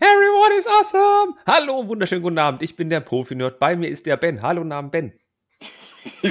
Everyone 0.00 0.52
is 0.58 0.66
awesome! 0.66 1.34
Hallo, 1.46 1.88
wunderschönen 1.88 2.22
guten 2.22 2.38
Abend. 2.38 2.62
Ich 2.62 2.76
bin 2.76 2.90
der 2.90 3.00
Profi-Nerd. 3.00 3.58
Bei 3.58 3.74
mir 3.76 3.88
ist 3.88 4.06
der 4.06 4.16
Ben. 4.16 4.42
Hallo, 4.42 4.64
Namen 4.64 4.90
Ben. 4.90 5.12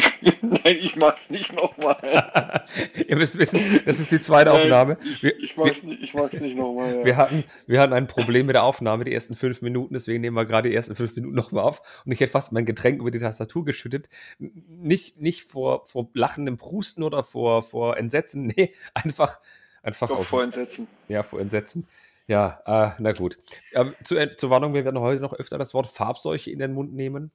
Nein, 0.42 0.78
ich 0.80 0.96
mach's 0.96 1.30
nicht 1.30 1.54
nochmal. 1.54 1.98
Ihr 3.08 3.16
müsst 3.16 3.38
wissen, 3.38 3.82
das 3.86 4.00
ist 4.00 4.12
die 4.12 4.20
zweite 4.20 4.52
Aufnahme. 4.52 4.98
Ich, 5.04 5.24
Wir, 5.24 5.38
ich, 5.40 5.58
mach's 5.58 5.84
nicht, 5.84 6.02
ich 6.04 6.14
mach's 6.14 6.40
nicht 6.40 6.56
nochmal. 6.58 7.04
wir, 7.04 7.12
Ja. 7.12 7.18
hatten, 7.18 7.44
wir 7.68 7.80
hatten 7.80 7.94
ein 7.94 8.08
Problem 8.08 8.46
mit 8.48 8.56
der 8.56 8.64
Aufnahme, 8.64 9.04
die 9.04 9.14
ersten 9.14 9.36
fünf 9.36 9.62
Minuten, 9.62 9.94
deswegen 9.94 10.22
nehmen 10.22 10.36
wir 10.36 10.46
gerade 10.46 10.70
die 10.70 10.76
ersten 10.76 10.96
fünf 10.96 11.16
Minuten 11.16 11.36
nochmal 11.36 11.64
auf. 11.64 11.82
Und 12.06 12.12
ich 12.12 12.20
hätte 12.20 12.32
fast 12.32 12.52
mein 12.52 12.66
Getränk 12.66 13.00
über 13.00 13.12
die 13.12 13.20
Tastatur 13.20 13.66
geschüttet. 13.66 14.10
Nicht, 14.40 15.20
nicht 15.20 15.44
vor, 15.44 15.86
vor 15.86 16.10
lachendem 16.14 16.58
Prusten 16.58 17.04
oder 17.04 17.24
vor, 17.24 17.64
vor 17.64 17.98
Entsetzen, 17.98 18.48
nee, 18.56 18.74
einfach, 18.94 19.40
einfach 19.84 20.08
Doch 20.10 20.20
aus- 20.20 20.28
vorhin 20.28 20.52
setzen. 20.52 20.88
Ja, 21.08 21.24
vor 21.24 21.40
Entsetzen. 21.40 21.88
Ja, 22.28 22.60
äh, 22.66 22.96
na 22.98 23.12
gut. 23.12 23.38
Ähm, 23.74 23.94
zu, 24.04 24.16
äh, 24.16 24.36
zur 24.36 24.50
Warnung, 24.50 24.74
wir 24.74 24.84
werden 24.84 25.00
heute 25.00 25.22
noch 25.22 25.34
öfter 25.34 25.60
das 25.60 25.76
Wort 25.76 25.86
Farbseuche 25.88 26.50
in 26.50 26.58
den 26.58 26.74
Mund 26.74 26.92
nehmen. 26.94 27.32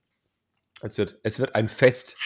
Es 0.83 0.97
wird, 0.98 1.19
es 1.23 1.39
wird 1.39 1.55
ein 1.55 1.69
Fest. 1.69 2.16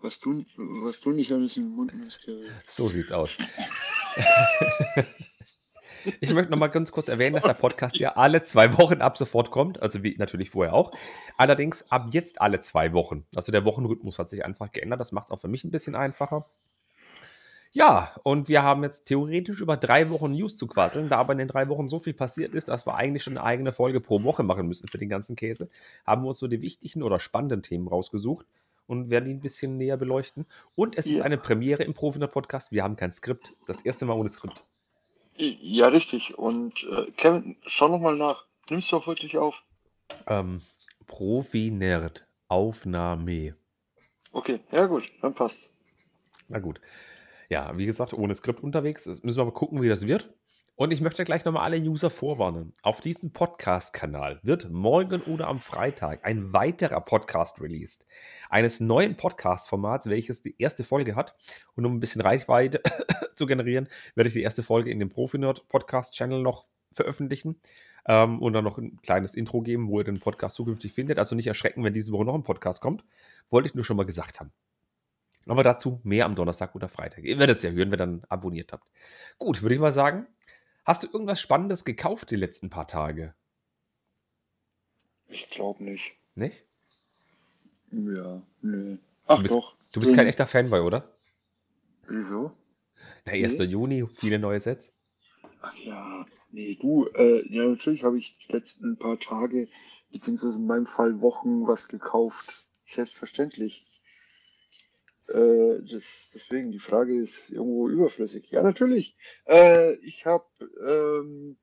Was 0.00 0.20
du, 0.20 0.44
was 0.84 1.00
du 1.00 1.10
nicht 1.10 1.32
alles 1.32 1.56
in 1.56 1.64
den 1.64 1.76
Mund 1.76 1.94
nimmst. 1.94 2.26
So 2.68 2.88
sieht's 2.88 3.12
aus. 3.12 3.30
Ich 6.20 6.32
möchte 6.32 6.50
noch 6.50 6.58
mal 6.58 6.68
ganz 6.68 6.92
kurz 6.92 7.08
erwähnen, 7.08 7.34
dass 7.34 7.44
der 7.44 7.54
Podcast 7.54 7.98
ja 7.98 8.16
alle 8.16 8.40
zwei 8.42 8.78
Wochen 8.78 9.02
ab 9.02 9.18
sofort 9.18 9.50
kommt, 9.50 9.82
also 9.82 10.02
wie 10.02 10.16
natürlich 10.16 10.50
vorher 10.50 10.72
auch. 10.72 10.90
Allerdings 11.36 11.90
ab 11.90 12.08
jetzt 12.12 12.40
alle 12.40 12.60
zwei 12.60 12.92
Wochen. 12.92 13.26
Also 13.34 13.52
der 13.52 13.64
Wochenrhythmus 13.64 14.18
hat 14.18 14.28
sich 14.28 14.44
einfach 14.44 14.72
geändert. 14.72 15.00
Das 15.00 15.12
macht 15.12 15.26
es 15.26 15.30
auch 15.32 15.40
für 15.40 15.48
mich 15.48 15.64
ein 15.64 15.70
bisschen 15.70 15.94
einfacher. 15.94 16.46
Ja, 17.72 18.14
und 18.22 18.48
wir 18.48 18.62
haben 18.62 18.82
jetzt 18.82 19.04
theoretisch 19.06 19.60
über 19.60 19.76
drei 19.76 20.10
Wochen 20.10 20.32
News 20.32 20.56
zu 20.56 20.66
quasseln. 20.66 21.08
Da 21.08 21.16
aber 21.16 21.32
in 21.32 21.38
den 21.38 21.48
drei 21.48 21.68
Wochen 21.68 21.88
so 21.88 21.98
viel 21.98 22.14
passiert 22.14 22.54
ist, 22.54 22.68
dass 22.68 22.86
wir 22.86 22.94
eigentlich 22.94 23.22
schon 23.22 23.36
eine 23.36 23.44
eigene 23.46 23.72
Folge 23.72 24.00
pro 24.00 24.22
Woche 24.22 24.42
machen 24.42 24.66
müssen 24.66 24.88
für 24.88 24.98
den 24.98 25.08
ganzen 25.08 25.36
Käse, 25.36 25.68
haben 26.06 26.22
wir 26.22 26.28
uns 26.28 26.38
so 26.38 26.48
die 26.48 26.62
wichtigen 26.62 27.02
oder 27.02 27.20
spannenden 27.20 27.62
Themen 27.62 27.86
rausgesucht 27.88 28.46
und 28.86 29.10
werden 29.10 29.26
die 29.26 29.34
ein 29.34 29.40
bisschen 29.40 29.76
näher 29.76 29.96
beleuchten. 29.98 30.46
Und 30.74 30.96
es 30.96 31.06
ist 31.06 31.18
Ja. 31.18 31.24
eine 31.24 31.36
Premiere 31.36 31.84
im 31.84 31.94
Profinet 31.94 32.32
Podcast. 32.32 32.72
Wir 32.72 32.82
haben 32.82 32.96
kein 32.96 33.12
Skript. 33.12 33.54
Das 33.66 33.82
erste 33.82 34.06
Mal 34.06 34.14
ohne 34.14 34.30
Skript. 34.30 34.64
Ja, 35.36 35.88
richtig. 35.88 36.36
Und 36.38 36.84
äh, 36.90 37.10
Kevin, 37.12 37.56
schau 37.66 37.88
nochmal 37.88 38.16
nach. 38.16 38.46
Nimmst 38.70 38.90
du 38.90 38.96
auch 38.96 39.06
wirklich 39.06 39.36
auf? 39.38 39.62
Ähm, 40.26 40.62
Profi-Nerd. 41.06 42.24
Aufnahme. 42.48 43.50
Okay, 44.32 44.60
ja 44.72 44.86
gut, 44.86 45.10
dann 45.20 45.34
passt. 45.34 45.68
Na 46.48 46.58
gut. 46.58 46.80
Ja, 47.50 47.76
wie 47.78 47.86
gesagt, 47.86 48.12
ohne 48.12 48.34
Skript 48.34 48.62
unterwegs. 48.62 49.04
Das 49.04 49.22
müssen 49.22 49.38
wir 49.38 49.46
mal 49.46 49.52
gucken, 49.52 49.80
wie 49.80 49.88
das 49.88 50.06
wird. 50.06 50.34
Und 50.74 50.92
ich 50.92 51.00
möchte 51.00 51.24
gleich 51.24 51.44
nochmal 51.46 51.64
alle 51.64 51.80
User 51.80 52.10
vorwarnen. 52.10 52.74
Auf 52.82 53.00
diesem 53.00 53.32
Podcast-Kanal 53.32 54.38
wird 54.42 54.70
morgen 54.70 55.22
oder 55.22 55.48
am 55.48 55.58
Freitag 55.58 56.24
ein 56.24 56.52
weiterer 56.52 57.00
Podcast 57.00 57.60
released. 57.60 58.06
Eines 58.50 58.80
neuen 58.80 59.16
Podcast-Formats, 59.16 60.10
welches 60.10 60.42
die 60.42 60.54
erste 60.58 60.84
Folge 60.84 61.16
hat. 61.16 61.34
Und 61.74 61.86
um 61.86 61.96
ein 61.96 62.00
bisschen 62.00 62.20
Reichweite 62.20 62.82
zu 63.34 63.46
generieren, 63.46 63.88
werde 64.14 64.28
ich 64.28 64.34
die 64.34 64.42
erste 64.42 64.62
Folge 64.62 64.90
in 64.90 64.98
dem 64.98 65.08
Profi-Nerd-Podcast-Channel 65.08 66.42
noch 66.42 66.66
veröffentlichen. 66.92 67.60
Ähm, 68.06 68.40
und 68.42 68.52
dann 68.52 68.64
noch 68.64 68.76
ein 68.76 69.00
kleines 69.02 69.34
Intro 69.34 69.62
geben, 69.62 69.88
wo 69.88 69.98
ihr 69.98 70.04
den 70.04 70.20
Podcast 70.20 70.54
zukünftig 70.54 70.92
findet. 70.92 71.18
Also 71.18 71.34
nicht 71.34 71.46
erschrecken, 71.46 71.82
wenn 71.82 71.94
diese 71.94 72.12
Woche 72.12 72.26
noch 72.26 72.34
ein 72.34 72.44
Podcast 72.44 72.82
kommt. 72.82 73.04
Wollte 73.50 73.68
ich 73.68 73.74
nur 73.74 73.84
schon 73.84 73.96
mal 73.96 74.06
gesagt 74.06 74.38
haben. 74.38 74.52
Aber 75.48 75.62
dazu 75.62 76.00
mehr 76.04 76.26
am 76.26 76.34
Donnerstag 76.34 76.74
oder 76.74 76.88
Freitag. 76.88 77.24
Ihr 77.24 77.38
werdet 77.38 77.56
es 77.58 77.62
ja 77.62 77.70
hören, 77.70 77.90
wenn 77.90 77.94
ihr 77.94 78.04
dann 78.04 78.22
abonniert 78.28 78.72
habt. 78.72 78.86
Gut, 79.38 79.62
würde 79.62 79.74
ich 79.74 79.80
mal 79.80 79.92
sagen. 79.92 80.26
Hast 80.84 81.02
du 81.02 81.06
irgendwas 81.06 81.40
Spannendes 81.40 81.84
gekauft 81.84 82.30
die 82.30 82.36
letzten 82.36 82.70
paar 82.70 82.86
Tage? 82.86 83.34
Ich 85.28 85.48
glaube 85.50 85.84
nicht. 85.84 86.14
Nicht? 86.34 86.64
Ja, 87.90 88.42
nö. 88.60 88.98
Ach 89.26 89.36
Du 89.36 89.42
bist- 89.42 89.54
doch. 89.54 89.74
Du 89.92 90.00
bist 90.00 90.14
kein 90.14 90.26
echter 90.26 90.46
Fanboy, 90.46 90.80
oder? 90.80 91.16
Wieso? 92.06 92.52
Der 93.26 93.34
1. 93.34 93.58
Juni, 93.64 94.06
viele 94.14 94.38
neue 94.38 94.60
Sets. 94.60 94.92
Ach 95.62 95.74
ja, 95.76 96.26
nee, 96.50 96.76
du, 96.80 97.06
äh, 97.14 97.42
ja, 97.48 97.64
natürlich 97.66 98.04
habe 98.04 98.18
ich 98.18 98.36
die 98.46 98.52
letzten 98.52 98.98
paar 98.98 99.18
Tage, 99.18 99.68
beziehungsweise 100.12 100.58
in 100.58 100.66
meinem 100.66 100.86
Fall 100.86 101.20
Wochen, 101.22 101.66
was 101.66 101.88
gekauft. 101.88 102.66
Selbstverständlich. 102.84 103.86
Äh, 105.28 105.82
das, 105.90 106.30
deswegen, 106.34 106.70
die 106.70 106.78
Frage 106.78 107.14
ist 107.14 107.50
irgendwo 107.50 107.88
überflüssig. 107.88 108.50
Ja, 108.50 108.62
natürlich. 108.62 109.16
Äh, 109.46 109.94
ich 109.96 110.26
habe, 110.26 110.46
ähm, 110.86 111.56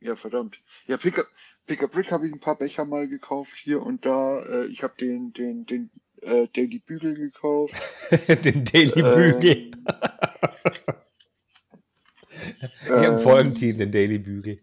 ja, 0.00 0.16
verdammt. 0.16 0.60
Ja, 0.86 0.96
Pick 0.96 1.18
Up, 1.18 1.26
Pick 1.66 1.82
Up 1.82 1.92
Brick 1.92 2.10
habe 2.10 2.26
ich 2.26 2.32
ein 2.32 2.40
paar 2.40 2.58
Becher 2.58 2.84
mal 2.84 3.08
gekauft 3.08 3.56
hier 3.56 3.82
und 3.82 4.04
da. 4.04 4.42
Äh, 4.44 4.66
ich 4.66 4.82
habe 4.82 4.94
den, 4.98 5.32
den, 5.32 5.66
den, 5.66 5.90
äh, 6.22 6.48
Daily 6.48 6.78
Bügel 6.78 7.14
gekauft. 7.14 7.74
Den 8.44 8.64
Daily 8.64 9.02
Bügel. 9.02 9.70
Ähm, 12.38 12.98
Hier 13.00 13.08
im 13.08 13.14
ähm, 13.14 13.18
Folgentitel, 13.18 13.78
den 13.78 13.92
Daily 13.92 14.18
Bügel. 14.18 14.60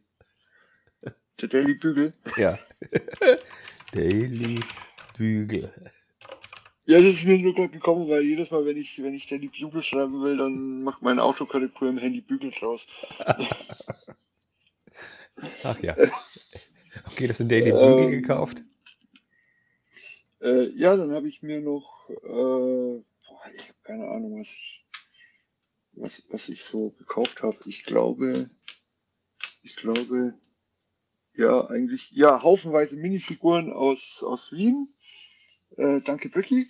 Der 1.41 1.49
Daily 1.49 1.73
Bügel. 1.73 2.13
Ja. 2.37 2.57
Daily 3.93 4.59
Bügel. 5.17 5.73
Ja, 6.85 6.99
das 6.99 7.13
ist 7.13 7.25
mir 7.25 7.37
nur 7.39 7.55
gerade 7.55 7.69
gekommen, 7.69 8.09
weil 8.09 8.23
jedes 8.23 8.51
Mal, 8.51 8.65
wenn 8.65 8.75
ich, 8.77 9.01
wenn 9.01 9.13
ich 9.13 9.27
Daily 9.27 9.47
Bügel 9.47 9.81
schreiben 9.83 10.21
will, 10.21 10.35
dann 10.37 10.83
macht 10.83 11.01
meine 11.01 11.23
Autokorrektur 11.23 11.87
im 11.89 11.97
Handy 11.97 12.19
Bügel 12.21 12.51
draus. 12.51 12.87
Ach 15.63 15.79
ja. 15.81 15.95
Okay, 17.05 17.27
hast 17.29 17.39
den 17.39 17.49
Daily 17.49 17.71
Bügel 17.71 18.05
Ähm, 18.05 18.09
gekauft. 18.09 18.63
Äh, 20.41 20.69
ja, 20.77 20.95
dann 20.97 21.11
habe 21.11 21.27
ich 21.29 21.41
mir 21.41 21.61
noch, 21.61 22.09
äh, 22.09 22.15
boah, 22.23 23.41
ich 23.55 23.61
habe 23.69 23.79
keine 23.83 24.07
Ahnung, 24.09 24.37
was 24.39 24.51
ich, 24.53 24.85
was, 25.93 26.27
was 26.31 26.49
ich 26.49 26.63
so 26.63 26.89
gekauft 26.91 27.43
habe. 27.43 27.57
Ich 27.65 27.85
glaube, 27.85 28.49
ich 29.61 29.75
glaube, 29.77 30.33
ja, 31.35 31.65
eigentlich, 31.67 32.11
ja, 32.11 32.41
haufenweise 32.43 32.97
Minifiguren 32.97 33.71
aus, 33.71 34.21
aus 34.23 34.51
Wien. 34.51 34.93
Äh, 35.77 36.01
danke, 36.01 36.29
Bricky. 36.29 36.67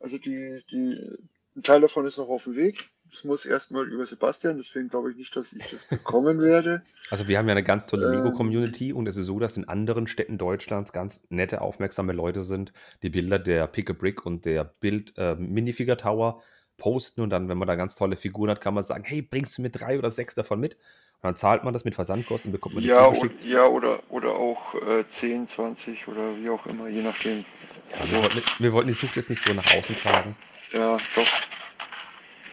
Also 0.00 0.18
die, 0.18 0.62
die, 0.70 1.18
ein 1.56 1.62
Teil 1.62 1.80
davon 1.80 2.04
ist 2.04 2.18
noch 2.18 2.28
auf 2.28 2.44
dem 2.44 2.56
Weg. 2.56 2.88
Das 3.10 3.24
muss 3.24 3.46
erstmal 3.46 3.88
über 3.88 4.04
Sebastian, 4.04 4.58
deswegen 4.58 4.88
glaube 4.88 5.10
ich 5.10 5.16
nicht, 5.16 5.34
dass 5.34 5.52
ich 5.52 5.66
das 5.70 5.86
bekommen 5.86 6.40
werde. 6.40 6.82
Also 7.10 7.26
wir 7.26 7.38
haben 7.38 7.46
ja 7.46 7.52
eine 7.52 7.64
ganz 7.64 7.86
tolle 7.86 8.06
Ähm. 8.06 8.22
Lego-Community 8.22 8.92
und 8.92 9.06
es 9.06 9.16
ist 9.16 9.24
so, 9.24 9.38
dass 9.38 9.56
in 9.56 9.66
anderen 9.66 10.08
Städten 10.08 10.36
Deutschlands 10.36 10.92
ganz 10.92 11.24
nette, 11.30 11.62
aufmerksame 11.62 12.12
Leute 12.12 12.42
sind, 12.42 12.74
die 13.02 13.08
Bilder 13.08 13.38
der 13.38 13.66
Pick 13.66 13.88
a 13.88 13.94
Brick 13.94 14.26
und 14.26 14.44
der 14.44 14.64
Bild 14.64 15.14
äh, 15.16 15.34
Minifigure 15.36 15.96
Tower 15.96 16.42
posten 16.76 17.22
und 17.22 17.30
dann, 17.30 17.48
wenn 17.48 17.56
man 17.56 17.66
da 17.66 17.76
ganz 17.76 17.94
tolle 17.94 18.16
Figuren 18.16 18.50
hat, 18.50 18.60
kann 18.60 18.74
man 18.74 18.84
sagen, 18.84 19.04
hey, 19.04 19.22
bringst 19.22 19.56
du 19.56 19.62
mir 19.62 19.70
drei 19.70 19.98
oder 19.98 20.10
sechs 20.10 20.34
davon 20.34 20.60
mit? 20.60 20.76
Dann 21.20 21.36
zahlt 21.36 21.64
man 21.64 21.74
das 21.74 21.84
mit 21.84 21.94
Versandkosten, 21.96 22.52
bekommt 22.52 22.76
man 22.76 22.84
die 22.84 22.88
Ja, 22.90 23.06
und, 23.06 23.32
ja 23.44 23.66
oder, 23.66 23.98
oder 24.08 24.36
auch 24.36 24.74
äh, 24.76 25.04
10, 25.08 25.48
20 25.48 26.06
oder 26.08 26.36
wie 26.38 26.48
auch 26.48 26.64
immer, 26.66 26.88
je 26.88 27.02
nachdem. 27.02 27.44
Ja, 27.90 28.10
wir, 28.10 28.22
wollten, 28.22 28.42
wir 28.58 28.72
wollten 28.72 28.88
die 28.88 28.94
Sucht 28.94 29.16
jetzt 29.16 29.28
nicht 29.30 29.44
so 29.46 29.52
nach 29.52 29.64
außen 29.66 29.96
tragen. 29.96 30.36
Ja, 30.72 30.96
doch. 31.16 31.26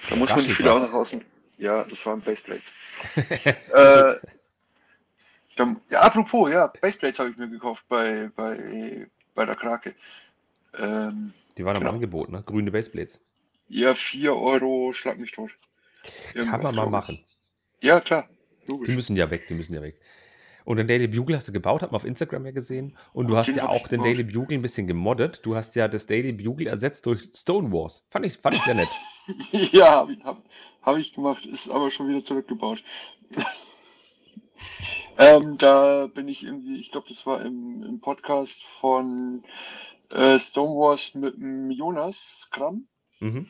Da 0.10 0.16
muss 0.16 0.30
man 0.36 0.46
nicht 0.46 0.58
wieder 0.58 0.74
auch 0.74 0.80
nach 0.82 0.94
außen. 0.94 1.24
Ja, 1.58 1.84
das 1.84 2.06
waren 2.06 2.22
Baseplates. 2.22 2.74
äh, 3.74 4.16
dann, 5.56 5.80
ja, 5.90 6.02
apropos, 6.02 6.52
ja, 6.52 6.68
Baseplates 6.82 7.20
habe 7.20 7.30
ich 7.30 7.38
mir 7.38 7.50
gekauft 7.50 7.86
bei, 7.88 8.30
bei, 8.36 9.08
bei 9.36 9.46
der 9.46 9.56
Krake. 9.56 9.94
Ähm, 10.78 11.34
Die 11.58 11.64
waren 11.64 11.76
am 11.78 11.84
Genau. 11.84 11.94
Angebot, 11.94 12.30
ne? 12.30 12.44
Grüne 12.46 12.72
Baseplates. 12.72 13.20
ja, 13.70 13.94
4 13.94 14.36
Euro, 14.36 14.92
schlag 14.92 15.18
mich 15.20 15.32
tot. 15.32 15.52
Kann 16.34 16.46
Irgendwas, 16.46 16.62
man 16.64 16.76
mal 16.76 16.90
machen. 16.90 17.24
Ja, 17.82 18.00
klar, 18.02 18.28
Die 18.68 18.72
logisch. 18.72 18.96
müssen 18.96 19.16
ja 19.16 19.30
weg, 19.30 19.46
die 19.48 19.54
müssen 19.54 19.74
ja 19.74 19.82
weg. 19.82 20.00
Und 20.66 20.78
den 20.78 20.88
Daily 20.88 21.08
Bugle 21.08 21.36
hast 21.36 21.48
du 21.48 21.52
gebaut, 21.52 21.84
hat 21.84 21.92
man 21.92 21.98
auf 21.98 22.06
Instagram 22.06 22.46
ja 22.46 22.52
gesehen. 22.52 22.98
Und 23.14 23.28
du 23.28 23.34
Und 23.34 23.40
hast 23.40 23.48
ja 23.50 23.70
auch 23.70 23.88
den. 23.88 24.02
Daily 24.02 24.24
Bugle 24.24 24.58
ein 24.58 24.64
bisschen 24.64 24.88
gemoddet. 24.88 25.42
Du 25.44 25.56
hast 25.56 25.76
ja 25.76 25.88
das 25.88 26.08
Daily 26.08 26.32
Bugle 26.32 26.68
ersetzt 26.68 27.06
durch 27.06 27.30
Stone 27.36 27.72
Wars. 27.72 28.08
Fand 28.10 28.26
ich, 28.26 28.38
fand 28.38 28.56
ich 28.56 28.64
sehr 28.64 28.74
nett. 28.74 28.90
ja, 29.72 29.92
habe 29.92 30.14
ich, 30.14 30.24
hab, 30.24 30.44
hab 30.82 30.98
ich 30.98 31.14
gemacht, 31.14 31.46
ist 31.46 31.70
aber 31.70 31.92
schon 31.92 32.08
wieder 32.08 32.24
zurückgebaut. 32.24 32.84
ähm, 35.20 35.58
da 35.60 36.08
bin 36.08 36.28
ich 36.28 36.44
irgendwie, 36.44 36.80
ich 36.80 36.92
glaube, 36.92 37.08
das 37.10 37.28
war 37.28 37.46
im, 37.46 37.84
im 37.84 38.00
Podcast 38.00 38.64
von 38.80 39.44
äh, 40.12 40.40
Stonewars 40.40 41.14
mit 41.14 41.36
dem 41.36 41.70
Jonas 41.70 42.38
Skram. 42.40 42.88
Mhm. 43.20 43.48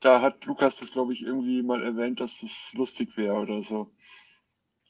Da 0.00 0.20
hat 0.20 0.44
Lukas 0.44 0.76
das, 0.76 0.92
glaube 0.92 1.14
ich, 1.14 1.22
irgendwie 1.22 1.62
mal 1.62 1.82
erwähnt, 1.82 2.20
dass 2.20 2.40
das 2.40 2.72
lustig 2.74 3.16
wäre 3.16 3.36
oder 3.36 3.62
so. 3.62 3.90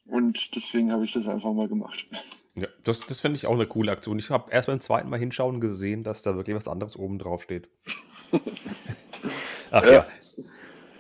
Und 0.09 0.55
deswegen 0.55 0.93
habe 0.93 1.05
ich 1.05 1.13
das 1.13 1.27
einfach 1.27 1.53
mal 1.53 1.69
gemacht. 1.69 2.07
Ja, 2.55 2.69
das, 2.85 3.01
das 3.01 3.21
finde 3.21 3.37
ich 3.37 3.47
auch 3.47 3.55
eine 3.55 3.67
coole 3.67 3.93
Aktion. 3.93 4.19
Ich 4.19 4.31
habe 4.31 4.51
erst 4.51 4.67
beim 4.67 4.81
zweiten 4.81 5.11
Mal 5.11 5.19
hinschauen 5.19 5.61
gesehen, 5.61 6.05
dass 6.05 6.23
da 6.23 6.37
wirklich 6.37 6.57
was 6.57 6.69
anderes 6.69 6.97
oben 6.97 7.19
drauf 7.19 7.43
steht. 7.43 7.69
Ach 9.71 9.85
ja. 9.85 9.93
Ja. 9.93 10.07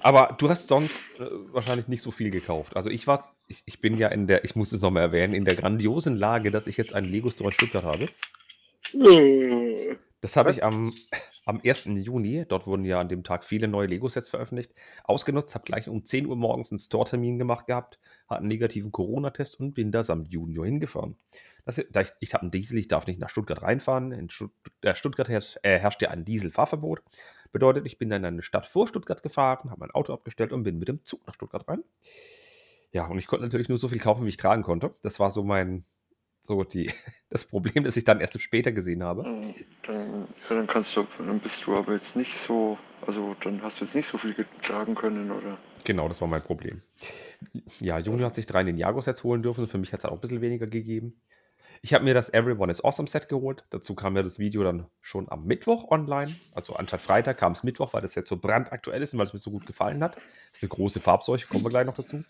Aber 0.02 0.36
du 0.38 0.48
hast 0.48 0.68
sonst 0.68 1.18
äh, 1.18 1.24
wahrscheinlich 1.52 1.88
nicht 1.88 2.02
so 2.02 2.10
viel 2.10 2.30
gekauft. 2.30 2.76
Also 2.76 2.90
ich 2.90 3.06
war, 3.06 3.28
ich, 3.48 3.62
ich 3.66 3.80
bin 3.80 3.96
ja 3.96 4.08
in 4.08 4.26
der, 4.26 4.44
ich 4.44 4.54
muss 4.54 4.72
es 4.72 4.80
nochmal 4.80 5.02
erwähnen, 5.02 5.32
in 5.32 5.44
der 5.44 5.56
grandiosen 5.56 6.16
Lage, 6.16 6.50
dass 6.50 6.66
ich 6.66 6.76
jetzt 6.76 6.94
einen 6.94 7.08
Lego 7.08 7.30
Store 7.30 7.48
in 7.48 7.54
Stuttgart 7.54 7.84
habe. 7.84 8.08
Das 10.20 10.36
habe 10.36 10.50
ich 10.50 10.62
am, 10.62 10.92
am 11.46 11.60
1. 11.64 11.84
Juni, 11.86 12.44
dort 12.46 12.66
wurden 12.66 12.84
ja 12.84 13.00
an 13.00 13.08
dem 13.08 13.22
Tag 13.22 13.44
viele 13.44 13.68
neue 13.68 13.86
Lego-Sets 13.86 14.28
veröffentlicht, 14.28 14.74
ausgenutzt, 15.04 15.54
habe 15.54 15.64
gleich 15.64 15.88
um 15.88 16.04
10 16.04 16.26
Uhr 16.26 16.36
morgens 16.36 16.72
einen 16.72 16.80
Store-Termin 16.80 17.38
gemacht 17.38 17.66
gehabt, 17.66 18.00
hatte 18.28 18.40
einen 18.40 18.48
negativen 18.48 18.90
Corona-Test 18.90 19.60
und 19.60 19.72
bin 19.72 19.92
da 19.92 20.02
samt 20.02 20.28
Junior 20.28 20.66
hingefahren. 20.66 21.16
Das, 21.64 21.80
da 21.90 22.00
ich 22.00 22.10
ich 22.20 22.34
habe 22.34 22.42
einen 22.42 22.50
Diesel, 22.50 22.78
ich 22.78 22.88
darf 22.88 23.06
nicht 23.06 23.20
nach 23.20 23.30
Stuttgart 23.30 23.62
reinfahren. 23.62 24.12
In 24.12 24.28
Stutt 24.28 24.52
äh, 24.82 24.94
Stuttgart 24.94 25.28
herrscht, 25.28 25.58
äh, 25.62 25.78
herrscht 25.78 26.02
ja 26.02 26.10
ein 26.10 26.24
Dieselfahrverbot. 26.24 27.02
Bedeutet, 27.52 27.86
ich 27.86 27.98
bin 27.98 28.10
dann 28.10 28.22
in 28.22 28.26
eine 28.26 28.42
Stadt 28.42 28.66
vor 28.66 28.88
Stuttgart 28.88 29.22
gefahren, 29.22 29.70
habe 29.70 29.80
mein 29.80 29.90
Auto 29.92 30.12
abgestellt 30.12 30.52
und 30.52 30.64
bin 30.64 30.78
mit 30.78 30.88
dem 30.88 31.04
Zug 31.04 31.26
nach 31.26 31.34
Stuttgart 31.34 31.66
rein. 31.68 31.82
Ja, 32.92 33.06
und 33.06 33.18
ich 33.18 33.26
konnte 33.26 33.44
natürlich 33.44 33.68
nur 33.68 33.78
so 33.78 33.88
viel 33.88 33.98
kaufen, 33.98 34.24
wie 34.24 34.30
ich 34.30 34.36
tragen 34.36 34.62
konnte. 34.62 34.94
Das 35.02 35.20
war 35.20 35.30
so 35.30 35.44
mein, 35.44 35.84
so 36.46 36.64
die, 36.64 36.90
das 37.30 37.44
Problem, 37.44 37.84
das 37.84 37.96
ich 37.96 38.04
dann 38.04 38.20
erst 38.20 38.40
später 38.40 38.72
gesehen 38.72 39.02
habe. 39.02 39.22
Dann, 39.82 40.26
ja, 40.48 40.56
dann 40.56 40.66
kannst 40.66 40.96
du, 40.96 41.06
dann 41.18 41.38
bist 41.40 41.66
du 41.66 41.76
aber 41.76 41.92
jetzt 41.92 42.16
nicht 42.16 42.34
so, 42.34 42.78
also 43.06 43.34
dann 43.42 43.62
hast 43.62 43.80
du 43.80 43.84
jetzt 43.84 43.94
nicht 43.94 44.06
so 44.06 44.18
viel 44.18 44.34
getragen 44.34 44.94
können, 44.94 45.30
oder? 45.30 45.58
Genau, 45.84 46.08
das 46.08 46.20
war 46.20 46.28
mein 46.28 46.42
Problem. 46.42 46.82
Ja, 47.80 47.98
Junior 47.98 48.26
hat 48.26 48.34
sich 48.34 48.46
drei 48.46 48.62
Ninjago-Sets 48.62 49.22
holen 49.22 49.42
dürfen. 49.42 49.68
Für 49.68 49.78
mich 49.78 49.92
hat 49.92 50.00
es 50.00 50.04
auch 50.04 50.12
ein 50.12 50.20
bisschen 50.20 50.40
weniger 50.40 50.66
gegeben. 50.66 51.20
Ich 51.82 51.94
habe 51.94 52.04
mir 52.04 52.14
das 52.14 52.32
Everyone 52.32 52.72
is 52.72 52.82
Awesome 52.82 53.08
Set 53.08 53.28
geholt. 53.28 53.64
Dazu 53.70 53.94
kam 53.94 54.16
ja 54.16 54.22
das 54.22 54.38
Video 54.38 54.64
dann 54.64 54.86
schon 55.02 55.30
am 55.30 55.44
Mittwoch 55.44 55.90
online. 55.90 56.34
Also 56.54 56.74
anstatt 56.74 57.00
Freitag 57.00 57.38
kam 57.38 57.52
es 57.52 57.62
Mittwoch, 57.62 57.92
weil 57.92 58.02
das 58.02 58.14
Set 58.14 58.26
so 58.26 58.36
brandaktuell 58.36 59.02
ist 59.02 59.12
und 59.12 59.18
weil 59.18 59.26
es 59.26 59.32
mir 59.32 59.38
so 59.38 59.50
gut 59.50 59.66
gefallen 59.66 60.02
hat. 60.02 60.16
Das 60.16 60.24
ist 60.54 60.62
eine 60.62 60.70
große 60.70 61.00
Farbseuche, 61.00 61.46
kommen 61.46 61.64
wir 61.64 61.70
gleich 61.70 61.86
noch 61.86 61.96
dazu. 61.96 62.24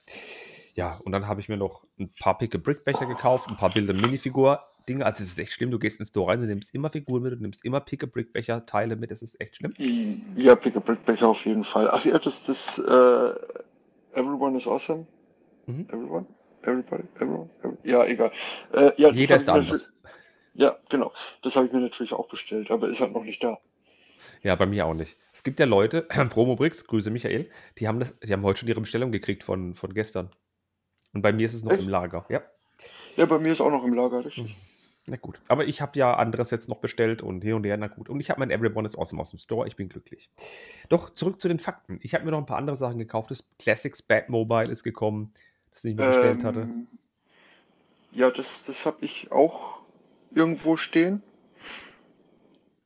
Ja, 0.76 1.00
und 1.04 1.12
dann 1.12 1.26
habe 1.26 1.40
ich 1.40 1.48
mir 1.48 1.56
noch 1.56 1.84
ein 1.98 2.12
paar 2.20 2.36
Pick-a-Brick-Becher 2.36 3.06
gekauft, 3.06 3.48
ein 3.48 3.56
paar 3.56 3.70
Bilder 3.70 3.94
Minifigur-Dinge. 3.94 5.06
Also 5.06 5.22
es 5.22 5.30
ist 5.30 5.38
echt 5.38 5.52
schlimm, 5.52 5.70
du 5.70 5.78
gehst 5.78 5.98
ins 5.98 6.10
Store 6.10 6.30
rein, 6.30 6.40
du 6.40 6.46
nimmst 6.46 6.74
immer 6.74 6.90
Figuren 6.90 7.22
mit, 7.22 7.32
du 7.32 7.38
nimmst 7.38 7.64
immer 7.64 7.80
Pick-a-Brick-Becher, 7.80 8.66
Teile 8.66 8.94
mit, 8.94 9.10
das 9.10 9.22
ist 9.22 9.40
echt 9.40 9.56
schlimm. 9.56 9.72
Ja, 10.36 10.54
Pick 10.54 10.76
a 10.76 10.80
Brick 10.80 11.02
Becher 11.06 11.28
auf 11.28 11.46
jeden 11.46 11.64
Fall. 11.64 11.88
Ach 11.90 12.04
ja, 12.04 12.18
das, 12.18 12.44
das, 12.44 12.78
äh, 12.78 14.20
Everyone 14.20 14.56
is 14.58 14.66
awesome. 14.66 15.06
Mhm. 15.64 15.86
Everyone? 15.88 16.26
Everybody? 16.62 17.04
Everyone? 17.16 17.50
Every 17.62 17.76
ja, 17.82 18.04
egal. 18.04 18.30
Äh, 18.72 18.92
ja, 18.98 19.10
Jeder 19.12 19.36
ist 19.36 19.48
anders. 19.48 19.90
Ja, 20.52 20.76
genau. 20.90 21.10
Das 21.42 21.56
habe 21.56 21.66
ich 21.66 21.72
mir 21.72 21.80
natürlich 21.80 22.12
auch 22.12 22.28
bestellt, 22.28 22.70
aber 22.70 22.88
ist 22.88 23.00
halt 23.00 23.12
noch 23.12 23.24
nicht 23.24 23.42
da. 23.42 23.58
Ja, 24.42 24.54
bei 24.56 24.66
mir 24.66 24.86
auch 24.86 24.94
nicht. 24.94 25.16
Es 25.32 25.42
gibt 25.42 25.58
ja 25.58 25.64
Leute, 25.64 26.02
Promobrix, 26.30 26.86
Grüße 26.86 27.10
Michael, 27.10 27.50
die 27.78 27.88
haben, 27.88 27.98
das, 27.98 28.14
die 28.20 28.32
haben 28.32 28.42
heute 28.42 28.60
schon 28.60 28.68
ihre 28.68 28.80
Bestellung 28.80 29.10
gekriegt 29.10 29.42
von, 29.42 29.74
von 29.74 29.94
gestern. 29.94 30.30
Und 31.16 31.22
bei 31.22 31.32
mir 31.32 31.46
ist 31.46 31.54
es 31.54 31.64
noch 31.64 31.72
Echt? 31.72 31.80
im 31.82 31.88
Lager. 31.88 32.26
Ja, 32.28 32.42
Ja, 33.16 33.24
bei 33.24 33.38
mir 33.38 33.50
ist 33.50 33.62
auch 33.62 33.70
noch 33.70 33.84
im 33.84 33.94
Lager, 33.94 34.22
richtig? 34.22 34.54
na 35.08 35.16
gut. 35.16 35.40
Aber 35.48 35.64
ich 35.64 35.80
habe 35.80 35.98
ja 35.98 36.12
anderes 36.14 36.50
jetzt 36.50 36.68
noch 36.68 36.76
bestellt 36.76 37.22
und 37.22 37.40
hin 37.40 37.54
und 37.54 37.64
her, 37.64 37.78
na 37.78 37.86
gut. 37.86 38.10
Und 38.10 38.20
ich 38.20 38.28
habe 38.28 38.40
mein 38.40 38.50
Everyone 38.50 38.84
is 38.86 38.98
Awesome 38.98 39.22
aus 39.22 39.30
dem 39.30 39.38
Store. 39.38 39.66
Ich 39.66 39.76
bin 39.76 39.88
glücklich. 39.88 40.28
Doch 40.90 41.08
zurück 41.14 41.40
zu 41.40 41.48
den 41.48 41.58
Fakten. 41.58 41.98
Ich 42.02 42.12
habe 42.12 42.26
mir 42.26 42.32
noch 42.32 42.38
ein 42.38 42.44
paar 42.44 42.58
andere 42.58 42.76
Sachen 42.76 42.98
gekauft. 42.98 43.30
Das 43.30 43.48
Classics 43.58 44.02
Batmobile 44.02 44.70
ist 44.70 44.82
gekommen, 44.82 45.32
das 45.72 45.84
ich 45.84 45.96
mir 45.96 46.06
bestellt 46.06 46.44
hatte. 46.44 46.60
Ähm, 46.62 46.86
ja, 48.10 48.30
das, 48.30 48.64
das 48.66 48.84
habe 48.84 48.98
ich 49.00 49.32
auch 49.32 49.78
irgendwo 50.34 50.76
stehen. 50.76 51.22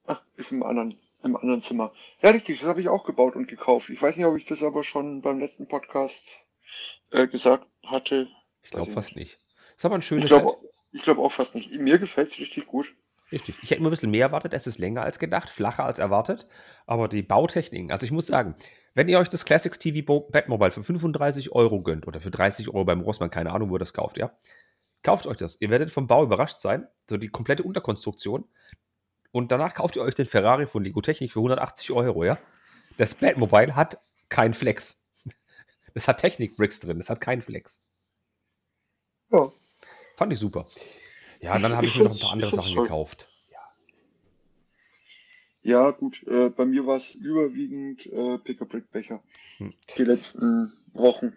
Ach, 0.07 0.23
ist 0.37 0.53
im 0.53 0.63
anderen, 0.63 0.95
im 1.25 1.35
anderen 1.37 1.63
Zimmer. 1.63 1.91
Ja, 2.23 2.31
richtig, 2.31 2.61
das 2.61 2.69
habe 2.69 2.81
ich 2.81 2.89
auch 2.89 3.05
gebaut 3.05 3.35
und 3.35 3.49
gekauft. 3.49 3.91
Ich 3.91 4.01
weiß 4.01 4.17
nicht, 4.17 4.27
ob 4.27 4.37
ich 4.37 4.47
das 4.47 4.63
aber 4.63 4.85
schon 4.85 5.21
beim 5.21 5.41
letzten 5.41 5.67
Podcast 5.67 6.29
äh, 7.11 7.27
gesagt 7.27 7.67
hatte. 7.87 8.29
Ich 8.63 8.71
glaube 8.71 8.93
fast 8.93 9.17
nicht. 9.17 9.39
Ist 9.77 9.85
aber 9.85 9.95
ein 9.95 10.03
schönes 10.03 10.25
Ich 10.25 10.31
glaube 10.31 10.57
glaub 11.03 11.19
auch 11.19 11.33
fast 11.33 11.55
nicht. 11.55 11.71
Mir 11.73 11.99
gefällt 11.99 12.29
es 12.29 12.39
richtig 12.39 12.67
gut. 12.67 12.95
Richtig. 13.33 13.63
Ich 13.63 13.71
hätte 13.71 13.81
mir 13.81 13.89
ein 13.89 13.93
bisschen 13.93 14.11
mehr 14.11 14.27
erwartet. 14.27 14.53
Es 14.53 14.67
ist 14.67 14.79
länger 14.79 15.03
als 15.03 15.19
gedacht, 15.19 15.49
flacher 15.49 15.85
als 15.85 15.99
erwartet. 15.99 16.47
Aber 16.87 17.09
die 17.09 17.23
Bautechniken, 17.23 17.93
also 17.93 18.05
ich 18.05 18.11
muss 18.11 18.27
sagen, 18.27 18.57
wenn 18.95 19.09
ihr 19.09 19.19
euch 19.19 19.29
das 19.29 19.45
Classics 19.45 19.79
TV 19.79 20.21
Batmobile 20.21 20.73
für 20.73 20.83
35 20.83 21.53
Euro 21.53 21.81
gönnt 21.83 22.09
oder 22.09 22.21
für 22.21 22.31
30 22.31 22.69
Euro 22.69 22.85
beim 22.85 23.01
Rossmann, 23.01 23.31
keine 23.31 23.53
Ahnung, 23.53 23.71
wo 23.71 23.77
ihr 23.77 23.81
das 23.81 23.93
kauft, 23.93 24.19
ja, 24.19 24.33
kauft 25.03 25.27
euch 25.27 25.37
das. 25.37 25.61
Ihr 25.61 25.71
werdet 25.71 25.93
vom 25.93 26.09
Bau 26.09 26.25
überrascht 26.25 26.59
sein. 26.59 26.89
So 27.09 27.17
die 27.17 27.29
komplette 27.29 27.63
Unterkonstruktion. 27.63 28.45
Und 29.31 29.53
danach 29.53 29.75
kauft 29.75 29.95
ihr 29.95 30.03
euch 30.03 30.17
den 30.17 30.27
Ferrari 30.27 30.67
von 30.67 30.83
Lego 30.83 31.01
Technik 31.01 31.33
für 31.33 31.39
180 31.39 31.93
Euro, 31.93 32.25
ja. 32.25 32.37
Das 32.99 33.15
Batmobile 33.15 33.77
hat 33.77 33.99
kein 34.29 34.55
Flex. 34.55 35.00
Das 35.95 36.09
hat 36.09 36.19
Technik-Bricks 36.19 36.81
drin, 36.81 36.99
das 36.99 37.11
hat 37.11 37.21
keinen 37.21 37.43
Flex. 37.43 37.83
Ja. 39.31 39.53
Fand 40.17 40.33
ich 40.33 40.39
super. 40.39 40.67
Ja, 41.41 41.59
dann 41.59 41.75
habe 41.75 41.87
ich 41.87 41.93
ich 41.95 41.99
mir 41.99 42.09
noch 42.09 42.15
ein 42.15 42.21
paar 42.21 42.33
andere 42.33 42.55
Sachen 42.55 42.75
toll. 42.75 42.83
gekauft. 42.85 43.27
Ja, 45.63 45.91
gut. 45.91 46.23
Äh, 46.27 46.51
bei 46.51 46.65
mir 46.65 46.87
war 46.87 46.97
es 46.97 47.15
überwiegend 47.15 48.07
äh, 48.07 48.39
Pick-a-Brick-Becher. 48.39 49.23
Hm. 49.59 49.75
Die 49.99 50.05
letzten 50.05 50.73
Wochen. 50.95 51.35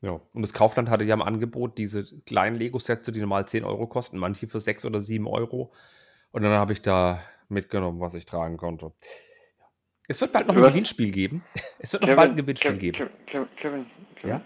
Ja, 0.00 0.20
und 0.32 0.42
das 0.42 0.52
Kaufland 0.52 0.90
hatte 0.90 1.04
ja 1.04 1.14
im 1.14 1.22
Angebot 1.22 1.78
diese 1.78 2.04
kleinen 2.26 2.56
Lego-Sets, 2.56 3.06
die 3.06 3.20
normal 3.20 3.46
10 3.46 3.64
Euro 3.64 3.86
kosten, 3.86 4.18
manche 4.18 4.48
für 4.48 4.60
6 4.60 4.84
oder 4.84 5.00
7 5.00 5.26
Euro. 5.26 5.72
Und 6.32 6.42
dann 6.42 6.52
habe 6.52 6.72
ich 6.72 6.82
da 6.82 7.22
mitgenommen, 7.48 8.00
was 8.00 8.14
ich 8.14 8.26
tragen 8.26 8.56
konnte. 8.56 8.92
Es 10.08 10.20
wird 10.20 10.32
bald 10.32 10.46
noch 10.46 10.56
ein? 10.56 10.62
Gewinnspiel 10.62 11.10
geben. 11.10 11.42
Es 11.78 11.92
wird 11.92 12.06
noch 12.06 12.14
bald 12.14 12.30
ein 12.30 12.36
Gewinnspiel 12.36 12.72
Kevin, 12.72 12.80
geben. 12.80 12.96
Kevin, 12.96 13.16
Kevin, 13.26 13.48
Kevin, 13.56 13.86
Kevin. 14.16 14.30
Ja? 14.30 14.40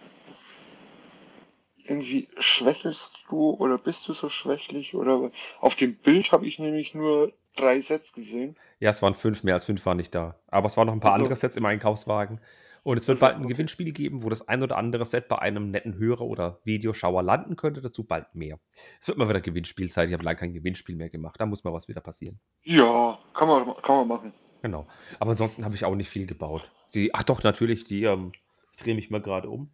Irgendwie 1.84 2.28
schwächelst 2.38 3.16
du 3.28 3.50
oder 3.54 3.78
bist 3.78 4.06
du 4.08 4.12
so 4.12 4.28
schwächlich? 4.28 4.94
Oder 4.94 5.30
auf 5.60 5.74
dem 5.74 5.96
Bild 5.96 6.32
habe 6.32 6.46
ich 6.46 6.58
nämlich 6.58 6.94
nur 6.94 7.32
drei 7.56 7.80
Sets 7.80 8.12
gesehen. 8.12 8.56
Ja, 8.78 8.90
es 8.90 9.02
waren 9.02 9.14
fünf, 9.14 9.42
mehr 9.42 9.54
als 9.54 9.64
fünf 9.64 9.84
waren 9.86 9.96
nicht 9.96 10.14
da. 10.14 10.38
Aber 10.48 10.66
es 10.66 10.76
waren 10.76 10.86
noch 10.86 10.92
ein 10.92 11.00
paar 11.00 11.12
Ach 11.12 11.16
so. 11.16 11.22
andere 11.22 11.36
Sets 11.36 11.56
im 11.56 11.64
Einkaufswagen. 11.64 12.40
Und 12.84 12.96
es 12.98 13.08
wird 13.08 13.20
bald 13.20 13.36
ein 13.36 13.48
Gewinnspiel 13.48 13.92
geben, 13.92 14.22
wo 14.22 14.28
das 14.28 14.48
ein 14.48 14.62
oder 14.62 14.76
andere 14.76 15.04
Set 15.04 15.28
bei 15.28 15.38
einem 15.38 15.70
netten 15.70 15.98
Hörer 15.98 16.22
oder 16.22 16.60
Videoschauer 16.64 17.22
landen 17.22 17.56
könnte. 17.56 17.80
Dazu 17.82 18.04
bald 18.04 18.34
mehr. 18.34 18.60
Es 19.00 19.08
wird 19.08 19.18
mal 19.18 19.28
wieder 19.28 19.40
Gewinnspielzeit. 19.40 20.08
Ich 20.08 20.14
habe 20.14 20.24
lange 20.24 20.38
kein 20.38 20.54
Gewinnspiel 20.54 20.94
mehr 20.96 21.10
gemacht. 21.10 21.40
Da 21.40 21.46
muss 21.46 21.64
mal 21.64 21.72
was 21.72 21.88
wieder 21.88 22.00
passieren. 22.00 22.38
Ja, 22.62 23.18
kann 23.34 23.48
man, 23.48 23.74
kann 23.82 23.96
man 23.96 24.08
machen. 24.08 24.32
Genau. 24.62 24.86
Aber 25.18 25.30
ansonsten 25.30 25.64
habe 25.64 25.74
ich 25.74 25.84
auch 25.84 25.94
nicht 25.94 26.10
viel 26.10 26.26
gebaut. 26.26 26.70
Die, 26.94 27.14
ach 27.14 27.22
doch, 27.22 27.42
natürlich, 27.42 27.84
die, 27.84 28.04
ähm, 28.04 28.32
ich 28.72 28.82
drehe 28.82 28.94
mich 28.94 29.10
mal 29.10 29.20
gerade 29.20 29.48
um. 29.48 29.70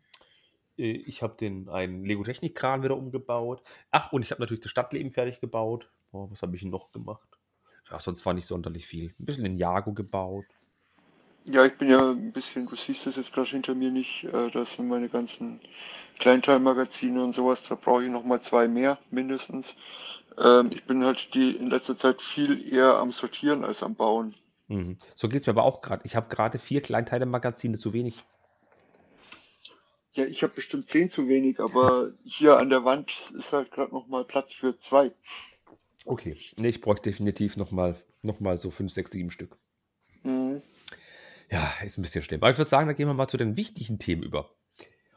Äh, 0.76 0.92
Ich 1.06 1.22
habe 1.22 1.36
den 1.36 1.68
einen 1.68 2.04
Lego 2.04 2.22
Technik 2.22 2.54
Kran 2.54 2.82
wieder 2.82 2.96
umgebaut. 2.96 3.62
Ach, 3.90 4.12
und 4.12 4.22
ich 4.22 4.30
habe 4.30 4.42
natürlich 4.42 4.62
das 4.62 4.70
Stadtleben 4.70 5.12
fertig 5.12 5.40
gebaut. 5.40 5.88
Oh, 6.12 6.28
was 6.30 6.42
habe 6.42 6.54
ich 6.56 6.64
noch 6.64 6.92
gemacht? 6.92 7.28
Ja, 7.90 8.00
sonst 8.00 8.24
war 8.24 8.34
nicht 8.34 8.46
sonderlich 8.46 8.86
viel. 8.86 9.14
Ein 9.18 9.24
bisschen 9.26 9.46
in 9.46 9.58
Jago 9.58 9.92
gebaut. 9.92 10.44
Ja, 11.46 11.66
ich 11.66 11.76
bin 11.76 11.90
ja 11.90 12.10
ein 12.10 12.32
bisschen, 12.32 12.66
du 12.66 12.74
siehst 12.74 13.06
das 13.06 13.16
jetzt 13.16 13.34
gerade 13.34 13.50
hinter 13.50 13.74
mir 13.74 13.90
nicht, 13.90 14.24
äh, 14.24 14.50
das 14.50 14.76
sind 14.76 14.88
meine 14.88 15.10
ganzen 15.10 15.60
Kleinteilmagazine 16.18 17.22
und 17.22 17.32
sowas, 17.32 17.68
da 17.68 17.74
brauche 17.74 18.04
ich 18.04 18.10
nochmal 18.10 18.40
zwei 18.40 18.66
mehr, 18.66 18.98
mindestens. 19.10 19.76
Ähm, 20.42 20.70
ich 20.72 20.84
bin 20.84 21.04
halt 21.04 21.34
die 21.34 21.54
in 21.54 21.68
letzter 21.68 21.98
Zeit 21.98 22.22
viel 22.22 22.72
eher 22.72 22.94
am 22.96 23.12
Sortieren 23.12 23.62
als 23.62 23.82
am 23.82 23.94
Bauen. 23.94 24.34
Mhm. 24.68 24.98
So 25.14 25.28
geht 25.28 25.42
es 25.42 25.46
mir 25.46 25.52
aber 25.52 25.64
auch 25.64 25.82
gerade. 25.82 26.02
Ich 26.04 26.16
habe 26.16 26.28
gerade 26.34 26.58
vier 26.58 26.80
Kleinteile-Magazine 26.80 27.78
zu 27.78 27.92
wenig. 27.92 28.16
Ja, 30.12 30.24
ich 30.24 30.42
habe 30.42 30.54
bestimmt 30.54 30.88
zehn 30.88 31.10
zu 31.10 31.28
wenig, 31.28 31.58
aber 31.58 32.12
hier 32.24 32.56
an 32.58 32.70
der 32.70 32.84
Wand 32.84 33.10
ist 33.36 33.52
halt 33.52 33.72
gerade 33.72 33.92
nochmal 33.92 34.24
Platz 34.24 34.52
für 34.52 34.78
zwei. 34.78 35.12
Okay. 36.04 36.36
Nee, 36.56 36.68
ich 36.68 36.80
bräuchte 36.80 37.10
definitiv 37.10 37.56
nochmal 37.56 37.96
noch 38.22 38.40
mal 38.40 38.58
so 38.58 38.70
fünf, 38.70 38.92
sechs, 38.92 39.10
sieben 39.10 39.30
Stück. 39.30 39.56
Mhm. 40.22 40.62
Ja, 41.50 41.72
ist 41.84 41.98
ein 41.98 42.02
bisschen 42.02 42.22
schlimm. 42.22 42.40
Aber 42.40 42.50
ich 42.50 42.58
würde 42.58 42.70
sagen, 42.70 42.86
da 42.86 42.94
gehen 42.94 43.06
wir 43.06 43.14
mal 43.14 43.28
zu 43.28 43.36
den 43.36 43.56
wichtigen 43.56 43.98
Themen 43.98 44.22
über. 44.22 44.50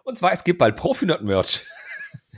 Und 0.04 0.18
zwar, 0.18 0.32
es 0.32 0.44
gibt 0.44 0.60
bald 0.60 0.76
Profinerd-Merch. 0.76 1.66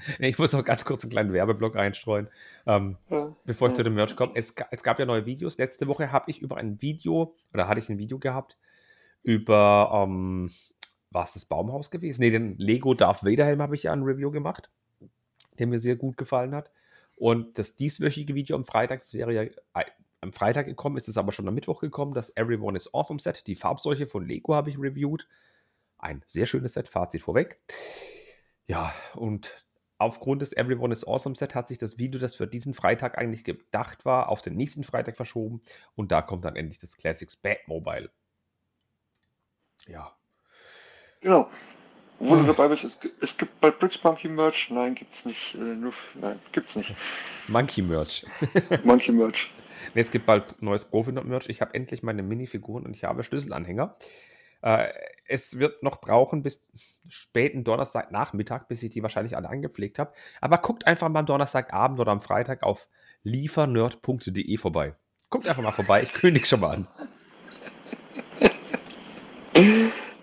ich 0.20 0.38
muss 0.38 0.54
noch 0.54 0.64
ganz 0.64 0.86
kurz 0.86 1.04
einen 1.04 1.12
kleinen 1.12 1.34
Werbeblock 1.34 1.76
einstreuen. 1.76 2.28
Ähm, 2.66 2.98
Ja. 3.10 3.36
bevor 3.46 3.68
ich 3.70 3.74
zu 3.76 3.82
Ja. 3.82 3.84
dem 3.86 3.96
Merch 3.96 4.16
komme, 4.16 4.34
es, 4.36 4.54
es 4.72 4.84
gab 4.84 5.00
ja 5.00 5.06
neue 5.06 5.26
Videos. 5.26 5.58
Letzte 5.58 5.88
Woche 5.88 6.12
habe 6.12 6.30
ich 6.32 6.42
über 6.42 6.58
ein 6.58 6.82
Video, 6.82 7.36
oder 7.54 7.68
hatte 7.68 7.80
ich 7.80 7.90
ein 7.90 7.98
Video 7.98 8.20
gehabt, 8.20 8.58
über, 9.24 9.92
ähm, 9.94 10.52
war 11.12 11.24
es 11.24 11.34
das 11.34 11.46
Baumhaus 11.46 11.92
gewesen? 11.92 12.22
Ne, 12.22 12.32
den 12.32 12.58
Lego 12.58 12.94
Darth 12.94 13.24
Vader 13.24 13.46
Helm 13.46 13.62
habe 13.62 13.76
ich 13.76 13.84
ja 13.84 13.94
ein 13.94 14.04
Review 14.04 14.32
gemacht, 14.32 14.70
der 15.58 15.68
mir 15.68 15.80
sehr 15.80 15.96
gut 15.96 16.18
gefallen 16.18 16.56
hat. 16.56 16.72
Und 17.16 17.60
das 17.60 17.76
dieswöchige 17.76 18.34
Video 18.36 18.56
am 18.56 18.64
Freitag, 18.64 19.02
das 19.02 19.14
wäre 19.14 19.34
ja 19.34 19.44
am 20.22 20.32
Freitag 20.34 20.68
gekommen, 20.68 20.98
ist 20.98 21.08
es 21.10 21.18
aber 21.18 21.32
schon 21.32 21.48
am 21.48 21.54
Mittwoch 21.56 21.82
gekommen. 21.82 22.14
Das 22.14 22.36
Everyone 22.38 22.78
is 22.78 22.94
Awesome 22.94 23.20
Set, 23.20 23.46
die 23.48 23.56
Farbseuche 23.56 24.08
von 24.08 24.26
Lego 24.26 24.54
habe 24.54 24.70
ich 24.70 24.78
reviewed. 24.78 25.28
Ein 25.98 26.22
sehr 26.26 26.46
schönes 26.46 26.74
Set, 26.74 26.88
Fazit 26.88 27.22
vorweg. 27.22 27.60
Ja, 28.68 28.94
und 29.16 29.66
aufgrund 30.00 30.42
des 30.42 30.54
Everyone 30.54 30.92
is 30.92 31.06
Awesome 31.06 31.36
Set 31.36 31.54
hat 31.54 31.68
sich 31.68 31.78
das 31.78 31.98
Video, 31.98 32.20
das 32.20 32.36
für 32.36 32.48
diesen 32.48 32.74
Freitag 32.74 33.18
eigentlich 33.18 33.44
gedacht 33.44 34.06
war, 34.06 34.30
auf 34.30 34.42
den 34.42 34.56
nächsten 34.56 34.84
Freitag 34.84 35.16
verschoben. 35.18 35.62
Und 35.96 36.12
da 36.12 36.22
kommt 36.22 36.46
dann 36.46 36.56
endlich 36.56 36.80
das 36.80 36.98
Classics 36.98 37.36
Batmobile. 37.36 38.10
Ja. 39.88 40.16
Genau. 41.22 41.48
Wo 42.20 42.36
du 42.36 42.44
dabei 42.44 42.68
bist, 42.68 42.84
es, 42.84 43.06
es 43.22 43.38
gibt 43.38 43.62
bei 43.62 43.72
Bricks 43.72 44.04
Monkey 44.04 44.28
Merch. 44.28 44.70
Nein, 44.72 44.96
gibt's 44.96 45.26
nicht. 45.26 45.56
Äh, 45.56 45.76
nur, 45.76 45.94
nein, 46.16 46.38
gibt's 46.52 46.76
nicht. 46.76 46.94
Monkey 47.48 47.82
Merch. 47.82 48.26
Monkey 48.84 49.12
Merch. 49.12 49.50
Nee, 49.96 50.02
es 50.02 50.12
gibt 50.12 50.26
bald 50.26 50.62
neues 50.62 50.86
Profi-Merch. 50.86 51.50
Ich 51.50 51.62
habe 51.62 51.74
endlich 51.74 52.04
meine 52.04 52.22
Minifiguren 52.22 52.86
und 52.86 52.94
ich 52.94 53.06
habe 53.06 53.24
Schlüsselanhänger. 53.24 53.96
Äh, 54.62 54.90
es 55.30 55.60
wird 55.60 55.84
noch 55.84 56.02
brauchen 56.02 56.42
bis 56.42 56.66
späten 57.08 57.64
Donnerstagnachmittag, 57.64 58.68
bis 58.68 58.82
ich 58.84 58.92
die 58.92 59.04
wahrscheinlich 59.04 59.38
alle 59.38 59.50
angepflegt 59.50 60.00
habe. 60.00 60.14
Aber 60.42 60.58
guckt 60.58 60.88
einfach 60.88 61.08
mal 61.10 61.20
am 61.20 61.26
Donnerstagabend 61.28 62.00
oder 62.00 62.12
am 62.12 62.20
Freitag 62.20 62.64
auf 62.64 62.88
liefernerd.de 63.24 64.58
vorbei. 64.58 64.96
Guckt 65.30 65.48
einfach 65.48 65.62
mal 65.62 65.72
vorbei, 65.72 66.02
ich 66.02 66.14
kündige 66.14 66.46
schon 66.46 66.62
mal 66.62 66.76
an. 66.76 66.88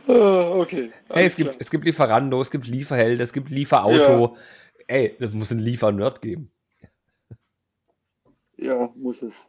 Ah, 0.09 0.53
okay. 0.55 0.93
Hey, 1.13 1.27
es 1.27 1.37
gibt, 1.37 1.57
es 1.59 1.71
gibt 1.71 1.85
Lieferando, 1.85 2.41
es 2.41 2.51
gibt 2.51 2.67
Lieferheld, 2.67 3.21
es 3.21 3.33
gibt 3.33 3.51
Lieferauto. 3.51 4.37
Ja. 4.37 4.41
Ey, 4.89 5.17
das 5.19 5.33
muss 5.33 5.51
ein 5.51 5.59
Liefernerd 5.59 6.23
geben. 6.23 6.51
Ja, 8.57 8.91
muss 8.97 9.23
es. 9.23 9.49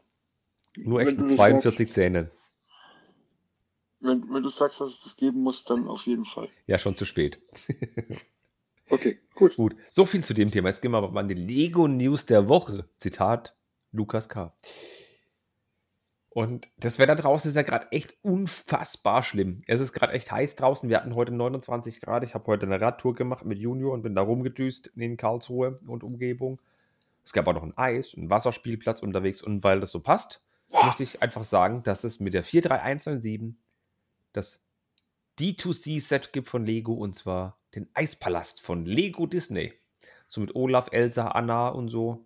Nur 0.75 1.01
echt 1.01 1.17
mit 1.17 1.29
42 1.29 1.87
sagst, 1.87 1.93
Zähnen. 1.93 2.29
Wenn, 3.99 4.31
wenn 4.31 4.43
du 4.43 4.49
sagst, 4.49 4.79
dass 4.79 4.93
es 4.93 5.01
das 5.01 5.17
geben 5.17 5.41
muss, 5.41 5.63
dann 5.65 5.87
auf 5.87 6.05
jeden 6.05 6.25
Fall. 6.25 6.49
Ja, 6.67 6.77
schon 6.77 6.95
zu 6.95 7.05
spät. 7.05 7.39
okay, 8.89 9.19
gut. 9.33 9.55
Gut, 9.55 9.75
so 9.89 10.05
viel 10.05 10.23
zu 10.23 10.33
dem 10.33 10.51
Thema. 10.51 10.69
Jetzt 10.69 10.81
gehen 10.81 10.91
wir 10.91 11.01
mal 11.01 11.19
an 11.19 11.27
die 11.27 11.33
Lego-News 11.33 12.25
der 12.25 12.47
Woche. 12.47 12.87
Zitat 12.97 13.55
Lukas 13.91 14.29
K. 14.29 14.53
Und 16.37 16.69
das 16.77 16.99
Wetter 16.99 17.15
draußen 17.15 17.49
ist 17.49 17.55
ja 17.55 17.63
gerade 17.63 17.91
echt 17.91 18.15
unfassbar 18.21 19.23
schlimm. 19.23 19.63
Es 19.65 19.81
ist 19.81 19.91
gerade 19.91 20.13
echt 20.13 20.31
heiß 20.31 20.55
draußen. 20.55 20.87
Wir 20.87 20.97
hatten 20.97 21.15
heute 21.15 21.31
29 21.31 21.99
Grad. 21.99 22.23
Ich 22.23 22.35
habe 22.35 22.45
heute 22.45 22.67
eine 22.67 22.79
Radtour 22.79 23.15
gemacht 23.15 23.43
mit 23.43 23.57
Junior 23.57 23.91
und 23.93 24.03
bin 24.03 24.13
da 24.13 24.21
rumgedüst 24.21 24.91
in 24.95 25.17
Karlsruhe 25.17 25.79
und 25.87 26.03
Umgebung. 26.03 26.61
Es 27.25 27.33
gab 27.33 27.47
auch 27.47 27.53
noch 27.53 27.63
ein 27.63 27.75
Eis, 27.75 28.13
einen 28.15 28.29
Wasserspielplatz 28.29 28.99
unterwegs. 28.99 29.41
Und 29.41 29.63
weil 29.63 29.79
das 29.79 29.89
so 29.89 29.99
passt, 29.99 30.39
möchte 30.71 31.01
ich 31.01 31.23
einfach 31.23 31.43
sagen, 31.43 31.81
dass 31.83 32.03
es 32.03 32.19
mit 32.19 32.35
der 32.35 32.43
43197 32.43 33.55
das 34.38 34.60
D2C-Set 35.39 36.34
gibt 36.34 36.48
von 36.48 36.65
Lego 36.65 36.94
und 36.94 37.15
zwar 37.15 37.60
den 37.75 37.89
Eispalast 37.94 38.62
von 38.62 38.86
Lego 38.86 39.25
Disney. 39.25 39.74
So 40.27 40.41
mit 40.41 40.56
Olaf, 40.56 40.89
Elsa, 40.91 41.29
Anna 41.29 41.70
und 41.70 41.89
so. 41.89 42.25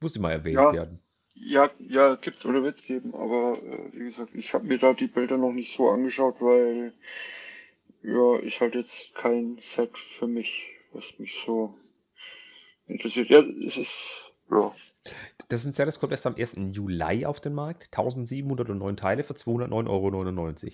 Muss 0.00 0.14
ich 0.14 0.20
mal 0.20 0.32
erwähnt 0.32 0.56
ja. 0.56 0.72
werden. 0.72 1.00
Ja, 1.34 1.70
ja, 1.78 2.16
gibt's 2.16 2.44
oder 2.44 2.62
wird's 2.62 2.82
geben, 2.82 3.14
aber 3.14 3.58
äh, 3.62 3.92
wie 3.92 4.04
gesagt, 4.04 4.34
ich 4.34 4.52
habe 4.52 4.66
mir 4.66 4.78
da 4.78 4.92
die 4.92 5.06
Bilder 5.06 5.38
noch 5.38 5.52
nicht 5.52 5.72
so 5.72 5.88
angeschaut, 5.88 6.36
weil 6.40 6.92
ja, 8.02 8.36
ist 8.38 8.60
halt 8.60 8.74
jetzt 8.74 9.14
kein 9.14 9.56
Set 9.58 9.96
für 9.96 10.26
mich, 10.26 10.64
was 10.92 11.18
mich 11.18 11.42
so 11.44 11.78
interessiert. 12.86 13.30
Ja, 13.30 13.40
es 13.40 13.76
ist, 13.76 14.34
ja. 14.50 14.74
Das 15.48 15.64
ist 15.64 15.74
Set, 15.74 15.88
das 15.88 15.98
kommt 15.98 16.12
erst 16.12 16.26
am 16.26 16.36
1. 16.36 16.56
Juli 16.72 17.24
auf 17.24 17.40
den 17.40 17.54
Markt. 17.54 17.84
1709 17.84 18.96
Teile 18.96 19.24
für 19.24 19.34
209,99 19.34 19.86
Euro. 19.88 20.72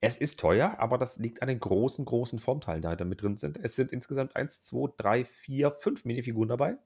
Es 0.00 0.18
ist 0.18 0.38
teuer, 0.38 0.76
aber 0.78 0.98
das 0.98 1.16
liegt 1.18 1.40
an 1.40 1.48
den 1.48 1.58
großen, 1.58 2.04
großen 2.04 2.38
Formteilen, 2.38 2.82
die 2.82 2.96
da 2.96 3.04
mit 3.04 3.22
drin 3.22 3.38
sind. 3.38 3.58
Es 3.62 3.76
sind 3.76 3.92
insgesamt 3.92 4.36
1, 4.36 4.62
2, 4.62 4.92
3, 4.96 5.24
4, 5.24 5.70
5 5.72 6.04
Minifiguren 6.04 6.50
dabei 6.50 6.76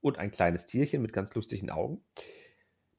und 0.00 0.18
ein 0.18 0.30
kleines 0.30 0.66
Tierchen 0.66 1.02
mit 1.02 1.12
ganz 1.12 1.34
lustigen 1.34 1.70
Augen. 1.70 2.02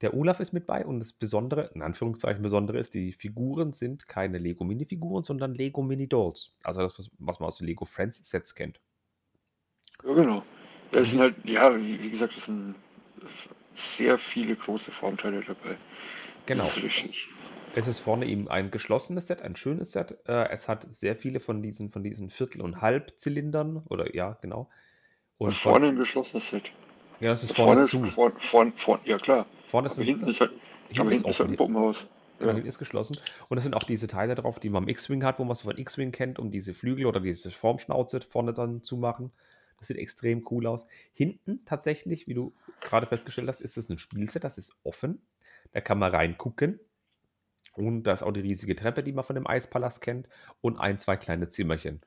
Der 0.01 0.13
Olaf 0.13 0.39
ist 0.39 0.53
mit 0.53 0.65
bei 0.65 0.85
und 0.85 0.99
das 0.99 1.11
Besondere, 1.11 1.71
in 1.73 1.81
Anführungszeichen 1.81 2.41
Besondere 2.41 2.79
ist, 2.79 2.93
die 2.93 3.11
Figuren 3.11 3.73
sind 3.73 4.07
keine 4.07 4.37
Lego 4.37 4.63
Minifiguren, 4.63 5.23
sondern 5.23 5.55
Lego 5.55 5.81
Mini 5.81 6.07
Dolls. 6.07 6.51
Also 6.63 6.81
das, 6.81 7.09
was 7.17 7.39
man 7.39 7.47
aus 7.47 7.57
den 7.57 7.67
Lego 7.67 7.85
Friends 7.85 8.17
Sets 8.29 8.55
kennt. 8.55 8.79
Ja, 10.05 10.13
genau. 10.13 10.43
Es 10.91 11.11
sind 11.11 11.21
halt, 11.21 11.35
ja, 11.43 11.75
wie, 11.75 12.09
gesagt, 12.09 12.35
es 12.35 12.45
sind 12.45 12.75
sehr 13.73 14.17
viele 14.17 14.55
große 14.55 14.91
Formteile 14.91 15.41
dabei. 15.41 15.77
Genau. 16.45 16.63
Das 16.63 16.77
ist 16.77 16.83
richtig. 16.83 17.27
Es 17.75 17.87
ist 17.87 17.99
vorne 17.99 18.25
eben 18.25 18.47
ein 18.47 18.71
geschlossenes 18.71 19.27
Set, 19.27 19.41
ein 19.41 19.55
schönes 19.55 19.91
Set. 19.91 20.17
Äh, 20.27 20.49
es 20.49 20.67
hat 20.67 20.87
sehr 20.91 21.15
viele 21.15 21.39
von 21.39 21.61
diesen, 21.61 21.91
von 21.91 22.03
diesen 22.03 22.29
Viertel- 22.29 22.61
und 22.61 22.81
Halbzylindern, 22.81 23.83
oder 23.89 24.15
ja, 24.15 24.37
genau. 24.41 24.69
Und 25.37 25.49
das 25.49 25.57
vorne 25.57 25.87
ein 25.87 25.95
geschlossenes 25.95 26.49
Set. 26.49 26.71
Ja, 27.19 27.31
das 27.31 27.43
ist 27.43 27.55
vorne, 27.55 27.87
vorne 27.87 28.07
zu. 28.07 28.11
Vorne, 28.11 28.35
vorne, 28.39 28.73
vorne, 28.75 29.01
ja 29.05 29.17
klar. 29.17 29.45
Vorne 29.69 29.87
ist 29.87 29.93
aber 29.93 30.03
hinten 30.03 30.27
ist 30.27 30.41
halt, 30.41 30.51
hinten 30.87 31.01
aber 31.01 31.09
hinten 31.11 31.29
ist 31.29 31.39
halt 31.39 31.49
ein 31.51 31.55
Puppenhaus. 31.55 32.07
Genau, 32.39 32.53
hinten 32.53 32.67
ist 32.67 32.79
geschlossen. 32.79 33.17
Und 33.49 33.57
es 33.57 33.63
sind 33.63 33.75
auch 33.75 33.83
diese 33.83 34.07
Teile 34.07 34.33
drauf, 34.35 34.59
die 34.59 34.69
man 34.69 34.83
im 34.83 34.89
X-Wing 34.89 35.23
hat, 35.23 35.39
wo 35.39 35.43
man 35.43 35.51
es 35.51 35.61
von 35.61 35.77
X-Wing 35.77 36.11
kennt, 36.11 36.39
um 36.39 36.51
diese 36.51 36.73
Flügel 36.73 37.05
oder 37.05 37.19
diese 37.19 37.51
Formschnauze 37.51 38.21
vorne 38.21 38.53
dann 38.53 38.81
zu 38.81 38.97
machen. 38.97 39.31
Das 39.79 39.87
sieht 39.87 39.97
extrem 39.97 40.45
cool 40.51 40.67
aus. 40.67 40.85
Hinten 41.13 41.65
tatsächlich, 41.65 42.27
wie 42.27 42.33
du 42.33 42.53
gerade 42.81 43.07
festgestellt 43.07 43.47
hast, 43.47 43.61
ist 43.61 43.77
es 43.77 43.89
ein 43.89 43.97
Spielset, 43.97 44.43
das 44.43 44.57
ist 44.57 44.75
offen. 44.83 45.21
Da 45.71 45.81
kann 45.81 45.99
man 45.99 46.13
reingucken. 46.13 46.79
Und 47.73 48.03
da 48.03 48.13
ist 48.13 48.23
auch 48.23 48.31
die 48.31 48.41
riesige 48.41 48.75
Treppe, 48.75 49.03
die 49.03 49.13
man 49.13 49.23
von 49.23 49.35
dem 49.35 49.47
Eispalast 49.47 50.01
kennt. 50.01 50.27
Und 50.61 50.77
ein, 50.77 50.99
zwei 50.99 51.15
kleine 51.17 51.47
Zimmerchen. 51.47 52.01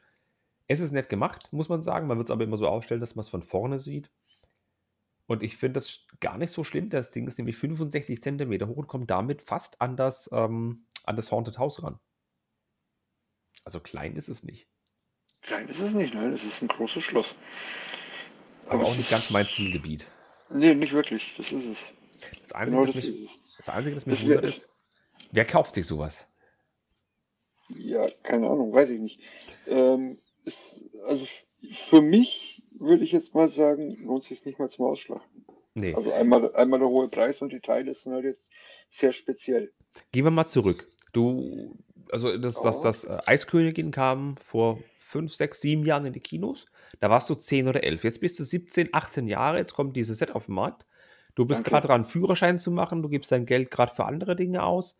Es 0.66 0.80
ist 0.80 0.92
nett 0.92 1.08
gemacht, 1.08 1.52
muss 1.52 1.68
man 1.68 1.82
sagen. 1.82 2.06
Man 2.06 2.18
wird 2.18 2.26
es 2.26 2.30
aber 2.30 2.44
immer 2.44 2.56
so 2.56 2.68
aufstellen, 2.68 3.00
dass 3.00 3.14
man 3.14 3.22
es 3.22 3.28
von 3.28 3.42
vorne 3.42 3.78
sieht. 3.78 4.10
Und 5.26 5.42
ich 5.42 5.56
finde 5.56 5.74
das 5.74 6.06
gar 6.20 6.36
nicht 6.36 6.52
so 6.52 6.64
schlimm. 6.64 6.90
Das 6.90 7.10
Ding 7.10 7.26
ist 7.26 7.38
nämlich 7.38 7.56
65 7.56 8.22
cm 8.22 8.68
hoch 8.68 8.76
und 8.76 8.86
kommt 8.88 9.10
damit 9.10 9.42
fast 9.42 9.80
an 9.80 9.96
das, 9.96 10.28
ähm, 10.32 10.84
an 11.04 11.16
das 11.16 11.30
Haunted 11.30 11.58
House 11.58 11.82
ran. 11.82 11.98
Also 13.64 13.80
klein 13.80 14.16
ist 14.16 14.28
es 14.28 14.42
nicht. 14.42 14.68
Klein 15.42 15.68
ist 15.68 15.80
es 15.80 15.92
nicht, 15.92 16.14
nein, 16.14 16.32
es 16.32 16.44
ist 16.44 16.62
ein 16.62 16.68
großes 16.68 17.02
Schloss. 17.02 17.37
Aber, 18.66 18.75
Aber 18.75 18.84
auch 18.84 18.96
nicht 18.96 19.11
ganz 19.11 19.30
mein 19.30 19.44
Zielgebiet. 19.44 20.06
Nee, 20.50 20.75
nicht 20.75 20.92
wirklich, 20.92 21.34
das 21.37 21.52
ist 21.52 21.66
es. 21.66 21.92
Das 22.42 22.52
Einzige, 22.52 22.76
genau, 22.76 22.87
das, 22.87 22.94
das, 22.94 23.04
mich, 23.04 23.40
das 23.56 23.68
Einzige, 23.68 23.94
das 23.96 24.06
mich 24.06 24.22
wundert, 24.22 24.44
ist, 24.44 24.68
wer 25.32 25.44
kauft 25.44 25.75
sich 25.75 25.87
sowas? 25.87 26.26
Ja, 27.68 28.08
keine 28.22 28.49
Ahnung, 28.49 28.72
weiß 28.72 28.90
ich 28.90 29.00
nicht. 29.00 29.20
Ähm, 29.66 30.18
ist, 30.44 30.82
also 31.06 31.26
für 31.70 32.02
mich 32.02 32.62
würde 32.78 33.04
ich 33.04 33.12
jetzt 33.12 33.34
mal 33.34 33.49
sagen, 33.49 33.96
lohnt 34.04 34.25
sich 34.25 34.44
nicht 34.44 34.58
mal 34.58 34.68
zum 34.68 34.87
Ausschlachten. 34.87 35.44
Nee. 35.75 35.94
Also 35.94 36.12
einmal, 36.12 36.54
einmal 36.54 36.80
der 36.80 36.88
hohe 36.88 37.08
Preis 37.08 37.40
und 37.40 37.52
die 37.52 37.61
Teile 37.61 37.92
sind 37.94 38.12
halt 38.12 38.25
jetzt 38.25 38.49
sehr 38.90 39.12
speziell. 39.12 39.72
Gehen 40.12 40.25
wir 40.25 40.30
mal 40.30 40.46
zurück. 40.46 40.87
Du, 41.12 41.78
also 42.11 42.37
das, 42.37 42.58
oh. 42.58 42.64
das, 42.64 42.80
das 42.80 43.04
äh, 43.04 43.18
Eiskönigin 43.26 43.90
kam 43.90 44.37
vor 44.37 44.78
fünf, 45.12 45.35
sechs, 45.35 45.61
sieben 45.61 45.85
Jahren 45.85 46.07
in 46.07 46.12
die 46.12 46.21
Kinos. 46.21 46.66
Da 46.99 47.11
warst 47.11 47.31
du 47.31 47.35
zehn 47.35 47.69
oder 47.69 47.85
elf. 47.85 48.02
Jetzt 48.02 48.21
bist 48.21 48.38
du 48.38 48.45
17, 48.45 48.88
18 48.92 49.28
Jahre. 49.28 49.59
Jetzt 49.59 49.75
kommt 49.75 49.95
dieses 49.95 50.19
Set 50.19 50.33
auf 50.35 50.47
den 50.47 50.54
Markt. 50.54 50.87
Du 51.35 51.47
bist 51.47 51.64
gerade 51.64 51.87
dran, 51.87 52.04
Führerschein 52.04 52.59
zu 52.59 52.71
machen. 52.71 53.02
Du 53.02 53.09
gibst 53.09 53.31
dein 53.31 53.47
Geld 53.47 53.71
gerade 53.71 53.95
für 53.95 54.07
andere 54.07 54.35
Dinge 54.37 54.62
aus. 54.62 54.97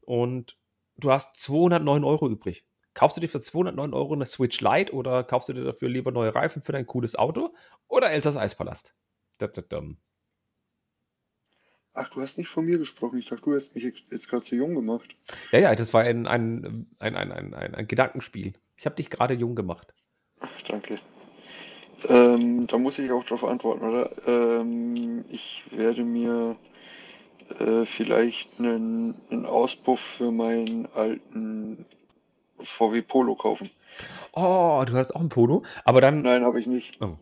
Und 0.00 0.56
du 0.96 1.10
hast 1.10 1.36
209 1.36 2.04
Euro 2.04 2.28
übrig. 2.28 2.64
Kaufst 2.94 3.16
du 3.16 3.20
dir 3.20 3.28
für 3.28 3.40
209 3.40 3.92
Euro 3.92 4.14
eine 4.14 4.24
Switch 4.24 4.60
Lite 4.60 4.94
oder 4.94 5.22
kaufst 5.22 5.48
du 5.48 5.52
dir 5.52 5.64
dafür 5.64 5.88
lieber 5.88 6.12
neue 6.12 6.34
Reifen 6.34 6.62
für 6.62 6.72
dein 6.72 6.86
cooles 6.86 7.14
Auto 7.14 7.54
oder 7.88 8.10
Elsas 8.10 8.36
Eispalast? 8.36 8.94
Ach, 11.92 12.08
du 12.10 12.20
hast 12.20 12.38
nicht 12.38 12.48
von 12.48 12.64
mir 12.64 12.78
gesprochen. 12.78 13.18
Ich 13.18 13.28
dachte, 13.28 13.42
du 13.42 13.54
hast 13.54 13.74
mich 13.74 13.84
jetzt 13.84 14.28
gerade 14.28 14.42
zu 14.42 14.54
jung 14.54 14.74
gemacht. 14.74 15.16
Ja, 15.50 15.58
ja, 15.58 15.74
das 15.74 15.92
war 15.92 16.02
ein, 16.04 16.26
ein, 16.26 16.86
ein, 16.98 17.16
ein, 17.16 17.32
ein, 17.32 17.54
ein, 17.54 17.74
ein 17.74 17.88
Gedankenspiel. 17.88 18.54
Ich 18.76 18.86
habe 18.86 18.96
dich 18.96 19.10
gerade 19.10 19.34
jung 19.34 19.54
gemacht. 19.54 19.94
Ach, 20.40 20.62
danke. 20.68 20.98
Ähm, 22.08 22.66
da 22.66 22.78
muss 22.78 22.98
ich 22.98 23.10
auch 23.10 23.24
darauf 23.24 23.44
antworten, 23.44 23.84
oder? 23.88 24.10
Ähm, 24.26 25.24
ich 25.28 25.64
werde 25.70 26.04
mir 26.04 26.56
äh, 27.58 27.86
vielleicht 27.86 28.58
einen, 28.58 29.14
einen 29.30 29.46
Auspuff 29.46 30.00
für 30.00 30.30
meinen 30.30 30.86
alten 30.94 31.86
VW 32.58 33.02
Polo 33.02 33.34
kaufen. 33.34 33.70
Oh, 34.32 34.84
du 34.86 34.94
hast 34.94 35.14
auch 35.14 35.20
einen 35.20 35.30
Polo? 35.30 35.62
Aber 35.84 36.00
dann. 36.00 36.20
Nein, 36.20 36.44
habe 36.44 36.60
ich 36.60 36.66
nicht. 36.66 37.00
Oh. 37.00 37.16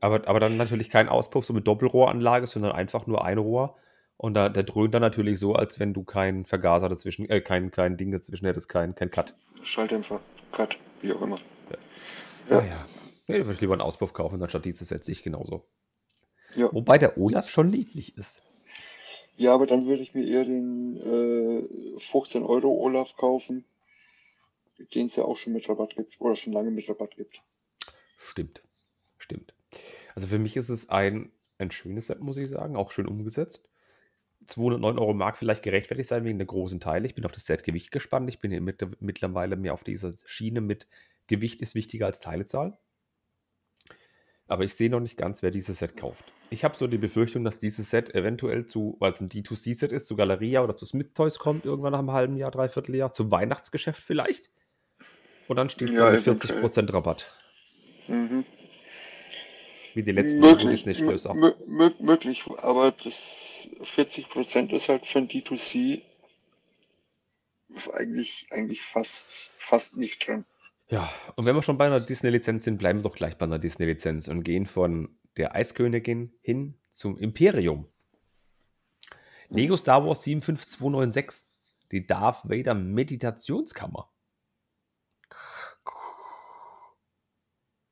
Aber, 0.00 0.26
aber 0.28 0.40
dann 0.40 0.56
natürlich 0.56 0.90
kein 0.90 1.08
Auspuff 1.08 1.44
so 1.44 1.52
mit 1.52 1.66
Doppelrohranlage, 1.66 2.46
sondern 2.46 2.72
einfach 2.72 3.06
nur 3.06 3.24
ein 3.24 3.38
Rohr. 3.38 3.76
Und 4.16 4.34
da, 4.34 4.50
der 4.50 4.64
dröhnt 4.64 4.92
dann 4.92 5.00
natürlich 5.00 5.38
so, 5.40 5.54
als 5.54 5.80
wenn 5.80 5.94
du 5.94 6.04
keinen 6.04 6.44
Vergaser 6.44 6.90
dazwischen, 6.90 7.28
äh, 7.30 7.40
kein, 7.40 7.70
kein 7.70 7.96
Ding 7.96 8.10
dazwischen 8.10 8.44
hättest, 8.46 8.68
kein, 8.68 8.94
kein 8.94 9.10
Cut. 9.10 9.32
Schalldämpfer, 9.62 10.20
Cut, 10.52 10.78
wie 11.00 11.12
auch 11.12 11.22
immer. 11.22 11.38
Ja. 12.48 12.60
Ja, 12.60 12.64
ja. 12.66 12.86
Nee, 13.28 13.38
würde 13.38 13.52
ich 13.54 13.60
lieber 13.60 13.74
einen 13.74 13.82
Auspuff 13.82 14.12
kaufen, 14.12 14.42
anstatt 14.42 14.64
dieses 14.64 14.88
setze 14.88 15.12
ich 15.12 15.22
genauso. 15.22 15.64
Ja. 16.54 16.72
Wobei 16.72 16.98
der 16.98 17.16
Olaf 17.16 17.48
schon 17.48 17.70
niedlich 17.70 18.16
ist. 18.16 18.42
Ja, 19.36 19.54
aber 19.54 19.66
dann 19.66 19.86
würde 19.86 20.02
ich 20.02 20.14
mir 20.14 20.26
eher 20.26 20.44
den 20.44 20.96
äh, 21.96 22.00
15 22.00 22.42
Euro 22.42 22.68
Olaf 22.68 23.16
kaufen, 23.16 23.64
den 24.94 25.06
es 25.06 25.16
ja 25.16 25.24
auch 25.24 25.36
schon 25.36 25.52
mit 25.52 25.68
Rabatt 25.68 25.94
gibt 25.96 26.20
oder 26.20 26.36
schon 26.36 26.52
lange 26.52 26.70
mit 26.70 26.88
Rabatt 26.88 27.16
gibt. 27.16 27.40
Stimmt, 28.18 28.62
stimmt. 29.18 29.54
Also 30.14 30.26
für 30.26 30.38
mich 30.38 30.56
ist 30.56 30.68
es 30.68 30.88
ein, 30.88 31.30
ein 31.58 31.70
schönes 31.70 32.08
Set, 32.08 32.20
muss 32.20 32.36
ich 32.36 32.48
sagen, 32.48 32.76
auch 32.76 32.90
schön 32.90 33.06
umgesetzt. 33.06 33.69
209 34.46 34.98
Euro 34.98 35.14
mag 35.14 35.38
vielleicht 35.38 35.62
gerechtfertigt 35.62 36.08
sein 36.08 36.24
wegen 36.24 36.38
der 36.38 36.46
großen 36.46 36.80
Teile. 36.80 37.06
Ich 37.06 37.14
bin 37.14 37.24
auf 37.24 37.32
das 37.32 37.46
Set-Gewicht 37.46 37.90
gespannt. 37.90 38.28
Ich 38.28 38.40
bin 38.40 38.50
hier 38.50 38.60
mit, 38.60 38.84
mittlerweile 39.00 39.56
mir 39.56 39.74
auf 39.74 39.84
dieser 39.84 40.14
Schiene 40.24 40.60
mit 40.60 40.86
Gewicht 41.26 41.60
ist 41.62 41.74
wichtiger 41.74 42.06
als 42.06 42.20
Teilezahl. 42.20 42.76
Aber 44.48 44.64
ich 44.64 44.74
sehe 44.74 44.90
noch 44.90 44.98
nicht 44.98 45.16
ganz, 45.16 45.42
wer 45.42 45.52
dieses 45.52 45.78
Set 45.78 45.96
kauft. 45.96 46.24
Ich 46.50 46.64
habe 46.64 46.76
so 46.76 46.88
die 46.88 46.98
Befürchtung, 46.98 47.44
dass 47.44 47.60
dieses 47.60 47.90
Set 47.90 48.12
eventuell 48.16 48.66
zu, 48.66 48.96
weil 48.98 49.12
es 49.12 49.20
ein 49.20 49.28
D2C-Set 49.28 49.92
ist, 49.92 50.08
zu 50.08 50.16
Galeria 50.16 50.64
oder 50.64 50.74
zu 50.74 50.84
Smith 50.86 51.12
Toys 51.14 51.38
kommt, 51.38 51.64
irgendwann 51.64 51.92
nach 51.92 52.00
einem 52.00 52.10
halben 52.10 52.36
Jahr, 52.36 52.50
dreiviertel 52.50 52.96
Jahr, 52.96 53.12
zum 53.12 53.30
Weihnachtsgeschäft 53.30 54.02
vielleicht. 54.02 54.50
Und 55.46 55.56
dann 55.56 55.70
steht 55.70 55.90
es 55.90 55.98
ja, 55.98 56.10
mit 56.10 56.22
40% 56.22 56.92
Rabatt. 56.92 57.32
Mhm. 58.08 58.44
Wie 59.94 60.02
die 60.02 60.12
letzten 60.12 60.40
möglich, 60.40 60.80
ist 60.80 60.86
nicht 60.86 61.02
größer. 61.02 61.34
Möglich, 61.34 62.44
aber 62.58 62.92
das 62.92 63.68
40% 63.82 64.70
ist 64.70 64.88
halt 64.88 65.06
für 65.06 65.18
ein 65.18 65.28
D2C 65.28 66.02
eigentlich, 67.94 68.46
eigentlich 68.50 68.82
fast, 68.82 69.50
fast 69.56 69.96
nicht 69.96 70.26
drin. 70.26 70.44
Ja, 70.88 71.10
und 71.36 71.46
wenn 71.46 71.54
wir 71.54 71.62
schon 71.62 71.78
bei 71.78 71.86
einer 71.86 72.00
Disney-Lizenz 72.00 72.64
sind, 72.64 72.78
bleiben 72.78 73.00
wir 73.00 73.04
doch 73.04 73.14
gleich 73.14 73.36
bei 73.38 73.46
einer 73.46 73.58
Disney-Lizenz 73.58 74.28
und 74.28 74.42
gehen 74.42 74.66
von 74.66 75.16
der 75.36 75.54
Eiskönigin 75.54 76.32
hin 76.42 76.74
zum 76.90 77.16
Imperium. 77.16 77.86
Lego 79.48 79.76
Star 79.76 80.04
Wars 80.04 80.22
75296, 80.22 81.46
die 81.92 82.06
Darth 82.06 82.48
Vader 82.48 82.74
Meditationskammer. 82.74 84.10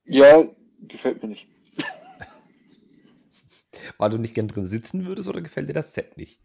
Ja, 0.05 0.45
gefällt 0.81 1.23
mir 1.23 1.31
nicht. 1.31 1.47
Weil 3.99 4.11
du 4.11 4.19
nicht 4.19 4.35
gern 4.35 4.49
drin 4.49 4.67
sitzen 4.67 5.07
würdest 5.07 5.29
oder 5.29 5.41
gefällt 5.41 5.69
dir 5.69 5.75
das 5.75 5.95
Set 5.95 6.17
nicht? 6.17 6.41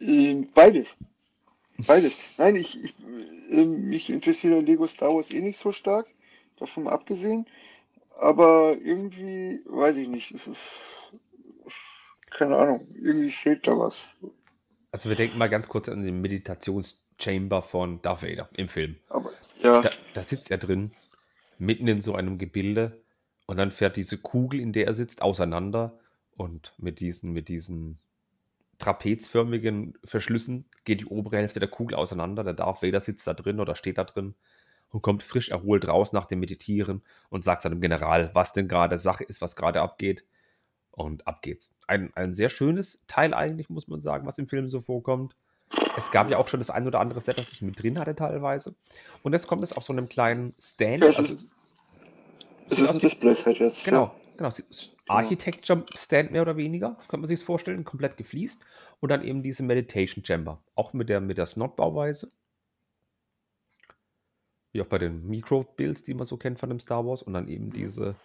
Ähm, 0.00 0.48
beides. 0.54 0.96
Beides. 1.86 2.18
Nein, 2.36 2.56
ich, 2.56 2.82
ich 2.82 2.94
äh, 3.50 3.64
mich 3.64 4.10
interessiert 4.10 4.64
Lego 4.64 4.86
Star 4.86 5.14
Wars 5.14 5.32
eh 5.32 5.40
nicht 5.40 5.58
so 5.58 5.72
stark, 5.72 6.06
davon 6.58 6.88
abgesehen. 6.88 7.46
Aber 8.20 8.76
irgendwie, 8.82 9.60
weiß 9.66 9.96
ich 9.96 10.08
nicht, 10.08 10.32
es 10.32 10.48
ist, 10.48 11.12
keine 12.30 12.56
Ahnung, 12.56 12.86
irgendwie 12.94 13.30
fehlt 13.30 13.66
da 13.66 13.78
was. 13.78 14.12
Also 14.90 15.08
wir 15.08 15.16
denken 15.16 15.38
mal 15.38 15.48
ganz 15.48 15.68
kurz 15.68 15.88
an 15.88 16.02
den 16.02 16.20
Meditationschamber 16.20 17.62
von 17.62 18.02
Darth 18.02 18.22
Vader 18.22 18.48
im 18.54 18.68
Film. 18.68 18.96
Aber, 19.08 19.30
ja. 19.62 19.82
Da, 19.82 19.90
da 20.14 20.22
sitzt 20.24 20.50
er 20.50 20.58
drin, 20.58 20.90
mitten 21.58 21.86
in 21.86 22.00
so 22.00 22.14
einem 22.14 22.38
Gebilde 22.38 23.00
und 23.48 23.56
dann 23.56 23.70
fährt 23.70 23.96
diese 23.96 24.18
Kugel, 24.18 24.60
in 24.60 24.74
der 24.74 24.86
er 24.86 24.94
sitzt, 24.94 25.22
auseinander 25.22 25.98
und 26.36 26.74
mit 26.76 27.00
diesen, 27.00 27.32
mit 27.32 27.48
diesen 27.48 27.96
trapezförmigen 28.78 29.94
Verschlüssen 30.04 30.66
geht 30.84 31.00
die 31.00 31.06
obere 31.06 31.38
Hälfte 31.38 31.58
der 31.58 31.70
Kugel 31.70 31.96
auseinander. 31.96 32.44
Der 32.44 32.52
Darth 32.52 32.82
Vader 32.82 33.00
sitzt 33.00 33.26
da 33.26 33.32
drin 33.32 33.58
oder 33.58 33.74
steht 33.74 33.96
da 33.96 34.04
drin 34.04 34.34
und 34.90 35.00
kommt 35.00 35.22
frisch 35.22 35.48
erholt 35.48 35.88
raus 35.88 36.12
nach 36.12 36.26
dem 36.26 36.40
Meditieren 36.40 37.02
und 37.30 37.42
sagt 37.42 37.62
seinem 37.62 37.80
General, 37.80 38.30
was 38.34 38.52
denn 38.52 38.68
gerade 38.68 38.98
Sache 38.98 39.24
ist, 39.24 39.40
was 39.40 39.56
gerade 39.56 39.80
abgeht. 39.80 40.26
Und 40.90 41.26
ab 41.26 41.40
geht's. 41.40 41.74
Ein, 41.86 42.12
ein 42.16 42.34
sehr 42.34 42.50
schönes 42.50 43.02
Teil 43.06 43.32
eigentlich, 43.32 43.70
muss 43.70 43.88
man 43.88 44.02
sagen, 44.02 44.26
was 44.26 44.36
im 44.36 44.46
Film 44.46 44.68
so 44.68 44.82
vorkommt. 44.82 45.34
Es 45.96 46.10
gab 46.10 46.28
ja 46.28 46.36
auch 46.36 46.48
schon 46.48 46.60
das 46.60 46.68
ein 46.68 46.86
oder 46.86 47.00
andere 47.00 47.22
Set, 47.22 47.38
das 47.38 47.50
es 47.50 47.62
mit 47.62 47.82
drin 47.82 47.98
hatte 47.98 48.14
teilweise. 48.14 48.74
Und 49.22 49.32
jetzt 49.32 49.46
kommt 49.46 49.62
es 49.64 49.72
auf 49.72 49.84
so 49.84 49.94
einem 49.94 50.10
kleinen 50.10 50.54
Stand. 50.60 51.02
Also, 51.02 51.34
es 52.70 52.78
ist 52.78 52.88
ein 52.88 52.98
Display-Set 52.98 53.58
jetzt. 53.58 53.84
Genau, 53.84 54.14
genau. 54.36 54.50
Architecture-Stand 55.08 56.32
mehr 56.32 56.42
oder 56.42 56.56
weniger, 56.56 56.96
könnte 57.08 57.18
man 57.18 57.26
sich 57.26 57.42
vorstellen, 57.42 57.84
komplett 57.84 58.16
gefliest. 58.16 58.62
Und 59.00 59.10
dann 59.10 59.22
eben 59.22 59.42
diese 59.42 59.62
Meditation 59.62 60.24
Chamber, 60.24 60.62
auch 60.74 60.92
mit 60.92 61.08
der, 61.08 61.20
mit 61.20 61.38
der 61.38 61.46
Snot-Bauweise. 61.46 62.28
Wie 64.72 64.82
auch 64.82 64.86
bei 64.86 64.98
den 64.98 65.26
Micro-Builds, 65.26 66.02
die 66.02 66.14
man 66.14 66.26
so 66.26 66.36
kennt 66.36 66.58
von 66.58 66.68
dem 66.68 66.80
Star 66.80 67.06
Wars. 67.06 67.22
Und 67.22 67.34
dann 67.34 67.48
eben 67.48 67.70
diese, 67.70 68.16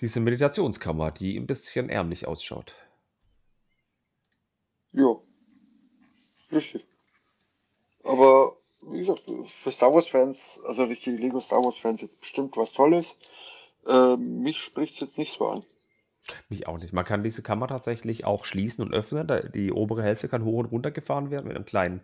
diese 0.00 0.20
Meditationskammer, 0.20 1.10
die 1.10 1.36
ein 1.36 1.46
bisschen 1.46 1.90
ärmlich 1.90 2.26
ausschaut. 2.26 2.74
Ja, 4.92 5.16
richtig. 6.50 6.86
Aber 8.04 8.56
wie 8.82 8.98
gesagt, 8.98 9.24
für 9.44 9.70
Star 9.70 9.92
Wars-Fans, 9.92 10.60
also 10.66 10.84
richtige 10.84 11.16
Lego 11.16 11.40
Star 11.40 11.64
Wars-Fans, 11.64 12.02
jetzt 12.02 12.20
bestimmt 12.20 12.56
was 12.56 12.72
Tolles. 12.72 13.16
Äh, 13.86 14.16
mich 14.16 14.58
spricht 14.58 14.94
es 14.94 15.00
jetzt 15.00 15.18
nicht 15.18 15.32
so 15.32 15.46
an. 15.46 15.64
Mich 16.48 16.66
auch 16.66 16.78
nicht. 16.78 16.92
Man 16.92 17.04
kann 17.04 17.22
diese 17.22 17.42
Kammer 17.42 17.68
tatsächlich 17.68 18.24
auch 18.24 18.44
schließen 18.44 18.84
und 18.84 18.92
öffnen. 18.92 19.26
Die 19.54 19.72
obere 19.72 20.02
Hälfte 20.02 20.28
kann 20.28 20.44
hoch 20.44 20.58
und 20.58 20.66
runter 20.66 20.90
gefahren 20.90 21.30
werden 21.30 21.46
mit 21.46 21.56
einem 21.56 21.64
kleinen, 21.64 22.02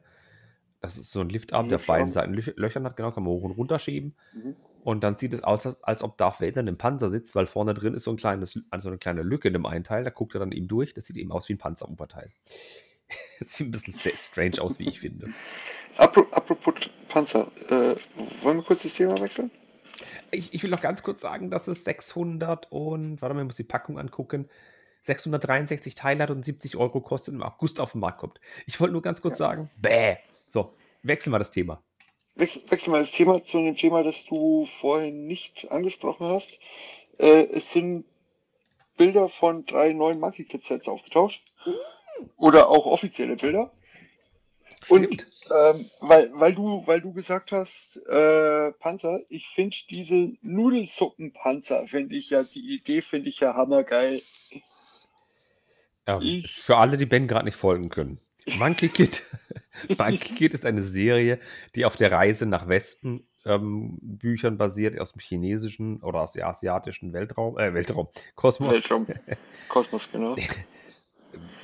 das 0.81 0.97
ist 0.97 1.13
so 1.13 1.21
ein 1.21 1.29
Liftarm, 1.29 1.69
der 1.69 1.77
auf 1.77 1.87
beiden 1.87 2.13
Seiten 2.13 2.35
Löchern 2.35 2.85
hat, 2.85 2.97
genau, 2.97 3.13
kann 3.13 3.23
man 3.23 3.33
hoch 3.33 3.43
und 3.43 3.53
runter 3.53 3.79
schieben. 3.79 4.15
Mhm. 4.33 4.57
Und 4.83 5.03
dann 5.03 5.17
sieht 5.17 5.33
es 5.33 5.43
aus, 5.43 5.67
als, 5.67 5.83
als 5.83 6.03
ob 6.03 6.19
Darth 6.19 6.41
Vader 6.41 6.61
in 6.61 6.69
einem 6.69 6.77
Panzer 6.77 7.09
sitzt, 7.09 7.35
weil 7.35 7.47
vorne 7.47 7.73
drin 7.73 7.95
ist 7.95 8.05
so, 8.05 8.11
ein 8.11 8.19
kleines, 8.19 8.59
also 8.71 8.89
eine 8.89 8.99
kleine 8.99 9.23
Lücke 9.23 9.49
in 9.49 9.55
dem 9.55 9.65
einen 9.65 9.85
Teil, 9.85 10.05
da 10.05 10.11
guckt 10.11 10.35
er 10.35 10.41
dann 10.41 10.53
eben 10.53 10.69
durch. 10.69 10.93
Das 10.93 11.07
sieht 11.07 11.17
eben 11.17 11.33
aus 11.33 11.49
wie 11.49 11.55
ein 11.55 11.59
Sieht 13.41 13.69
ein 13.69 13.71
bisschen 13.71 14.13
strange 14.17 14.61
aus, 14.61 14.79
wie 14.79 14.89
ich 14.89 15.01
finde. 15.01 15.29
Apropos 15.99 16.75
Panzer, 17.09 17.51
äh, 17.69 17.95
wollen 18.43 18.59
wir 18.59 18.65
kurz 18.65 18.83
das 18.83 18.95
Thema 18.95 19.19
wechseln? 19.21 19.51
Ich, 20.31 20.53
ich, 20.53 20.63
will 20.63 20.71
noch 20.71 20.81
ganz 20.81 21.03
kurz 21.03 21.21
sagen, 21.21 21.51
dass 21.51 21.69
es 21.69 21.85
600 21.85 22.73
und, 22.73 23.23
warte 23.23 23.35
mal, 23.35 23.43
ich 23.43 23.47
muss 23.47 23.57
die 23.57 23.63
Packung 23.63 23.99
angucken, 23.99 24.49
663 25.03 25.95
Teile 25.95 26.25
hat 26.25 26.31
und 26.31 26.45
70 26.45 26.77
Euro 26.77 27.01
kostet 27.01 27.35
im 27.35 27.43
August 27.43 27.79
auf 27.79 27.93
den 27.93 28.01
Markt 28.01 28.19
kommt. 28.19 28.41
Ich 28.67 28.81
wollte 28.81 28.93
nur 28.93 29.03
ganz 29.03 29.21
kurz 29.21 29.35
ja. 29.35 29.47
sagen, 29.47 29.71
bäh. 29.77 30.17
So, 30.49 30.75
wechseln 31.03 31.33
wir 31.33 31.39
das 31.39 31.51
Thema. 31.51 31.83
Wechsel, 32.35 32.63
wechseln 32.71 32.95
wir 32.95 32.99
das 32.99 33.13
Thema 33.13 33.45
zu 33.45 33.59
einem 33.59 33.77
Thema, 33.77 34.03
das 34.03 34.25
du 34.25 34.67
vorhin 34.81 35.27
nicht 35.27 35.71
angesprochen 35.71 36.27
hast. 36.27 36.59
Äh, 37.19 37.47
es 37.53 37.71
sind 37.71 38.05
Bilder 38.97 39.29
von 39.29 39.67
drei 39.67 39.93
neuen 39.93 40.21
Monkey 40.21 40.45
Kid 40.45 40.65
Sets 40.65 40.89
aufgetaucht. 40.89 41.41
Mhm. 41.65 41.75
Oder 42.37 42.69
auch 42.69 42.87
offizielle 42.87 43.37
Bilder. 43.37 43.73
Und 44.89 45.27
ähm, 45.51 45.91
weil, 46.01 46.31
weil, 46.35 46.55
du, 46.55 46.87
weil 46.87 47.01
du 47.01 47.13
gesagt 47.13 47.53
hast, 47.53 47.97
äh, 48.09 48.73
Panzer, 48.73 49.21
ich 49.29 49.47
finde 49.49 49.77
diese 49.91 50.33
Nudelsuppenpanzer, 50.43 51.87
finde 51.87 52.17
ich 52.17 52.31
ja, 52.31 52.43
die 52.43 52.75
Idee 52.75 53.01
finde 53.01 53.29
ich 53.29 53.41
ja 53.41 53.55
hammergeil. 53.55 54.21
Ja, 56.07 56.19
ich, 56.21 56.53
für 56.53 56.77
alle, 56.77 56.97
die 56.97 57.07
Ben 57.07 57.29
gerade 57.29 57.47
nicht 57.47 57.57
folgen 57.57 57.89
können. 57.89 58.19
Monkey 58.59 58.89
Kid, 58.91 59.23
Monkey 59.99 60.35
Kid 60.35 60.55
ist 60.55 60.67
eine 60.67 60.83
Serie, 60.83 61.41
die 61.77 61.85
auf 61.85 61.97
der 61.97 62.13
Reise 62.13 62.47
nach 62.47 62.69
Westen 62.69 63.27
ähm, 63.47 63.99
Büchern 64.01 64.59
basiert, 64.59 64.99
aus 64.99 65.13
dem 65.13 65.21
chinesischen 65.21 66.03
oder 66.03 66.21
aus 66.21 66.33
dem 66.33 66.45
asiatischen 66.45 67.13
Weltraum, 67.13 67.59
äh, 67.59 67.73
Weltraum, 67.73 68.09
Kosmos. 68.35 68.73
Weltraum, 68.73 69.07
Kosmos, 69.69 70.11
genau. 70.11 70.37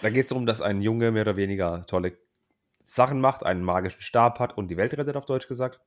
da 0.03 0.11
geht 0.11 0.25
es 0.25 0.29
darum, 0.29 0.47
dass 0.47 0.61
ein 0.61 0.83
Junge 0.83 1.11
mehr 1.11 1.23
oder 1.23 1.37
weniger 1.37 1.87
tolle 1.87 2.17
Sachen 2.83 3.21
macht, 3.21 3.45
einen 3.45 3.63
magischen 3.63 4.03
Stab 4.03 4.39
hat 4.39 4.57
und 4.57 4.69
die 4.69 4.77
Welt 4.77 4.97
rettet, 4.97 5.17
auf 5.17 5.27
Deutsch 5.27 5.49
gesagt. 5.49 5.81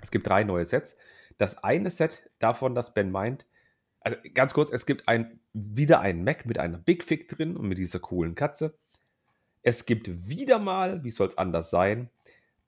Es 0.00 0.10
gibt 0.10 0.28
drei 0.28 0.44
neue 0.44 0.64
Sets. 0.64 0.96
Das 1.38 1.62
eine 1.64 1.90
Set 1.90 2.30
davon, 2.38 2.74
das 2.74 2.94
Ben 2.94 3.10
meint, 3.10 3.46
also 4.00 4.16
ganz 4.34 4.54
kurz, 4.54 4.70
es 4.70 4.86
gibt 4.86 5.08
ein, 5.08 5.40
wieder 5.52 6.00
einen 6.00 6.24
Mac 6.24 6.46
mit 6.46 6.58
einer 6.58 6.78
Big 6.78 7.04
Fig 7.04 7.28
drin 7.28 7.56
und 7.56 7.68
mit 7.68 7.78
dieser 7.78 7.98
coolen 7.98 8.34
Katze. 8.34 8.78
Es 9.62 9.84
gibt 9.84 10.28
wieder 10.28 10.58
mal, 10.58 11.04
wie 11.04 11.10
soll 11.10 11.28
es 11.28 11.36
anders 11.36 11.70
sein, 11.70 12.08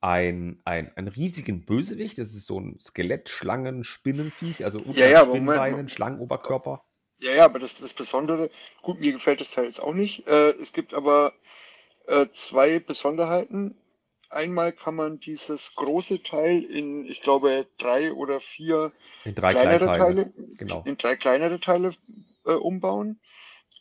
ein, 0.01 0.61
ein, 0.65 0.95
einen 0.97 1.09
riesigen 1.09 1.65
Bösewicht. 1.65 2.19
Das 2.19 2.35
ist 2.35 2.47
so 2.47 2.61
ein 2.61 2.79
Skelett, 2.81 3.31
Schlangen, 3.31 3.85
Spinnenviech, 3.85 4.65
also 4.65 4.79
ja, 4.91 5.09
ja, 5.09 5.25
Spinnbeinen, 5.25 5.89
Schlangenoberkörper. 5.89 6.85
Ja, 7.19 7.33
ja, 7.33 7.45
aber 7.45 7.59
das, 7.59 7.77
das 7.77 7.95
Besondere, 7.95 8.51
gut, 8.83 9.01
mir 9.01 9.13
gefällt 9.13 9.41
das 9.41 9.53
Teil 9.53 9.67
jetzt 9.67 9.81
auch 9.81 9.95
nicht. 9.95 10.27
Äh, 10.27 10.51
es 10.53 10.73
gibt 10.73 10.93
aber 10.95 11.33
äh, 12.07 12.27
zwei 12.33 12.81
Besonderheiten. 12.81 13.77
Einmal 14.29 14.73
kann 14.73 14.95
man 14.95 15.21
dieses 15.21 15.75
große 15.75 16.23
Teil 16.23 16.63
in, 16.63 17.05
ich 17.05 17.21
glaube, 17.21 17.67
drei 17.79 18.13
oder 18.13 18.41
vier 18.41 18.93
in 19.25 19.35
drei 19.35 19.53
kleinere 19.53 19.87
Teile, 19.87 20.33
genau. 20.57 20.83
in 20.87 20.97
drei 20.97 21.17
kleinere 21.17 21.61
Teile 21.61 21.91
äh, 22.47 22.53
umbauen. 22.53 23.21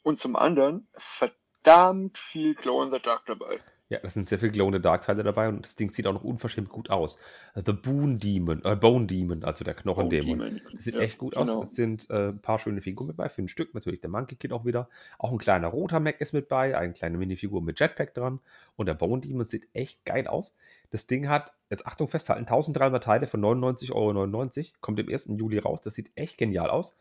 Und 0.04 0.20
zum 0.20 0.36
anderen 0.36 0.88
verdammt 0.94 2.18
viel 2.18 2.56
Glow 2.56 2.84
in 2.84 2.92
the 2.92 3.00
Dark 3.00 3.26
dabei. 3.28 3.60
Ja, 3.92 4.00
das 4.02 4.14
sind 4.14 4.26
sehr 4.26 4.40
viele 4.40 4.54
Glow 4.54 4.68
in 4.68 4.74
the 4.76 4.82
Dark 4.82 5.02
Teile 5.02 5.22
dabei 5.22 5.50
und 5.50 5.66
das 5.66 5.76
Ding 5.76 5.92
sieht 5.92 6.08
auch 6.08 6.14
noch 6.14 6.24
unverschämt 6.24 6.70
gut 6.70 6.90
aus. 6.90 7.20
The 7.54 7.74
Boon 7.74 8.20
Demon, 8.20 8.64
äh, 8.64 8.78
Bone 8.78 9.06
Demon, 9.06 9.44
also 9.44 9.66
der 9.66 9.74
Knochendämon. 9.74 10.62
Das 10.72 10.86
sieht 10.86 10.96
ja, 10.96 11.02
echt 11.02 11.18
gut 11.18 11.34
genau. 11.34 11.60
aus. 11.60 11.72
Es 11.72 11.76
sind 11.76 12.10
äh, 12.10 12.30
ein 12.30 12.40
paar 12.40 12.58
schöne 12.58 12.80
Figuren 12.80 13.08
mit 13.08 13.18
bei, 13.18 13.28
für 13.28 13.42
ein 13.42 13.50
Stück. 13.50 13.74
Natürlich 13.74 14.00
der 14.00 14.10
Monkey 14.10 14.38
Kid 14.38 14.54
auch 14.54 14.64
wieder. 14.64 14.88
Auch 15.18 15.34
ein 15.34 15.40
kleiner 15.40 15.68
roter 15.68 16.00
Mac 16.00 16.22
ist 16.22 16.32
mit 16.32 16.48
bei, 16.48 16.78
eine 16.78 16.94
kleine 16.94 17.18
Minifigur 17.18 17.62
mit 17.62 17.82
Jetpack 17.82 18.14
dran. 18.14 18.40
Und 18.78 18.86
der 18.86 18.94
Bone 18.94 19.20
Demon 19.20 19.46
sieht 19.48 19.68
echt 19.74 20.06
geil 20.06 20.26
aus. 20.26 20.56
Das 20.92 21.06
Ding 21.08 21.28
hat, 21.28 21.52
jetzt 21.70 21.86
Achtung 21.86 22.08
festhalten, 22.08 22.44
1300 22.44 23.04
Teile 23.04 23.28
für 23.28 23.36
99,99 23.40 23.92
Euro. 23.92 24.72
Kommt 24.80 25.00
im 25.02 25.10
1. 25.10 25.32
Juli 25.38 25.60
raus. 25.60 25.82
Das 25.82 25.96
sieht 25.96 26.12
echt 26.16 26.38
genial 26.38 26.70
aus. 26.70 26.96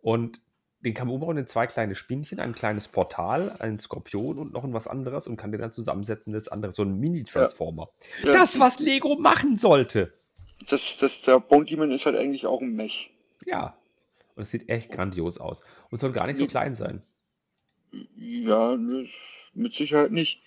Und 0.00 0.40
den 0.82 0.94
kann 0.94 1.06
man 1.06 1.14
umbauen 1.14 1.36
in 1.36 1.46
zwei 1.46 1.66
kleine 1.66 1.94
Spinnchen, 1.94 2.40
ein 2.40 2.54
kleines 2.54 2.88
Portal, 2.88 3.54
ein 3.58 3.78
Skorpion 3.78 4.38
und 4.38 4.52
noch 4.52 4.64
ein 4.64 4.72
was 4.72 4.86
anderes 4.86 5.26
und 5.26 5.36
kann 5.36 5.52
den 5.52 5.60
dann 5.60 5.72
zusammensetzen, 5.72 6.32
das 6.32 6.48
andere, 6.48 6.72
so 6.72 6.82
ein 6.82 6.98
Mini-Transformer. 6.98 7.90
Ja, 8.22 8.32
das, 8.32 8.58
was 8.58 8.80
Lego 8.80 9.16
machen 9.16 9.58
sollte. 9.58 10.14
Das, 10.68 10.96
das, 10.98 11.22
der 11.22 11.40
Bone 11.40 11.66
Demon 11.66 11.90
ist 11.90 12.06
halt 12.06 12.16
eigentlich 12.16 12.46
auch 12.46 12.60
ein 12.60 12.74
Mech. 12.74 13.10
Ja. 13.44 13.76
Und 14.36 14.44
es 14.44 14.50
sieht 14.50 14.68
echt 14.68 14.90
grandios 14.90 15.38
aus. 15.38 15.62
Und 15.90 15.98
soll 15.98 16.12
gar 16.12 16.26
nicht 16.26 16.38
so 16.38 16.46
klein 16.46 16.74
sein. 16.74 17.02
Ja, 18.16 18.76
mit 19.52 19.74
Sicherheit 19.74 20.12
nicht. 20.12 20.42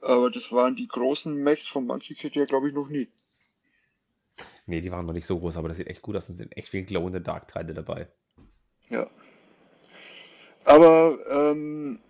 Aber 0.00 0.30
das 0.30 0.52
waren 0.52 0.74
die 0.76 0.88
großen 0.88 1.34
Mechs 1.34 1.66
vom 1.66 1.86
Monkey 1.86 2.14
Kid 2.14 2.34
ja, 2.34 2.44
glaube 2.44 2.68
ich, 2.68 2.74
noch 2.74 2.88
nie. 2.88 3.08
Nee, 4.66 4.80
die 4.80 4.90
waren 4.90 5.06
noch 5.06 5.12
nicht 5.12 5.26
so 5.26 5.38
groß, 5.38 5.56
aber 5.56 5.68
das 5.68 5.76
sieht 5.76 5.86
echt 5.86 6.02
gut 6.02 6.16
aus 6.16 6.28
und 6.28 6.36
sind 6.36 6.56
echt 6.56 6.68
viele 6.68 6.84
Glow-in-the-Dark-Teile 6.84 7.72
dabei. 7.72 8.08
Ja. 8.88 9.06
Aber 10.64 11.18
ähm, 11.30 12.00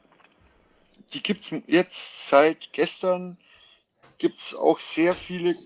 die 1.12 1.22
gibt's 1.22 1.50
jetzt 1.66 2.28
seit 2.28 2.72
gestern 2.72 3.36
gibt's 4.18 4.54
auch 4.54 4.78
sehr 4.78 5.12
viele 5.12 5.56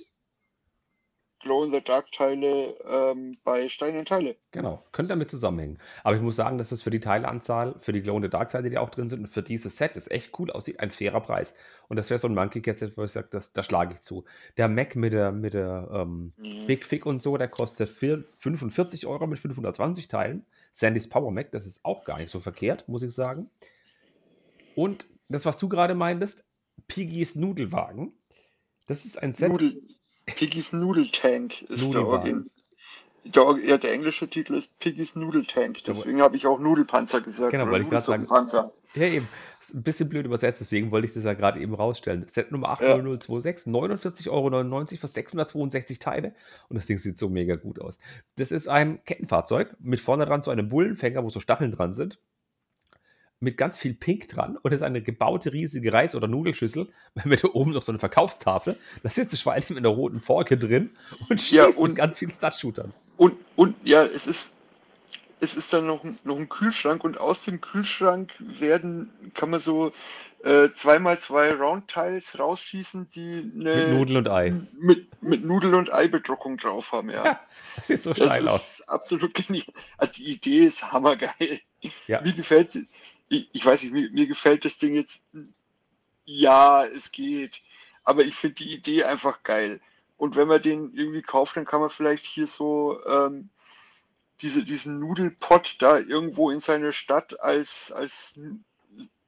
Glow-in-the-Dark-Teile 1.42 2.74
ähm, 2.86 3.38
bei 3.44 3.68
Stein 3.70 3.96
und 3.96 4.06
Teile. 4.08 4.36
Genau, 4.50 4.82
könnte 4.92 5.08
damit 5.10 5.30
zusammenhängen. 5.30 5.78
Aber 6.04 6.14
ich 6.14 6.20
muss 6.20 6.36
sagen, 6.36 6.58
dass 6.58 6.70
es 6.70 6.82
für 6.82 6.90
die 6.90 7.00
Teileanzahl, 7.00 7.76
für 7.80 7.92
die 7.94 8.02
Glow-in-the-Dark-Teile, 8.02 8.68
die 8.68 8.76
auch 8.76 8.90
drin 8.90 9.08
sind, 9.08 9.20
und 9.20 9.28
für 9.28 9.42
dieses 9.42 9.76
Set, 9.78 9.96
das 9.96 10.10
echt 10.10 10.38
cool 10.38 10.50
aussieht, 10.50 10.80
ein 10.80 10.90
fairer 10.90 11.20
Preis. 11.20 11.54
Und 11.88 11.96
das 11.96 12.10
wäre 12.10 12.18
so 12.18 12.28
ein 12.28 12.34
Monkey 12.34 12.60
Cat 12.60 12.76
Set, 12.76 12.96
wo 12.98 13.04
ich 13.04 13.12
sage, 13.12 13.28
das, 13.30 13.54
da 13.54 13.62
schlage 13.62 13.94
ich 13.94 14.02
zu. 14.02 14.24
Der 14.58 14.68
Mac 14.68 14.96
mit 14.96 15.14
der, 15.14 15.32
mit 15.32 15.54
der 15.54 15.88
ähm, 15.90 16.34
Big 16.66 16.84
Fig 16.84 17.06
und 17.06 17.22
so, 17.22 17.38
der 17.38 17.48
kostet 17.48 17.88
vier- 17.88 18.24
45 18.32 19.06
Euro 19.06 19.26
mit 19.26 19.38
520 19.38 20.08
Teilen. 20.08 20.44
Sandys 20.72 21.08
Power 21.08 21.30
Mac, 21.30 21.50
das 21.52 21.66
ist 21.66 21.84
auch 21.84 22.04
gar 22.04 22.18
nicht 22.18 22.30
so 22.30 22.40
verkehrt, 22.40 22.88
muss 22.88 23.02
ich 23.02 23.12
sagen. 23.12 23.50
Und 24.74 25.06
das, 25.28 25.44
was 25.46 25.58
du 25.58 25.68
gerade 25.68 25.94
meintest, 25.94 26.44
Piggys 26.88 27.36
Nudelwagen. 27.36 28.12
Das 28.86 29.04
ist 29.04 29.22
ein 29.22 29.34
Set. 29.34 29.48
Nudel, 29.48 29.82
Piggy's 30.26 30.72
Nudeltank 30.72 31.62
ist 31.62 31.92
der 31.92 32.00
Nudelwagen. 32.00 32.34
Origin. 32.34 32.50
Der, 33.24 33.58
ja, 33.68 33.78
der 33.78 33.92
englische 33.92 34.28
Titel 34.28 34.54
ist 34.54 34.78
Piggy's 34.78 35.14
Nudeltank. 35.14 35.84
Deswegen 35.84 36.22
habe 36.22 36.36
ich 36.36 36.46
auch 36.46 36.58
Nudelpanzer 36.58 37.20
gesagt. 37.20 37.52
Genau, 37.52 37.70
wollte 37.70 37.84
ich 37.84 37.90
gerade 37.90 38.04
sagen. 38.04 38.26
Ja, 38.94 39.06
eben. 39.06 39.28
Ist 39.70 39.76
ein 39.76 39.82
bisschen 39.82 40.08
blöd 40.08 40.26
übersetzt, 40.26 40.60
deswegen 40.60 40.90
wollte 40.90 41.06
ich 41.06 41.12
das 41.14 41.24
ja 41.24 41.34
gerade 41.34 41.60
eben 41.60 41.74
rausstellen. 41.74 42.26
Set 42.28 42.50
Nummer 42.50 42.68
Ja. 42.80 42.94
80026, 42.96 43.72
49,99 43.72 44.28
Euro 44.30 44.86
für 44.86 45.08
662 45.08 45.98
Teile. 46.00 46.34
Und 46.68 46.76
das 46.76 46.86
Ding 46.86 46.98
sieht 46.98 47.16
so 47.18 47.28
mega 47.28 47.56
gut 47.56 47.80
aus. 47.80 47.98
Das 48.36 48.50
ist 48.50 48.68
ein 48.68 49.04
Kettenfahrzeug 49.04 49.76
mit 49.80 50.00
vorne 50.00 50.26
dran 50.26 50.42
so 50.42 50.50
einem 50.50 50.68
Bullenfänger, 50.68 51.22
wo 51.24 51.30
so 51.30 51.40
Stacheln 51.40 51.72
dran 51.72 51.92
sind. 51.92 52.18
Mit 53.42 53.56
ganz 53.56 53.78
viel 53.78 53.94
Pink 53.94 54.28
dran. 54.28 54.58
Und 54.58 54.72
es 54.72 54.80
ist 54.80 54.82
eine 54.82 55.00
gebaute 55.02 55.52
riesige 55.52 55.92
Reis- 55.92 56.14
oder 56.14 56.28
Nudelschüssel 56.28 56.88
mit 57.24 57.42
da 57.44 57.48
oben 57.48 57.70
noch 57.72 57.82
so 57.82 57.92
eine 57.92 57.98
Verkaufstafel. 57.98 58.76
Da 59.02 59.08
sitzt 59.08 59.32
das 59.32 59.40
Schweinchen 59.40 59.74
mit 59.76 59.84
einer 59.84 59.94
roten 59.94 60.20
Forke 60.20 60.56
drin 60.58 60.90
und 61.30 61.40
schießt 61.40 61.52
Ja, 61.52 61.66
mit 61.68 61.76
und- 61.78 61.94
ganz 61.94 62.18
vielen 62.18 62.30
Stud-Shootern. 62.32 62.92
Und, 63.16 63.34
und 63.56 63.76
ja, 63.84 64.02
es 64.04 64.26
ist, 64.26 64.58
es 65.40 65.56
ist 65.56 65.72
dann 65.72 65.86
noch, 65.86 66.04
ein- 66.04 66.18
noch 66.24 66.36
ein 66.36 66.48
Kühlschrank 66.48 67.02
und 67.04 67.18
aus 67.18 67.44
dem 67.44 67.60
Kühlschrank 67.60 68.32
werden, 68.38 69.10
kann 69.34 69.50
man 69.50 69.60
so 69.60 69.92
äh, 70.44 70.68
zweimal 70.74 71.18
zwei 71.18 71.52
Round-Tiles 71.52 72.38
rausschießen, 72.38 73.08
die 73.14 73.42
Mit 73.54 73.66
eine 73.66 73.94
Nudeln 73.94 74.16
und 74.18 74.28
Ei. 74.28 74.52
mit, 74.78 75.22
mit 75.22 75.44
Nudel- 75.44 75.74
und 75.74 75.92
Ei-Bedruckung 75.92 76.56
drauf 76.56 76.92
haben, 76.92 77.10
ja. 77.10 77.24
Ja, 77.24 77.40
das 77.76 77.86
sieht 77.86 78.02
so 78.02 78.12
Das 78.14 78.26
steil 78.34 78.48
aus. 78.48 78.78
ist 78.80 78.88
absolut 78.88 79.34
genial. 79.34 79.66
Also 79.98 80.12
die 80.14 80.30
Idee 80.32 80.60
ist 80.64 80.92
hammergeil. 80.92 81.60
Ja. 82.06 82.20
Mir 82.20 82.32
gefällt 82.32 82.76
ich, 83.28 83.48
ich 83.52 83.64
weiß 83.64 83.82
nicht, 83.84 83.92
mir, 83.92 84.10
mir 84.10 84.26
gefällt 84.26 84.64
das 84.64 84.78
Ding 84.78 84.94
jetzt. 84.94 85.26
Ja, 86.24 86.84
es 86.84 87.12
geht. 87.12 87.60
Aber 88.04 88.22
ich 88.24 88.34
finde 88.34 88.56
die 88.56 88.74
Idee 88.74 89.04
einfach 89.04 89.42
geil. 89.42 89.80
Und 90.16 90.36
wenn 90.36 90.48
man 90.48 90.60
den 90.60 90.92
irgendwie 90.94 91.22
kauft, 91.22 91.56
dann 91.56 91.64
kann 91.64 91.80
man 91.80 91.90
vielleicht 91.90 92.24
hier 92.26 92.46
so 92.46 92.98
ähm, 93.06 93.48
diese, 94.42 94.64
diesen 94.64 95.00
Nudelpott 95.00 95.76
da 95.80 95.98
irgendwo 95.98 96.50
in 96.50 96.60
seine 96.60 96.92
Stadt 96.92 97.40
als, 97.40 97.92
als 97.92 98.38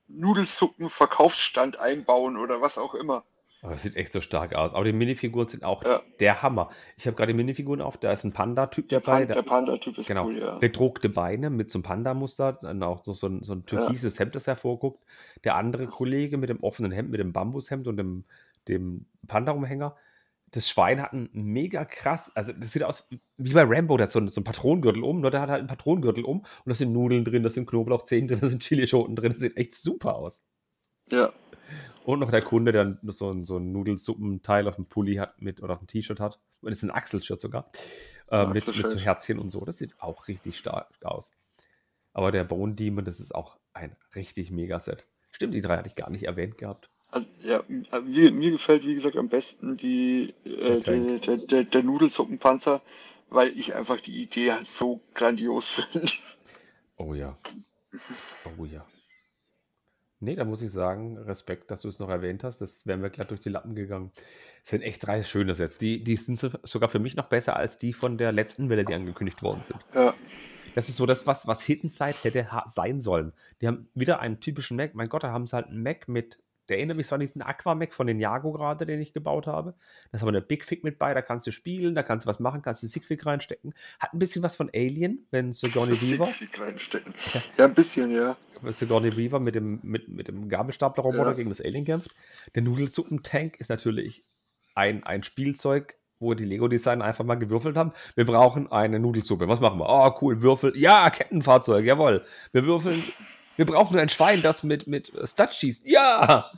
Nudelsuppen-Verkaufsstand 0.08 1.80
einbauen 1.80 2.36
oder 2.36 2.60
was 2.60 2.78
auch 2.78 2.94
immer. 2.94 3.24
Aber 3.62 3.72
das 3.72 3.82
sieht 3.84 3.94
echt 3.94 4.12
so 4.12 4.20
stark 4.20 4.56
aus. 4.56 4.74
Aber 4.74 4.84
die 4.84 4.92
Minifiguren 4.92 5.46
sind 5.46 5.62
auch 5.62 5.84
Ja. 5.84 6.02
der 6.18 6.42
Hammer. 6.42 6.70
Ich 6.96 7.06
habe 7.06 7.16
gerade 7.16 7.32
die 7.32 7.36
Minifiguren 7.36 7.80
auf, 7.80 7.96
da 7.96 8.12
ist 8.12 8.24
ein 8.24 8.32
Panda-Typ 8.32 8.88
dabei. 8.88 9.24
Pan, 9.24 9.28
der- 9.28 9.42
Panda-Typ 9.42 9.98
ist 9.98 10.08
genau, 10.08 10.24
cool, 10.26 10.38
ja. 10.38 10.58
bedruckte 10.58 11.08
Beine 11.08 11.48
mit 11.48 11.70
so 11.70 11.76
einem 11.78 11.84
Panda-Muster, 11.84 12.54
dann 12.54 12.82
auch 12.82 13.04
so, 13.04 13.14
so, 13.14 13.28
ein, 13.28 13.44
so 13.44 13.52
ein 13.52 13.64
türkises 13.64 14.18
Hemd, 14.18 14.34
das 14.34 14.48
hervorguckt. 14.48 15.00
Der 15.44 15.54
andere 15.54 15.86
Kollege 15.86 16.38
mit 16.38 16.48
dem 16.50 16.60
offenen 16.60 16.90
Hemd, 16.90 17.10
mit 17.10 17.20
dem 17.20 17.32
Bambushemd 17.32 17.86
und 17.86 17.96
dem, 17.98 18.24
dem 18.66 19.06
Panda-Umhänger. 19.28 19.96
Das 20.52 20.68
Schwein 20.68 21.00
hat 21.02 21.12
ein 21.12 21.30
mega 21.32 21.84
krass, 21.84 22.30
also 22.36 22.52
das 22.52 22.72
sieht 22.72 22.82
aus 22.84 23.10
wie 23.38 23.52
bei 23.52 23.62
Rambo, 23.64 23.96
der 23.96 24.04
hat 24.04 24.12
so, 24.12 24.18
einen- 24.18 24.28
so 24.28 24.38
einen 24.38 24.44
Patronengürtel 24.44 25.02
um, 25.02 25.20
nur 25.20 25.30
der 25.30 25.40
hat 25.40 25.48
halt 25.48 25.58
einen 25.60 25.68
Patronengürtel 25.68 26.24
um 26.24 26.40
und 26.40 26.46
da 26.66 26.74
sind 26.74 26.92
Nudeln 26.92 27.24
drin, 27.24 27.42
da 27.42 27.50
sind 27.50 27.66
Knoblauchzehen 27.66 28.28
drin, 28.28 28.38
da 28.40 28.48
sind 28.48 28.62
Chilischoten 28.62 29.16
drin, 29.16 29.32
das 29.32 29.40
sieht 29.40 29.56
echt 29.56 29.74
super 29.74 30.14
aus. 30.14 30.44
Ja, 31.10 31.30
Und 32.04 32.20
noch 32.20 32.30
der 32.30 32.42
Kunde, 32.42 32.70
der 32.72 32.98
so 33.12 33.30
ein, 33.30 33.44
so 33.44 33.56
ein 33.56 33.72
Nudelsuppenteil 33.72 34.68
auf 34.68 34.76
dem 34.76 34.86
Pulli 34.86 35.16
hat 35.16 35.40
mit 35.40 35.62
oder 35.62 35.72
auf 35.74 35.78
dem 35.78 35.86
T-Shirt 35.88 36.20
hat. 36.20 36.38
Und 36.60 36.70
es 36.72 36.78
ist 36.78 36.84
ein 36.84 36.90
Achselshirt 36.94 37.40
sogar. 37.40 37.70
Äh, 38.28 38.36
Ein 38.36 38.48
mit, 38.52 38.66
mit 38.66 38.74
so. 38.76 38.96
Herzchen 38.98 39.38
und 39.38 39.50
so. 39.50 39.64
Das 39.64 39.78
sieht 39.78 40.00
auch 40.00 40.28
richtig 40.28 40.58
stark 40.58 40.88
aus. 41.02 41.32
Aber 42.12 42.30
der 42.30 42.44
Bone 42.44 42.74
Demon, 42.74 43.04
das 43.04 43.20
ist 43.20 43.34
auch 43.34 43.58
ein 43.72 43.96
richtig 44.14 44.50
mega 44.50 44.78
Set. 44.80 45.06
Stimmt, 45.32 45.54
die 45.54 45.60
drei 45.62 45.78
hatte 45.78 45.88
ich 45.88 45.94
gar 45.96 46.10
nicht 46.10 46.24
erwähnt 46.24 46.58
gehabt. 46.58 46.90
Also, 47.12 47.28
ja, 47.42 47.62
äh, 47.92 48.00
mir, 48.00 48.32
mir 48.32 48.50
gefällt, 48.50 48.84
wie 48.84 48.94
gesagt, 48.94 49.16
am 49.16 49.28
besten 49.28 49.76
die, 49.76 50.34
äh, 50.44 50.80
Der 50.80 51.18
der, 51.18 51.36
der, 51.36 51.64
der, 51.64 51.82
Nudelsuppenpanzer, 51.82 52.80
weil 53.28 53.56
ich 53.56 53.74
einfach 53.74 54.00
die 54.00 54.22
Idee 54.22 54.52
halt 54.52 54.66
so 54.66 55.00
grandios 55.14 55.66
finde. 55.92 56.10
Oh 56.96 57.14
ja. 57.14 57.36
Oh 58.58 58.64
ja. 58.64 58.84
Nee, 60.20 60.36
da 60.36 60.44
muss 60.44 60.62
ich 60.62 60.70
sagen, 60.70 61.18
Respekt, 61.18 61.70
dass 61.70 61.82
du 61.82 61.88
es 61.88 61.98
noch 61.98 62.08
erwähnt 62.08 62.44
hast. 62.44 62.60
Das 62.60 62.86
wären 62.86 63.02
wir 63.02 63.10
glatt 63.10 63.30
durch 63.30 63.40
die 63.40 63.48
Lappen 63.48 63.74
gegangen. 63.74 64.12
Es 64.64 64.70
sind 64.70 64.82
echt 64.82 65.04
drei 65.04 65.22
schöne 65.22 65.54
Sets. 65.54 65.78
Die, 65.78 66.02
die 66.02 66.16
sind 66.16 66.38
so, 66.38 66.50
sogar 66.62 66.88
für 66.88 67.00
mich 67.00 67.16
noch 67.16 67.26
besser 67.26 67.56
als 67.56 67.78
die 67.78 67.92
von 67.92 68.16
der 68.18 68.32
letzten 68.32 68.70
Welle, 68.70 68.84
die 68.84 68.94
angekündigt 68.94 69.42
worden 69.42 69.62
sind. 69.66 69.80
Ja, 69.94 70.14
Das 70.76 70.88
ist 70.88 70.96
so 70.96 71.06
das, 71.06 71.26
was, 71.26 71.46
was 71.48 71.62
Hidden 71.62 71.90
Side 71.90 72.14
hätte 72.22 72.48
sein 72.66 73.00
sollen. 73.00 73.32
Die 73.60 73.66
haben 73.66 73.88
wieder 73.94 74.20
einen 74.20 74.40
typischen 74.40 74.76
Mac. 74.76 74.94
Mein 74.94 75.08
Gott, 75.08 75.24
da 75.24 75.32
haben 75.32 75.46
sie 75.46 75.56
halt 75.56 75.66
einen 75.66 75.82
Mac 75.82 76.06
mit. 76.06 76.38
Der 76.68 76.78
erinnert 76.78 76.96
mich 76.96 77.06
so 77.08 77.14
an 77.14 77.20
diesen 77.20 77.42
Aqua-Mac 77.42 77.92
von 77.92 78.06
den 78.06 78.20
Jago 78.20 78.52
gerade, 78.52 78.86
den 78.86 79.00
ich 79.00 79.12
gebaut 79.12 79.46
habe. 79.46 79.74
Da 80.10 80.16
ist 80.16 80.22
aber 80.22 80.30
eine 80.30 80.40
Big 80.40 80.64
Fig 80.64 80.84
mit 80.84 80.98
bei, 80.98 81.12
da 81.12 81.20
kannst 81.22 81.46
du 81.46 81.50
spielen, 81.52 81.94
da 81.94 82.02
kannst 82.02 82.26
du 82.26 82.28
was 82.30 82.38
machen, 82.40 82.62
kannst 82.62 82.82
du 82.82 82.86
Sigfig 82.86 83.26
reinstecken. 83.26 83.74
Hat 83.98 84.12
ein 84.14 84.18
bisschen 84.18 84.42
was 84.42 84.56
von 84.56 84.70
Alien, 84.72 85.26
wenn 85.30 85.52
Sigourney 85.52 85.92
Weaver, 85.92 86.26
Siegfried 86.26 86.60
reinstecken. 86.60 87.14
Ja, 87.58 87.64
ein 87.64 87.74
bisschen, 87.74 88.12
ja. 88.12 88.36
wenn 88.60 88.72
Sigourney 88.72 89.16
Weaver 89.16 89.40
mit 89.40 89.54
dem, 89.54 89.80
mit, 89.82 90.08
mit 90.08 90.28
dem 90.28 90.48
Gabelstaplerroboter 90.48 91.30
Ja. 91.30 91.32
gegen 91.32 91.48
das 91.48 91.60
Alien 91.60 91.84
kämpft. 91.84 92.10
Der 92.54 92.62
Nudelsuppentank 92.62 93.58
ist 93.58 93.68
natürlich 93.68 94.22
ein, 94.74 95.04
ein 95.04 95.22
Spielzeug, 95.24 95.96
wo 96.20 96.34
die 96.34 96.44
Lego-Designer 96.44 97.04
einfach 97.04 97.24
mal 97.24 97.34
gewürfelt 97.34 97.76
haben. 97.76 97.92
Wir 98.14 98.24
brauchen 98.24 98.70
eine 98.70 99.00
Nudelsuppe. 99.00 99.48
Was 99.48 99.58
machen 99.60 99.80
wir? 99.80 99.88
Oh, 99.88 100.16
cool, 100.20 100.40
Würfel. 100.40 100.72
Ja, 100.76 101.10
Kettenfahrzeug, 101.10 101.84
jawohl. 101.84 102.24
Wir 102.52 102.64
würfeln. 102.64 103.02
Wir 103.56 103.66
brauchen 103.66 103.98
ein 103.98 104.08
Schwein, 104.08 104.40
das 104.42 104.62
mit, 104.62 104.86
mit 104.86 105.12
Stud 105.24 105.54
schießt. 105.54 105.86
Ja! 105.86 106.50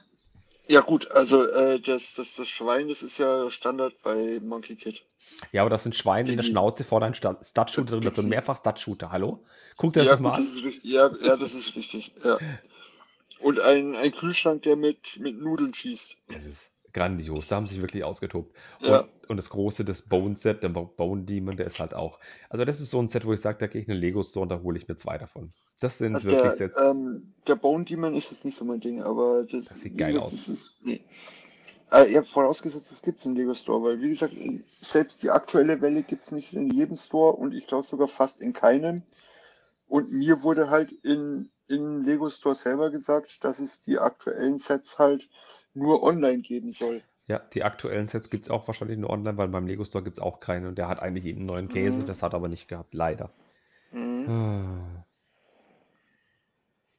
Ja, 0.69 0.81
gut, 0.81 1.11
also 1.11 1.45
äh, 1.45 1.79
das, 1.79 2.15
das, 2.15 2.37
das 2.37 2.49
Schwein, 2.49 2.89
das 2.89 3.03
ist 3.03 3.19
ja 3.19 3.51
Standard 3.51 3.93
bei 4.03 4.41
Monkey 4.43 4.77
Kid. 4.77 5.05
Ja, 5.53 5.61
aber 5.63 5.71
das 5.71 5.83
sind 5.83 5.95
Schweine 5.95 6.31
in 6.31 6.37
der 6.37 6.45
Schnauze 6.45 6.85
vor 6.85 7.01
deinem 7.01 7.13
Stud-Shooter 7.15 7.93
drin. 7.93 8.01
Das 8.01 8.13
ist 8.13 8.17
so 8.17 8.23
ein 8.23 8.31
Mehrfach-Stud-Shooter. 8.31 9.11
Hallo? 9.11 9.45
Guck 9.77 9.93
dir 9.93 10.01
das 10.01 10.11
Ja, 10.11 10.17
mal 10.17 10.31
gut, 10.31 10.39
an. 10.39 10.43
das 10.43 10.55
ist. 10.55 10.85
Ja, 10.85 11.11
ja, 11.23 11.37
das 11.37 11.55
ist 11.55 11.77
richtig. 11.77 12.13
Ja. 12.25 12.39
Und 13.41 13.61
ein, 13.61 13.95
ein 13.97 14.13
Kühlschrank, 14.13 14.63
der 14.63 14.77
mit, 14.77 15.19
mit 15.21 15.39
Nudeln 15.39 15.75
schießt. 15.75 16.17
Das 16.29 16.45
ist 16.47 16.71
grandios. 16.93 17.49
Da 17.49 17.57
haben 17.57 17.67
sie 17.67 17.75
sich 17.75 17.83
wirklich 17.83 18.05
ausgetobt. 18.05 18.55
Ja. 18.81 19.01
Und, 19.01 19.11
und 19.31 19.37
das 19.37 19.51
große, 19.51 19.85
das 19.85 20.03
Bone-Set, 20.03 20.63
der 20.63 20.69
Bo- 20.71 20.87
Bone 20.97 21.25
Demon, 21.25 21.57
der 21.57 21.67
ist 21.67 21.81
halt 21.81 21.93
auch. 21.93 22.19
Also, 22.49 22.65
das 22.65 22.81
ist 22.81 22.91
so 22.91 23.01
ein 23.03 23.09
Set, 23.09 23.27
wo 23.27 23.33
ich 23.35 23.41
sage, 23.41 23.59
da 23.59 23.67
gehe 23.67 23.83
ich 23.83 23.89
in 23.89 23.95
den 23.95 24.01
Lego-Store 24.01 24.45
und 24.45 24.49
da 24.49 24.61
hole 24.61 24.79
ich 24.79 24.89
mir 24.89 24.97
zwei 24.97 25.19
davon. 25.19 25.53
Das 25.81 25.99
sind 25.99 26.15
Also 26.15 26.29
wirklich 26.29 26.55
der, 26.55 26.57
Sets. 26.57 26.81
ähm, 26.81 27.35
der 27.47 27.57
Bone 27.57 27.85
Demon 27.85 28.15
ist 28.15 28.31
jetzt 28.31 28.45
nicht 28.45 28.57
so 28.57 28.65
mein 28.65 28.81
Ding, 28.81 29.03
aber 29.03 29.45
das, 29.45 29.67
Das 29.67 29.81
sieht 29.81 29.99
geil 29.99 30.13
gesagt, 30.13 30.27
aus. 30.27 30.33
Das 30.33 30.49
ist, 30.49 30.77
nee. 30.83 31.01
Äh, 31.93 32.11
ihr 32.13 32.19
habt 32.19 32.29
vorausgesetzt, 32.29 32.91
es 32.91 33.03
gibt 33.03 33.19
es 33.19 33.27
im 33.27 33.35
Lego 33.35 33.55
Store, 33.55 33.83
weil 33.83 34.01
wie 34.01 34.09
gesagt, 34.09 34.35
selbst 34.81 35.23
die 35.23 35.31
aktuelle 35.31 35.81
Welle 35.81 36.03
gibt 36.03 36.25
es 36.25 36.33
nicht 36.33 36.53
in 36.55 36.71
jedem 36.71 36.97
Store 36.97 37.35
und 37.35 37.53
ich 37.55 37.67
glaube 37.67 37.85
sogar 37.85 38.09
fast 38.09 38.41
in 38.41 38.53
keinem. 38.53 39.03
Und 39.87 40.11
mir 40.11 40.43
wurde 40.43 40.71
halt 40.71 40.93
in, 41.05 41.51
in 41.69 42.03
Lego 42.03 42.29
Store 42.31 42.55
selber 42.55 42.91
gesagt, 42.91 43.45
dass 43.45 43.59
es 43.59 43.83
die 43.83 43.99
aktuellen 43.99 44.59
Sets 44.59 44.99
halt 44.99 45.29
nur 45.75 46.03
online 46.03 46.41
geben 46.41 46.71
soll. 46.73 47.03
Ja, 47.27 47.39
die 47.39 47.63
aktuellen 47.65 48.09
Sets 48.09 48.29
gibt 48.31 48.45
es 48.45 48.51
auch 48.51 48.67
wahrscheinlich 48.67 48.99
nur 48.99 49.11
online, 49.11 49.37
weil 49.37 49.49
beim 49.49 49.67
Lego 49.67 49.85
Store 49.85 50.03
gibt 50.05 50.19
es 50.19 50.23
auch 50.23 50.41
keine 50.41 50.69
und 50.69 50.77
der 50.79 50.89
hat 50.89 51.01
eigentlich 51.01 51.25
jeden 51.25 51.47
neuen 51.47 51.69
Käse. 51.69 52.03
Mhm. 52.03 52.07
Das 52.07 52.23
hat 52.23 52.33
er 52.33 52.37
aber 52.37 52.49
nicht 52.49 52.69
gehabt, 52.69 52.93
leider. 52.95 53.31
Mhm. 53.93 54.29
Ah. 54.29 55.04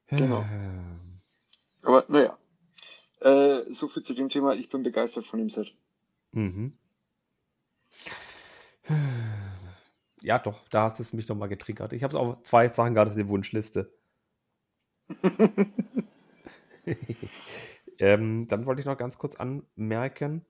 Genau. 0.08 0.46
Aber 1.82 2.06
naja. 2.08 2.38
Äh, 3.22 3.72
so 3.74 3.88
viel 3.88 4.04
zu 4.04 4.14
dem 4.14 4.30
Thema. 4.30 4.54
Ich 4.54 4.70
bin 4.70 4.84
begeistert 4.84 5.26
von 5.26 5.40
dem 5.40 5.50
Set. 5.50 5.74
Mhm. 6.32 6.78
Ja, 10.22 10.38
doch, 10.40 10.68
da 10.70 10.84
hast 10.84 11.00
es 11.00 11.14
mich 11.14 11.28
nochmal 11.28 11.50
getriggert. 11.50 11.94
Ich 11.94 12.04
habe 12.04 12.20
auch 12.20 12.42
zwei 12.44 12.68
Sachen 12.68 12.94
gerade 12.94 13.10
auf 13.12 13.16
der 13.16 13.28
Wunschliste. 13.28 13.92
ähm, 18.00 18.48
dann 18.48 18.66
wollte 18.66 18.82
ich 18.82 18.86
noch 18.86 18.98
ganz 18.98 19.18
kurz 19.18 19.36
anmerken, 19.36 20.46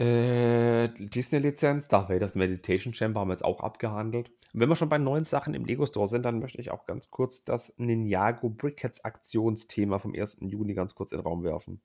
äh, 0.00 0.88
Disney-Lizenz, 0.98 1.88
Darth 1.88 2.08
Vader's 2.08 2.34
Meditation 2.34 2.94
Chamber 2.94 3.20
haben 3.20 3.28
wir 3.28 3.34
jetzt 3.34 3.44
auch 3.44 3.60
abgehandelt. 3.60 4.30
Und 4.54 4.60
wenn 4.60 4.68
wir 4.70 4.76
schon 4.76 4.88
bei 4.88 4.96
neuen 4.96 5.26
Sachen 5.26 5.52
im 5.52 5.66
Lego 5.66 5.84
Store 5.84 6.08
sind, 6.08 6.22
dann 6.22 6.38
möchte 6.38 6.58
ich 6.58 6.70
auch 6.70 6.86
ganz 6.86 7.10
kurz 7.10 7.44
das 7.44 7.74
Ninjago 7.78 8.48
Brickheads 8.48 9.04
Aktionsthema 9.04 9.98
vom 9.98 10.14
1. 10.14 10.38
Juni 10.40 10.72
ganz 10.72 10.94
kurz 10.94 11.12
in 11.12 11.18
den 11.18 11.26
Raum 11.26 11.44
werfen. 11.44 11.82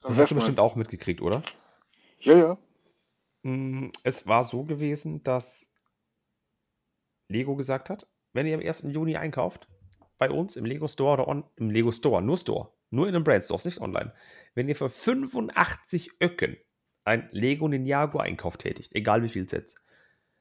Das 0.00 0.16
hast 0.16 0.30
du 0.30 0.36
bestimmt 0.36 0.58
auch 0.58 0.74
mitgekriegt, 0.74 1.20
oder? 1.20 1.42
Ja, 2.20 2.34
ja. 2.34 2.58
Mm, 3.42 3.90
es 4.02 4.26
war 4.26 4.42
so 4.42 4.64
gewesen, 4.64 5.22
dass 5.22 5.70
Lego 7.28 7.56
gesagt 7.56 7.90
hat, 7.90 8.06
wenn 8.32 8.46
ihr 8.46 8.54
am 8.54 8.62
1. 8.62 8.84
Juni 8.88 9.16
einkauft, 9.16 9.68
bei 10.16 10.30
uns 10.30 10.56
im 10.56 10.64
Lego 10.64 10.88
Store 10.88 11.12
oder 11.12 11.28
on, 11.28 11.44
im 11.56 11.68
Lego 11.68 11.92
Store, 11.92 12.22
nur 12.22 12.38
Store, 12.38 12.72
nur 12.90 13.06
in 13.06 13.14
den 13.14 13.24
Brand 13.24 13.44
Stores, 13.44 13.64
nicht 13.64 13.80
online, 13.80 14.12
wenn 14.54 14.68
ihr 14.68 14.76
für 14.76 14.90
85 14.90 16.20
Öcken 16.20 16.56
ein 17.04 17.28
Lego 17.30 17.68
Ninjago 17.68 18.18
Einkauf 18.18 18.56
tätigt, 18.56 18.94
egal 18.94 19.22
wie 19.22 19.28
viel 19.28 19.48
Sets, 19.48 19.80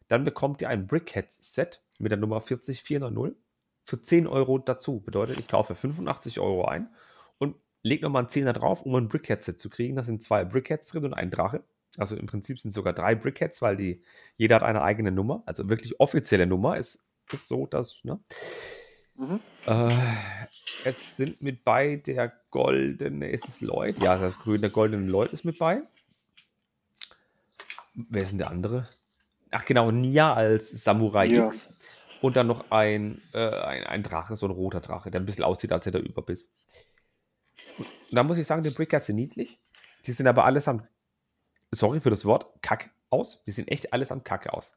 dann 0.07 0.25
bekommt 0.25 0.61
ihr 0.61 0.69
ein 0.69 0.87
Brickheads 0.87 1.53
Set 1.53 1.81
mit 1.99 2.11
der 2.11 2.19
Nummer 2.19 2.41
40490 2.41 3.37
für 3.85 4.01
10 4.01 4.27
Euro 4.27 4.57
dazu. 4.57 4.99
Bedeutet, 4.99 5.39
ich 5.39 5.47
kaufe 5.47 5.75
85 5.75 6.39
Euro 6.39 6.65
ein 6.65 6.89
und 7.37 7.55
lege 7.83 8.03
nochmal 8.03 8.21
einen 8.21 8.29
Zehner 8.29 8.53
drauf, 8.53 8.83
um 8.83 8.95
ein 8.95 9.07
Brickhead 9.07 9.41
Set 9.41 9.59
zu 9.59 9.69
kriegen. 9.69 9.95
Da 9.95 10.03
sind 10.03 10.21
zwei 10.21 10.43
Brickheads 10.43 10.87
drin 10.87 11.05
und 11.05 11.13
ein 11.13 11.31
Drache. 11.31 11.63
Also 11.97 12.15
im 12.15 12.27
Prinzip 12.27 12.59
sind 12.59 12.73
sogar 12.73 12.93
drei 12.93 13.15
Brickheads, 13.15 13.61
weil 13.61 13.77
die, 13.77 14.03
jeder 14.37 14.55
hat 14.55 14.63
eine 14.63 14.81
eigene 14.81 15.11
Nummer. 15.11 15.43
Also 15.45 15.69
wirklich 15.69 15.99
offizielle 15.99 16.45
Nummer 16.45 16.77
ist, 16.77 17.03
ist 17.31 17.47
so, 17.47 17.65
dass, 17.65 17.99
ne? 18.03 18.19
Mhm. 19.19 19.41
Äh, 19.67 19.89
es 20.85 21.17
sind 21.17 21.41
mit 21.41 21.65
bei 21.65 21.97
der 21.97 22.31
goldene, 22.51 23.29
ist 23.29 23.49
es 23.49 23.59
Lloyd? 23.59 23.99
Ja, 23.99 24.17
das 24.17 24.39
grüne, 24.39 24.69
goldene 24.69 25.05
Lloyd 25.07 25.33
ist 25.33 25.43
mit 25.43 25.59
bei. 25.59 25.81
Wer 27.93 28.23
ist 28.23 28.31
denn 28.31 28.37
der 28.37 28.49
andere? 28.49 28.83
Ach 29.51 29.65
genau, 29.65 29.91
Nia 29.91 30.33
als 30.33 30.69
Samurai 30.69 31.25
ja. 31.25 31.47
X. 31.47 31.73
Und 32.21 32.37
dann 32.37 32.47
noch 32.47 32.71
ein, 32.71 33.21
äh, 33.33 33.39
ein, 33.39 33.83
ein, 33.83 34.03
Drache, 34.03 34.37
so 34.37 34.45
ein 34.45 34.51
roter 34.51 34.79
Drache, 34.79 35.11
der 35.11 35.19
ein 35.19 35.25
bisschen 35.25 35.43
aussieht, 35.43 35.73
als 35.73 35.85
hätte 35.85 35.97
er 35.97 36.05
Überbiss. 36.05 36.49
Und 37.77 38.15
da 38.15 38.23
muss 38.23 38.37
ich 38.37 38.47
sagen, 38.47 38.63
die 38.63 38.69
Brickheads 38.69 39.07
sind 39.07 39.17
niedlich. 39.17 39.59
Die 40.05 40.13
sind 40.13 40.27
aber 40.27 40.45
allesamt, 40.45 40.83
sorry 41.71 41.99
für 41.99 42.09
das 42.09 42.23
Wort, 42.23 42.45
kack 42.61 42.89
aus. 43.09 43.43
Die 43.43 43.51
sehen 43.51 43.67
echt 43.67 43.91
allesamt 43.91 44.23
kacke 44.23 44.53
aus 44.53 44.73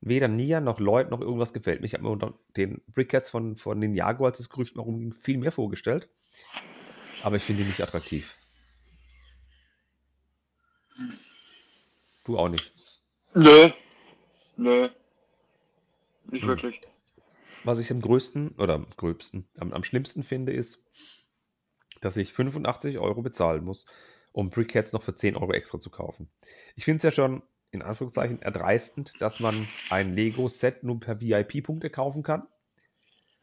weder 0.00 0.28
Nia 0.28 0.60
noch 0.60 0.78
Lloyd 0.78 1.10
noch 1.10 1.20
irgendwas 1.20 1.52
gefällt 1.52 1.80
mir. 1.80 1.86
Ich 1.86 1.94
habe 1.94 2.04
mir 2.04 2.10
unter 2.10 2.34
den 2.56 2.82
Brickheads 2.88 3.30
von, 3.30 3.56
von 3.56 3.78
Ninjago, 3.78 4.26
als 4.26 4.38
das 4.38 4.48
Gerücht 4.48 4.76
mal 4.76 4.82
rumging, 4.82 5.14
viel 5.14 5.38
mehr 5.38 5.52
vorgestellt. 5.52 6.08
Aber 7.22 7.36
ich 7.36 7.42
finde 7.42 7.62
die 7.62 7.68
nicht 7.68 7.80
attraktiv. 7.80 8.36
Du 12.24 12.38
auch 12.38 12.48
nicht. 12.48 12.72
Nö. 13.34 13.70
Nö. 14.56 14.88
Nicht 16.30 16.42
hm. 16.42 16.48
wirklich. 16.48 16.80
Was 17.64 17.78
ich 17.78 17.90
am 17.90 18.00
größten 18.00 18.50
oder 18.58 18.74
am 18.74 18.86
gröbsten, 18.96 19.48
am, 19.58 19.72
am 19.72 19.84
schlimmsten 19.84 20.22
finde, 20.22 20.52
ist, 20.52 20.84
dass 22.00 22.16
ich 22.16 22.32
85 22.32 22.98
Euro 22.98 23.22
bezahlen 23.22 23.64
muss, 23.64 23.86
um 24.32 24.50
Brickheads 24.50 24.92
noch 24.92 25.02
für 25.02 25.14
10 25.14 25.36
Euro 25.36 25.52
extra 25.52 25.80
zu 25.80 25.90
kaufen. 25.90 26.28
Ich 26.74 26.84
finde 26.84 26.98
es 26.98 27.02
ja 27.04 27.10
schon 27.10 27.42
in 27.70 27.82
Anführungszeichen 27.82 28.40
erdreistend, 28.42 29.12
dass 29.20 29.40
man 29.40 29.54
ein 29.90 30.14
Lego-Set 30.14 30.82
nur 30.82 31.00
per 31.00 31.20
VIP-Punkte 31.20 31.90
kaufen 31.90 32.22
kann. 32.22 32.46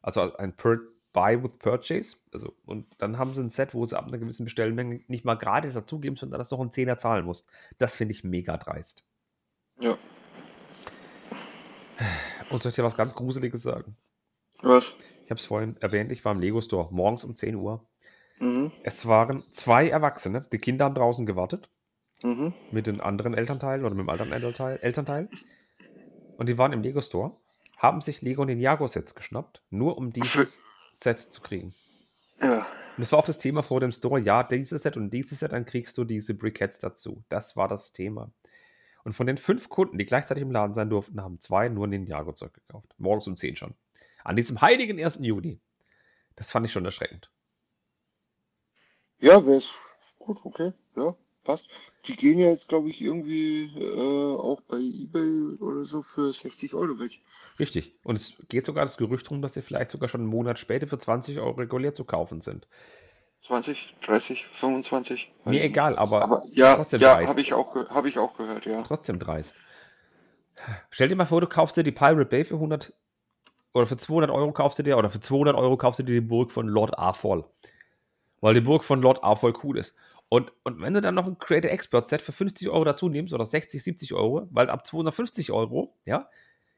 Also 0.01 0.35
ein 0.35 0.55
per 0.55 0.79
Buy 1.13 1.41
with 1.43 1.59
Purchase. 1.59 2.17
Also, 2.31 2.53
und 2.65 2.87
dann 2.97 3.17
haben 3.17 3.33
sie 3.33 3.41
ein 3.41 3.51
Set, 3.51 3.73
wo 3.73 3.85
sie 3.85 3.97
ab 3.97 4.07
einer 4.07 4.17
gewissen 4.17 4.43
Bestellmenge 4.43 5.01
nicht 5.07 5.23
mal 5.23 5.35
gratis 5.35 5.75
dazugeben, 5.75 6.17
sondern 6.17 6.39
dass 6.39 6.49
du 6.49 6.55
noch 6.55 6.61
einen 6.61 6.71
Zehner 6.71 6.97
zahlen 6.97 7.25
musst. 7.25 7.47
Das 7.77 7.95
finde 7.95 8.13
ich 8.13 8.23
mega 8.23 8.57
dreist. 8.57 9.05
Ja. 9.79 9.95
Und 12.49 12.61
soll 12.61 12.71
ich 12.71 12.75
dir 12.75 12.83
was 12.83 12.97
ganz 12.97 13.13
Gruseliges 13.13 13.61
sagen? 13.61 13.95
Was? 14.61 14.95
Ich 15.23 15.29
habe 15.29 15.39
es 15.39 15.45
vorhin 15.45 15.77
erwähnt, 15.77 16.11
ich 16.11 16.25
war 16.25 16.33
im 16.33 16.39
Lego 16.39 16.61
Store 16.61 16.91
morgens 16.91 17.23
um 17.23 17.35
10 17.35 17.55
Uhr. 17.55 17.87
Mhm. 18.39 18.71
Es 18.83 19.05
waren 19.05 19.43
zwei 19.51 19.89
Erwachsene, 19.89 20.45
die 20.51 20.57
Kinder 20.57 20.85
haben 20.85 20.95
draußen 20.95 21.25
gewartet. 21.25 21.69
Mhm. 22.23 22.53
Mit 22.71 22.87
den 22.87 23.01
anderen 23.01 23.33
Elternteilen 23.33 23.85
oder 23.85 23.93
mit 23.93 24.05
dem 24.05 24.09
anderen 24.09 24.31
Elternteil, 24.31 24.79
Elternteil. 24.81 25.29
Und 26.37 26.47
die 26.47 26.57
waren 26.57 26.73
im 26.73 26.81
Lego 26.81 27.01
Store, 27.01 27.35
haben 27.77 28.01
sich 28.01 28.21
Lego 28.21 28.45
Ninjago 28.45 28.87
Sets 28.87 29.13
geschnappt, 29.13 29.61
nur 29.69 29.97
um 29.97 30.13
dieses 30.13 30.59
Set 30.93 31.19
zu 31.19 31.41
kriegen. 31.41 31.75
Ja. 32.41 32.59
Und 32.59 33.01
das 33.01 33.11
war 33.11 33.19
auch 33.19 33.25
das 33.25 33.39
Thema 33.39 33.61
vor 33.61 33.81
dem 33.81 33.91
Store. 33.91 34.19
Ja, 34.19 34.43
dieses 34.43 34.83
Set 34.83 34.95
und 34.95 35.09
dieses 35.09 35.39
Set, 35.39 35.51
dann 35.51 35.65
kriegst 35.65 35.97
du 35.97 36.05
diese 36.05 36.33
Briquettes 36.33 36.79
dazu. 36.79 37.23
Das 37.27 37.57
war 37.57 37.67
das 37.67 37.91
Thema. 37.91 38.31
Und 39.03 39.13
von 39.13 39.27
den 39.27 39.37
fünf 39.37 39.67
Kunden, 39.67 39.97
die 39.97 40.05
gleichzeitig 40.05 40.43
im 40.43 40.51
Laden 40.51 40.73
sein 40.73 40.89
durften, 40.89 41.21
haben 41.21 41.39
zwei 41.39 41.67
nur 41.67 41.87
Ninjago-Zeug 41.87 42.53
gekauft. 42.53 42.95
Morgens 42.97 43.27
um 43.27 43.35
10 43.35 43.57
schon. 43.57 43.73
An 44.23 44.37
diesem 44.37 44.61
heiligen 44.61 45.03
1. 45.03 45.19
Juni. 45.21 45.59
Das 46.37 46.51
fand 46.51 46.65
ich 46.65 46.71
schon 46.71 46.85
erschreckend. 46.85 47.29
Ja, 49.19 49.45
wäre 49.45 49.57
es 49.57 50.15
gut, 50.19 50.39
okay. 50.45 50.71
Ja, 50.95 51.15
passt. 51.43 51.69
Die 52.05 52.15
gehen 52.15 52.39
ja 52.39 52.47
jetzt, 52.47 52.69
glaube 52.69 52.89
ich, 52.89 53.01
irgendwie 53.01 53.65
äh, 53.77 54.35
auch 54.35 54.61
bei 54.61 54.77
eBay 54.77 55.57
oder 55.59 55.85
so 55.85 56.01
für 56.01 56.31
60 56.31 56.73
Euro 56.73 56.99
weg. 56.99 57.19
Richtig. 57.59 57.93
Und 58.03 58.15
es 58.15 58.33
geht 58.49 58.65
sogar 58.65 58.85
das 58.85 58.97
Gerücht 58.97 59.29
rum, 59.29 59.41
dass 59.41 59.53
sie 59.53 59.61
vielleicht 59.61 59.91
sogar 59.91 60.09
schon 60.09 60.21
einen 60.21 60.29
Monat 60.29 60.59
später 60.59 60.87
für 60.87 60.97
20 60.97 61.39
Euro 61.39 61.51
regulär 61.51 61.93
zu 61.93 62.05
kaufen 62.05 62.41
sind. 62.41 62.67
20, 63.41 63.95
30, 64.01 64.45
25? 64.47 65.31
Mir 65.45 65.63
egal, 65.63 65.97
aber, 65.97 66.23
aber 66.23 66.43
ja, 66.53 66.85
ja 66.91 67.27
habe 67.27 67.41
ich, 67.41 67.53
auch, 67.53 67.75
hab 67.89 68.05
ich 68.05 68.17
auch 68.17 68.35
gehört, 68.37 68.65
ja. 68.65 68.83
Trotzdem 68.83 69.19
dreist. 69.19 69.53
Stell 70.91 71.09
dir 71.09 71.15
mal 71.15 71.25
vor, 71.25 71.41
du 71.41 71.47
kaufst 71.47 71.75
dir 71.75 71.83
die 71.83 71.91
Pirate 71.91 72.25
Bay 72.25 72.45
für 72.45 72.55
100 72.55 72.93
oder 73.73 73.85
für 73.85 73.97
200 73.97 74.29
Euro 74.29 74.51
kaufst 74.51 74.79
du 74.79 74.83
dir 74.83 74.97
oder 74.97 75.09
für 75.09 75.19
200 75.19 75.55
Euro 75.55 75.77
kaufst 75.77 75.99
du 75.99 76.03
dir 76.03 76.13
die 76.13 76.21
Burg 76.21 76.51
von 76.51 76.67
Lord 76.67 76.97
Arfol. 76.97 77.43
Weil 78.39 78.53
die 78.53 78.61
Burg 78.61 78.83
von 78.83 79.01
Lord 79.01 79.23
Arfol 79.23 79.53
cool 79.63 79.77
ist. 79.77 79.95
Und, 80.33 80.51
und 80.63 80.81
wenn 80.81 80.95
du 80.95 80.99
dann 80.99 81.13
noch 81.13 81.27
ein 81.27 81.37
Creator 81.37 81.69
Expert 81.69 82.07
Set 82.07 82.23
für 82.23 82.31
50 82.31 82.67
Euro 82.67 82.83
dazu 82.85 83.07
nimmst 83.07 83.35
oder 83.35 83.45
60, 83.45 83.83
70 83.83 84.15
Euro, 84.15 84.47
weil 84.49 84.67
ab 84.67 84.83
250 84.83 85.51
Euro, 85.51 85.95
ja, 86.05 86.27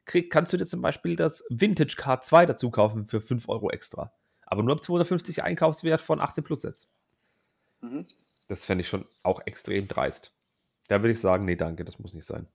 krieg, 0.03 0.29
kannst 0.29 0.51
du 0.51 0.57
dir 0.57 0.65
zum 0.65 0.81
Beispiel 0.81 1.15
das 1.15 1.45
Vintage 1.49 1.95
K2 1.97 2.47
dazu 2.47 2.69
kaufen 2.69 3.05
für 3.05 3.21
5 3.21 3.47
Euro 3.47 3.69
extra. 3.69 4.11
Aber 4.45 4.61
nur 4.61 4.75
ab 4.75 4.83
250 4.83 5.41
Einkaufswert 5.41 6.01
von 6.01 6.19
18 6.19 6.43
Plus 6.43 6.63
Sets. 6.63 6.89
Mhm. 7.79 8.05
Das 8.49 8.65
fände 8.65 8.81
ich 8.81 8.89
schon 8.89 9.05
auch 9.23 9.39
extrem 9.45 9.87
dreist. 9.87 10.33
Da 10.89 11.01
würde 11.01 11.13
ich 11.13 11.21
sagen, 11.21 11.45
nee, 11.45 11.55
danke, 11.55 11.85
das 11.85 11.97
muss 11.97 12.13
nicht 12.13 12.25
sein. 12.25 12.47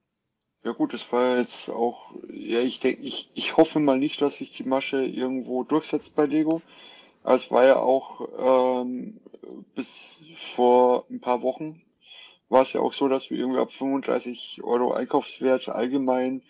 Ja 0.63 0.73
gut, 0.73 0.93
das 0.93 1.11
war 1.11 1.39
jetzt 1.39 1.67
auch, 1.69 2.13
ja, 2.31 2.59
ich 2.59 2.79
denke, 2.79 3.01
ich, 3.01 3.31
ich 3.33 3.57
hoffe 3.57 3.79
mal 3.79 3.97
nicht, 3.97 4.21
dass 4.21 4.35
sich 4.35 4.51
die 4.51 4.65
Masche 4.65 5.03
irgendwo 5.03 5.63
durchsetzt 5.63 6.15
bei 6.15 6.27
Lego. 6.27 6.61
Es 7.23 7.51
war 7.51 7.65
ja 7.65 7.77
auch 7.77 8.73
ähm, 8.83 9.19
bis 9.75 10.19
vor 10.35 11.05
ein 11.09 11.21
paar 11.21 11.41
Wochen 11.41 11.81
war 12.49 12.63
es 12.63 12.73
ja 12.73 12.81
auch 12.81 12.93
so, 12.93 13.07
dass 13.07 13.29
wir 13.29 13.37
irgendwie 13.37 13.59
ab 13.59 13.71
35 13.71 14.61
Euro 14.63 14.93
Einkaufswert 14.93 15.69
allgemein 15.69 16.43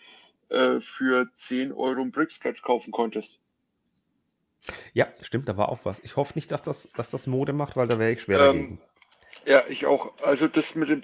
äh, 0.48 0.80
für 0.80 1.30
10 1.34 1.72
Euro 1.72 2.00
ein 2.00 2.10
Bricksketch 2.10 2.62
kaufen 2.62 2.90
konntest. 2.90 3.38
Ja, 4.92 5.08
stimmt, 5.20 5.48
da 5.48 5.56
war 5.56 5.68
auch 5.68 5.84
was. 5.84 6.02
Ich 6.04 6.16
hoffe 6.16 6.32
nicht, 6.34 6.50
dass 6.50 6.62
das, 6.62 6.88
dass 6.96 7.10
das 7.10 7.26
Mode 7.26 7.52
macht, 7.52 7.76
weil 7.76 7.88
da 7.88 7.98
wäre 7.98 8.12
ich 8.12 8.22
schwer 8.22 8.40
ähm, 8.40 8.46
dagegen. 8.46 8.80
Ja, 9.46 9.62
ich 9.68 9.86
auch. 9.86 10.12
Also 10.22 10.46
das 10.46 10.74
mit 10.74 10.88
dem, 10.88 11.02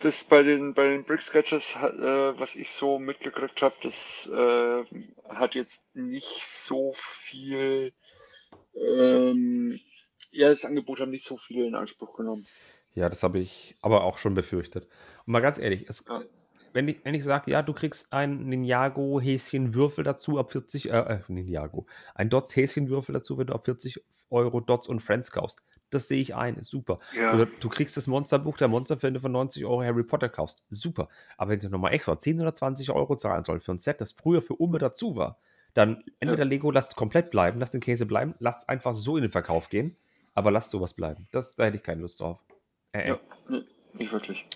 das 0.00 0.24
bei 0.24 0.42
den 0.42 0.74
bei 0.74 0.88
den 0.88 1.04
Brick 1.04 1.22
Sketches, 1.22 1.74
äh, 1.74 2.38
was 2.38 2.54
ich 2.54 2.70
so 2.70 2.98
mitgekriegt 2.98 3.62
habe, 3.62 3.74
das 3.82 4.30
äh, 4.32 4.84
hat 5.28 5.54
jetzt 5.54 5.84
nicht 5.94 6.46
so 6.46 6.92
viel 6.94 7.92
ähm, 8.76 9.78
ja, 10.32 10.48
das 10.48 10.64
Angebot 10.64 11.00
haben 11.00 11.10
nicht 11.10 11.24
so 11.24 11.36
viele 11.36 11.66
in 11.66 11.74
Anspruch 11.74 12.16
genommen. 12.16 12.46
Ja, 12.94 13.08
das 13.08 13.22
habe 13.22 13.38
ich 13.38 13.76
aber 13.82 14.04
auch 14.04 14.18
schon 14.18 14.34
befürchtet. 14.34 14.88
Und 15.26 15.32
mal 15.32 15.40
ganz 15.40 15.58
ehrlich, 15.58 15.88
es, 15.88 16.04
ja. 16.08 16.22
wenn 16.72 16.88
ich, 16.88 17.04
wenn 17.04 17.14
ich 17.14 17.24
sage, 17.24 17.50
ja, 17.50 17.62
du 17.62 17.72
kriegst 17.72 18.12
ein 18.12 18.48
Ninjago-Häschenwürfel 18.48 20.04
dazu 20.04 20.38
ab 20.38 20.52
40, 20.52 20.90
äh, 20.90 20.98
äh, 20.98 21.20
Ninjago, 21.28 21.86
ein 22.14 22.30
Dots-Häschenwürfel 22.30 23.12
dazu, 23.12 23.38
wenn 23.38 23.48
du 23.48 23.54
ab 23.54 23.64
40 23.64 24.02
Euro 24.30 24.60
Dots 24.60 24.88
und 24.88 25.00
Friends 25.00 25.30
kaufst. 25.30 25.60
Das 25.90 26.08
sehe 26.08 26.20
ich 26.20 26.34
ein, 26.34 26.56
ist 26.56 26.70
super. 26.70 26.96
Ja. 27.12 27.34
Oder 27.34 27.46
du 27.60 27.68
kriegst 27.68 27.96
das 27.96 28.06
Monsterbuch 28.06 28.56
der 28.56 28.68
Monsterfilme 28.68 29.20
von 29.20 29.30
90 29.30 29.64
Euro 29.64 29.82
Harry 29.82 30.02
Potter 30.02 30.28
kaufst. 30.28 30.62
Super. 30.70 31.08
Aber 31.36 31.52
wenn 31.52 31.60
du 31.60 31.68
nochmal 31.68 31.92
extra 31.92 32.18
10 32.18 32.40
oder 32.40 32.54
20 32.54 32.90
Euro 32.90 33.16
zahlen 33.16 33.44
sollst 33.44 33.66
für 33.66 33.72
ein 33.72 33.78
Set, 33.78 34.00
das 34.00 34.12
früher 34.12 34.42
für 34.42 34.54
Umme 34.54 34.78
dazu 34.78 35.14
war, 35.14 35.38
dann 35.74 36.04
entweder 36.20 36.44
Lego 36.44 36.70
lasst 36.70 36.90
es 36.90 36.96
komplett 36.96 37.30
bleiben, 37.30 37.58
lasst 37.58 37.74
den 37.74 37.80
Käse 37.80 38.06
bleiben, 38.06 38.34
lasst 38.38 38.62
es 38.62 38.68
einfach 38.68 38.94
so 38.94 39.16
in 39.16 39.22
den 39.22 39.30
Verkauf 39.30 39.68
gehen, 39.68 39.96
aber 40.32 40.50
lasst 40.50 40.70
sowas 40.70 40.94
bleiben. 40.94 41.28
Das, 41.32 41.54
da 41.56 41.64
hätte 41.64 41.76
ich 41.76 41.82
keine 41.82 42.00
Lust 42.00 42.20
drauf. 42.20 42.38
Äh, 42.92 42.98
äh. 42.98 43.08
ja, 43.08 43.20
nicht 43.92 44.12
wirklich. 44.12 44.46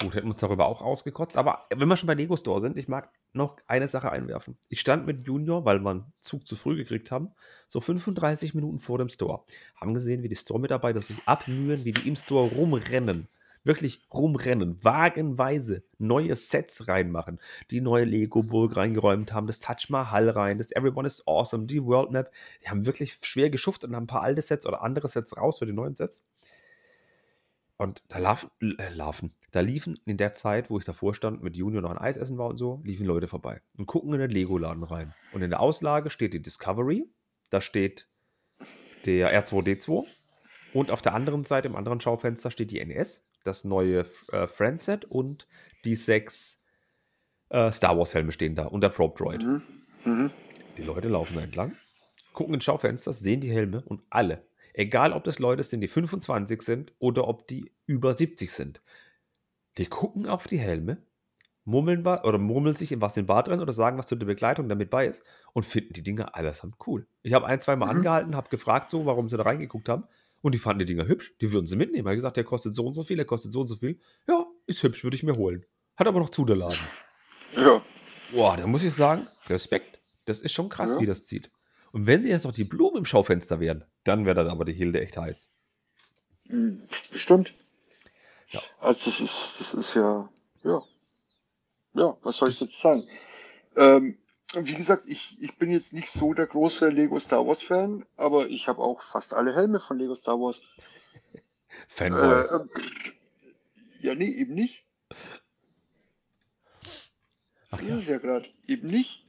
Gut, 0.00 0.14
hätten 0.14 0.26
wir 0.26 0.32
uns 0.32 0.40
darüber 0.40 0.66
auch 0.66 0.80
ausgekotzt. 0.80 1.36
Aber 1.36 1.66
wenn 1.70 1.88
wir 1.88 1.96
schon 1.96 2.06
bei 2.06 2.14
Lego 2.14 2.36
Store 2.36 2.60
sind, 2.60 2.78
ich 2.78 2.88
mag 2.88 3.10
noch 3.32 3.58
eine 3.66 3.86
Sache 3.86 4.10
einwerfen. 4.10 4.56
Ich 4.68 4.80
stand 4.80 5.06
mit 5.06 5.26
Junior, 5.26 5.64
weil 5.64 5.78
wir 5.80 5.90
einen 5.90 6.12
Zug 6.20 6.46
zu 6.46 6.56
früh 6.56 6.76
gekriegt 6.76 7.10
haben, 7.10 7.32
so 7.68 7.80
35 7.80 8.54
Minuten 8.54 8.80
vor 8.80 8.98
dem 8.98 9.08
Store. 9.08 9.44
Haben 9.76 9.94
gesehen, 9.94 10.22
wie 10.22 10.28
die 10.28 10.36
Store-Mitarbeiter 10.36 11.00
sich 11.00 11.28
abmühen, 11.28 11.84
wie 11.84 11.92
die 11.92 12.08
im 12.08 12.16
Store 12.16 12.48
rumrennen. 12.48 13.28
Wirklich 13.62 14.00
rumrennen, 14.12 14.82
wagenweise 14.82 15.82
neue 15.98 16.34
Sets 16.34 16.88
reinmachen, 16.88 17.40
die 17.70 17.80
neue 17.80 18.04
Lego-Burg 18.04 18.76
reingeräumt 18.76 19.32
haben, 19.34 19.46
das 19.46 19.60
Touch 19.60 19.90
Mahal 19.90 20.30
rein, 20.30 20.58
das 20.58 20.72
Everyone 20.72 21.06
is 21.06 21.26
Awesome, 21.26 21.66
die 21.66 21.84
World 21.84 22.10
Map. 22.10 22.32
Die 22.62 22.70
haben 22.70 22.86
wirklich 22.86 23.18
schwer 23.22 23.50
geschuftet 23.50 23.90
und 23.90 23.96
haben 23.96 24.04
ein 24.04 24.08
paar 24.08 24.22
alte 24.22 24.40
Sets 24.40 24.66
oder 24.66 24.82
andere 24.82 25.08
Sets 25.08 25.36
raus 25.36 25.58
für 25.58 25.66
die 25.66 25.72
neuen 25.72 25.94
Sets. 25.94 26.24
Und 27.80 28.02
da 28.08 28.18
laufen, 28.18 28.50
äh, 28.60 28.92
laufen, 28.92 29.32
da 29.52 29.60
liefen 29.60 29.98
in 30.04 30.18
der 30.18 30.34
Zeit, 30.34 30.68
wo 30.68 30.78
ich 30.78 30.84
davor 30.84 31.14
stand, 31.14 31.42
mit 31.42 31.56
Junior 31.56 31.80
noch 31.80 31.90
ein 31.90 31.96
Eis 31.96 32.18
essen 32.18 32.36
war 32.36 32.48
und 32.48 32.56
so, 32.56 32.82
liefen 32.84 33.06
Leute 33.06 33.26
vorbei 33.26 33.62
und 33.78 33.86
gucken 33.86 34.12
in 34.12 34.20
den 34.20 34.30
Lego-Laden 34.30 34.84
rein. 34.84 35.14
Und 35.32 35.40
in 35.40 35.48
der 35.48 35.60
Auslage 35.60 36.10
steht 36.10 36.34
die 36.34 36.42
Discovery, 36.42 37.08
da 37.48 37.62
steht 37.62 38.06
der 39.06 39.32
R2D2 39.32 40.06
und 40.74 40.90
auf 40.90 41.00
der 41.00 41.14
anderen 41.14 41.44
Seite, 41.44 41.68
im 41.68 41.74
anderen 41.74 42.02
Schaufenster, 42.02 42.50
steht 42.50 42.70
die 42.70 42.84
NES, 42.84 43.26
das 43.44 43.64
neue 43.64 44.06
äh, 44.32 44.46
Friendset 44.46 45.04
und 45.04 45.46
die 45.84 45.94
sechs 45.94 46.62
äh, 47.48 47.72
Star 47.72 47.98
Wars-Helme 47.98 48.32
stehen 48.32 48.54
da 48.54 48.66
und 48.66 48.82
der 48.82 48.90
Probe 48.90 49.16
Droid. 49.16 49.42
Mhm. 49.42 49.62
Mhm. 50.04 50.30
Die 50.76 50.82
Leute 50.82 51.08
laufen 51.08 51.34
da 51.36 51.42
entlang, 51.42 51.72
gucken 52.32 52.54
ins 52.54 52.64
Schaufenster, 52.64 53.12
sehen 53.12 53.40
die 53.40 53.50
Helme 53.50 53.82
und 53.82 54.02
alle 54.10 54.42
Egal, 54.72 55.12
ob 55.12 55.24
das 55.24 55.38
Leute 55.38 55.62
sind, 55.62 55.80
die 55.80 55.88
25 55.88 56.62
sind 56.62 56.92
oder 56.98 57.28
ob 57.28 57.46
die 57.48 57.72
über 57.86 58.14
70 58.14 58.52
sind. 58.52 58.80
Die 59.78 59.86
gucken 59.86 60.26
auf 60.26 60.46
die 60.46 60.58
Helme, 60.58 60.98
murmeln 61.64 62.06
oder 62.06 62.38
murmeln 62.38 62.74
sich 62.74 62.92
in 62.92 63.00
was 63.00 63.16
in 63.16 63.24
den 63.24 63.26
Bart 63.26 63.48
drin 63.48 63.60
oder 63.60 63.72
sagen 63.72 63.98
was 63.98 64.06
zu 64.06 64.16
der 64.16 64.26
Begleitung 64.26 64.68
damit 64.68 64.90
bei 64.90 65.06
ist 65.06 65.24
und 65.52 65.66
finden 65.66 65.92
die 65.92 66.02
Dinger 66.02 66.34
allesamt 66.34 66.76
cool. 66.86 67.06
Ich 67.22 67.32
habe 67.32 67.46
ein, 67.46 67.60
zwei 67.60 67.76
Mal 67.76 67.92
mhm. 67.92 67.98
angehalten, 67.98 68.36
habe 68.36 68.48
gefragt, 68.48 68.90
so, 68.90 69.06
warum 69.06 69.28
sie 69.28 69.36
da 69.36 69.42
reingeguckt 69.42 69.88
haben. 69.88 70.04
Und 70.42 70.52
die 70.52 70.58
fanden 70.58 70.80
die 70.80 70.86
Dinger 70.86 71.06
hübsch. 71.06 71.34
Die 71.40 71.52
würden 71.52 71.66
sie 71.66 71.76
mitnehmen. 71.76 72.06
Er 72.06 72.10
hat 72.10 72.16
gesagt, 72.16 72.36
der 72.36 72.44
kostet 72.44 72.74
so 72.74 72.86
und 72.86 72.94
so 72.94 73.04
viel, 73.04 73.16
der 73.16 73.26
kostet 73.26 73.52
so 73.52 73.60
und 73.60 73.66
so 73.66 73.76
viel. 73.76 74.00
Ja, 74.26 74.46
ist 74.66 74.82
hübsch, 74.82 75.04
würde 75.04 75.16
ich 75.16 75.22
mir 75.22 75.34
holen. 75.34 75.64
Hat 75.96 76.06
aber 76.06 76.20
noch 76.20 76.30
zu 76.30 76.44
der 76.44 76.56
Laden. 76.56 76.78
Ja. 77.56 77.82
Boah, 78.30 78.56
da 78.56 78.64
muss 78.68 78.84
ich 78.84 78.94
sagen, 78.94 79.26
Respekt. 79.48 79.98
Das 80.24 80.40
ist 80.40 80.52
schon 80.52 80.68
krass, 80.68 80.92
ja. 80.92 81.00
wie 81.00 81.06
das 81.06 81.26
zieht. 81.26 81.50
Und 81.90 82.06
wenn 82.06 82.22
sie 82.22 82.28
jetzt 82.28 82.44
noch 82.44 82.52
die 82.52 82.62
Blumen 82.62 82.98
im 82.98 83.04
Schaufenster 83.04 83.58
wären, 83.58 83.84
dann 84.04 84.24
wäre 84.24 84.36
dann 84.36 84.46
aber 84.46 84.64
die 84.64 84.72
Hilde 84.72 85.00
echt 85.00 85.16
heiß. 85.16 85.50
Hm, 86.46 86.80
bestimmt. 87.10 87.54
Ja. 88.50 88.62
Also 88.78 89.10
das 89.10 89.20
ist, 89.20 89.56
das 89.58 89.74
ist 89.74 89.94
ja, 89.94 90.28
ja. 90.62 90.80
Ja, 91.94 92.16
was 92.22 92.36
soll 92.36 92.50
ich 92.50 92.60
jetzt 92.60 92.80
sagen? 92.80 93.02
Ähm, 93.76 94.16
wie 94.54 94.74
gesagt, 94.74 95.04
ich, 95.06 95.36
ich 95.40 95.56
bin 95.56 95.70
jetzt 95.70 95.92
nicht 95.92 96.08
so 96.08 96.34
der 96.34 96.46
große 96.46 96.88
Lego 96.88 97.18
Star 97.18 97.46
Wars 97.46 97.62
Fan, 97.62 98.04
aber 98.16 98.48
ich 98.48 98.68
habe 98.68 98.80
auch 98.80 99.02
fast 99.02 99.34
alle 99.34 99.54
Helme 99.54 99.80
von 99.80 99.98
Lego 99.98 100.14
Star 100.14 100.38
Wars. 100.38 100.62
Fanboy. 101.88 102.20
Äh, 102.20 102.56
äh, 102.56 102.68
ja, 104.00 104.14
nee, 104.14 104.30
eben 104.30 104.54
nicht. 104.54 104.84
Ach, 107.70 107.80
ja. 107.82 107.96
ist 107.96 108.08
ja 108.08 108.18
gerade. 108.18 108.48
Eben 108.66 108.88
nicht. 108.88 109.24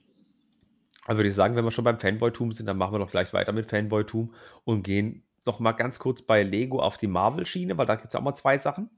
Also 1.06 1.18
würde 1.18 1.30
ich 1.30 1.36
sagen, 1.36 1.56
wenn 1.56 1.66
wir 1.66 1.72
schon 1.72 1.84
beim 1.84 2.00
Fanboy-Tum 2.00 2.52
sind, 2.52 2.68
dann 2.68 2.78
machen 2.78 2.94
wir 2.94 3.00
doch 3.00 3.12
gleich 3.12 3.34
weiter 3.34 3.52
mit 3.52 3.70
Fanboy-Tum 3.70 4.34
und 4.64 4.84
gehen 4.84 5.24
noch 5.46 5.60
mal 5.60 5.72
ganz 5.72 6.00
kurz 6.00 6.22
bei 6.22 6.44
Lego 6.44 6.80
auf 6.80 6.98
die 6.98 7.08
Marvel-Schiene, 7.08 7.78
weil 7.78 7.86
da 7.86 7.96
gibt 7.96 8.10
es 8.10 8.16
auch 8.16 8.22
mal 8.22 8.36
zwei 8.36 8.58
Sachen. 8.58 8.90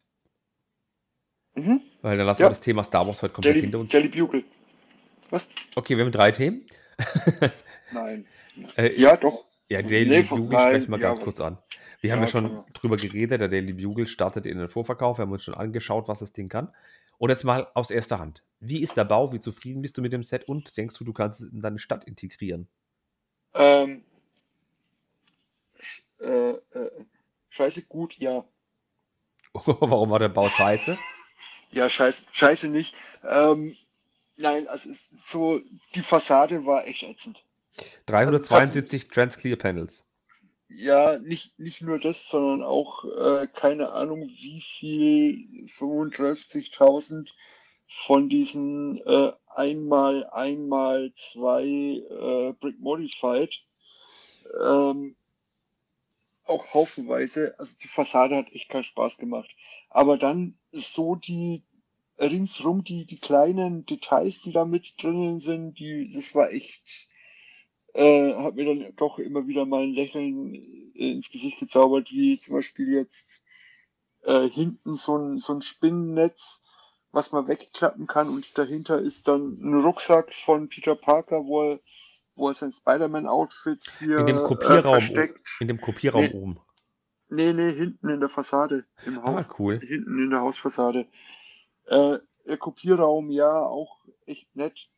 Mhm. 1.56 1.82
Weil 2.02 2.18
dann 2.18 2.28
lassen 2.28 2.42
ja. 2.42 2.48
wir 2.48 2.52
das 2.52 2.62
Thema 2.62 2.84
Star 2.84 3.08
Wars 3.08 3.22
heute 3.22 3.34
komplett 3.34 3.56
Jelly, 3.56 3.68
hinter 3.68 3.80
uns. 3.80 3.92
Jelly 3.92 4.10
Bugle. 4.10 4.44
Was? 5.30 5.50
Okay, 5.76 5.98
wir 5.98 6.06
haben 6.06 6.12
drei 6.12 6.32
Themen. 6.32 6.66
nein. 7.92 8.26
äh, 8.78 9.00
ja, 9.00 9.18
doch. 9.18 9.46
Ja, 9.70 9.82
Daily 9.82 10.22
nee, 10.22 10.22
Bugle 10.24 10.58
sprechen 10.58 10.92
wir 10.92 11.00
ja, 11.00 11.08
ganz 11.08 11.20
kurz 11.22 11.40
an. 11.40 11.58
Wir 12.02 12.10
ja, 12.10 12.16
haben 12.16 12.24
ja 12.24 12.28
schon 12.28 12.64
drüber 12.74 12.98
geredet, 12.98 13.42
der 13.42 13.48
Daily 13.48 13.74
Bugle 13.74 14.08
startet 14.08 14.46
in 14.46 14.58
den 14.58 14.70
Vorverkauf. 14.70 15.18
Wir 15.18 15.24
haben 15.24 15.32
uns 15.32 15.44
schon 15.44 15.56
angeschaut, 15.56 16.08
was 16.08 16.20
das 16.20 16.34
Ding 16.34 16.50
kann. 16.50 16.74
Und 17.18 17.30
jetzt 17.30 17.44
mal 17.44 17.68
aus 17.74 17.90
erster 17.90 18.20
Hand. 18.20 18.44
Wie 18.60 18.82
ist 18.82 18.98
der 18.98 19.06
Bau? 19.06 19.32
Wie 19.32 19.40
zufrieden 19.40 19.82
bist 19.82 19.98
du 19.98 20.02
mit 20.02 20.14
dem 20.14 20.24
Set? 20.24 20.48
Und 20.48 20.76
denkst 20.78 20.98
du, 20.98 21.04
du 21.04 21.14
kannst 21.14 21.42
es 21.42 21.52
in 21.52 21.62
deine 21.62 21.80
Stadt 21.80 22.04
integrieren? 22.04 22.68
Ähm, 23.56 24.04
äh, 26.20 26.52
äh, 26.52 26.92
scheiße 27.50 27.84
gut, 27.88 28.18
ja. 28.18 28.44
Warum 29.54 30.10
war 30.10 30.20
der 30.20 30.30
Bau 30.30 30.50
scheiße? 30.50 30.98
Ja, 31.72 31.90
scheiße, 31.90 32.28
scheiße 32.32 32.70
nicht. 32.70 32.96
Ähm, 33.24 33.76
nein, 34.38 34.68
also 34.68 34.90
es 34.90 35.12
ist 35.12 35.28
so, 35.28 35.62
die 35.96 36.02
Fassade 36.02 36.66
war 36.66 36.88
echt 36.88 37.04
ätzend. 37.04 37.44
372 38.06 39.04
also, 39.04 39.14
Transclear 39.14 39.58
Panels. 39.58 40.06
Ja, 40.70 41.20
nicht, 41.20 41.58
nicht 41.60 41.82
nur 41.82 42.00
das, 42.00 42.28
sondern 42.30 42.64
auch 42.64 43.04
äh, 43.06 43.48
keine 43.48 43.92
Ahnung, 43.92 44.28
wie 44.28 44.62
viel 44.62 45.66
35.000 45.68 47.32
von 48.06 48.28
diesen 48.28 48.98
äh, 49.06 49.34
einmal, 49.48 50.28
einmal 50.32 51.12
zwei 51.14 51.64
äh, 51.64 52.54
Brick 52.60 52.80
Modified. 52.80 53.64
Ähm, 54.60 55.16
auch 56.46 56.74
haufenweise. 56.74 57.56
Also 57.60 57.78
die 57.82 57.88
Fassade 57.88 58.36
hat 58.36 58.52
echt 58.52 58.70
keinen 58.70 58.84
Spaß 58.84 59.18
gemacht. 59.18 59.50
Aber 59.90 60.18
dann 60.18 60.58
so 60.72 61.16
die 61.16 61.64
ringsrum 62.24 62.84
die, 62.84 63.06
die 63.06 63.20
kleinen 63.20 63.86
Details, 63.86 64.42
die 64.42 64.52
da 64.52 64.66
mit 64.66 64.94
drinnen 65.02 65.40
sind, 65.40 65.80
die, 65.80 66.12
das 66.14 66.34
war 66.36 66.52
echt, 66.52 67.08
äh, 67.94 68.34
hat 68.36 68.56
mir 68.56 68.66
dann 68.66 68.96
doch 68.96 69.20
immer 69.20 69.48
wieder 69.48 69.66
mal 69.66 69.84
ein 69.84 69.94
Lächeln 69.94 70.54
ins 70.94 71.32
Gesicht 71.32 71.60
gezaubert, 71.60 72.12
wie 72.12 72.40
zum 72.40 72.56
Beispiel 72.56 72.94
jetzt 72.94 73.42
äh, 74.24 74.50
hinten 74.50 74.96
so 74.96 75.18
ein, 75.18 75.40
so 75.40 75.54
ein 75.54 75.62
Spinnennetz, 75.62 76.62
was 77.12 77.32
man 77.32 77.48
wegklappen 77.48 78.08
kann 78.08 78.30
und 78.30 78.58
dahinter 78.58 79.00
ist 79.00 79.28
dann 79.28 79.60
ein 79.62 79.82
Rucksack 79.82 80.34
von 80.34 80.70
Peter 80.70 80.96
Parker, 80.96 81.46
wo 81.46 81.64
er, 81.64 81.80
wo 82.36 82.48
er 82.48 82.54
sein 82.56 82.72
Spider-Man-Outfit 82.72 83.98
hier 84.00 84.18
in 84.20 84.26
dem 84.26 84.38
äh, 84.38 84.44
Kopierraum, 84.44 84.96
äh, 84.96 85.02
versteckt. 85.02 85.48
In 85.60 85.68
dem 85.68 85.80
Kopierraum 85.80 86.24
nee, 86.24 86.34
oben. 86.34 86.60
Nee, 87.30 87.54
nee, 87.54 87.72
hinten 87.72 88.10
in 88.10 88.20
der 88.20 88.30
Fassade 88.30 88.86
im 89.06 89.20
ah, 89.20 89.24
Haus. 89.24 89.50
Ah, 89.50 89.56
cool. 89.60 89.80
Hinten 89.80 90.24
in 90.24 90.30
der 90.30 90.42
Hausfassade. 90.42 91.08
Äh, 91.88 92.18
Kopierraum, 92.58 93.30
ja, 93.32 93.66
auch 93.66 94.00
echt 94.26 94.56
nett. 94.56 94.90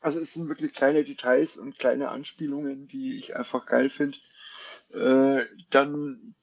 Also 0.00 0.18
es 0.18 0.32
sind 0.32 0.48
wirklich 0.48 0.72
kleine 0.72 1.04
Details 1.04 1.56
und 1.56 1.78
kleine 1.78 2.08
Anspielungen, 2.08 2.88
die 2.88 3.16
ich 3.16 3.36
einfach 3.36 3.66
geil 3.66 3.90
finde. 3.90 4.18
Äh, 4.92 5.46
dann 5.70 6.34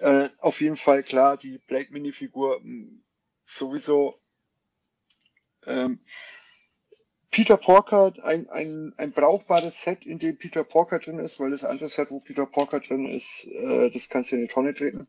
äh, 0.00 0.28
auf 0.38 0.60
jeden 0.60 0.76
Fall 0.76 1.02
klar, 1.02 1.36
die 1.36 1.58
Blade 1.58 1.88
Minifigur 1.90 2.60
hm, 2.60 3.02
sowieso. 3.42 4.20
Ähm, 5.66 6.00
Peter 7.30 7.56
Porker, 7.56 8.14
ein, 8.22 8.48
ein, 8.48 8.94
ein 8.96 9.12
brauchbares 9.12 9.82
Set, 9.82 10.06
in 10.06 10.18
dem 10.18 10.38
Peter 10.38 10.64
Porker 10.64 11.00
drin 11.00 11.18
ist, 11.18 11.38
weil 11.38 11.50
das 11.50 11.64
andere 11.64 11.88
Set, 11.88 12.10
wo 12.10 12.20
Peter 12.20 12.46
Porker 12.46 12.80
drin 12.80 13.06
ist, 13.06 13.46
äh, 13.48 13.90
das 13.90 14.08
kannst 14.08 14.32
du 14.32 14.36
in 14.36 14.42
die 14.42 14.48
Tonne 14.48 14.74
treten. 14.74 15.08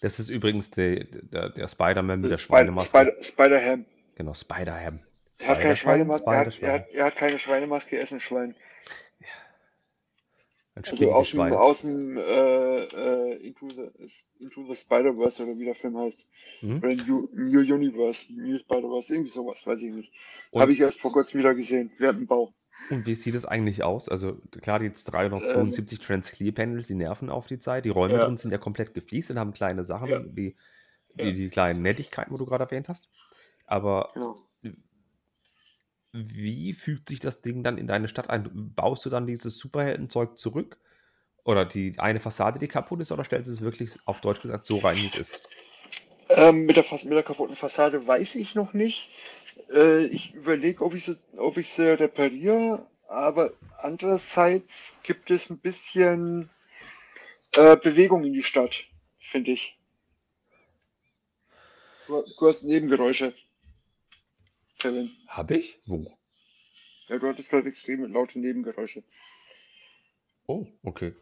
Das 0.00 0.18
ist 0.18 0.28
übrigens 0.28 0.70
der, 0.70 1.04
der, 1.04 1.50
der 1.50 1.68
Spider-Man 1.68 2.20
mit 2.20 2.30
der 2.30 2.36
Schweinemaske. 2.36 2.88
Spider, 2.88 3.22
Spider-Ham. 3.22 3.84
Genau, 4.16 4.34
Spider-Ham. 4.34 5.00
Er 5.38 5.48
hat 5.48 5.60
keine 5.60 5.76
Schweinemaske, 5.76 6.30
er 6.30 6.38
hat, 6.38 6.60
er, 6.60 6.72
hat, 6.72 6.90
er 6.90 7.04
hat 7.06 7.16
keine 7.16 7.38
Schweinemaske, 7.38 7.96
er 7.96 8.02
ist 8.02 8.12
ein 8.12 8.20
Schwein. 8.20 8.54
Ein 10.74 10.84
also 10.84 11.12
aus 11.12 11.30
dem, 11.30 11.40
aus 11.40 11.80
dem 11.82 12.16
äh, 12.16 12.84
äh, 12.84 13.46
Into 13.46 13.68
the, 13.68 13.90
Into 14.38 14.64
the 14.68 14.76
Spider-Verse 14.76 15.42
oder 15.42 15.58
wie 15.58 15.64
der 15.64 15.74
Film 15.74 15.98
heißt. 15.98 16.24
Mhm. 16.60 16.78
Oder 16.78 16.94
New, 16.94 17.28
New 17.32 17.60
Universe, 17.60 18.32
New 18.32 18.58
Spider-Verse, 18.58 19.12
irgendwie 19.12 19.30
sowas, 19.30 19.66
weiß 19.66 19.82
ich 19.82 19.92
nicht. 19.92 20.12
Habe 20.54 20.72
ich 20.72 20.80
erst 20.80 21.00
vor 21.00 21.12
kurzem 21.12 21.40
wieder 21.40 21.54
gesehen, 21.54 21.90
während 21.98 22.20
dem 22.20 22.26
Bau. 22.26 22.54
Und 22.90 23.06
wie 23.06 23.14
sieht 23.14 23.34
es 23.34 23.44
eigentlich 23.44 23.82
aus? 23.82 24.08
Also 24.08 24.40
klar, 24.62 24.78
die 24.78 24.86
jetzt 24.86 25.04
372 25.04 25.98
ähm, 25.98 26.04
Trans-Clear-Panels, 26.04 26.86
die 26.86 26.94
nerven 26.94 27.30
auf 27.30 27.46
die 27.46 27.58
Zeit. 27.58 27.84
Die 27.84 27.90
Räume 27.90 28.14
ja. 28.14 28.24
drin 28.24 28.36
sind 28.36 28.50
ja 28.50 28.58
komplett 28.58 28.94
gefliest 28.94 29.30
und 29.30 29.38
haben 29.38 29.52
kleine 29.52 29.84
Sachen, 29.84 30.08
ja. 30.08 30.22
wie 30.34 30.56
die, 31.14 31.24
ja. 31.24 31.32
die 31.32 31.50
kleinen 31.50 31.82
Nettigkeiten, 31.82 32.32
wo 32.32 32.38
du 32.38 32.46
gerade 32.46 32.64
erwähnt 32.64 32.88
hast. 32.88 33.08
Aber 33.66 34.10
genau. 34.14 34.36
wie 36.12 36.72
fügt 36.72 37.08
sich 37.08 37.20
das 37.20 37.42
Ding 37.42 37.62
dann 37.62 37.78
in 37.78 37.86
deine 37.86 38.08
Stadt 38.08 38.30
ein? 38.30 38.72
Baust 38.74 39.04
du 39.04 39.10
dann 39.10 39.26
dieses 39.26 39.58
Superheldenzeug 39.58 40.38
zurück? 40.38 40.78
Oder 41.44 41.64
die 41.64 41.98
eine 41.98 42.20
Fassade, 42.20 42.58
die 42.58 42.68
kaputt 42.68 43.00
ist, 43.00 43.12
oder 43.12 43.24
stellst 43.24 43.48
du 43.48 43.54
es 43.54 43.60
wirklich 43.60 43.92
auf 44.04 44.20
Deutsch 44.20 44.42
gesagt 44.42 44.64
so 44.64 44.78
rein, 44.78 44.96
wie 44.96 45.06
es 45.06 45.16
ist? 45.16 45.42
Ähm, 46.36 46.64
mit, 46.64 46.76
der 46.76 46.84
mit 46.90 47.12
der 47.12 47.22
kaputten 47.22 47.56
Fassade 47.56 48.06
weiß 48.06 48.36
ich 48.36 48.54
noch 48.54 48.72
nicht. 48.72 49.08
Äh, 49.72 50.06
ich 50.06 50.34
überlege, 50.34 50.84
ob 50.84 50.94
ich 50.94 51.04
sie, 51.04 51.18
ob 51.36 51.56
ich 51.56 51.70
sie 51.70 51.98
repariere, 51.98 52.86
aber 53.08 53.52
andererseits 53.78 54.96
gibt 55.02 55.30
es 55.30 55.50
ein 55.50 55.58
bisschen 55.58 56.48
äh, 57.56 57.76
Bewegung 57.76 58.24
in 58.24 58.32
die 58.32 58.44
Stadt, 58.44 58.86
finde 59.18 59.50
ich. 59.50 59.76
Du, 62.06 62.24
du 62.38 62.46
hast 62.46 62.62
Nebengeräusche. 62.62 63.34
Kevin. 64.78 65.10
Hab 65.26 65.50
ich? 65.50 65.78
Wo? 65.86 66.16
Ja, 67.08 67.18
du 67.18 67.26
hattest 67.26 67.50
gerade 67.50 67.68
extrem 67.68 68.04
laute 68.04 68.38
Nebengeräusche. 68.38 69.02
Oh, 70.46 70.66
okay. 70.84 71.12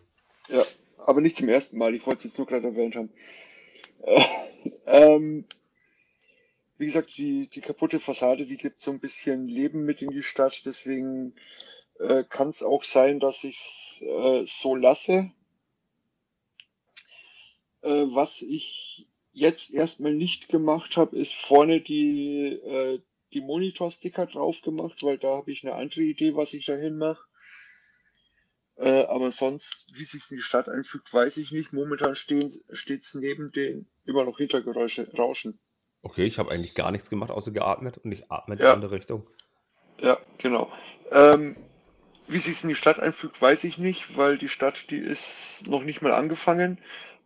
Ja, 0.48 0.64
aber 0.98 1.22
nicht 1.22 1.36
zum 1.36 1.48
ersten 1.48 1.78
Mal. 1.78 1.94
Ich 1.94 2.06
wollte 2.06 2.18
es 2.18 2.24
jetzt 2.24 2.38
nur 2.38 2.46
gerade 2.46 2.68
erwähnt 2.68 2.94
haben. 2.94 3.10
Äh, 4.02 4.24
ähm, 4.86 5.44
wie 6.78 6.86
gesagt, 6.86 7.16
die, 7.16 7.48
die 7.48 7.60
kaputte 7.60 7.98
Fassade, 8.00 8.46
die 8.46 8.56
gibt 8.56 8.80
so 8.80 8.90
ein 8.92 9.00
bisschen 9.00 9.48
Leben 9.48 9.84
mit 9.84 10.00
in 10.00 10.10
die 10.10 10.22
Stadt. 10.22 10.62
Deswegen 10.64 11.34
äh, 11.98 12.24
kann 12.24 12.50
es 12.50 12.62
auch 12.62 12.84
sein, 12.84 13.20
dass 13.20 13.44
ich 13.44 13.56
es 13.56 14.02
äh, 14.02 14.44
so 14.44 14.76
lasse. 14.76 15.32
Äh, 17.82 18.06
was 18.10 18.42
ich 18.42 19.08
jetzt 19.32 19.72
erstmal 19.72 20.14
nicht 20.14 20.48
gemacht 20.48 20.96
habe, 20.96 21.16
ist 21.16 21.34
vorne 21.34 21.80
die, 21.80 22.52
äh, 22.64 23.00
die 23.32 23.40
Monitor-Sticker 23.40 24.26
drauf 24.26 24.62
gemacht, 24.62 25.02
weil 25.02 25.18
da 25.18 25.36
habe 25.36 25.50
ich 25.50 25.64
eine 25.64 25.74
andere 25.74 26.02
Idee, 26.02 26.34
was 26.34 26.54
ich 26.54 26.66
dahin 26.66 26.98
mache. 26.98 27.24
Äh, 28.78 29.04
aber 29.04 29.32
sonst, 29.32 29.86
wie 29.92 30.04
sich 30.04 30.30
in 30.30 30.36
die 30.36 30.42
Stadt 30.42 30.68
einfügt, 30.68 31.12
weiß 31.12 31.36
ich 31.38 31.50
nicht. 31.50 31.72
Momentan 31.72 32.14
steht 32.14 32.62
es 32.72 33.14
neben 33.14 33.50
den 33.50 33.86
immer 34.04 34.24
noch 34.24 34.38
Hintergeräusche, 34.38 35.10
Rauschen. 35.16 35.58
Okay, 36.02 36.24
ich 36.24 36.38
habe 36.38 36.50
eigentlich 36.52 36.76
gar 36.76 36.92
nichts 36.92 37.10
gemacht, 37.10 37.30
außer 37.30 37.50
geatmet 37.50 37.98
und 37.98 38.12
ich 38.12 38.30
atme 38.30 38.54
in 38.54 38.60
ja. 38.60 38.66
die 38.66 38.72
andere 38.72 38.92
Richtung. 38.92 39.26
Ja, 40.00 40.16
genau. 40.38 40.70
Ähm, 41.10 41.56
wie 42.28 42.38
sich 42.38 42.62
in 42.62 42.68
die 42.68 42.76
Stadt 42.76 43.00
einfügt, 43.00 43.42
weiß 43.42 43.64
ich 43.64 43.78
nicht, 43.78 44.16
weil 44.16 44.38
die 44.38 44.48
Stadt, 44.48 44.90
die 44.90 44.98
ist 44.98 45.64
noch 45.66 45.82
nicht 45.82 46.00
mal 46.00 46.12
angefangen. 46.12 46.78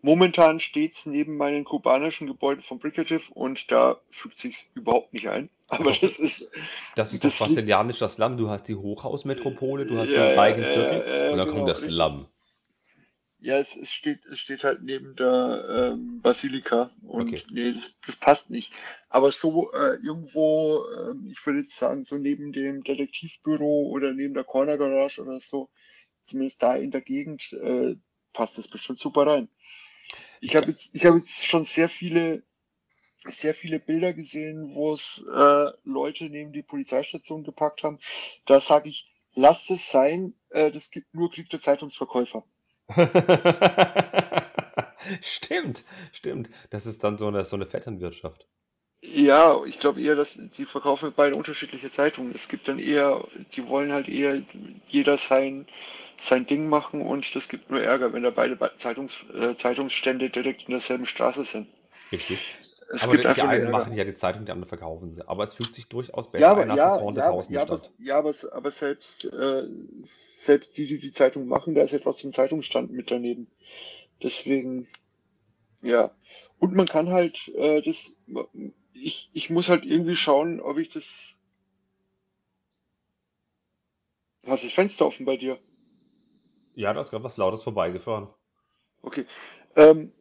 Momentan 0.04 0.58
steht 0.58 0.94
es 0.94 1.06
neben 1.06 1.36
meinen 1.36 1.62
kubanischen 1.62 2.26
Gebäuden 2.26 2.60
von 2.60 2.80
Bricative 2.80 3.32
und 3.34 3.70
da 3.70 4.00
fügt 4.10 4.36
sich 4.36 4.68
überhaupt 4.74 5.12
nicht 5.12 5.28
ein. 5.28 5.48
Aber 5.68 5.92
das 5.92 6.18
ist. 6.18 6.50
Das 6.96 7.12
ist 7.12 7.24
das, 7.24 7.38
das 7.38 7.48
brasilianisch 7.48 7.98
das 7.98 8.18
Lamm. 8.18 8.36
Du 8.36 8.50
hast 8.50 8.64
die 8.64 8.74
Hochhausmetropole, 8.74 9.86
du 9.86 9.96
hast 9.98 10.08
ja, 10.08 10.30
den 10.30 10.38
reichen 10.38 10.64
Viertel 10.64 11.04
ja, 11.06 11.24
ja, 11.24 11.30
und 11.30 11.38
dann 11.38 11.46
genau, 11.46 11.58
kommt 11.58 11.70
das 11.70 11.88
Lamm. 11.88 12.26
Ja, 13.38 13.58
es, 13.58 13.76
es, 13.76 13.92
steht, 13.92 14.24
es 14.26 14.38
steht 14.38 14.64
halt 14.64 14.82
neben 14.82 15.16
der 15.16 15.94
ähm, 15.94 16.20
Basilika 16.20 16.90
und 17.02 17.28
okay. 17.28 17.42
nee, 17.52 17.72
das, 17.72 17.98
das, 18.06 18.16
passt 18.16 18.50
nicht. 18.50 18.72
Aber 19.08 19.32
so 19.32 19.72
äh, 19.72 19.96
irgendwo, 20.04 20.84
äh, 20.96 21.14
ich 21.30 21.44
würde 21.44 21.60
jetzt 21.60 21.76
sagen, 21.76 22.04
so 22.04 22.18
neben 22.18 22.52
dem 22.52 22.84
Detektivbüro 22.84 23.88
oder 23.88 24.12
neben 24.12 24.34
der 24.34 24.44
Corner 24.44 24.76
Garage 24.78 25.20
oder 25.22 25.40
so, 25.40 25.70
zumindest 26.22 26.62
da 26.62 26.74
in 26.76 26.90
der 26.90 27.00
Gegend, 27.00 27.52
äh, 27.52 27.96
passt 28.32 28.58
das 28.58 28.68
bestimmt 28.68 29.00
super 29.00 29.26
rein. 29.26 29.48
Ich 30.42 30.56
habe 30.56 30.66
jetzt, 30.66 30.92
ich 30.92 31.06
habe 31.06 31.18
jetzt 31.18 31.46
schon 31.46 31.64
sehr 31.64 31.88
viele, 31.88 32.42
sehr 33.26 33.54
viele 33.54 33.78
Bilder 33.78 34.12
gesehen, 34.12 34.74
wo 34.74 34.92
es 34.92 35.24
äh, 35.32 35.66
Leute 35.84 36.24
neben 36.24 36.52
die 36.52 36.64
Polizeistation 36.64 37.44
gepackt 37.44 37.84
haben. 37.84 38.00
Da 38.44 38.58
sage 38.58 38.88
ich, 38.88 39.08
lasst 39.34 39.70
es 39.70 39.88
sein, 39.88 40.34
äh, 40.50 40.72
das 40.72 40.90
gibt 40.90 41.14
nur 41.14 41.30
Krieg 41.30 41.48
der 41.48 41.60
Zeitungsverkäufer. 41.60 42.44
stimmt, 45.22 45.84
stimmt. 46.10 46.50
Das 46.70 46.86
ist 46.86 47.04
dann 47.04 47.18
so 47.18 47.28
eine, 47.28 47.44
so 47.44 47.54
eine 47.54 47.66
Vetternwirtschaft. 47.66 48.48
Ja, 49.04 49.60
ich 49.66 49.80
glaube 49.80 50.00
eher, 50.00 50.14
dass 50.14 50.38
die 50.56 50.64
verkaufen 50.64 51.12
beide 51.14 51.34
unterschiedliche 51.34 51.90
Zeitungen. 51.90 52.32
Es 52.34 52.48
gibt 52.48 52.68
dann 52.68 52.78
eher, 52.78 53.24
die 53.56 53.66
wollen 53.66 53.92
halt 53.92 54.08
eher 54.08 54.40
jeder 54.86 55.18
sein, 55.18 55.66
sein 56.16 56.46
Ding 56.46 56.68
machen 56.68 57.02
und 57.02 57.34
das 57.34 57.48
gibt 57.48 57.68
nur 57.68 57.82
Ärger, 57.82 58.12
wenn 58.12 58.22
da 58.22 58.30
beide 58.30 58.56
Zeitungs, 58.76 59.24
äh, 59.34 59.56
Zeitungsstände 59.56 60.30
direkt 60.30 60.62
in 60.68 60.70
derselben 60.70 61.06
Straße 61.06 61.44
sind. 61.44 61.66
Richtig. 62.12 62.38
Es 62.94 63.04
aber 63.04 63.12
gibt 63.16 63.30
die, 63.30 63.34
die 63.34 63.42
einen 63.42 63.70
machen 63.70 63.94
ja 63.94 64.04
die 64.04 64.14
Zeitung, 64.14 64.44
die 64.44 64.52
anderen 64.52 64.68
verkaufen 64.68 65.14
sie. 65.14 65.26
Aber 65.26 65.42
es 65.42 65.54
fühlt 65.54 65.74
sich 65.74 65.88
durchaus 65.88 66.30
besser 66.30 66.42
ja, 66.42 66.50
aber, 66.52 66.62
ein 66.62 66.68
ja, 66.68 66.76
ja, 66.76 67.42
ja, 67.48 67.62
aber, 67.62 67.80
ja, 67.98 68.18
aber, 68.18 68.34
aber 68.52 68.70
selbst, 68.70 69.24
äh, 69.24 69.64
selbst 70.02 70.76
die, 70.76 70.86
die 70.86 70.98
die 70.98 71.12
Zeitung 71.12 71.48
machen, 71.48 71.74
da 71.74 71.82
ist 71.82 71.92
ja 71.92 71.98
trotzdem 71.98 72.32
Zeitungsstand 72.32 72.92
mit 72.92 73.10
daneben. 73.10 73.48
Deswegen, 74.22 74.86
ja. 75.80 76.12
Und 76.58 76.74
man 76.74 76.86
kann 76.86 77.10
halt 77.10 77.48
äh, 77.56 77.82
das, 77.82 78.12
ich, 79.02 79.30
ich 79.32 79.50
muss 79.50 79.68
halt 79.68 79.84
irgendwie 79.84 80.16
schauen, 80.16 80.60
ob 80.60 80.78
ich 80.78 80.90
das. 80.90 81.38
Hast 84.46 84.62
du 84.62 84.66
das 84.68 84.74
Fenster 84.74 85.06
offen 85.06 85.26
bei 85.26 85.36
dir? 85.36 85.58
Ja, 86.74 86.92
da 86.92 87.00
ist 87.00 87.10
gerade 87.10 87.24
was 87.24 87.36
Lautes 87.36 87.62
vorbeigefahren. 87.62 88.28
Okay. 89.02 89.26
Ähm, 89.76 90.12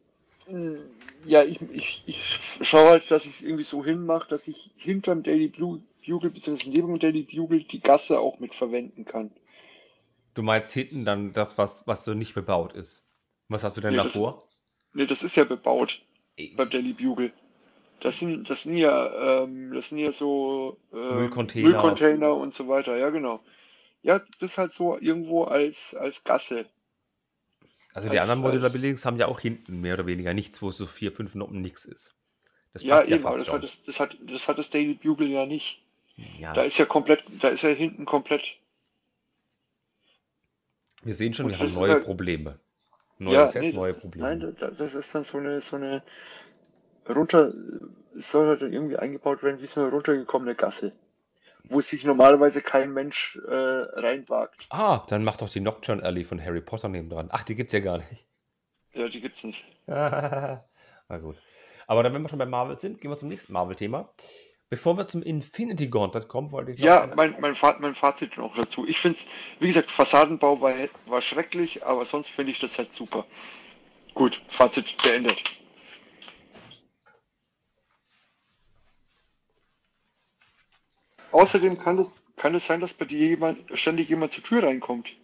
ja, 1.26 1.44
ich, 1.44 1.62
ich, 1.72 2.04
ich 2.06 2.68
schaue 2.68 2.90
halt, 2.90 3.10
dass 3.12 3.26
ich 3.26 3.32
es 3.32 3.42
irgendwie 3.42 3.64
so 3.64 3.84
hinmache, 3.86 4.30
dass 4.30 4.48
ich 4.48 4.72
hinterm 4.76 5.24
Daily 5.24 5.48
Bugle 5.48 6.30
bzw. 6.30 6.70
neben 6.70 6.88
dem 6.88 7.00
Daily 7.00 7.24
Bugle 7.24 7.64
die 7.64 7.80
Gasse 7.80 8.20
auch 8.20 8.40
mit 8.40 8.54
verwenden 8.54 9.06
kann. 9.06 9.32
Du 10.34 10.44
meinst 10.44 10.74
hinten 10.74 11.06
dann 11.06 11.34
das, 11.34 11.58
was, 11.58 11.88
was 11.88 12.04
so 12.04 12.14
nicht 12.14 12.34
bebaut 12.34 12.74
ist. 12.74 13.04
Was 13.50 13.64
hast 13.64 13.78
du 13.78 13.82
denn 13.82 13.92
nee, 13.92 13.98
davor? 13.98 14.46
Das, 14.46 14.62
nee, 14.94 15.06
das 15.06 15.24
ist 15.24 15.36
ja 15.36 15.44
bebaut 15.44 16.02
Ey. 16.38 16.54
beim 16.56 16.70
Daily 16.70 16.94
Bugle. 16.94 17.32
Das 18.02 18.18
sind, 18.18 18.50
das 18.50 18.64
sind 18.64 18.78
ja, 18.78 19.44
ähm, 19.44 19.72
das 19.74 19.90
sind 19.90 20.00
ja 20.00 20.12
so 20.12 20.78
äh, 20.92 20.96
Müllcontainer. 20.96 21.70
Müllcontainer 21.70 22.36
und 22.36 22.52
so 22.52 22.68
weiter, 22.68 22.98
ja 22.98 23.12
genau. 23.12 23.40
Ja, 24.02 24.20
das 24.40 24.52
ist 24.52 24.58
halt 24.58 24.74
so 24.74 24.98
irgendwo 25.00 25.44
als, 25.44 25.94
als 25.94 26.24
Gasse. 26.24 26.66
Also 27.94 28.10
die 28.10 28.20
als, 28.20 28.28
anderen 28.28 28.42
Modular 28.42 28.72
Buildings 28.72 29.06
haben 29.06 29.18
ja 29.18 29.28
auch 29.28 29.40
hinten 29.40 29.82
mehr 29.82 29.94
oder 29.94 30.08
weniger 30.08 30.34
nichts, 30.34 30.64
wo 30.64 30.72
so 30.72 30.88
vier, 30.88 31.12
fünf 31.12 31.36
Noppen 31.36 31.62
nichts 31.62 31.86
ist. 31.86 32.16
Das 32.74 32.82
ja, 32.82 33.04
eben, 33.04 33.22
ja 33.22 33.30
aber 33.30 33.38
das 33.38 33.52
hat, 33.52 33.64
das, 33.64 33.84
das, 33.84 34.00
hat, 34.00 34.18
das 34.22 34.50
hat 34.50 34.58
das 34.58 34.72
Daily 34.72 34.96
Bugle 34.96 35.28
ja 35.28 35.46
nicht. 35.46 35.84
Ja. 36.40 36.54
Da 36.54 36.64
ist 36.64 36.80
ja 36.80 36.86
komplett, 36.86 37.24
da 37.40 37.50
ist 37.50 37.62
ja 37.62 37.70
hinten 37.70 38.06
komplett. 38.06 38.58
Wir 41.04 41.14
sehen 41.14 41.36
schon, 41.36 41.50
wir 41.50 41.60
haben 41.60 41.74
neue 41.74 41.92
halt, 41.92 42.06
Probleme. 42.06 42.60
Neue 43.20 43.36
ja, 43.36 43.52
nee, 43.60 43.72
neue 43.72 43.94
Probleme. 43.94 44.36
Nein, 44.36 44.56
das 44.60 44.96
ist 44.96 45.14
dann 45.14 45.24
so 45.24 45.38
eine, 45.38 45.62
so 45.62 45.76
eine 45.76 46.02
runter, 47.10 47.54
soll 48.14 48.48
halt 48.48 48.62
irgendwie 48.62 48.98
eingebaut 48.98 49.44
werden 49.44 49.62
wie 49.62 49.68
so 49.68 49.82
eine 49.82 49.92
runtergekommene 49.92 50.56
Gasse 50.56 50.94
wo 51.64 51.82
sich 51.82 52.04
normalerweise 52.04 52.62
kein 52.62 52.94
Mensch 52.94 53.40
äh, 53.48 53.54
reinwagt. 53.54 54.68
Ah, 54.70 55.06
dann 55.08 55.24
mach 55.24 55.38
doch 55.38 55.50
die 55.50 55.60
Nocturne 55.60 56.04
Alley 56.04 56.24
von 56.24 56.44
Harry 56.44 56.62
Potter 56.62 56.90
neben 56.90 57.10
dran. 57.10 57.30
Ach, 57.32 57.44
die 57.44 57.56
gibt's 57.56 57.74
ja 57.74 57.80
gar 57.80 57.98
nicht. 57.98 58.26
Ja, 58.94 59.08
die 59.08 59.22
gibt's 59.22 59.44
nicht. 59.44 59.64
Na 59.88 60.64
gut. 61.22 61.38
Aber 61.88 62.04
dann, 62.04 62.14
wenn 62.14 62.22
wir 62.22 62.30
schon 62.30 62.40
bei 62.40 62.46
Marvel 62.46 62.78
sind, 62.80 63.02
gehen 63.02 63.12
wir 63.12 63.18
zum 63.18 63.30
nächsten 63.30 63.54
Marvel-Thema. 63.54 64.14
Bevor 64.70 64.98
wir 64.98 65.08
zum 65.08 65.22
Infinity 65.22 65.88
Gauntlet 65.88 66.30
kommen, 66.30 66.52
wollte 66.52 66.72
ich 66.72 66.80
noch. 66.80 66.86
Ja, 66.86 67.12
mein, 67.16 67.36
mein, 67.40 67.56
mein 67.80 67.96
Fazit 67.96 68.38
noch 68.38 68.56
dazu. 68.56 68.88
Ich 68.88 69.00
finde 69.00 69.18
es, 69.18 69.26
wie 69.60 69.68
gesagt, 69.68 69.92
Fassadenbau 69.92 70.62
war, 70.62 70.74
war 71.06 71.22
schrecklich, 71.22 71.86
aber 71.86 72.06
sonst 72.06 72.30
finde 72.30 72.52
ich 72.52 72.60
das 72.60 72.78
halt 72.78 72.94
super. 72.94 73.26
Gut, 74.14 74.42
Fazit 74.48 74.96
beendet. 75.04 75.44
Außerdem 81.32 81.80
kann 81.80 81.98
es, 82.00 82.22
kann 82.36 82.56
es 82.56 82.68
sein, 82.68 82.82
dass 82.82 82.94
bei 82.94 83.06
dir 83.06 83.28
jemand, 83.30 83.60
ständig 83.78 84.10
jemand 84.10 84.32
zur 84.32 84.44
Tür 84.44 84.64
reinkommt. 84.64 85.16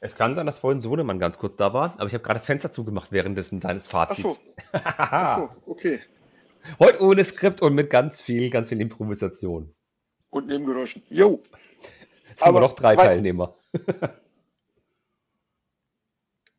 Es 0.00 0.16
kann 0.16 0.34
sein, 0.34 0.46
dass 0.46 0.58
vorhin 0.58 0.80
Sohnemann 0.80 1.18
ganz 1.18 1.38
kurz 1.38 1.56
da 1.56 1.74
war, 1.74 1.94
aber 1.98 2.06
ich 2.06 2.14
habe 2.14 2.24
gerade 2.24 2.38
das 2.38 2.46
Fenster 2.46 2.72
zugemacht 2.72 3.12
währenddessen 3.12 3.60
deines 3.60 3.86
Fazits. 3.86 4.40
Ach 4.72 4.76
so. 4.76 4.80
Ach 4.84 5.36
so, 5.36 5.50
okay. 5.66 6.00
Heute 6.78 7.02
ohne 7.02 7.24
Skript 7.24 7.60
und 7.60 7.74
mit 7.74 7.90
ganz 7.90 8.20
viel, 8.20 8.48
ganz 8.50 8.70
viel 8.70 8.80
Improvisation. 8.80 9.74
Und 10.30 10.46
Nebengeräuschen. 10.46 11.02
Jo. 11.10 11.42
Jetzt 12.28 12.42
haben 12.42 12.54
wir 12.54 12.60
noch 12.60 12.74
drei 12.74 12.96
Teilnehmer. 12.96 13.54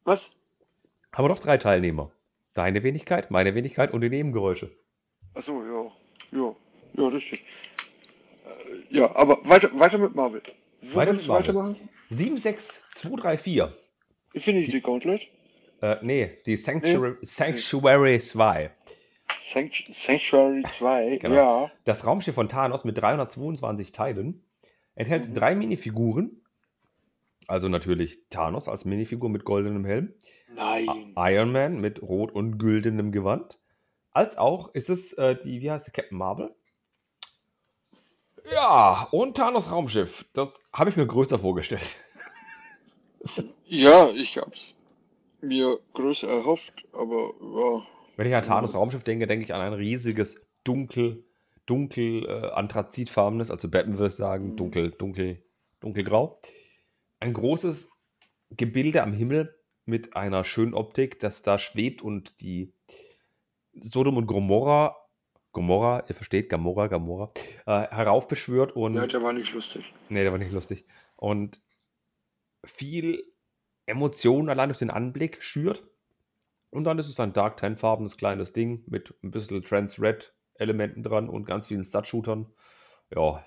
Was? 0.03 0.31
Haben 1.13 1.25
wir 1.25 1.29
noch 1.29 1.39
drei 1.39 1.57
Teilnehmer. 1.57 2.11
Deine 2.53 2.83
Wenigkeit, 2.83 3.31
meine 3.31 3.55
Wenigkeit 3.55 3.93
und 3.93 4.01
die 4.01 4.09
Nebengeräusche. 4.09 4.71
Achso, 5.33 5.63
ja. 5.63 5.91
Ja, 6.37 6.55
ja, 6.93 7.07
richtig. 7.07 7.43
Ja, 8.89 9.15
aber 9.15 9.39
weiter, 9.43 9.69
weiter 9.79 9.97
mit 9.97 10.15
Marvel. 10.15 10.41
Wo 10.81 10.95
weiter 10.95 11.13
mit 11.13 11.27
Marvel. 11.27 11.47
weitermachen? 11.47 11.89
76234. 12.09 13.63
Infinity 14.33 14.71
die, 14.71 14.81
Gauntlet? 14.81 15.27
Äh, 15.81 15.97
nee, 16.01 16.37
die 16.45 16.57
Sanctuary, 16.57 17.11
nee. 17.11 17.25
Sanctuary 17.25 18.19
2. 18.19 18.71
Sanctuary 19.39 20.63
2, 20.77 21.17
genau. 21.21 21.35
ja. 21.35 21.71
Das 21.85 22.05
Raumschiff 22.05 22.35
von 22.35 22.47
Thanos 22.47 22.83
mit 22.83 22.97
322 22.97 23.91
Teilen 23.91 24.43
enthält 24.95 25.29
mhm. 25.29 25.35
drei 25.35 25.55
Minifiguren. 25.55 26.41
Also 27.47 27.67
natürlich 27.67 28.19
Thanos 28.29 28.67
als 28.67 28.85
Minifigur 28.85 29.29
mit 29.29 29.43
goldenem 29.43 29.83
Helm. 29.83 30.13
Nein. 30.55 31.13
Iron 31.17 31.51
Man 31.51 31.81
mit 31.81 32.01
rot 32.01 32.31
und 32.31 32.57
güldenem 32.57 33.11
Gewand. 33.11 33.57
als 34.11 34.37
auch 34.37 34.73
ist 34.73 34.89
es 34.89 35.13
äh, 35.13 35.35
die, 35.41 35.61
wie 35.61 35.71
heißt 35.71 35.85
sie, 35.85 35.91
Captain 35.91 36.17
Marvel. 36.17 36.53
Ja, 38.49 39.07
und 39.11 39.37
Thanos 39.37 39.71
Raumschiff. 39.71 40.25
Das 40.33 40.61
habe 40.73 40.89
ich 40.89 40.95
mir 40.97 41.05
größer 41.05 41.39
vorgestellt. 41.39 41.99
Ja, 43.65 44.09
ich 44.09 44.37
hab's 44.39 44.75
mir 45.41 45.79
größer 45.93 46.27
erhofft, 46.27 46.85
aber 46.91 47.31
ja. 47.39 47.83
Wenn 48.17 48.27
ich 48.27 48.35
an 48.35 48.43
Thanos 48.43 48.73
Raumschiff 48.73 49.03
denke, 49.03 49.27
denke 49.27 49.45
ich 49.45 49.53
an 49.53 49.61
ein 49.61 49.73
riesiges, 49.73 50.35
dunkel, 50.63 51.23
dunkel, 51.67 52.25
äh, 52.27 52.49
anthrazitfarbenes, 52.51 53.51
also 53.51 53.69
Batman 53.69 53.99
würde 53.99 54.07
ich 54.09 54.15
sagen, 54.15 54.53
Mhm. 54.53 54.57
dunkel, 54.57 54.91
dunkel, 54.91 55.43
dunkelgrau. 55.79 56.41
Ein 57.19 57.33
großes 57.33 57.91
Gebilde 58.49 59.03
am 59.03 59.13
Himmel 59.13 59.55
mit 59.85 60.15
einer 60.15 60.43
schönen 60.43 60.73
Optik, 60.73 61.19
das 61.19 61.43
da 61.43 61.59
schwebt 61.59 62.01
und 62.01 62.41
die 62.41 62.73
Sodom 63.81 64.17
und 64.17 64.25
Gomorra, 64.25 64.95
Gomorra, 65.51 66.05
ihr 66.07 66.15
versteht, 66.15 66.49
Gamora, 66.49 66.87
Gamora, 66.87 67.31
äh, 67.65 67.87
heraufbeschwört 67.87 68.75
und 68.75 68.93
Ja, 68.93 69.05
der 69.05 69.21
war 69.21 69.33
nicht 69.33 69.53
lustig. 69.53 69.93
Nee, 70.09 70.23
der 70.23 70.31
war 70.31 70.39
nicht 70.39 70.51
lustig. 70.51 70.85
Und 71.15 71.59
viel 72.65 73.23
Emotion 73.85 74.49
allein 74.49 74.69
durch 74.69 74.79
den 74.79 74.91
Anblick 74.91 75.43
schürt. 75.43 75.83
Und 76.69 76.85
dann 76.85 76.99
ist 76.99 77.09
es 77.09 77.19
ein 77.19 77.33
Dark 77.33 77.57
Ten-farbenes 77.57 78.15
kleines 78.15 78.53
Ding 78.53 78.83
mit 78.87 79.13
ein 79.23 79.31
bisschen 79.31 79.61
Trans-Red-Elementen 79.61 81.03
dran 81.03 81.27
und 81.27 81.45
ganz 81.45 81.67
vielen 81.67 81.83
Stud-Shootern. 81.83 82.47
Ja, 83.13 83.45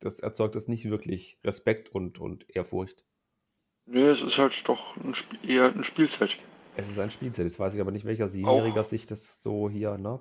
das 0.00 0.18
erzeugt 0.18 0.56
jetzt 0.56 0.68
nicht 0.68 0.90
wirklich 0.90 1.38
Respekt 1.44 1.88
und, 1.88 2.18
und 2.18 2.44
Ehrfurcht. 2.54 3.04
Nee, 3.86 4.00
es 4.00 4.20
ist 4.20 4.38
halt 4.38 4.68
doch 4.68 4.96
ein 4.96 5.14
eher 5.46 5.72
ein 5.72 5.84
Spielset. 5.84 6.40
Es 6.76 6.88
ist 6.88 6.98
ein 6.98 7.12
Spielset. 7.12 7.46
Jetzt 7.46 7.60
weiß 7.60 7.74
ich 7.74 7.80
aber 7.80 7.92
nicht, 7.92 8.04
welcher 8.04 8.28
Siebenjähriger 8.28 8.82
sich 8.82 9.06
das 9.06 9.40
so 9.40 9.70
hier, 9.70 9.96
ne? 9.96 10.20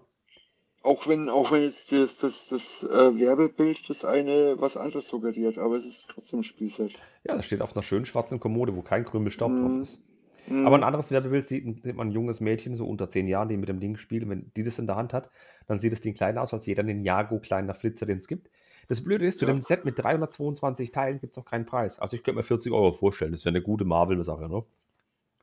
Auch 0.86 1.08
wenn, 1.08 1.30
auch 1.30 1.52
wenn 1.52 1.64
jetzt 1.64 1.92
das, 1.92 2.20
das, 2.20 2.48
das 2.50 2.84
äh, 2.84 3.20
Werbebild 3.20 3.90
das 3.90 4.06
eine 4.06 4.56
was 4.62 4.78
anderes 4.78 5.08
suggeriert, 5.08 5.58
aber 5.58 5.76
es 5.78 5.86
ist 5.86 6.06
trotzdem 6.10 6.40
ein 6.42 6.44
Spielset. 6.44 6.94
Ja, 7.24 7.36
das 7.36 7.46
steht 7.46 7.62
auf 7.62 7.76
einer 7.76 7.82
schönen 7.82 8.06
schwarzen 8.06 8.40
Kommode, 8.40 8.76
wo 8.76 8.84
kein 8.84 9.04
Krümel 9.04 9.32
Staub 9.32 9.50
drauf 9.52 9.82
ist. 9.82 10.00
Mhm. 10.48 10.68
Aber 10.68 10.76
ein 10.76 10.84
anderes 10.84 11.10
Werbebild 11.10 11.44
sieht, 11.44 11.64
sieht 11.84 11.96
man 11.96 12.10
ein 12.10 12.12
junges 12.12 12.40
Mädchen, 12.40 12.76
so 12.76 12.86
unter 12.86 13.10
zehn 13.10 13.28
Jahren, 13.28 13.50
die 13.50 13.58
mit 13.58 13.68
dem 13.68 13.80
Ding 13.80 13.98
spielt. 13.98 14.24
Und 14.24 14.30
wenn 14.30 14.52
die 14.56 14.62
das 14.62 14.78
in 14.78 14.86
der 14.86 14.96
Hand 14.96 15.12
hat, 15.12 15.32
dann 15.68 15.80
sieht 15.80 15.92
das 15.92 16.02
Ding 16.02 16.14
kleiner 16.14 16.44
aus 16.44 16.54
als 16.54 16.68
jeder 16.68 16.84
Ninjago 16.84 17.40
kleiner 17.40 17.74
Flitzer, 17.74 18.06
den 18.06 18.20
es 18.20 18.28
gibt. 18.28 18.52
Das 18.88 19.04
Blöde 19.04 19.26
ist, 19.26 19.40
zu 19.40 19.46
Ja. 19.46 19.52
dem 19.54 19.64
Set 19.64 19.86
mit 19.86 19.98
322 19.98 20.92
Teilen 20.92 21.20
gibt 21.20 21.34
es 21.36 21.38
auch 21.40 21.46
keinen 21.50 21.66
Preis. 21.66 21.98
Also 21.98 22.16
ich 22.16 22.22
könnte 22.24 22.38
mir 22.38 22.44
40 22.44 22.72
Euro 22.72 22.92
vorstellen. 22.92 23.32
Das 23.32 23.44
wäre 23.44 23.56
eine 23.56 23.64
gute 23.64 23.86
Marvel-Sache, 23.86 24.48
ne? 24.48 24.64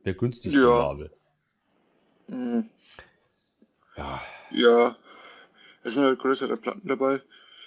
Der 0.05 0.15
günstigste 0.15 0.61
Ja. 0.61 0.69
Marvel. 0.69 1.11
Mhm. 2.29 2.65
Ja, 3.97 4.23
Ja, 4.53 4.97
es 5.83 5.95
sind 5.95 6.05
halt 6.05 6.19
größere 6.19 6.57
Platten 6.57 6.87
dabei. 6.89 7.21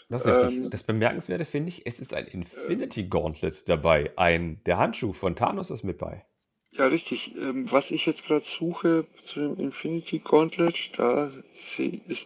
das 0.09 0.25
ist 0.25 0.35
richtig. 0.35 0.57
Ähm. 0.65 0.69
Das 0.69 0.83
Bemerkenswerte 0.83 1.45
finde 1.45 1.69
ich, 1.69 1.85
es 1.85 1.99
ist 1.99 2.13
ein 2.13 2.27
Infinity 2.27 3.03
Gauntlet 3.03 3.67
dabei. 3.67 4.11
Ein, 4.17 4.61
der 4.65 4.77
Handschuh 4.77 5.13
von 5.13 5.35
Thanos 5.35 5.69
ist 5.69 5.83
mit 5.83 5.97
bei. 5.97 6.25
Ja, 6.73 6.87
richtig. 6.87 7.35
Ähm, 7.37 7.71
was 7.71 7.91
ich 7.91 8.05
jetzt 8.05 8.25
gerade 8.25 8.43
suche 8.43 9.05
zu 9.23 9.39
dem 9.39 9.57
Infinity 9.59 10.19
Gauntlet, 10.19 10.91
da 10.97 11.31
ist 11.53 11.79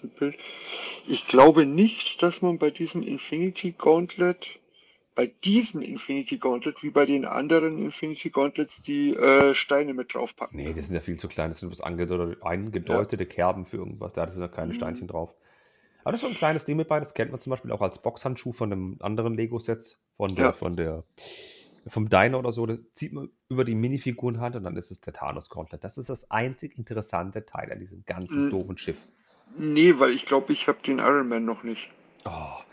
ein 0.03 0.09
Bild. 0.17 0.37
Ich 1.07 1.27
glaube 1.27 1.65
nicht, 1.67 2.21
dass 2.23 2.41
man 2.41 2.57
bei 2.57 2.71
diesem 2.71 3.03
Infinity 3.03 3.75
Gauntlet, 3.77 4.57
bei 5.13 5.27
diesem 5.43 5.81
Infinity 5.83 6.37
Gauntlet, 6.39 6.81
wie 6.81 6.89
bei 6.89 7.05
den 7.05 7.25
anderen 7.25 7.77
Infinity 7.77 8.31
Gauntlets, 8.31 8.81
die 8.81 9.13
äh, 9.15 9.53
Steine 9.53 9.93
mit 9.93 10.15
draufpacken. 10.15 10.57
Nee, 10.57 10.73
die 10.73 10.81
sind 10.81 10.95
ja 10.95 11.01
viel 11.01 11.19
zu 11.19 11.27
klein. 11.27 11.49
Das 11.51 11.59
sind 11.59 11.69
bloß 11.69 11.81
angedeutete, 11.81 12.43
eingedeutete 12.43 13.25
Kerben 13.27 13.65
für 13.67 13.77
irgendwas. 13.77 14.13
Da 14.13 14.27
sind 14.29 14.41
ja 14.41 14.47
keine 14.47 14.71
Mhm. 14.73 14.77
Steinchen 14.77 15.07
drauf. 15.07 15.35
Aber 16.03 16.11
das 16.11 16.21
ist 16.21 16.27
so 16.27 16.33
ein 16.33 16.37
kleines 16.37 16.65
Ding 16.65 16.77
mit 16.77 16.87
bei. 16.87 16.99
Das 16.99 17.13
kennt 17.13 17.31
man 17.31 17.39
zum 17.39 17.51
Beispiel 17.51 17.71
auch 17.71 17.81
als 17.81 18.01
Boxhandschuh 18.01 18.51
von 18.53 18.71
einem 18.71 18.97
anderen 19.01 19.33
Lego-Set. 19.35 19.97
Von 20.17 20.35
der, 20.35 20.45
Ja. 20.45 20.51
von 20.53 20.75
der, 20.75 21.03
vom 21.87 22.09
Diner 22.09 22.39
oder 22.39 22.51
so. 22.51 22.65
Das 22.65 22.77
zieht 22.93 23.13
man 23.13 23.29
über 23.49 23.63
die 23.65 23.75
Minifigurenhand 23.75 24.55
und 24.55 24.63
dann 24.63 24.75
ist 24.77 24.91
es 24.91 24.99
der 25.01 25.13
Thanos 25.13 25.49
Gauntlet. 25.49 25.83
Das 25.83 25.97
ist 25.97 26.09
das 26.09 26.29
einzig 26.29 26.77
interessante 26.77 27.45
Teil 27.45 27.71
an 27.71 27.79
diesem 27.79 28.03
ganzen 28.05 28.45
Mhm. 28.47 28.49
doofen 28.51 28.77
Schiff. 28.77 28.97
Nee, 29.57 29.95
weil 29.97 30.11
ich 30.11 30.25
glaube, 30.25 30.51
ich 30.53 30.67
habe 30.67 30.79
den 30.85 30.99
Iron 30.99 31.27
Man 31.27 31.45
noch 31.45 31.63
nicht. 31.63 31.89
Oh, 32.25 32.29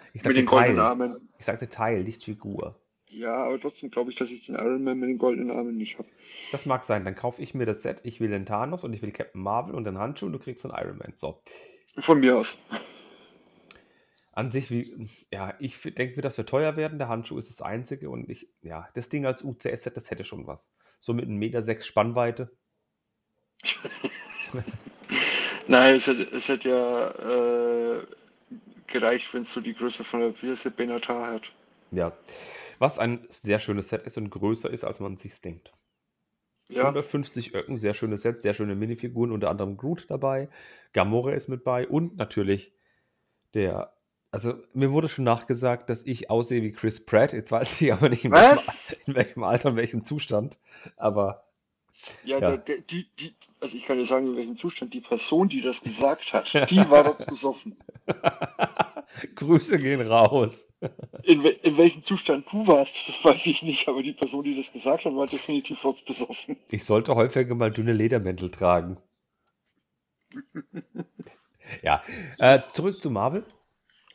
ich 0.09 0.15
Mit 0.15 0.23
sagte 0.25 0.35
den 0.35 0.47
goldenen 0.47 0.77
Teil. 0.77 0.85
Armen. 0.87 1.29
Ich 1.39 1.45
sagte 1.45 1.69
Teil, 1.69 2.03
nicht 2.05 2.25
Figur. 2.25 2.75
Ja, 3.09 3.35
aber 3.47 3.59
trotzdem 3.61 3.91
glaube 3.91 4.11
ich, 4.11 4.17
dass 4.17 4.31
ich 4.31 4.47
den 4.47 4.57
Iron 4.57 4.83
Man 4.85 4.99
mit 4.99 5.09
den 5.09 5.19
goldenen 5.19 5.57
Armen 5.57 5.77
nicht 5.77 5.99
habe. 5.99 6.09
Das 6.53 6.67
mag 6.67 6.85
sein. 6.85 7.05
Dann 7.05 7.15
kaufe 7.15 7.41
ich 7.41 7.55
mir 7.55 7.65
das 7.65 7.83
Set. 7.83 8.01
Ich 8.03 8.21
will 8.21 8.29
den 8.31 8.45
Thanos 8.45 8.83
und 8.85 8.93
ich 8.93 9.01
will 9.03 9.13
Captain 9.13 9.41
Marvel 9.41 9.75
und 9.75 9.85
den 9.85 9.99
Handschuh 9.99 10.27
und 10.27 10.33
du 10.33 10.39
kriegst 10.39 10.63
so 10.63 10.71
einen 10.71 10.85
Iron 10.85 10.99
Man. 10.99 11.13
So. 11.17 11.41
Von 11.99 12.21
mir 12.21 12.37
aus. 12.37 12.59
An 14.37 14.51
sich, 14.51 14.71
wie, 14.71 15.09
ja, 15.33 15.55
ich 15.61 15.81
denke, 15.81 16.21
das 16.21 16.37
wird 16.37 16.51
teuer 16.51 16.77
werden. 16.77 16.99
Der 16.99 17.09
Handschuh 17.09 17.39
ist 17.39 17.49
das 17.49 17.63
einzige 17.63 18.11
und 18.11 18.29
ich, 18.29 18.51
ja, 18.61 18.87
das 18.93 19.09
Ding 19.09 19.25
als 19.25 19.43
UCS-Set, 19.43 19.97
das 19.97 20.11
hätte 20.11 20.25
schon 20.25 20.47
was. 20.47 20.71
So 21.01 21.15
mit 21.15 21.25
einem 21.25 21.39
Meter 21.39 21.63
sechs 21.63 21.87
Spannweite. 21.87 22.55
Nein, 25.69 25.95
es 25.95 26.07
hätte, 26.07 26.23
es 26.23 26.51
hätte 26.51 26.69
ja 26.69 27.09
äh, 27.09 28.03
gereicht, 28.87 29.33
wenn 29.33 29.41
es 29.41 29.55
so 29.55 29.63
die 29.63 29.73
Größe 29.73 30.05
von 30.05 30.21
der 30.21 30.43
Wirse 30.43 30.71
Benatar 30.71 31.33
hat. 31.33 31.53
Ja. 31.91 32.13
Was 32.79 32.99
ein 32.99 33.27
sehr 33.31 33.59
schönes 33.59 33.89
Set 33.89 34.03
ist 34.03 34.19
und 34.19 34.29
größer 34.29 34.71
ist, 34.71 34.85
als 34.85 35.01
man 35.01 35.17
sich 35.17 35.41
denkt. 35.41 35.73
Ja, 36.69 36.83
150 36.83 37.55
Öcken, 37.55 37.79
sehr 37.79 37.95
schönes 37.95 38.21
Set, 38.21 38.43
sehr 38.43 38.53
schöne 38.53 38.75
Minifiguren, 38.75 39.33
unter 39.33 39.49
anderem 39.49 39.79
Groot 39.79 40.05
dabei. 40.11 40.51
Gamora 40.93 41.33
ist 41.33 41.49
mit 41.49 41.65
bei 41.65 41.89
und 41.89 42.19
natürlich 42.19 42.75
der. 43.55 43.96
Also, 44.37 44.53
mir 44.75 44.93
wurde 44.93 45.09
schon 45.09 45.25
nachgesagt, 45.25 45.89
dass 45.89 46.03
ich 46.03 46.29
aussehe 46.29 46.63
wie 46.63 46.71
Chris 46.71 47.03
Pratt. 47.07 47.33
Jetzt 47.33 47.51
weiß 47.53 47.81
ich 47.81 47.91
aber 47.91 48.11
nicht, 48.11 48.23
in 48.27 48.33
welchem, 48.33 48.99
in 49.07 49.15
welchem 49.15 49.45
Alter, 49.45 49.71
in 49.71 49.77
welchem 49.77 50.05
Zustand. 50.05 50.59
Aber 50.99 51.45
ja, 52.23 52.39
Ja. 52.39 52.51
Der, 52.51 52.59
der, 52.59 52.79
die, 52.83 53.07
die, 53.19 53.35
also 53.61 53.79
ich 53.79 53.85
kann 53.87 53.97
dir 53.97 54.05
sagen, 54.05 54.27
in 54.27 54.37
welchem 54.37 54.57
Zustand 54.57 54.93
die 54.93 55.01
Person, 55.01 55.49
die 55.49 55.63
das 55.63 55.81
gesagt 55.83 56.35
hat, 56.35 56.53
die 56.71 56.91
war 56.91 57.03
dort 57.05 57.27
besoffen. 57.27 57.79
Grüße 59.37 59.79
gehen 59.79 60.03
raus. 60.03 60.69
In, 61.23 61.43
wel- 61.43 61.59
in 61.63 61.79
welchem 61.79 62.03
Zustand 62.03 62.45
du 62.53 62.67
warst, 62.67 63.09
das 63.09 63.25
weiß 63.25 63.47
ich 63.47 63.63
nicht, 63.63 63.89
aber 63.89 64.03
die 64.03 64.13
Person, 64.13 64.45
die 64.45 64.55
das 64.55 64.71
gesagt 64.71 65.07
hat, 65.07 65.17
war 65.17 65.27
definitiv 65.27 65.81
dort 65.81 66.05
besoffen. 66.05 66.59
Ich 66.71 66.85
sollte 66.85 67.15
häufiger 67.15 67.55
mal 67.55 67.71
dünne 67.71 67.95
Ledermäntel 67.95 68.51
tragen. 68.51 68.99
ja, 71.83 72.03
äh, 72.37 72.61
zurück 72.69 73.01
zu 73.01 73.11
Marvel. 73.11 73.43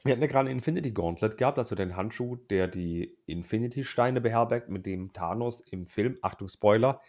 Wir 0.03 0.13
hatten 0.13 0.21
ja 0.21 0.27
gerade 0.27 0.49
Infinity 0.49 0.91
Gauntlet 0.91 1.37
gehabt, 1.37 1.59
also 1.59 1.75
den 1.75 1.95
Handschuh, 1.95 2.35
der 2.49 2.67
die 2.67 3.15
Infinity-Steine 3.27 4.19
beherbergt, 4.19 4.69
mit 4.69 4.85
dem 4.85 5.13
Thanos 5.13 5.59
im 5.59 5.85
Film, 5.85 6.17
Achtung 6.21 6.47
Spoiler, 6.49 7.01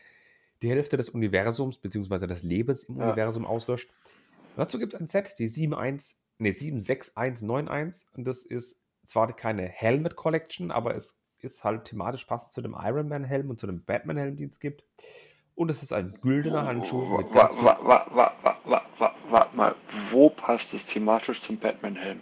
die 0.61 0.69
Hälfte 0.69 0.97
des 0.99 1.09
Universums 1.09 1.79
bzw. 1.79 2.27
des 2.27 2.43
Lebens 2.43 2.85
im 2.85 2.99
Ja. 2.99 3.07
Universum 3.07 3.47
auslöscht. 3.47 3.91
Dazu 4.57 4.79
gibt 4.79 4.93
es 4.95 5.01
ein 5.01 5.09
Set, 5.09 5.39
die 5.39 5.45
71, 5.49 6.19
nee, 6.39 6.53
76191 6.53 8.09
und 8.17 8.25
das 8.25 8.45
ist 8.45 8.79
zwar 9.07 9.35
keine 9.35 9.63
Helmet 9.67 10.15
Collection, 10.15 10.71
aber 10.71 10.95
es 10.95 11.17
ist 11.41 11.65
halt 11.65 11.87
thematisch 11.87 12.25
passend 12.27 12.53
zu 12.53 12.61
dem 12.61 12.77
Iron 12.79 13.09
Man 13.09 13.25
Helm 13.25 13.49
und 13.51 13.59
zu 13.59 13.67
dem 13.67 13.83
Batman 13.85 14.19
Helm, 14.19 14.37
den 14.37 14.51
es 14.51 14.61
gibt. 14.61 14.85
Und 15.55 15.71
es 15.71 15.83
ist 15.83 15.93
ein 15.93 16.19
güldener 16.23 16.67
Handschuh 16.67 17.01
Wa- 17.11 17.19
mit 17.19 17.35
wa- 17.35 17.79
wa- 17.83 18.07
wa- 18.15 18.83
Warte 19.31 19.57
mal, 19.57 19.75
wo 20.11 20.29
passt 20.29 20.75
es 20.75 20.87
thematisch 20.87 21.41
zum 21.41 21.57
Batman-Helm? 21.59 22.21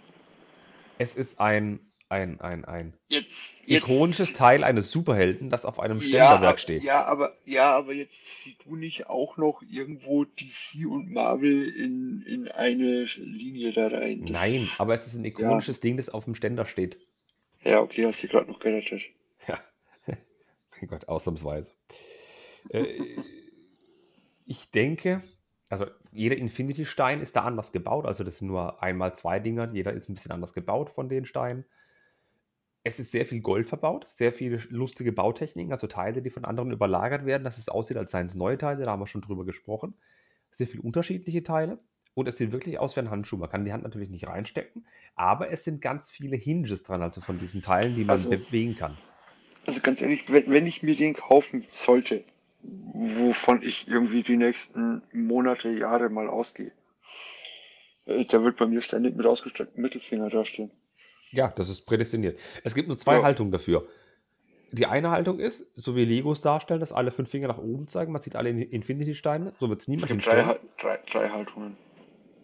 Es 1.01 1.15
ist 1.15 1.39
ein, 1.39 1.79
ein, 2.09 2.39
ein, 2.41 2.63
ein 2.65 2.93
Jetzt, 3.09 3.57
jetzt 3.65 3.83
ikonisches 3.89 4.33
Teil 4.33 4.63
eines 4.63 4.91
Superhelden, 4.91 5.49
das 5.49 5.65
auf 5.65 5.79
einem 5.79 5.99
ja, 5.99 6.07
Ständerwerk 6.07 6.43
ab- 6.43 6.59
steht. 6.59 6.83
Ja, 6.83 7.05
aber 7.05 7.35
ja, 7.45 7.75
aber 7.75 7.93
jetzt 7.93 8.43
siehst 8.43 8.57
du 8.65 8.75
nicht 8.75 9.07
auch 9.07 9.37
noch 9.37 9.63
irgendwo 9.67 10.25
DC 10.25 10.85
und 10.87 11.11
Marvel 11.11 11.67
in, 11.69 12.21
in 12.27 12.47
eine 12.49 13.03
Linie 13.17 13.71
da 13.73 13.87
rein. 13.87 14.21
Das- 14.27 14.31
Nein, 14.31 14.67
aber 14.77 14.93
es 14.93 15.07
ist 15.07 15.15
ein 15.15 15.25
ikonisches 15.25 15.79
Ding, 15.79 15.97
das 15.97 16.09
auf 16.09 16.25
dem 16.25 16.35
Ständer 16.35 16.65
steht. 16.65 16.99
Ja, 17.63 17.81
okay, 17.81 18.05
hast 18.05 18.21
du 18.23 18.27
gerade 18.27 18.51
noch 18.51 18.59
gerettet. 18.59 19.01
Ja. 19.47 19.59
mein 20.05 20.87
Gott, 20.87 21.07
ausnahmsweise. 21.07 21.71
Äh, 22.69 22.85
ich 24.45 24.69
denke, 24.71 25.23
also 25.71 25.85
jeder 26.11 26.35
Infinity-Stein 26.37 27.21
ist 27.21 27.35
da 27.35 27.43
anders 27.43 27.71
gebaut. 27.71 28.05
Also 28.05 28.23
das 28.23 28.37
sind 28.37 28.49
nur 28.49 28.83
einmal 28.83 29.15
zwei 29.15 29.39
Dinger. 29.39 29.69
Jeder 29.71 29.93
ist 29.93 30.09
ein 30.09 30.13
bisschen 30.15 30.31
anders 30.31 30.53
gebaut 30.53 30.89
von 30.89 31.07
den 31.09 31.25
Steinen. 31.25 31.63
Es 32.83 32.99
ist 32.99 33.11
sehr 33.11 33.25
viel 33.25 33.41
Gold 33.41 33.69
verbaut, 33.69 34.05
sehr 34.09 34.33
viele 34.33 34.57
lustige 34.69 35.11
Bautechniken, 35.11 35.71
also 35.71 35.85
Teile, 35.87 36.21
die 36.23 36.31
von 36.31 36.45
anderen 36.45 36.71
überlagert 36.71 37.25
werden, 37.25 37.43
dass 37.43 37.59
es 37.59 37.69
aussieht, 37.69 37.95
als 37.95 38.11
seien 38.11 38.25
es 38.25 38.33
neue 38.35 38.57
Teile. 38.57 38.83
Da 38.83 38.91
haben 38.91 38.99
wir 38.99 39.07
schon 39.07 39.21
drüber 39.21 39.45
gesprochen. 39.45 39.93
Sehr 40.49 40.67
viele 40.67 40.81
unterschiedliche 40.83 41.43
Teile. 41.43 41.77
Und 42.15 42.27
es 42.27 42.37
sieht 42.37 42.51
wirklich 42.51 42.77
aus 42.79 42.95
wie 42.95 43.01
ein 43.01 43.09
Handschuh. 43.09 43.37
Man 43.37 43.49
kann 43.49 43.63
die 43.63 43.71
Hand 43.71 43.83
natürlich 43.83 44.09
nicht 44.09 44.27
reinstecken, 44.27 44.85
aber 45.15 45.51
es 45.51 45.63
sind 45.63 45.81
ganz 45.81 46.09
viele 46.09 46.35
Hinges 46.35 46.83
dran, 46.83 47.01
also 47.01 47.21
von 47.21 47.39
diesen 47.39 47.61
Teilen, 47.61 47.95
die 47.95 48.01
man 48.03 48.11
Also- 48.17 48.31
bewegen 48.31 48.75
kann. 48.75 48.91
Also 49.67 49.79
ganz 49.81 50.01
ehrlich, 50.01 50.29
wenn, 50.33 50.49
wenn 50.49 50.65
ich 50.65 50.81
mir 50.83 50.95
den 50.95 51.13
kaufen 51.13 51.63
sollte, 51.69 52.23
wovon 52.63 53.61
ich 53.63 53.87
irgendwie 53.87 54.23
die 54.23 54.37
nächsten 54.37 55.01
Monate, 55.13 55.69
Jahre 55.71 56.09
mal 56.09 56.27
ausgehe, 56.27 56.71
Äh, 58.05 58.25
Der 58.25 58.43
wird 58.43 58.57
bei 58.57 58.65
mir 58.65 58.81
ständig 58.81 59.15
mit 59.15 59.25
ausgestrecktem 59.25 59.81
Mittelfinger 59.81 60.29
dastehen. 60.29 60.71
Ja, 61.31 61.49
das 61.55 61.69
ist 61.69 61.85
prädestiniert. 61.85 62.37
Es 62.63 62.73
gibt 62.75 62.87
nur 62.87 62.97
zwei 62.97 63.15
Ja. 63.17 63.23
Haltungen 63.23 63.51
dafür. 63.51 63.87
Die 64.71 64.85
eine 64.85 65.11
Haltung 65.11 65.39
ist, 65.39 65.67
so 65.75 65.95
wie 65.95 66.05
Legos 66.05 66.41
darstellen, 66.41 66.79
dass 66.79 66.91
alle 66.91 67.11
fünf 67.11 67.29
Finger 67.29 67.47
nach 67.49 67.57
oben 67.57 67.87
zeigen. 67.87 68.11
Man 68.11 68.21
sieht 68.21 68.35
alle 68.35 68.49
In- 68.49 68.61
Infinity-Steine. 68.61 69.53
So 69.59 69.69
wird 69.69 69.79
es 69.79 69.83
Es 69.83 69.87
niemand 69.87 70.07
gibt 70.07 70.25
drei, 70.25 70.59
drei, 70.79 70.99
drei 71.11 71.29
Haltungen. 71.29 71.77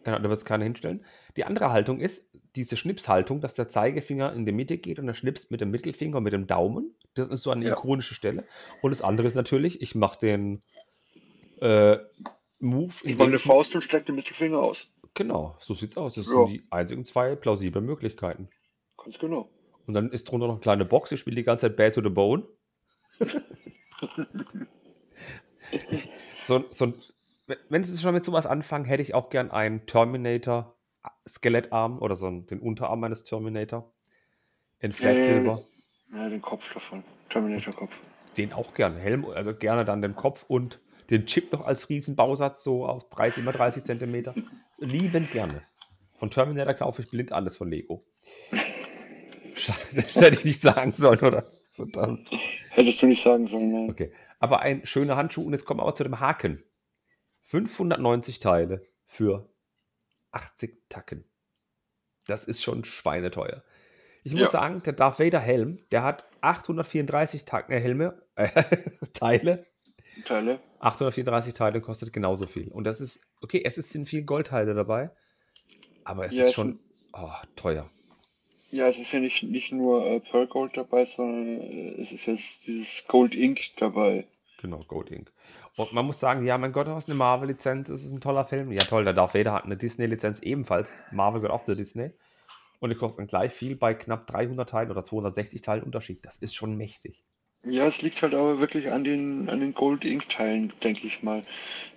Genau, 0.03 0.17
da 0.19 0.23
wird 0.23 0.37
es 0.37 0.45
keiner 0.45 0.63
hinstellen. 0.63 1.03
Die 1.37 1.43
andere 1.43 1.71
Haltung 1.71 1.99
ist 1.99 2.23
diese 2.57 2.75
Schnipshaltung, 2.77 3.39
dass 3.41 3.53
der 3.53 3.69
Zeigefinger 3.69 4.33
in 4.33 4.45
die 4.45 4.51
Mitte 4.51 4.77
geht 4.77 4.99
und 4.99 5.07
er 5.07 5.13
schnipst 5.13 5.51
mit 5.51 5.61
dem 5.61 5.71
Mittelfinger 5.71 6.17
und 6.17 6.23
mit 6.23 6.33
dem 6.33 6.47
Daumen. 6.47 6.95
Das 7.13 7.27
ist 7.29 7.43
so 7.43 7.51
eine 7.51 7.65
Ja. 7.65 7.73
ikonische 7.73 8.13
Stelle. 8.13 8.43
Und 8.81 8.91
das 8.91 9.01
andere 9.01 9.27
ist 9.27 9.35
natürlich, 9.35 9.81
ich 9.81 9.95
mache 9.95 10.19
den 10.19 10.59
äh, 11.61 11.97
Move. 12.59 12.93
Ich 13.03 13.17
mache 13.17 13.27
eine 13.29 13.37
ich- 13.37 13.43
Faust 13.43 13.73
und 13.75 13.81
strecke 13.81 14.05
den 14.07 14.15
Mittelfinger 14.15 14.59
aus. 14.59 14.91
Genau, 15.13 15.55
so 15.59 15.73
sieht's 15.73 15.97
aus. 15.97 16.15
Das 16.15 16.27
Ja. 16.27 16.33
sind 16.45 16.49
die 16.49 16.63
einzigen 16.69 17.05
zwei 17.05 17.35
plausiblen 17.35 17.85
Möglichkeiten. 17.85 18.49
Ganz 18.97 19.17
genau. 19.17 19.49
Und 19.87 19.93
dann 19.93 20.11
ist 20.11 20.25
drunter 20.25 20.47
noch 20.47 20.55
eine 20.55 20.61
kleine 20.61 20.85
Box. 20.85 21.11
Ich 21.11 21.19
spiele 21.19 21.35
die 21.37 21.43
ganze 21.43 21.67
Zeit 21.67 21.75
Bad 21.77 21.95
to 21.95 22.01
the 22.03 22.09
Bone. 22.09 22.43
so, 26.37 26.63
so 26.69 26.93
wenn- 27.47 27.57
wenn 27.69 27.83
Sie 27.83 27.97
schon 28.01 28.13
mit 28.13 28.25
sowas 28.25 28.45
anfangen, 28.45 28.85
hätte 28.85 29.01
ich 29.01 29.13
auch 29.15 29.29
gern 29.29 29.51
einen 29.51 29.85
Terminator 29.85 30.76
Skelettarm 31.27 31.99
oder 31.99 32.15
so 32.15 32.29
den 32.29 32.59
Unterarm 32.59 33.03
eines 33.03 33.23
Terminator 33.23 33.91
in 34.79 34.93
Flat 34.93 35.15
Ja, 35.15 35.19
ja, 35.19 35.25
ja. 35.25 35.33
Silver. 35.33 35.61
Den 36.29 36.41
Kopf 36.41 36.73
davon. 36.73 37.03
Terminator-Kopf. 37.29 38.01
Den 38.37 38.53
auch 38.53 38.73
gerne. 38.73 38.97
Helm, 38.99 39.25
also 39.25 39.53
gerne 39.53 39.83
dann 39.83 40.01
den 40.01 40.15
Kopf 40.15 40.45
und 40.47 40.79
den 41.09 41.25
Chip 41.25 41.51
noch 41.51 41.65
als 41.65 41.89
Riesenbausatz, 41.89 42.63
so 42.63 42.85
aus 42.85 43.09
30 43.09 43.43
mal 43.43 43.51
30 43.51 43.83
Zentimeter. 43.83 44.33
Liebend 44.77 45.31
gerne. 45.31 45.61
Von 46.17 46.29
Terminator 46.29 46.73
kaufe 46.73 47.01
ich 47.01 47.09
blind 47.09 47.31
alles 47.31 47.57
von 47.57 47.69
Lego. 47.69 48.05
Schade, 49.55 49.79
das 49.95 50.15
hätte 50.15 50.37
ich 50.39 50.45
nicht 50.45 50.61
sagen 50.61 50.91
sollen, 50.91 51.19
oder? 51.19 51.51
Verdammt. 51.73 52.29
Hättest 52.69 53.01
du 53.01 53.05
nicht 53.07 53.21
sagen 53.21 53.45
sollen, 53.45 53.71
nein. 53.71 53.89
Okay. 53.89 54.11
Aber 54.39 54.61
ein 54.61 54.85
schöner 54.85 55.15
Handschuh 55.15 55.43
und 55.43 55.53
jetzt 55.53 55.65
kommen 55.65 55.79
wir 55.79 55.83
aber 55.83 55.95
zu 55.95 56.03
dem 56.03 56.19
Haken. 56.19 56.63
590 57.43 58.39
Teile 58.39 58.85
für 59.05 59.49
80 60.37 60.77
Tacken. 60.89 61.23
Das 62.27 62.43
ist 62.45 62.61
schon 62.63 62.85
schweineteuer. 62.85 63.63
Ich 64.23 64.33
muss 64.33 64.41
Ja. 64.43 64.49
sagen, 64.49 64.83
der 64.83 64.93
Darth 64.93 65.19
Vader 65.19 65.39
Helm, 65.39 65.79
der 65.91 66.03
hat 66.03 66.27
834 66.41 67.45
Tacken, 67.45 67.73
äh, 67.73 67.79
Helme, 67.79 68.21
äh, 68.35 68.47
Teile. 69.13 69.65
Teile. 70.25 70.59
834 70.79 71.53
Teile 71.53 71.81
kostet 71.81 72.13
genauso 72.13 72.45
viel. 72.45 72.67
Und 72.69 72.83
das 72.83 73.01
ist, 73.01 73.21
okay, 73.41 73.61
es 73.65 73.75
sind 73.75 74.07
viel 74.07 74.23
Goldteile 74.23 74.73
dabei, 74.75 75.09
aber 76.03 76.25
es 76.25 76.35
Ja, 76.35 76.45
ist 76.45 76.53
schon 76.53 76.79
oh, 77.13 77.31
teuer. 77.55 77.89
Ja, 78.69 78.87
es 78.87 78.99
ist 78.99 79.11
ja 79.13 79.19
nicht, 79.19 79.43
nicht 79.43 79.71
nur 79.71 80.05
äh, 80.05 80.19
Pearl 80.19 80.47
Gold 80.47 80.75
dabei, 80.75 81.05
sondern 81.05 81.61
äh, 81.61 82.01
es 82.01 82.11
ist 82.11 82.25
jetzt 82.25 82.67
dieses 82.67 83.07
Gold 83.07 83.33
Ink 83.35 83.61
dabei. 83.77 84.27
Genau, 84.61 84.79
Gold 84.87 85.09
Ink. 85.11 85.31
Und 85.77 85.93
man 85.93 86.05
muss 86.07 86.19
sagen, 86.19 86.43
ja, 86.43 86.57
mein 86.57 86.71
Gott, 86.73 86.87
du 86.87 86.91
hast 86.91 87.07
eine 87.07 87.17
Marvel-Lizenz, 87.17 87.89
es 87.89 88.03
ist 88.03 88.11
ein 88.11 88.19
toller 88.19 88.45
Film. 88.45 88.71
Ja, 88.71 88.83
toll, 88.83 89.03
der 89.03 89.13
Darth 89.13 89.35
Vader 89.35 89.53
hat 89.53 89.65
eine 89.65 89.77
Disney-Lizenz 89.77 90.39
ebenfalls. 90.39 90.93
Marvel 91.11 91.39
gehört 91.41 91.53
auch 91.53 91.63
zu 91.63 91.75
Disney. 91.75 92.11
Und 92.79 92.89
die 92.89 92.95
kosten 92.95 93.27
gleich 93.27 93.53
viel 93.53 93.75
bei 93.75 93.93
knapp 93.93 94.25
300 94.27 94.67
Teilen 94.67 94.91
oder 94.91 95.03
260 95.03 95.61
Teilen 95.61 95.83
Unterschied. 95.83 96.25
Das 96.25 96.37
ist 96.37 96.55
schon 96.55 96.75
mächtig. 96.77 97.23
Ja, 97.63 97.85
es 97.85 98.01
liegt 98.01 98.21
halt 98.21 98.33
aber 98.33 98.59
wirklich 98.59 98.91
an 98.91 99.03
den, 99.03 99.49
an 99.49 99.59
den 99.59 99.73
Gold 99.75 100.03
Ink 100.03 100.29
Teilen, 100.29 100.73
denke 100.83 101.05
ich 101.05 101.21
mal. 101.21 101.43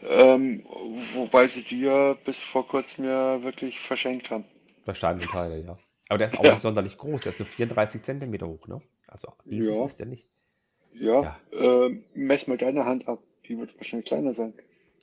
Ähm, 0.08 0.62
wobei 1.14 1.46
sie 1.46 1.62
die 1.62 1.80
ja 1.80 2.14
bis 2.24 2.42
vor 2.42 2.66
kurzem 2.66 3.06
ja 3.06 3.42
wirklich 3.42 3.80
verschenkt 3.80 4.30
haben. 4.30 4.44
Und 4.86 5.00
Teile, 5.00 5.58
ja. 5.62 5.76
Aber 6.08 6.18
der 6.18 6.26
ist 6.26 6.38
auch 6.38 6.44
Ja. 6.44 6.52
nicht 6.52 6.62
sonderlich 6.62 6.98
groß. 6.98 7.22
Der 7.22 7.32
ist 7.32 7.38
nur 7.38 7.46
34 7.46 8.02
Zentimeter 8.02 8.46
hoch, 8.46 8.66
ne? 8.66 8.82
Also, 9.06 9.32
Ja. 9.44 9.86
ist 9.86 9.98
der 9.98 10.06
nicht. 10.06 10.26
Ja, 10.92 11.38
ähm, 11.52 12.04
mess 12.14 12.46
mal 12.46 12.58
deine 12.58 12.84
Hand 12.84 13.06
ab. 13.06 13.22
Die 13.50 13.58
wird 13.58 13.76
wahrscheinlich 13.76 14.06
kleiner 14.06 14.32
sein. 14.32 14.54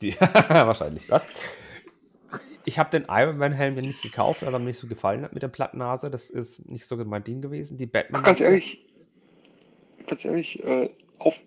Die, 0.02 0.16
wahrscheinlich, 0.22 1.12
was? 1.12 1.28
Ich 2.64 2.80
habe 2.80 2.90
den 2.90 3.08
Iron 3.10 3.38
Man 3.38 3.52
Helm 3.52 3.76
nicht 3.76 4.02
gekauft, 4.02 4.42
weil 4.42 4.54
er 4.54 4.60
mir 4.60 4.68
nicht 4.68 4.80
so 4.80 4.88
gefallen 4.88 5.24
hat 5.24 5.34
mit 5.34 5.44
der 5.44 5.50
Plattennase. 5.50 6.10
Das 6.10 6.30
ist 6.30 6.66
nicht 6.66 6.88
so 6.88 6.96
mein 6.96 7.26
Ding 7.26 7.42
gewesen. 7.42 7.78
Die 7.78 7.86
Batman. 7.86 8.22
Ach, 8.22 8.28
ganz 8.28 8.40
ehrlich, 8.40 8.86
ganz 10.08 10.24
ehrlich, 10.24 10.64
äh, 10.64 10.90
auf, 11.20 11.38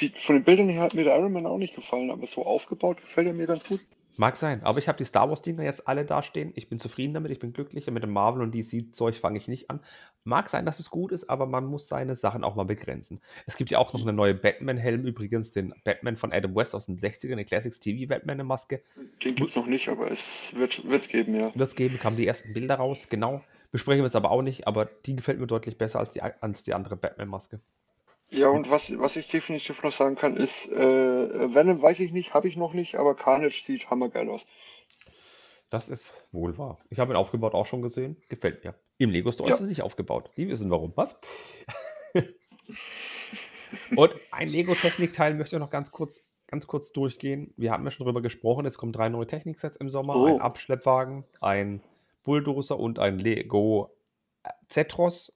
die, 0.00 0.12
von 0.18 0.36
den 0.36 0.44
Bildern 0.44 0.68
her 0.68 0.82
hat 0.82 0.92
mir 0.92 1.04
der 1.04 1.16
Iron 1.16 1.32
Man 1.32 1.46
auch 1.46 1.56
nicht 1.56 1.74
gefallen, 1.74 2.10
aber 2.10 2.26
so 2.26 2.44
aufgebaut 2.44 3.00
gefällt 3.00 3.28
er 3.28 3.32
mir 3.32 3.46
ganz 3.46 3.64
gut. 3.64 3.80
Mag 4.18 4.36
sein, 4.36 4.62
aber 4.62 4.78
ich 4.78 4.88
habe 4.88 4.96
die 4.96 5.04
Star 5.04 5.28
Wars 5.28 5.42
Dinger 5.42 5.62
jetzt 5.62 5.86
alle 5.86 6.06
dastehen. 6.06 6.52
Ich 6.54 6.68
bin 6.68 6.78
zufrieden 6.78 7.12
damit, 7.12 7.30
ich 7.30 7.38
bin 7.38 7.52
glücklich. 7.52 7.86
Mit 7.90 8.02
dem 8.02 8.12
Marvel 8.12 8.42
und 8.42 8.54
DC 8.54 8.94
Zeug 8.94 9.18
fange 9.18 9.38
ich 9.38 9.46
nicht 9.46 9.68
an. 9.68 9.80
Mag 10.24 10.48
sein, 10.48 10.64
dass 10.64 10.80
es 10.80 10.88
gut 10.90 11.12
ist, 11.12 11.28
aber 11.28 11.46
man 11.46 11.66
muss 11.66 11.86
seine 11.86 12.16
Sachen 12.16 12.42
auch 12.42 12.54
mal 12.54 12.64
begrenzen. 12.64 13.20
Es 13.46 13.56
gibt 13.56 13.70
ja 13.70 13.78
auch 13.78 13.92
noch 13.92 14.02
eine 14.02 14.14
neue 14.14 14.34
Batman 14.34 14.78
Helm 14.78 15.04
übrigens, 15.04 15.52
den 15.52 15.74
Batman 15.84 16.16
von 16.16 16.32
Adam 16.32 16.54
West 16.54 16.74
aus 16.74 16.86
den 16.86 16.98
60ern, 16.98 17.32
eine 17.32 17.44
Classics 17.44 17.78
TV 17.78 18.08
Batman 18.08 18.36
eine 18.36 18.44
Maske. 18.44 18.82
Den 19.22 19.34
gibt's 19.34 19.54
noch 19.54 19.66
nicht, 19.66 19.88
aber 19.88 20.10
es 20.10 20.52
wird 20.56 20.82
es 20.84 21.08
geben, 21.08 21.34
ja. 21.34 21.54
Wird 21.54 21.68
es 21.68 21.74
geben, 21.74 21.98
kamen 21.98 22.16
die 22.16 22.26
ersten 22.26 22.54
Bilder 22.54 22.76
raus, 22.76 23.08
genau. 23.10 23.42
Besprechen 23.70 24.02
wir 24.02 24.06
es 24.06 24.16
aber 24.16 24.30
auch 24.30 24.42
nicht, 24.42 24.66
aber 24.66 24.88
die 25.04 25.16
gefällt 25.16 25.38
mir 25.38 25.46
deutlich 25.46 25.76
besser 25.76 26.00
als 26.00 26.14
die, 26.14 26.22
als 26.22 26.62
die 26.62 26.72
andere 26.72 26.96
Batman 26.96 27.28
Maske. 27.28 27.60
Ja, 28.36 28.50
und 28.50 28.70
was, 28.70 28.96
was 28.98 29.16
ich 29.16 29.28
definitiv 29.28 29.82
noch 29.82 29.92
sagen 29.92 30.14
kann, 30.16 30.36
ist, 30.36 30.70
äh, 30.70 31.54
Venom 31.54 31.80
weiß 31.80 32.00
ich 32.00 32.12
nicht, 32.12 32.34
habe 32.34 32.48
ich 32.48 32.56
noch 32.56 32.74
nicht, 32.74 32.96
aber 32.96 33.14
Carnage 33.14 33.62
sieht 33.62 33.88
hammergeil 33.90 34.28
aus. 34.28 34.46
Das 35.70 35.88
ist 35.88 36.12
wohl 36.32 36.56
wahr. 36.58 36.78
Ich 36.90 36.98
habe 37.00 37.12
ihn 37.12 37.16
aufgebaut 37.16 37.54
auch 37.54 37.66
schon 37.66 37.82
gesehen. 37.82 38.16
Gefällt 38.28 38.62
mir. 38.62 38.74
Im 38.98 39.10
Lego 39.10 39.32
Store 39.32 39.48
Ja. 39.48 39.54
ist 39.56 39.60
er 39.62 39.66
nicht 39.66 39.82
aufgebaut. 39.82 40.30
Die 40.36 40.48
wissen 40.48 40.70
warum. 40.70 40.92
Was? 40.94 41.18
Und 43.96 44.12
ein 44.30 44.48
Lego-Technikteil 44.48 45.34
möchte 45.34 45.56
ich 45.56 45.60
noch 45.60 45.70
ganz 45.70 45.90
kurz, 45.90 46.24
ganz 46.46 46.66
kurz 46.66 46.92
durchgehen. 46.92 47.52
Wir 47.56 47.72
haben 47.72 47.84
ja 47.84 47.90
schon 47.90 48.04
drüber 48.06 48.22
gesprochen. 48.22 48.64
Es 48.66 48.78
kommen 48.78 48.92
drei 48.92 49.08
neue 49.08 49.26
Techniksets 49.26 49.76
im 49.76 49.88
Sommer: 49.90 50.16
Oh. 50.16 50.26
ein 50.26 50.40
Abschleppwagen, 50.40 51.24
ein 51.40 51.82
Bulldozer 52.22 52.78
und 52.78 52.98
ein 52.98 53.18
Lego 53.18 53.90
Zetros 54.68 55.35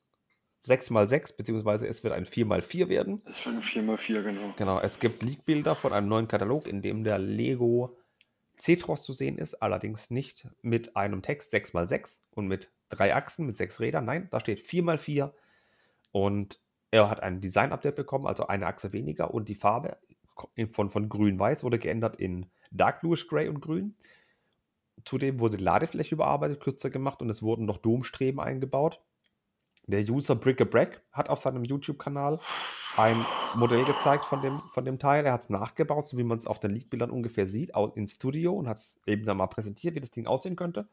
6x6, 0.67 1.37
beziehungsweise 1.37 1.87
es 1.87 2.05
wird 2.05 2.13
ein 2.13 2.27
4x4 2.27 2.89
werden. 2.89 3.23
Das 3.25 3.45
wird 3.45 3.57
ein 3.57 3.63
4x4, 3.63 4.23
genau. 4.23 4.55
Genau, 4.57 4.81
es 4.81 5.01
gibt 5.01 5.23
Leakbilder 5.23 5.75
von 5.75 5.93
einem 5.93 6.09
neuen 6.09 6.29
Katalog, 6.29 6.67
in 6.67 6.83
dem 6.83 7.05
der 7.05 7.19
Lego 7.19 7.97
Cetros 8.59 9.03
zu 9.03 9.13
sehen 9.13 9.39
ist, 9.39 9.55
allerdings 9.63 10.11
nicht 10.11 10.47
mit 10.61 10.97
einem 10.97 11.23
Text 11.23 11.55
6x6 11.55 12.21
und 12.33 12.47
mit 12.47 12.71
drei 12.91 13.15
Achsen, 13.15 13.47
mit 13.47 13.57
sechs 13.57 13.81
Rädern. 13.81 14.05
Nein, 14.05 14.29
da 14.31 14.39
steht 14.41 14.61
4x4 14.61 15.33
und 16.13 16.61
er 16.91 17.09
hat 17.09 17.23
ein 17.23 17.41
Design-Update 17.41 17.97
bekommen, 17.97 18.27
also 18.27 18.47
eine 18.49 18.67
Achse 18.67 18.93
weniger 18.93 19.33
und 19.33 19.49
die 19.49 19.55
Farbe 19.55 19.97
von, 20.73 20.91
von 20.91 21.09
grün-weiß 21.09 21.65
wurde 21.65 21.79
geändert 21.79 22.17
in 22.17 22.47
Dark 22.71 23.01
Bluish 23.01 23.29
Gray 23.29 23.49
und 23.49 23.61
grün. 23.61 23.95
Zudem 25.05 25.41
wurde 25.41 25.57
die 25.57 25.65
Ladefläche 25.65 26.15
überarbeitet, 26.15 26.61
kürzer 26.61 26.91
gemacht 26.91 27.23
und 27.23 27.31
es 27.31 27.43
wurden 27.43 27.65
noch 27.65 27.79
Domstreben 27.79 28.41
eingebaut. 28.41 29.01
Der 29.87 30.01
User 30.09 30.35
Brick 30.37 30.61
a 30.61 30.65
Brack 30.65 31.01
hat 31.13 31.29
auf 31.29 31.39
seinem 31.41 31.65
YouTube-Kanal 31.65 32.39
ein 32.97 33.17
Modell 33.57 33.85
gezeigt 33.85 34.25
von 34.25 34.41
dem, 34.43 34.61
von 34.73 34.85
dem 34.85 34.99
Teil. 34.99 35.25
Er 35.27 35.33
hat 35.33 35.43
es 35.43 35.51
nachgebaut, 35.51 36.09
so 36.09 36.17
wie 36.19 36.23
man 36.25 36.39
es 36.39 36.47
auf 36.47 36.61
den 36.61 36.73
Leak-Bildern 36.73 37.11
ungefähr 37.11 37.47
sieht, 37.49 37.75
au- 37.75 37.89
ins 37.95 38.13
Studio 38.15 38.55
und 38.55 38.69
hat 38.69 38.77
es 38.77 39.01
eben 39.07 39.25
dann 39.25 39.37
mal 39.39 39.47
präsentiert, 39.47 39.95
wie 39.95 40.01
das 40.01 40.11
Ding 40.11 40.27
aussehen 40.27 40.57
könnte. 40.57 40.87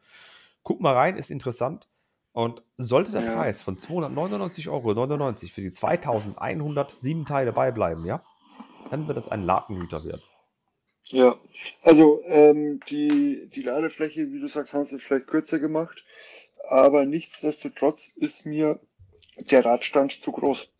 Guck 0.63 0.81
mal 0.81 0.93
rein, 0.93 1.15
ist 1.17 1.29
interessant. 1.31 1.87
Und 2.33 2.61
sollte 2.77 3.11
der. 3.11 3.21
Preis 3.21 3.61
von 3.63 3.77
299,99 3.77 4.69
Euro 4.69 4.93
für 5.51 5.61
die 5.61 5.71
2107 5.71 7.25
Teile 7.25 7.51
beibleiben, 7.51 8.05
ja, 8.05 8.21
dann 8.91 9.07
wird 9.07 9.17
das 9.17 9.27
ein 9.29 9.41
Ladenhüter 9.43 10.03
werden. 10.03 10.21
Ja, 11.05 11.35
also 11.83 12.19
ähm, 12.25 12.79
die, 12.89 13.47
die 13.53 13.61
Ladefläche, 13.63 14.31
wie 14.31 14.39
du 14.39 14.47
sagst, 14.47 14.73
haben 14.73 14.85
sie 14.85 14.99
vielleicht 14.99 15.25
kürzer 15.27 15.57
gemacht, 15.57 16.03
aber 16.69 17.05
nichtsdestotrotz 17.05 18.09
ist 18.15 18.45
mir 18.45 18.79
der 19.37 19.65
Radstand 19.65 20.11
zu 20.11 20.31
groß. 20.31 20.71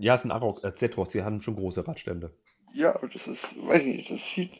Ja, 0.00 0.14
es 0.14 0.22
sind 0.22 0.30
Arox, 0.30 0.62
äh, 0.64 0.72
Zetros, 0.72 1.10
die 1.10 1.22
haben 1.22 1.42
schon 1.42 1.56
große 1.56 1.86
Radstände. 1.86 2.32
Ja, 2.72 2.94
aber 2.96 3.08
das 3.08 3.26
ist, 3.26 3.56
weiß 3.66 3.82
ich 3.84 3.96
nicht, 3.96 4.10
das 4.10 4.26
sieht, 4.26 4.52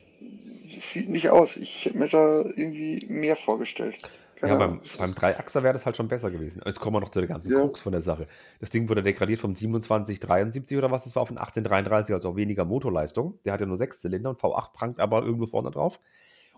das 0.75 0.91
sieht 0.93 1.09
nicht 1.09 1.31
aus. 1.31 1.57
Ich 1.57 1.85
hätte 1.85 1.99
mir 1.99 2.09
da 2.09 2.43
irgendwie 2.43 3.05
mehr 3.09 3.37
vorgestellt. 3.37 3.99
Keine 4.37 4.53
Ja, 4.53 4.59
beim, 4.59 4.81
beim 4.99 5.15
Dreiachser 5.15 5.63
wäre 5.63 5.73
das 5.73 5.87
halt 5.87 5.97
schon 5.97 6.09
besser 6.09 6.31
gewesen. 6.31 6.63
Jetzt 6.65 6.81
kommen 6.81 6.97
wir 6.97 7.01
noch 7.01 7.11
zu 7.11 7.21
der 7.21 7.29
ganzen 7.29 7.53
Ja. 7.53 7.61
Krux 7.61 7.81
von 7.81 7.93
der 7.93 8.01
Sache. 8.01 8.27
Das 8.61 8.71
Ding 8.71 8.89
wurde 8.89 9.03
degradiert 9.03 9.41
vom 9.41 9.55
2773 9.55 10.77
oder 10.77 10.91
was, 10.91 11.05
das 11.05 11.15
war 11.15 11.23
auf 11.23 11.29
den 11.29 11.39
1833, 11.39 12.15
also 12.15 12.31
auch 12.31 12.37
weniger 12.37 12.65
Motorleistung. 12.65 13.39
Der 13.45 13.53
hatte 13.53 13.67
nur 13.67 13.77
sechs 13.77 14.01
Zylinder 14.01 14.31
und 14.31 14.41
V8 14.41 14.73
prangt 14.73 15.01
aber 15.01 15.23
irgendwo 15.23 15.47
vorne 15.47 15.71
drauf. 15.71 16.01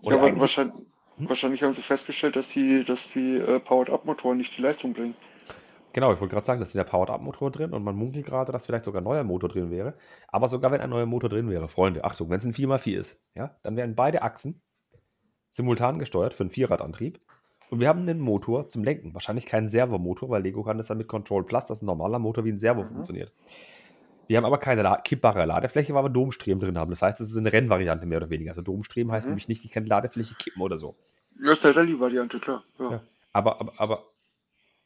Und 0.01 0.13
ja, 0.13 0.19
aber 0.19 0.39
wahrscheinlich? 0.39 0.75
Wahrscheinlich 1.17 1.63
haben 1.63 1.73
sie 1.73 1.81
festgestellt, 1.81 2.35
dass 2.35 2.49
die, 2.49 2.83
dass 2.83 3.11
die 3.11 3.37
äh, 3.37 3.59
Powered-Up-Motoren 3.59 4.37
nicht 4.37 4.57
die 4.57 4.61
Leistung 4.61 4.93
bringen. 4.93 5.15
Genau, 5.93 6.13
ich 6.13 6.19
wollte 6.19 6.35
gerade 6.35 6.45
sagen, 6.45 6.59
da 6.59 6.65
sind 6.65 6.77
ja 6.77 6.83
Powered-Up-Motor 6.83 7.51
drin 7.51 7.73
und 7.73 7.83
man 7.83 7.95
munkelt 7.95 8.25
gerade, 8.25 8.51
dass 8.51 8.65
vielleicht 8.67 8.85
sogar 8.85 9.01
ein 9.01 9.05
neuer 9.05 9.23
Motor 9.23 9.49
drin 9.49 9.71
wäre. 9.71 9.95
Aber 10.27 10.47
sogar 10.47 10.71
wenn 10.71 10.81
ein 10.81 10.89
neuer 10.91 11.07
Motor 11.07 11.29
drin 11.29 11.49
wäre, 11.49 11.67
Freunde, 11.67 12.03
Achtung, 12.03 12.29
wenn 12.29 12.37
es 12.37 12.45
ein 12.45 12.53
4x4 12.53 12.97
ist, 12.97 13.19
ja, 13.35 13.55
dann 13.63 13.75
wären 13.75 13.95
beide 13.95 14.21
Achsen 14.21 14.61
simultan 15.51 15.97
gesteuert 15.97 16.35
für 16.35 16.43
einen 16.43 16.51
Vierradantrieb. 16.51 17.19
Und 17.71 17.79
wir 17.79 17.87
haben 17.87 18.01
einen 18.01 18.19
Motor 18.19 18.69
zum 18.69 18.83
Lenken. 18.83 19.13
Wahrscheinlich 19.13 19.45
keinen 19.45 19.67
Servomotor, 19.67 20.29
weil 20.29 20.43
Lego 20.43 20.63
kann 20.63 20.77
das 20.77 20.87
dann 20.87 20.99
mit 20.99 21.07
Control 21.07 21.43
Plus, 21.43 21.65
das 21.65 21.79
ist 21.79 21.81
ein 21.81 21.87
normaler 21.87 22.19
Motor 22.19 22.45
wie 22.45 22.51
ein 22.51 22.59
Servo 22.59 22.83
Mhm. 22.83 22.89
funktioniert. 22.89 23.31
Wir 24.27 24.37
haben 24.37 24.45
aber 24.45 24.57
keine 24.57 24.81
La 24.81 24.97
kippbare 24.97 25.45
Ladefläche, 25.45 25.93
weil 25.93 26.03
wir 26.03 26.09
Domstreben 26.09 26.59
drin 26.59 26.77
haben. 26.77 26.89
Das 26.89 27.01
heißt, 27.01 27.19
es 27.21 27.31
ist 27.31 27.37
eine 27.37 27.51
Rennvariante 27.53 28.05
mehr 28.05 28.17
oder 28.17 28.29
weniger. 28.29 28.51
Also 28.51 28.61
Domstreben 28.61 29.11
heißt 29.11 29.25
Mhm. 29.25 29.31
nämlich 29.31 29.47
nicht, 29.47 29.63
die 29.63 29.69
kann 29.69 29.83
die 29.83 29.89
Ladefläche 29.89 30.35
kippen 30.35 30.61
oder 30.61 30.77
so. 30.77 30.95
Ja, 31.41 31.51
ist 31.51 31.63
der 31.63 31.75
Rallye-Variante, 31.75 32.39
klar. 32.39 32.63
Ja. 32.79 32.91
Ja. 32.91 33.01
Aber, 33.33 33.59
aber, 33.61 33.73
aber 33.77 34.03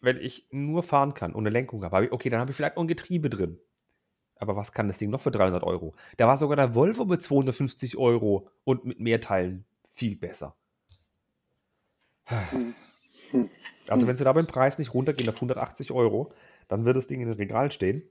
wenn 0.01 0.17
ich 0.17 0.45
nur 0.51 0.83
fahren 0.83 1.13
kann 1.13 1.33
und 1.33 1.43
eine 1.43 1.49
Lenkung 1.51 1.83
habe, 1.83 1.95
habe 1.95 2.05
ich, 2.07 2.11
okay, 2.11 2.29
dann 2.29 2.39
habe 2.39 2.51
ich 2.51 2.57
vielleicht 2.57 2.75
noch 2.75 2.83
ein 2.83 2.87
Getriebe 2.87 3.29
drin. 3.29 3.57
Aber 4.35 4.55
was 4.55 4.71
kann 4.71 4.87
das 4.87 4.97
Ding 4.97 5.11
noch 5.11 5.21
für 5.21 5.31
300 5.31 5.63
Euro? 5.63 5.93
Da 6.17 6.27
war 6.27 6.35
sogar 6.37 6.55
der 6.55 6.73
Volvo 6.73 7.05
mit 7.05 7.21
250 7.21 7.97
Euro 7.97 8.49
und 8.63 8.85
mit 8.85 8.99
mehr 8.99 9.21
Teilen 9.21 9.65
viel 9.91 10.15
besser. 10.15 10.55
Hm. 12.25 12.73
Also 13.87 14.01
Hm. 14.01 14.07
wenn 14.07 14.15
sie 14.15 14.23
da 14.23 14.33
beim 14.33 14.47
Preis 14.47 14.77
nicht 14.79 14.93
runtergehen 14.93 15.29
auf 15.29 15.35
180 15.35 15.91
Euro, 15.91 16.31
dann 16.67 16.85
wird 16.85 16.97
das 16.97 17.07
Ding 17.07 17.21
in 17.21 17.27
den 17.27 17.37
Regalen 17.37 17.71
stehen. 17.71 18.03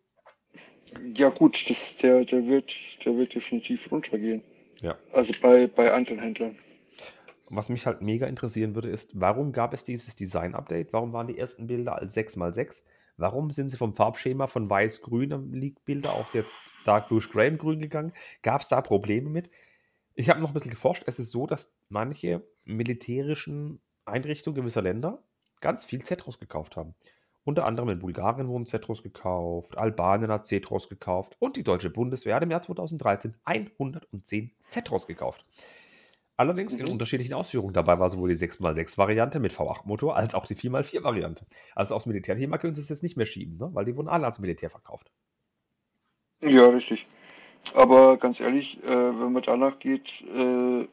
Ja, 1.14 1.30
gut, 1.30 1.68
das, 1.68 1.98
der, 1.98 2.24
der, 2.24 2.46
wird, 2.46 2.72
der 3.04 3.16
wird 3.16 3.34
definitiv 3.34 3.90
runtergehen. 3.92 4.42
Ja. 4.80 4.98
Also 5.12 5.32
bei, 5.40 5.66
bei 5.66 5.92
anderen 5.92 6.18
Händlern. 6.18 6.56
Was 7.48 7.68
mich 7.68 7.86
halt 7.86 8.00
mega 8.00 8.26
interessieren 8.26 8.74
würde, 8.74 8.90
ist, 8.90 9.10
warum 9.12 9.52
gab 9.52 9.74
es 9.74 9.84
dieses 9.84 10.16
Design-Update? 10.16 10.92
Warum 10.92 11.12
waren 11.12 11.26
die 11.26 11.38
ersten 11.38 11.66
Bilder 11.66 11.96
als 11.96 12.16
6x6? 12.16 12.82
Warum 13.16 13.50
sind 13.50 13.68
sie 13.68 13.76
vom 13.76 13.94
Farbschema 13.94 14.46
von 14.46 14.70
weiß-grün 14.70 15.32
am 15.32 15.52
Leak-Bilder 15.52 16.12
auf 16.12 16.32
jetzt 16.34 16.56
Dark 16.86 17.08
Blue 17.08 17.20
Grey 17.20 17.54
grün 17.56 17.80
gegangen? 17.80 18.12
Gab 18.42 18.62
es 18.62 18.68
da 18.68 18.80
Probleme 18.80 19.28
mit? 19.28 19.50
Ich 20.14 20.30
habe 20.30 20.40
noch 20.40 20.50
ein 20.50 20.54
bisschen 20.54 20.70
geforscht. 20.70 21.04
Es 21.06 21.18
ist 21.18 21.30
so, 21.30 21.46
dass 21.46 21.74
manche 21.88 22.42
militärischen 22.64 23.80
Einrichtungen 24.04 24.56
gewisser 24.56 24.82
Länder 24.82 25.22
ganz 25.60 25.84
viel 25.84 26.02
Zetros 26.02 26.38
gekauft 26.38 26.76
haben. 26.76 26.94
Unter 27.44 27.64
anderem 27.64 27.88
in 27.88 27.98
Bulgarien 27.98 28.48
wurden 28.48 28.66
Zetros 28.66 29.02
gekauft, 29.02 29.76
Albanien 29.78 30.30
hat 30.30 30.46
Zetros 30.46 30.88
gekauft 30.88 31.36
und 31.38 31.56
die 31.56 31.62
deutsche 31.64 31.90
Bundeswehr 31.90 32.34
hat 32.36 32.42
im 32.42 32.50
Jahr 32.50 32.60
2013 32.60 33.34
110 33.44 34.52
Zetros 34.68 35.06
gekauft. 35.06 35.42
Allerdings 36.36 36.72
in 36.74 36.86
Mhm. 36.86 36.92
unterschiedlichen 36.92 37.34
Ausführungen. 37.34 37.74
Dabei 37.74 37.98
war 37.98 38.08
sowohl 38.08 38.30
die 38.30 38.34
6x6-Variante 38.36 39.40
mit 39.40 39.52
V8-Motor 39.52 40.16
als 40.16 40.34
auch 40.34 40.46
die 40.46 40.54
4x4-Variante. 40.54 41.44
Also 41.74 41.94
aufs 41.94 42.06
Militärthema 42.06 42.56
können 42.58 42.74
sie 42.74 42.80
es 42.80 42.88
jetzt 42.88 43.02
nicht 43.02 43.16
mehr 43.16 43.26
schieben, 43.26 43.58
ne? 43.58 43.68
weil 43.74 43.84
die 43.84 43.94
wurden 43.96 44.08
alle 44.08 44.24
ans 44.24 44.38
Militär 44.38 44.70
verkauft. 44.70 45.10
Ja, 46.42 46.68
richtig. 46.68 47.06
Aber 47.74 48.16
ganz 48.16 48.40
ehrlich, 48.40 48.82
äh, 48.84 48.88
wenn 48.88 49.32
man 49.32 49.42
danach 49.42 49.78
geht, 49.78 50.22
äh, 50.34 50.86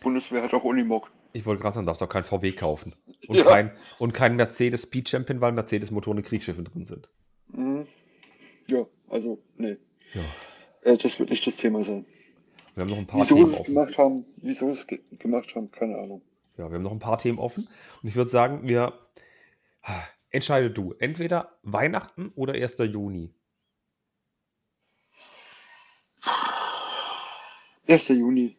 Bundeswehr 0.00 0.42
hat 0.44 0.54
auch 0.54 0.64
Unimog. 0.64 1.10
Ich 1.32 1.46
wollte 1.46 1.62
gerade 1.62 1.74
sagen, 1.74 1.86
darfst 1.86 2.02
auch 2.02 2.08
kein 2.08 2.24
VW 2.24 2.52
kaufen. 2.52 2.94
Und, 3.28 3.36
Ja. 3.38 3.44
kein, 3.44 3.72
und 3.98 4.12
Mercedes 4.36 4.82
Speed 4.82 5.08
Champion, 5.08 5.40
weil 5.40 5.52
Mercedes-Motoren 5.52 6.18
in 6.18 6.24
Kriegsschiffen 6.24 6.64
drin 6.64 6.84
sind. 6.84 7.08
Mhm. 7.48 7.86
Ja, 8.68 8.86
also, 9.08 9.42
nee. 9.56 9.76
Ja. 10.14 10.22
Äh, 10.92 10.96
das 10.98 11.18
wird 11.18 11.30
nicht 11.30 11.46
das 11.46 11.56
Thema 11.56 11.82
sein. 11.84 12.04
Wir 12.74 12.82
haben 12.82 12.90
noch 12.90 12.98
ein 12.98 13.06
paar 13.06 13.20
Wieso 13.20 13.34
Themen 13.36 13.48
es 13.48 13.60
offen. 13.60 13.74
gemacht 13.74 13.98
haben, 13.98 14.24
wieso 14.36 14.68
es 14.68 14.86
ge 14.86 15.00
gemacht 15.18 15.54
haben, 15.54 15.70
keine 15.70 15.98
Ahnung. 15.98 16.22
Ja, 16.56 16.68
wir 16.70 16.74
haben 16.76 16.82
noch 16.82 16.92
ein 16.92 16.98
paar 16.98 17.18
Themen 17.18 17.38
offen. 17.38 17.68
Und 18.02 18.08
ich 18.08 18.14
würde 18.14 18.30
sagen, 18.30 18.66
wir 18.66 18.92
entscheide 20.30 20.70
du. 20.70 20.94
Entweder 20.98 21.58
Weihnachten 21.62 22.32
oder 22.34 22.54
1. 22.54 22.78
Juni. 22.78 23.34
1. 27.88 28.08
Juni. 28.08 28.56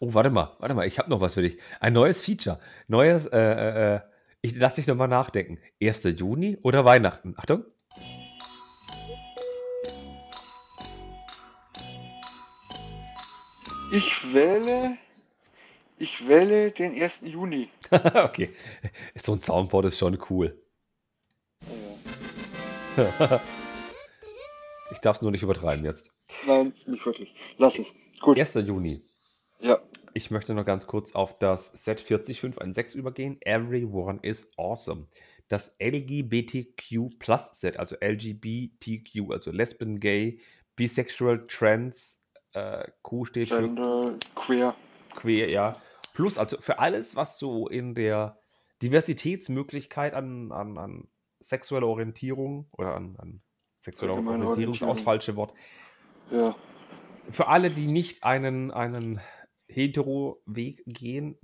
Oh, 0.00 0.14
warte 0.14 0.30
mal, 0.30 0.56
warte 0.58 0.74
mal, 0.74 0.86
ich 0.86 0.98
habe 0.98 1.10
noch 1.10 1.20
was 1.20 1.34
für 1.34 1.42
dich. 1.42 1.58
Ein 1.80 1.92
neues 1.92 2.22
Feature. 2.22 2.58
Neues, 2.88 3.26
äh, 3.26 3.38
äh, 3.38 3.94
äh, 3.96 4.00
ich 4.40 4.56
lass 4.56 4.74
dich 4.74 4.86
nochmal 4.86 5.08
nachdenken. 5.08 5.58
1. 5.82 6.02
Juni 6.16 6.58
oder 6.62 6.84
Weihnachten? 6.84 7.34
Achtung. 7.36 7.64
Ich 13.90 14.34
wähle, 14.34 14.98
ich 15.96 16.28
wähle 16.28 16.70
den 16.72 17.00
1. 17.00 17.22
Juni. 17.26 17.68
okay. 17.90 18.54
So 19.14 19.32
ein 19.32 19.40
Soundboard 19.40 19.86
ist 19.86 19.98
schon 19.98 20.18
cool. 20.28 20.60
Ja. 22.96 23.40
ich 24.92 24.98
darf 24.98 25.16
es 25.16 25.22
nur 25.22 25.30
nicht 25.30 25.42
übertreiben 25.42 25.84
jetzt. 25.84 26.10
Nein, 26.46 26.74
nicht 26.86 27.06
wirklich. 27.06 27.34
Lass 27.56 27.78
es. 27.78 27.94
Gut. 28.20 28.38
1. 28.38 28.54
Juni. 28.54 29.02
Ja. 29.60 29.78
Ich 30.14 30.30
möchte 30.30 30.54
noch 30.54 30.64
ganz 30.64 30.86
kurz 30.86 31.14
auf 31.14 31.38
das 31.38 31.72
Set 31.72 32.00
40516 32.00 32.98
übergehen. 32.98 33.38
Everyone 33.42 34.18
is 34.22 34.48
awesome. 34.56 35.06
Das 35.48 35.76
LGBTQ 35.80 37.18
Plus 37.18 37.50
Set, 37.52 37.78
also 37.78 37.96
LGBTQ, 38.00 39.30
also 39.30 39.50
Lesbian, 39.50 39.98
Gay, 40.00 40.40
Bisexual, 40.76 41.46
Trans, 41.46 42.22
äh, 42.52 42.86
Q 43.02 43.24
steht 43.24 43.48
für 43.48 43.60
Gender, 43.60 44.18
Queer. 44.34 44.74
queer, 45.14 45.50
ja. 45.50 45.72
Plus, 46.14 46.38
also 46.38 46.58
für 46.58 46.78
alles, 46.78 47.16
was 47.16 47.38
so 47.38 47.68
in 47.68 47.94
der 47.94 48.38
Diversitätsmöglichkeit 48.82 50.14
an, 50.14 50.52
an, 50.52 50.78
an 50.78 51.08
sexueller 51.40 51.86
Orientierung 51.86 52.68
oder 52.72 52.94
an, 52.94 53.16
an 53.18 53.42
sexueller 53.80 54.14
Orientierung 54.14 54.74
ist 54.74 54.82
auch 54.82 54.94
das 54.94 55.00
falsche 55.00 55.36
Wort. 55.36 55.54
Ja. 56.30 56.54
Für 57.30 57.48
alle, 57.48 57.70
die 57.70 57.86
nicht 57.86 58.24
einen, 58.24 58.70
einen 58.70 59.20
Hetero-Weg 59.68 60.82
gehen, 60.86 61.36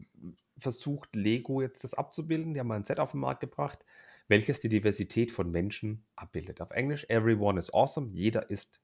versucht 0.58 1.14
Lego 1.14 1.60
jetzt 1.60 1.84
das 1.84 1.94
abzubilden. 1.94 2.54
Die 2.54 2.60
haben 2.60 2.72
ein 2.72 2.84
Set 2.84 3.00
auf 3.00 3.12
den 3.12 3.20
Markt 3.20 3.40
gebracht, 3.40 3.84
welches 4.28 4.60
die 4.60 4.68
Diversität 4.68 5.30
von 5.30 5.50
Menschen 5.50 6.06
abbildet. 6.16 6.60
Auf 6.60 6.70
Englisch, 6.70 7.04
everyone 7.08 7.58
is 7.58 7.72
awesome. 7.72 8.10
Jeder 8.12 8.50
ist 8.50 8.80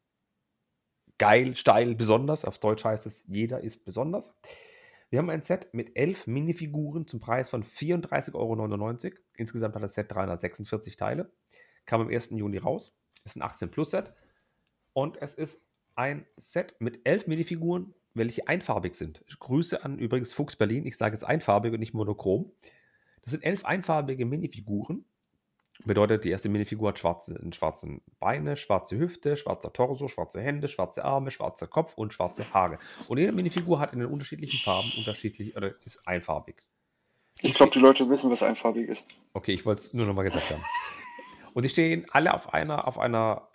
geil, 1.18 1.56
steil, 1.56 1.94
besonders. 1.94 2.44
Auf 2.44 2.58
Deutsch 2.58 2.84
heißt 2.84 3.06
es, 3.06 3.26
jeder 3.28 3.60
ist 3.60 3.84
besonders. 3.84 4.34
Wir 5.08 5.18
haben 5.18 5.30
ein 5.30 5.42
Set 5.42 5.72
mit 5.74 5.96
elf 5.96 6.26
Minifiguren 6.26 7.06
zum 7.06 7.20
Preis 7.20 7.48
von 7.48 7.64
34,99 7.64 8.34
Euro. 8.34 9.16
Insgesamt 9.34 9.74
hat 9.74 9.82
das 9.82 9.94
Set 9.94 10.12
346 10.12 10.96
Teile. 10.96 11.32
Kam 11.84 12.02
am 12.02 12.08
1. 12.08 12.30
Juni 12.30 12.58
raus. 12.58 12.96
Ist 13.24 13.36
ein 13.36 13.42
18-Plus-Set. 13.42 14.12
Und 14.92 15.20
es 15.20 15.34
ist 15.34 15.66
ein 15.94 16.26
Set 16.36 16.76
mit 16.78 17.00
elf 17.04 17.26
Minifiguren, 17.26 17.94
welche 18.14 18.48
einfarbig 18.48 18.94
sind. 18.94 19.22
Grüße 19.38 19.84
an 19.84 19.98
übrigens 19.98 20.32
Fuchs 20.34 20.56
Berlin. 20.56 20.86
Ich 20.86 20.96
sage 20.96 21.14
jetzt 21.14 21.24
einfarbig 21.24 21.72
und 21.72 21.80
nicht 21.80 21.94
monochrom. 21.94 22.52
Das 23.22 23.32
sind 23.32 23.44
elf 23.44 23.64
einfarbige 23.64 24.24
Minifiguren. 24.24 25.04
Bedeutet, 25.84 26.24
die 26.24 26.30
erste 26.30 26.50
Minifigur 26.50 26.90
hat 26.90 26.98
schwarze, 26.98 27.40
schwarze 27.52 28.00
Beine, 28.18 28.56
schwarze 28.56 28.98
Hüfte, 28.98 29.36
schwarzer 29.36 29.72
Torso, 29.72 30.08
schwarze 30.08 30.40
Hände, 30.42 30.68
schwarze 30.68 31.04
Arme, 31.04 31.30
schwarzer 31.30 31.66
Kopf 31.66 31.94
und 31.94 32.12
schwarze 32.12 32.52
Haare. 32.52 32.78
Und 33.08 33.18
jede 33.18 33.32
Minifigur 33.32 33.80
hat 33.80 33.94
in 33.94 34.00
den 34.00 34.08
unterschiedlichen 34.08 34.58
Farben 34.58 34.92
unterschiedlich 34.98 35.56
oder 35.56 35.74
ist 35.84 36.06
einfarbig. 36.06 36.56
Ich 37.40 37.54
glaube, 37.54 37.72
die 37.72 37.78
Leute 37.78 38.08
wissen, 38.10 38.30
was 38.30 38.42
einfarbig 38.42 38.88
ist. 38.88 39.06
Okay, 39.32 39.52
ich 39.52 39.64
wollte 39.64 39.80
es 39.80 39.94
nur 39.94 40.04
nochmal 40.04 40.26
gesagt 40.26 40.50
haben. 40.50 40.62
Und 41.54 41.62
die 41.62 41.70
stehen 41.70 42.06
alle 42.10 42.34
auf 42.34 42.52
einer, 42.52 42.86
auf 42.86 42.98
einer, 42.98 43.48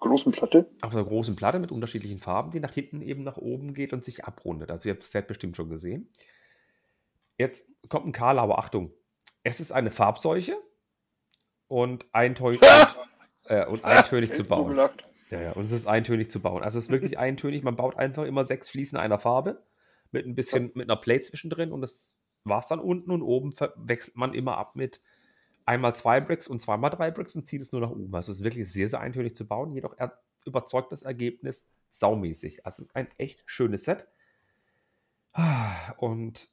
Großen 0.00 0.30
Platte. 0.32 0.70
auf 0.82 0.94
einer 0.94 1.04
großen 1.04 1.34
Platte 1.34 1.58
mit 1.58 1.72
unterschiedlichen 1.72 2.20
Farben, 2.20 2.52
die 2.52 2.60
nach 2.60 2.72
hinten 2.72 3.02
eben 3.02 3.24
nach 3.24 3.36
oben 3.36 3.74
geht 3.74 3.92
und 3.92 4.04
sich 4.04 4.24
abrundet. 4.24 4.70
Also 4.70 4.88
ihr 4.88 4.94
habt 4.94 5.02
das 5.02 5.10
Set 5.10 5.26
bestimmt 5.26 5.56
schon 5.56 5.70
gesehen. 5.70 6.08
Jetzt 7.36 7.68
kommt 7.88 8.06
ein 8.06 8.12
Karl, 8.12 8.38
aber 8.38 8.58
Achtung. 8.58 8.92
Es 9.42 9.60
ist 9.60 9.72
eine 9.72 9.90
Farbseuche 9.90 10.56
und 11.66 12.06
eintönig, 12.12 12.60
äh, 13.46 13.66
und 13.66 13.84
eintönig 13.84 14.30
zu 14.36 14.42
so 14.42 14.44
bauen. 14.44 14.76
Ja, 15.30 15.40
ja, 15.40 15.52
und 15.52 15.64
es 15.64 15.72
ist 15.72 15.86
eintönig 15.86 16.30
zu 16.30 16.40
bauen. 16.40 16.62
Also 16.62 16.78
es 16.78 16.86
ist 16.86 16.90
wirklich 16.90 17.18
eintönig. 17.18 17.64
Man 17.64 17.76
baut 17.76 17.96
einfach 17.96 18.24
immer 18.24 18.44
sechs 18.44 18.70
Fliesen 18.70 18.98
einer 18.98 19.18
Farbe 19.18 19.62
mit 20.10 20.26
ein 20.26 20.34
bisschen, 20.34 20.70
mit 20.74 20.88
einer 20.88 21.00
Plate 21.00 21.22
zwischendrin 21.22 21.72
und 21.72 21.80
das 21.80 22.16
war 22.44 22.60
es 22.60 22.68
dann 22.68 22.80
unten 22.80 23.10
und 23.10 23.22
oben 23.22 23.52
wechselt 23.76 24.16
man 24.16 24.32
immer 24.32 24.56
ab 24.56 24.74
mit 24.74 25.00
einmal 25.68 25.94
zwei 25.96 26.20
Bricks 26.20 26.48
und 26.48 26.60
zweimal 26.60 26.90
drei 26.90 27.10
Bricks 27.12 27.36
und 27.36 27.46
zieht 27.46 27.62
es 27.62 27.72
nur 27.72 27.82
nach 27.82 27.90
oben. 27.90 28.14
Also 28.14 28.32
es 28.32 28.38
ist 28.40 28.44
wirklich 28.44 28.70
sehr, 28.72 28.88
sehr 28.88 29.00
eintönig 29.00 29.36
zu 29.36 29.46
bauen, 29.46 29.72
jedoch 29.74 29.94
er 29.98 30.18
überzeugt 30.46 30.92
das 30.92 31.02
Ergebnis 31.04 31.68
saumäßig. 31.90 32.66
Also 32.66 32.82
es 32.82 32.88
ist 32.88 32.96
ein 32.96 33.08
echt 33.18 33.42
schönes 33.46 33.84
Set. 33.84 34.08
Und 35.98 36.48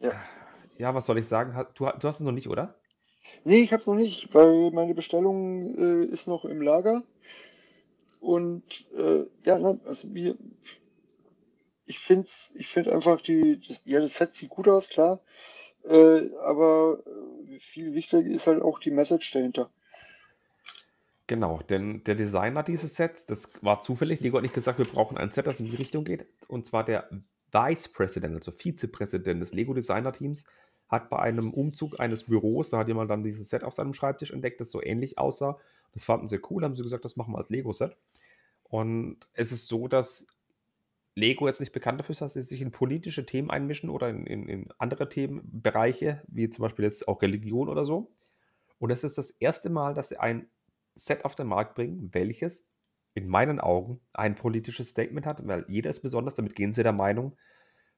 Ja. 0.00 0.28
ja, 0.76 0.94
was 0.94 1.06
soll 1.06 1.18
ich 1.18 1.28
sagen? 1.28 1.52
Du, 1.74 1.86
du 1.86 2.08
hast 2.08 2.20
es 2.20 2.24
noch 2.26 2.32
nicht, 2.32 2.48
oder? 2.48 2.80
Nee, 3.44 3.62
ich 3.62 3.72
hab's 3.72 3.86
noch 3.86 3.96
nicht, 3.96 4.32
weil 4.32 4.70
meine 4.70 4.94
Bestellung 4.94 5.60
äh, 5.76 6.04
ist 6.04 6.28
noch 6.28 6.44
im 6.44 6.62
Lager. 6.62 7.02
Und 8.20 8.64
äh, 8.96 9.24
ja, 9.44 9.58
nein, 9.58 9.80
also 9.84 10.12
wir, 10.14 10.36
ich 11.86 11.98
finde 11.98 12.28
ich 12.54 12.68
find 12.68 12.88
einfach, 12.88 13.20
die, 13.20 13.60
das, 13.66 13.82
ja, 13.84 14.00
das 14.00 14.14
Set 14.14 14.34
sieht 14.34 14.50
gut 14.50 14.68
aus, 14.68 14.88
klar. 14.88 15.20
Äh, 15.84 16.28
aber 16.44 17.02
äh, 17.06 17.58
viel 17.58 17.94
wichtiger 17.94 18.22
ist 18.22 18.46
halt 18.46 18.62
auch 18.62 18.78
die 18.78 18.90
Message 18.90 19.32
dahinter. 19.32 19.70
Genau, 21.26 21.60
denn 21.68 22.02
der 22.04 22.14
Designer 22.14 22.62
dieses 22.62 22.94
Sets, 22.96 23.26
das 23.26 23.52
war 23.60 23.80
zufällig, 23.80 24.20
Lego 24.20 24.38
hat 24.38 24.42
nicht 24.42 24.54
gesagt, 24.54 24.78
wir 24.78 24.86
brauchen 24.86 25.18
ein 25.18 25.30
Set, 25.30 25.46
das 25.46 25.60
in 25.60 25.66
die 25.66 25.76
Richtung 25.76 26.04
geht. 26.04 26.26
Und 26.48 26.64
zwar 26.64 26.84
der 26.84 27.08
Vice 27.52 27.88
President, 27.88 28.34
also 28.34 28.50
Vizepräsident 28.50 29.42
des 29.42 29.52
Lego 29.52 29.74
Designer 29.74 30.12
Teams, 30.12 30.46
hat 30.88 31.10
bei 31.10 31.18
einem 31.18 31.52
Umzug 31.52 32.00
eines 32.00 32.24
Büros, 32.24 32.70
da 32.70 32.78
hat 32.78 32.88
jemand 32.88 33.10
dann 33.10 33.22
dieses 33.22 33.50
Set 33.50 33.62
auf 33.62 33.74
seinem 33.74 33.92
Schreibtisch 33.92 34.30
entdeckt, 34.30 34.60
das 34.60 34.70
so 34.70 34.82
ähnlich 34.82 35.18
aussah. 35.18 35.58
Das 35.92 36.04
fanden 36.04 36.28
sie 36.28 36.40
cool, 36.50 36.64
haben 36.64 36.76
sie 36.76 36.82
gesagt, 36.82 37.04
das 37.04 37.16
machen 37.16 37.34
wir 37.34 37.38
als 37.38 37.50
Lego-Set. 37.50 37.94
Und 38.64 39.18
es 39.34 39.52
ist 39.52 39.68
so, 39.68 39.86
dass 39.86 40.26
Lego 41.18 41.46
jetzt 41.46 41.60
nicht 41.60 41.72
bekannt 41.72 42.00
dafür 42.00 42.12
ist, 42.12 42.20
dass 42.20 42.34
sie 42.34 42.42
sich 42.42 42.60
in 42.60 42.70
politische 42.70 43.26
Themen 43.26 43.50
einmischen 43.50 43.90
oder 43.90 44.08
in, 44.08 44.26
in, 44.26 44.48
in 44.48 44.68
andere 44.78 45.08
Themenbereiche, 45.08 46.22
wie 46.28 46.48
zum 46.48 46.62
Beispiel 46.62 46.84
jetzt 46.84 47.08
auch 47.08 47.20
Religion 47.20 47.68
oder 47.68 47.84
so. 47.84 48.12
Und 48.78 48.90
es 48.90 49.04
ist 49.04 49.18
das 49.18 49.30
erste 49.30 49.68
Mal, 49.68 49.94
dass 49.94 50.08
sie 50.08 50.18
ein 50.18 50.48
Set 50.94 51.24
auf 51.24 51.34
den 51.34 51.48
Markt 51.48 51.74
bringen, 51.74 52.10
welches 52.12 52.66
in 53.14 53.26
meinen 53.26 53.58
Augen 53.58 54.00
ein 54.12 54.36
politisches 54.36 54.90
Statement 54.90 55.26
hat, 55.26 55.46
weil 55.46 55.64
jeder 55.68 55.90
ist 55.90 56.00
besonders, 56.00 56.34
damit 56.34 56.54
gehen 56.54 56.72
sie 56.72 56.84
der 56.84 56.92
Meinung, 56.92 57.36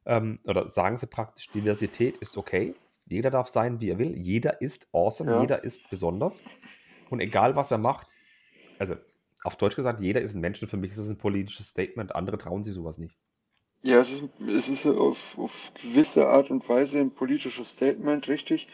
ähm, 0.07 0.41
oder 0.45 0.71
sagen 0.71 0.97
sie 0.97 1.07
praktisch, 1.07 1.49
Diversität 1.49 2.17
ist 2.17 2.39
okay, 2.39 2.75
jeder 3.07 3.31
darf 3.31 3.49
sein, 3.49 3.81
wie 3.81 3.91
er 3.91 3.99
will, 3.99 4.17
jeder 4.17 4.63
ist 4.63 4.89
awesome, 4.93 5.31
Ja. 5.31 5.41
jeder 5.43 5.63
ist 5.65 5.91
besonders 5.91 6.41
und 7.11 7.21
egal 7.21 7.55
was 7.57 7.71
er 7.71 7.79
macht, 7.79 8.07
also 8.79 8.97
auf 9.43 9.57
Deutsch 9.57 9.77
gesagt, 9.77 10.01
jeder 10.01 10.21
ist 10.21 10.35
ein 10.35 10.41
Mensch 10.41 10.59
für 10.59 10.77
mich 10.77 10.93
ist 10.93 10.99
es 10.99 11.11
ein 11.11 11.19
politisches 11.19 11.69
Statement, 11.69 12.15
andere 12.15 12.39
trauen 12.39 12.63
sich 12.63 12.75
sowas 12.75 12.99
nicht. 12.99 13.17
Ja, 13.83 14.01
es 14.01 14.13
ist, 14.13 14.29
es 14.47 14.69
ist 14.69 14.87
auf, 14.87 15.39
auf 15.39 15.73
gewisse 15.75 16.29
Art 16.29 16.51
und 16.51 16.69
Weise 16.69 17.01
ein 17.01 17.13
politisches 17.13 17.73
Statement, 17.73 18.29
richtig. 18.29 18.69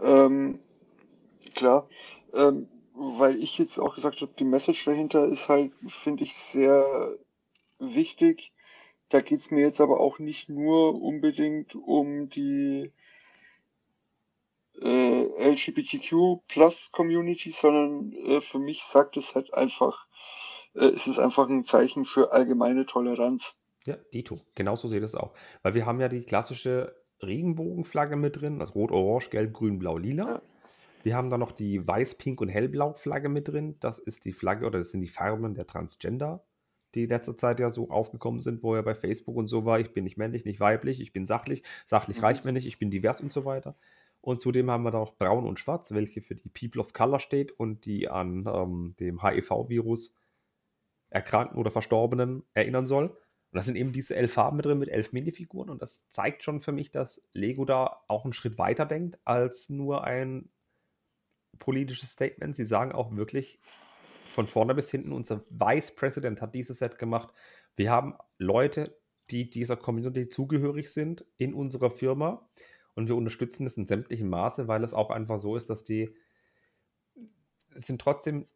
Ähm, 0.00 0.58
klar. 1.54 1.88
Ähm, 2.34 2.68
weil 2.94 3.36
ich 3.42 3.56
jetzt 3.56 3.78
auch 3.78 3.94
gesagt 3.94 4.20
habe, 4.20 4.32
die 4.38 4.44
Message 4.44 4.84
dahinter 4.84 5.26
ist 5.26 5.48
halt, 5.48 5.72
finde 5.88 6.24
ich, 6.24 6.34
sehr 6.34 7.16
wichtig. 7.78 8.52
Da 9.08 9.22
geht 9.22 9.40
es 9.40 9.50
mir 9.50 9.60
jetzt 9.60 9.80
aber 9.80 10.00
auch 10.00 10.18
nicht 10.18 10.50
nur 10.50 11.00
unbedingt 11.00 11.74
um 11.74 12.28
die 12.28 12.92
äh, 14.82 15.50
LGBTQ 15.50 16.46
Plus 16.48 16.90
Community, 16.92 17.50
sondern 17.50 18.12
äh, 18.12 18.40
für 18.40 18.58
mich 18.58 18.82
sagt 18.84 19.16
es 19.16 19.34
halt 19.34 19.54
einfach, 19.54 20.06
äh, 20.74 20.86
es 20.86 21.06
ist 21.06 21.18
einfach 21.18 21.48
ein 21.48 21.64
Zeichen 21.64 22.04
für 22.04 22.32
allgemeine 22.32 22.86
Toleranz. 22.86 23.58
Ja, 23.84 23.96
Dito. 24.12 24.38
Genauso 24.54 24.88
sehe 24.88 24.98
ich 24.98 25.04
das 25.04 25.14
auch. 25.14 25.34
Weil 25.62 25.74
wir 25.74 25.86
haben 25.86 26.00
ja 26.00 26.08
die 26.08 26.22
klassische 26.22 26.94
Regenbogenflagge 27.22 28.16
mit 28.16 28.40
drin, 28.40 28.60
also 28.60 28.72
rot, 28.74 28.90
orange, 28.92 29.30
gelb, 29.30 29.52
grün, 29.52 29.78
blau, 29.78 29.96
lila. 29.98 30.24
Ja. 30.24 30.42
Wir 31.02 31.16
haben 31.16 31.30
dann 31.30 31.40
noch 31.40 31.52
die 31.52 31.84
weiß, 31.86 32.16
pink 32.16 32.40
und 32.40 32.48
hellblau 32.48 32.92
Flagge 32.94 33.28
mit 33.28 33.48
drin. 33.48 33.76
Das 33.80 33.98
ist 33.98 34.24
die 34.24 34.32
Flagge 34.32 34.66
oder 34.66 34.78
das 34.78 34.90
sind 34.90 35.00
die 35.00 35.08
Farben 35.08 35.54
der 35.54 35.66
Transgender, 35.66 36.44
die 36.94 37.04
in 37.04 37.08
letzter 37.08 37.36
Zeit 37.36 37.58
ja 37.58 37.72
so 37.72 37.90
aufgekommen 37.90 38.40
sind, 38.40 38.62
wo 38.62 38.76
ja 38.76 38.82
bei 38.82 38.94
Facebook 38.94 39.36
und 39.36 39.48
so 39.48 39.64
war, 39.64 39.80
ich 39.80 39.92
bin 39.92 40.04
nicht 40.04 40.16
männlich, 40.16 40.44
nicht 40.44 40.60
weiblich, 40.60 41.00
ich 41.00 41.12
bin 41.12 41.26
sachlich, 41.26 41.64
sachlich 41.86 42.18
Mhm. 42.18 42.24
reicht 42.24 42.44
mir 42.44 42.52
nicht, 42.52 42.66
ich 42.66 42.78
bin 42.78 42.90
divers 42.90 43.20
und 43.20 43.32
so 43.32 43.44
weiter. 43.44 43.74
Und 44.22 44.40
zudem 44.40 44.70
haben 44.70 44.84
wir 44.84 44.92
da 44.92 45.00
noch 45.00 45.16
braun 45.16 45.46
und 45.46 45.58
schwarz, 45.58 45.92
welche 45.92 46.22
für 46.22 46.36
die 46.36 46.48
People 46.48 46.80
of 46.80 46.92
Color 46.92 47.18
steht 47.18 47.52
und 47.52 47.84
die 47.84 48.08
an 48.08 48.46
ähm, 48.46 48.94
dem 48.98 49.22
HIV-Virus 49.22 50.18
Erkrankten 51.10 51.58
oder 51.58 51.70
Verstorbenen 51.70 52.44
erinnern 52.54 52.86
soll. 52.86 53.08
Und 53.08 53.56
das 53.56 53.66
sind 53.66 53.76
eben 53.76 53.92
diese 53.92 54.16
elf 54.16 54.32
Farben 54.32 54.56
mit 54.56 54.64
drin 54.64 54.78
mit 54.78 54.88
elf 54.88 55.12
Minifiguren. 55.12 55.68
Und 55.68 55.82
das 55.82 56.08
zeigt 56.08 56.42
schon 56.42 56.62
für 56.62 56.72
mich, 56.72 56.90
dass 56.90 57.20
Lego 57.32 57.64
da 57.64 58.02
auch 58.08 58.24
einen 58.24 58.32
Schritt 58.32 58.56
weiter 58.56 58.86
denkt 58.86 59.18
als 59.24 59.68
nur 59.68 60.04
ein 60.04 60.48
politisches 61.58 62.12
Statement. 62.12 62.56
Sie 62.56 62.64
sagen 62.64 62.92
auch 62.92 63.14
wirklich 63.14 63.58
von 63.62 64.46
vorne 64.46 64.74
bis 64.74 64.90
hinten, 64.90 65.12
unser 65.12 65.44
Vice 65.50 65.94
President 65.94 66.40
hat 66.40 66.54
dieses 66.54 66.78
Set 66.78 66.98
gemacht. 66.98 67.34
Wir 67.76 67.90
haben 67.90 68.14
Leute, 68.38 68.96
die 69.30 69.50
dieser 69.50 69.76
Community 69.76 70.28
zugehörig 70.28 70.90
sind 70.90 71.26
in 71.36 71.52
unserer 71.52 71.90
Firma. 71.90 72.48
Und 72.94 73.08
wir 73.08 73.16
unterstützen 73.16 73.66
es 73.66 73.76
in 73.76 73.86
sämtlichem 73.86 74.28
Maße, 74.28 74.68
weil 74.68 74.84
es 74.84 74.94
auch 74.94 75.10
einfach 75.10 75.38
so 75.38 75.56
ist, 75.56 75.70
dass 75.70 75.84
die 75.84 76.14
sind 77.76 78.00
trotzdem 78.00 78.46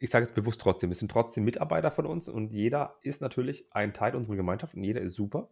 ich 0.00 0.10
sage 0.10 0.24
jetzt 0.24 0.34
bewusst 0.34 0.60
trotzdem, 0.60 0.90
es 0.90 0.98
sind 0.98 1.10
trotzdem 1.10 1.44
Mitarbeiter 1.44 1.90
von 1.90 2.06
uns 2.06 2.28
und 2.28 2.52
jeder 2.52 2.96
ist 3.02 3.20
natürlich 3.20 3.66
ein 3.72 3.92
Teil 3.94 4.14
unserer 4.14 4.36
Gemeinschaft 4.36 4.74
und 4.74 4.84
jeder 4.84 5.00
ist 5.00 5.14
super. 5.14 5.48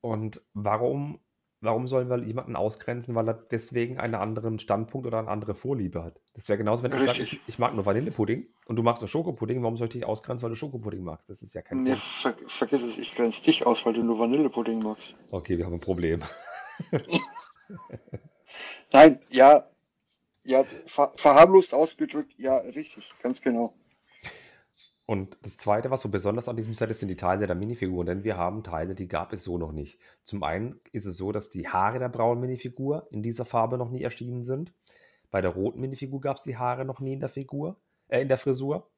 Und 0.00 0.42
warum, 0.52 1.20
warum 1.60 1.86
sollen 1.86 2.08
wir 2.08 2.18
jemanden 2.18 2.56
ausgrenzen, 2.56 3.14
weil 3.14 3.28
er 3.28 3.34
deswegen 3.34 3.98
einen 3.98 4.14
anderen 4.14 4.58
Standpunkt 4.58 5.06
oder 5.06 5.18
eine 5.18 5.28
andere 5.28 5.54
Vorliebe 5.54 6.02
hat? 6.02 6.20
Das 6.34 6.48
wäre 6.48 6.58
genauso, 6.58 6.82
wenn 6.82 6.92
ich 6.92 7.00
sage, 7.00 7.22
ich, 7.22 7.40
ich 7.46 7.58
mag 7.58 7.74
nur 7.74 7.86
Vanillepudding 7.86 8.46
und 8.66 8.76
du 8.76 8.82
magst 8.82 9.02
nur 9.02 9.08
Schokopudding, 9.08 9.62
warum 9.62 9.76
soll 9.76 9.86
ich 9.88 9.92
dich 9.94 10.04
ausgrenzen, 10.04 10.42
weil 10.44 10.50
du 10.50 10.56
Schokopudding 10.56 11.02
magst? 11.02 11.28
Das 11.28 11.42
ist 11.42 11.54
ja 11.54 11.62
kein 11.62 11.82
Nee, 11.82 11.90
Grund. 11.90 12.02
ver 12.02 12.34
vergiss 12.46 12.82
es, 12.82 12.98
ich 12.98 13.12
grenze 13.12 13.44
dich 13.44 13.66
aus, 13.66 13.84
weil 13.86 13.94
du 13.94 14.02
nur 14.02 14.18
Vanillepudding 14.18 14.82
magst. 14.82 15.14
Okay, 15.30 15.58
wir 15.58 15.66
haben 15.66 15.74
ein 15.74 15.80
Problem. 15.80 16.22
Nein, 18.92 19.20
ja, 19.30 19.66
ja, 20.44 20.64
ver 20.86 21.12
verharmlost 21.16 21.74
ausgedrückt, 21.74 22.34
ja, 22.36 22.58
richtig, 22.58 23.12
ganz 23.22 23.40
genau. 23.40 23.74
Und 25.06 25.36
das 25.42 25.56
Zweite, 25.56 25.90
was 25.90 26.02
so 26.02 26.08
besonders 26.08 26.48
an 26.48 26.56
diesem 26.56 26.74
Set 26.74 26.90
ist, 26.90 27.00
sind 27.00 27.08
die 27.08 27.16
Teile 27.16 27.46
der 27.46 27.56
Minifiguren, 27.56 28.06
denn 28.06 28.24
wir 28.24 28.36
haben 28.36 28.62
Teile, 28.62 28.94
die 28.94 29.08
gab 29.08 29.32
es 29.32 29.44
so 29.44 29.58
noch 29.58 29.72
nicht. 29.72 29.98
Zum 30.22 30.42
einen 30.42 30.80
ist 30.92 31.06
es 31.06 31.16
so, 31.16 31.32
dass 31.32 31.50
die 31.50 31.68
Haare 31.68 31.98
der 31.98 32.08
braunen 32.08 32.40
Minifigur 32.40 33.08
in 33.10 33.22
dieser 33.22 33.44
Farbe 33.44 33.78
noch 33.78 33.90
nie 33.90 34.02
erschienen 34.02 34.44
sind. 34.44 34.72
Bei 35.30 35.40
der 35.40 35.50
roten 35.50 35.80
Minifigur 35.80 36.20
gab 36.20 36.36
es 36.36 36.42
die 36.44 36.56
Haare 36.56 36.84
noch 36.84 37.00
nie 37.00 37.14
in 37.14 37.20
der 37.20 37.28
Figur, 37.28 37.76
äh, 38.08 38.22
in 38.22 38.28
der 38.28 38.38
Frisur. 38.38 38.88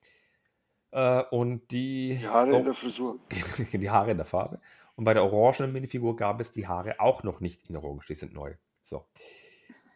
Äh, 0.90 1.22
und 1.30 1.70
die, 1.70 2.18
Die 2.20 2.28
Haare 2.28 2.52
oh, 2.54 2.58
in 2.58 2.64
der 2.64 2.74
Frisur. 2.74 3.18
die 3.72 3.90
Haare 3.90 4.10
in 4.10 4.16
der 4.18 4.26
Farbe. 4.26 4.60
Und 4.96 5.04
bei 5.04 5.14
der 5.14 5.24
orangenen 5.24 5.72
Minifigur 5.72 6.16
gab 6.16 6.40
es 6.40 6.52
die 6.52 6.68
Haare 6.68 7.00
auch 7.00 7.22
noch 7.22 7.40
nicht 7.40 7.68
in 7.68 7.76
Orange, 7.76 8.06
die 8.06 8.14
sind 8.14 8.32
neu. 8.32 8.54
So. 8.82 9.06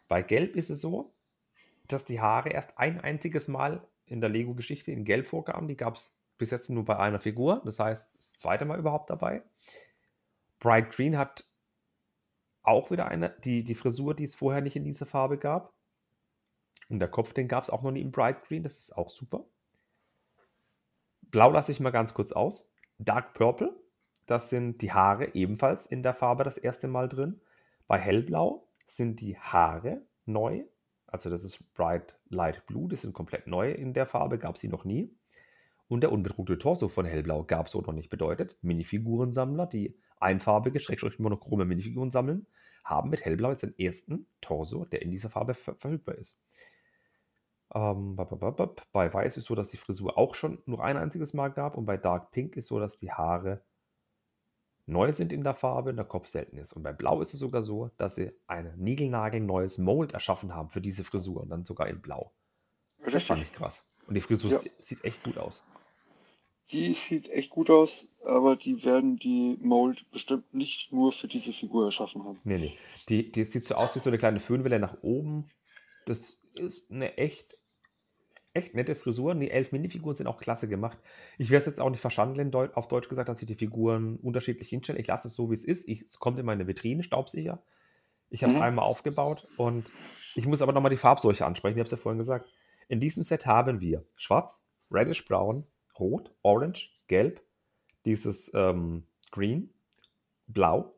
Bei 0.07 0.21
Gelb 0.21 0.55
ist 0.55 0.69
es 0.69 0.81
so, 0.81 1.13
dass 1.87 2.05
die 2.05 2.19
Haare 2.19 2.49
erst 2.49 2.77
ein 2.77 2.99
einziges 2.99 3.47
Mal 3.47 3.87
in 4.05 4.21
der 4.21 4.29
Lego-Geschichte 4.29 4.91
in 4.91 5.05
Gelb 5.05 5.27
vorkamen. 5.27 5.67
Die 5.67 5.77
gab 5.77 5.95
es 5.95 6.15
bis 6.37 6.51
jetzt 6.51 6.69
nur 6.69 6.85
bei 6.85 6.97
einer 6.97 7.19
Figur. 7.19 7.61
Das 7.65 7.79
heißt, 7.79 8.15
das 8.17 8.33
zweite 8.33 8.65
Mal 8.65 8.79
überhaupt 8.79 9.09
dabei. 9.09 9.43
Bright 10.59 10.91
Green 10.91 11.17
hat 11.17 11.47
auch 12.63 12.91
wieder 12.91 13.07
eine, 13.07 13.29
die, 13.43 13.63
die 13.63 13.75
Frisur, 13.75 14.13
die 14.13 14.25
es 14.25 14.35
vorher 14.35 14.61
nicht 14.61 14.75
in 14.75 14.83
dieser 14.83 15.05
Farbe 15.05 15.37
gab. 15.37 15.73
Und 16.89 16.99
der 16.99 17.07
Kopf, 17.07 17.33
den 17.33 17.47
gab 17.47 17.63
es 17.63 17.69
auch 17.69 17.83
noch 17.83 17.91
nie 17.91 18.01
in 18.01 18.11
Bright 18.11 18.43
Green. 18.45 18.63
Das 18.63 18.77
ist 18.77 18.97
auch 18.97 19.09
super. 19.09 19.45
Blau 21.21 21.51
lasse 21.51 21.71
ich 21.71 21.79
mal 21.79 21.91
ganz 21.91 22.13
kurz 22.13 22.31
aus. 22.31 22.69
Dark 22.97 23.33
Purple, 23.33 23.79
das 24.29 24.49
sind 24.49 24.83
die 24.83 24.91
Haare 24.91 25.33
ebenfalls 25.33 25.87
in 25.87 26.03
der 26.03 26.13
Farbe 26.13 26.43
das 26.43 26.57
erste 26.57 26.87
Mal 26.87 27.09
drin. 27.09 27.41
Bei 27.87 27.97
Hellblau 27.97 28.67
sind 28.87 29.21
die 29.21 29.39
Haare 29.39 30.03
neu. 30.25 30.65
Also 31.07 31.31
das 31.31 31.43
ist 31.43 31.73
Bright 31.73 32.15
Light 32.29 32.63
Blue, 32.67 32.87
die 32.87 32.95
sind 32.95 33.13
komplett 33.13 33.47
neu 33.47 33.71
in 33.71 33.93
der 33.93 34.05
Farbe, 34.05 34.37
gab 34.37 34.55
es 34.55 34.61
sie 34.61 34.67
noch 34.67 34.85
nie. 34.85 35.11
Und 35.87 36.01
der 36.01 36.11
unbedruckte 36.11 36.59
Torso 36.59 36.89
von 36.89 37.07
Hellblau 37.07 37.43
gab 37.43 37.65
es 37.65 37.71
so 37.71 37.81
noch 37.81 37.93
nicht. 37.93 38.11
Bedeutet, 38.11 38.55
Minifigurensammler, 38.61 39.65
die 39.65 39.97
einfarbige, 40.19 40.79
schrägstrich 40.79 41.17
monochrome 41.17 41.65
Minifiguren 41.65 42.11
sammeln, 42.11 42.45
haben 42.83 43.09
mit 43.09 43.25
Hellblau 43.25 43.49
jetzt 43.49 43.63
den 43.63 43.77
ersten 43.79 44.27
Torso, 44.41 44.85
der 44.85 45.01
in 45.01 45.09
dieser 45.09 45.31
Farbe 45.31 45.55
ver 45.55 45.73
verfügbar 45.73 46.15
ist. 46.15 46.39
Ähm, 47.73 48.15
bei 48.15 49.13
Weiß 49.13 49.37
ist 49.37 49.45
so, 49.45 49.55
dass 49.55 49.71
die 49.71 49.77
Frisur 49.77 50.19
auch 50.19 50.35
schon 50.35 50.61
nur 50.67 50.83
ein 50.83 50.97
einziges 50.97 51.33
Mal 51.33 51.49
gab 51.49 51.75
und 51.75 51.85
bei 51.85 51.97
Dark 51.97 52.29
Pink 52.29 52.57
ist 52.57 52.67
so, 52.67 52.79
dass 52.79 52.97
die 52.97 53.11
Haare 53.11 53.63
neu 54.89 55.11
sind 55.11 55.31
in 55.31 55.43
der 55.43 55.53
Farbe 55.55 55.91
und 55.91 55.95
der 55.97 56.05
Kopf 56.05 56.27
selten 56.27 56.57
ist. 56.57 56.73
Und 56.73 56.83
bei 56.83 56.91
Blau 56.93 57.21
ist 57.21 57.33
es 57.33 57.39
sogar 57.39 57.63
so, 57.63 57.89
dass 57.97 58.15
sie 58.15 58.31
ein 58.47 58.73
niegelnagelneues 58.77 59.77
Mold 59.77 60.13
erschaffen 60.13 60.53
haben 60.55 60.69
für 60.69 60.81
diese 60.81 61.03
Frisur 61.03 61.41
und 61.41 61.49
dann 61.49 61.65
sogar 61.65 61.87
in 61.87 62.01
Blau. 62.01 62.31
Das 63.03 63.25
fand 63.25 63.39
Richtig. 63.41 63.53
ich 63.55 63.57
krass. 63.57 63.85
Und 64.07 64.15
die 64.15 64.21
Frisur 64.21 64.51
Ja. 64.51 64.59
sie- 64.59 64.71
sieht 64.79 65.03
echt 65.05 65.23
gut 65.23 65.37
aus. 65.37 65.63
Die 66.71 66.93
sieht 66.93 67.29
echt 67.29 67.49
gut 67.49 67.69
aus, 67.71 68.09
aber 68.23 68.55
die 68.55 68.83
werden 68.83 69.17
die 69.17 69.57
Mold 69.61 70.09
bestimmt 70.11 70.53
nicht 70.53 70.91
nur 70.91 71.11
für 71.11 71.27
diese 71.27 71.51
Figur 71.51 71.85
erschaffen 71.85 72.23
haben. 72.23 72.39
Nee, 72.43 72.57
nee. 72.59 72.77
Die, 73.07 73.31
die 73.31 73.43
sieht 73.43 73.65
so 73.65 73.73
aus 73.75 73.95
wie 73.95 73.99
so 73.99 74.09
eine 74.09 74.19
kleine 74.19 74.39
Föhnwelle 74.39 74.77
nach 74.79 74.97
oben. 75.01 75.47
Das 76.05 76.37
ist 76.59 76.91
eine 76.91 77.17
echt, 77.17 77.57
echt 78.53 78.75
nette 78.75 78.95
Frisur. 78.95 79.31
Und 79.31 79.39
die 79.39 79.51
elf 79.51 79.71
Minifiguren 79.71 80.15
sind 80.15 80.27
auch 80.27 80.39
klasse 80.39 80.67
gemacht. 80.67 80.97
Ich 81.37 81.49
werde 81.49 81.61
es 81.61 81.65
jetzt 81.67 81.79
auch 81.79 81.89
nicht 81.89 82.01
verschandeln, 82.01 82.53
auf 82.53 82.87
Deutsch 82.87 83.09
gesagt, 83.09 83.29
dass 83.29 83.41
ich 83.41 83.47
die 83.47 83.55
Figuren 83.55 84.17
unterschiedlich 84.17 84.69
hinstelle. 84.69 84.99
Ich 84.99 85.07
lasse 85.07 85.27
es 85.27 85.35
so, 85.35 85.49
wie 85.49 85.55
es 85.55 85.65
ist. 85.65 85.87
Ich, 85.87 86.01
es 86.01 86.19
kommt 86.19 86.39
in 86.39 86.45
meine 86.45 86.67
Vitrine, 86.67 87.03
staubsicher. 87.03 87.61
Ich 88.29 88.43
habe 88.43 88.51
es 88.53 88.57
Mhm. 88.59 88.63
einmal 88.63 88.85
aufgebaut 88.85 89.43
und 89.57 89.85
ich 90.35 90.45
muss 90.45 90.61
aber 90.61 90.71
nochmal 90.73 90.91
die 90.91 90.97
Farbseuche 90.97 91.45
ansprechen. 91.45 91.77
Ich 91.77 91.79
habe 91.79 91.85
es 91.85 91.91
ja 91.91 91.97
vorhin 91.97 92.19
gesagt. 92.19 92.47
In 92.87 92.99
diesem 92.99 93.23
Set 93.23 93.45
haben 93.45 93.81
wir 93.81 94.05
schwarz, 94.15 94.63
reddish 94.91 95.25
brown, 95.25 95.65
rot, 95.99 96.31
orange, 96.43 96.91
gelb, 97.07 97.41
dieses 98.05 98.51
ähm, 98.53 99.03
green, 99.31 99.73
blau, 100.47 100.93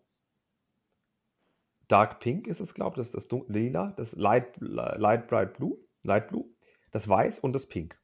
Dark 1.88 2.22
Pink 2.22 2.47
ist 2.47 2.62
es, 2.62 2.74
glaube 2.74 2.91
ich, 2.91 3.12
das 3.12 3.24
ist 3.24 3.32
das 3.34 3.39
Lila, 3.49 3.93
das 3.97 4.16
Light, 4.16 4.56
Light 4.62 5.28
Bright 5.28 5.58
Blue, 5.58 5.78
Light 6.04 6.30
Blue, 6.30 6.45
Das 6.91 7.07
Weiß 7.07 7.39
und 7.39 7.53
das 7.53 7.67
Pink. 7.67 7.97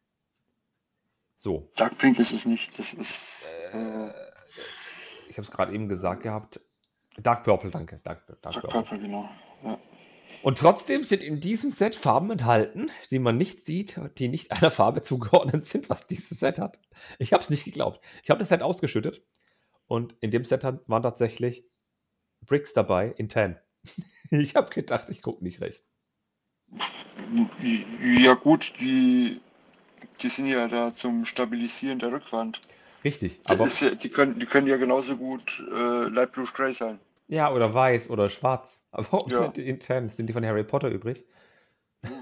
So. 1.38 1.70
Dark 1.76 1.98
Pink 1.98 2.18
ist 2.20 2.32
es 2.32 2.46
nicht. 2.46 2.78
Das 2.80 2.94
ist. 2.94 3.54
Äh, 3.74 4.10
Ich 5.30 5.38
habe 5.38 5.46
es 5.48 5.52
gerade 5.52 5.74
eben 5.74 5.88
gesagt 5.88 6.24
gehabt. 6.24 6.60
Dark 7.18 7.44
Purple, 7.44 7.70
danke. 7.72 8.00
Dark, 8.04 8.26
Dark 8.28 8.42
Dark 8.42 8.54
Purple. 8.56 8.70
Purple, 8.72 9.00
genau. 9.00 9.30
Ja. 9.64 9.78
Und 10.44 10.58
trotzdem 10.60 11.04
sind 11.04 11.24
in 11.24 11.40
diesem 11.40 11.70
Set 11.70 11.96
Farben 11.96 12.30
enthalten, 12.32 12.92
die 13.12 13.20
man 13.20 13.38
nicht 13.38 13.66
sieht, 13.66 14.00
die 14.18 14.28
nicht 14.30 14.52
einer 14.52 14.72
Farbe 14.72 15.02
zugeordnet 15.02 15.66
sind, 15.66 15.90
was 15.90 16.08
dieses 16.08 16.40
Set 16.40 16.60
hat. 16.60 16.80
Ich 17.18 17.34
habe 17.34 17.44
es 17.44 17.50
nicht 17.50 17.66
geglaubt. 17.66 18.02
Ich 18.24 18.30
habe 18.30 18.40
das 18.40 18.50
Set 18.50 18.62
ausgeschüttet 18.62 19.24
und 19.88 20.16
in 20.22 20.32
dem 20.32 20.46
Set 20.46 20.64
waren 20.64 21.04
tatsächlich 21.04 21.64
Bricks 22.42 22.74
dabei 22.74 23.14
in 23.18 23.30
10. 23.30 23.58
Ich 24.32 24.56
habe 24.56 24.70
gedacht, 24.70 25.10
ich 25.10 25.22
gucke 25.22 25.44
nicht 25.44 25.62
recht. 25.62 25.86
ja, 28.24 28.34
gut, 28.36 28.74
die, 28.80 29.40
die 30.22 30.30
sind 30.30 30.48
ja 30.48 30.68
da 30.68 30.94
zum 30.94 31.26
Stabilisieren 31.26 32.00
der 32.00 32.12
Rückwand. 32.12 32.62
Richtig, 33.04 33.42
Das 33.48 33.60
aber 33.60 33.66
ja, 33.82 33.96
die, 33.96 34.10
können, 34.10 34.40
die 34.40 34.46
können 34.46 34.68
ja 34.68 34.78
genauso 34.78 35.18
gut 35.18 35.64
äh, 35.72 36.10
Light 36.10 36.32
Blue 36.34 36.48
Stray 36.48 36.74
sein. 36.74 37.00
ja, 37.28 37.52
oder 37.52 37.74
weiß 37.74 38.10
oder 38.10 38.30
schwarz. 38.30 38.86
Aber 38.92 39.08
warum 39.12 39.32
Ja. 39.32 39.40
sind 39.40 39.58
die 39.58 39.68
in 39.68 39.80
10? 39.82 40.10
Sind 40.10 40.28
die 40.28 40.34
von 40.34 40.46
Harry 40.46 40.64
Potter 40.64 40.90
übrig? 40.90 41.26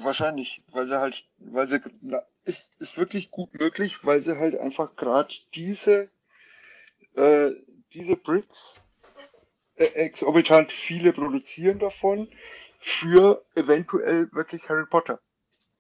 Wahrscheinlich, 0.04 0.62
weil 0.72 0.88
sie 0.88 1.00
halt, 1.00 1.26
weil 1.38 1.68
sie, 1.68 1.80
na, 2.02 2.22
ist, 2.44 2.72
ist 2.80 2.98
wirklich 2.98 3.32
gut 3.32 3.54
möglich, 3.60 4.04
weil 4.06 4.22
sie 4.22 4.38
halt 4.38 4.58
einfach 4.58 4.96
gerade 4.96 5.34
diese, 5.54 6.10
äh, 7.16 7.52
diese 7.94 8.16
Bricks 8.16 8.82
äh, 9.76 9.86
exorbitant 9.86 10.72
viele 10.72 11.14
produzieren 11.14 11.80
davon 11.80 12.28
für 12.86 13.44
eventuell 13.56 14.32
wirklich 14.32 14.70
Harry 14.70 14.86
Potter. 14.86 15.20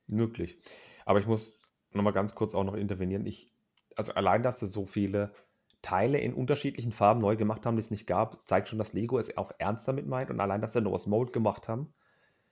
Möglich. 0.07 0.57
Aber 1.05 1.19
ich 1.19 1.27
muss 1.27 1.59
nochmal 1.91 2.13
ganz 2.13 2.35
kurz 2.35 2.55
auch 2.55 2.63
noch 2.63 2.73
intervenieren. 2.75 3.25
Ich, 3.25 3.51
also 3.95 4.13
allein, 4.13 4.43
dass 4.43 4.59
sie 4.59 4.67
so 4.67 4.85
viele 4.85 5.33
Teile 5.81 6.19
in 6.19 6.33
unterschiedlichen 6.33 6.91
Farben 6.91 7.21
neu 7.21 7.35
gemacht 7.35 7.65
haben, 7.65 7.75
die 7.75 7.81
es 7.81 7.91
nicht 7.91 8.07
gab, 8.07 8.47
zeigt 8.47 8.69
schon, 8.69 8.79
dass 8.79 8.93
Lego 8.93 9.19
es 9.19 9.37
auch 9.37 9.51
ernst 9.59 9.87
damit 9.87 10.07
meint. 10.07 10.29
Und 10.31 10.39
allein, 10.39 10.61
dass 10.61 10.73
sie 10.73 10.81
Noah's 10.81 11.07
Mold 11.07 11.31
gemacht 11.33 11.67
haben 11.67 11.93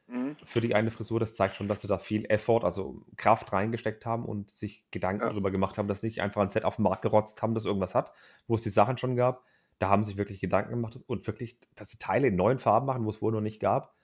Mhm. 0.08 0.36
für 0.44 0.62
die 0.62 0.76
eine 0.76 0.92
Frisur, 0.92 1.20
das 1.20 1.36
zeigt 1.36 1.56
schon, 1.56 1.68
dass 1.68 1.82
sie 1.82 1.88
da 1.88 1.98
viel 1.98 2.26
Effort, 2.26 2.64
also 2.64 3.06
Kraft 3.18 3.54
reingesteckt 3.54 4.06
haben 4.06 4.26
und 4.26 4.52
sich 4.52 4.86
Gedanken 4.92 5.22
Ja. 5.24 5.30
darüber 5.30 5.52
gemacht 5.52 5.78
haben, 5.78 5.88
dass 5.88 6.04
nicht 6.04 6.22
einfach 6.22 6.42
ein 6.42 6.50
Set 6.50 6.66
auf 6.66 6.76
den 6.78 6.84
Markt 6.84 7.02
gerotzt 7.02 7.42
haben, 7.42 7.54
das 7.54 7.66
irgendwas 7.66 7.96
hat, 7.96 8.12
wo 8.48 8.56
es 8.56 8.64
die 8.64 8.70
Sachen 8.70 8.98
schon 8.98 9.16
gab. 9.16 9.46
Da 9.80 9.90
haben 9.90 10.04
sie 10.04 10.10
sich 10.12 10.18
wirklich 10.18 10.40
Gedanken 10.40 10.72
gemacht 10.72 10.98
und 11.08 11.28
wirklich, 11.28 11.60
dass 11.76 11.90
sie 11.90 11.98
Teile 11.98 12.28
in 12.28 12.36
neuen 12.36 12.60
Farben 12.60 12.86
machen, 12.86 13.06
wo 13.06 13.10
es 13.10 13.22
wohl 13.22 13.32
noch 13.32 13.42
nicht 13.42 13.60
gab. 13.60 13.96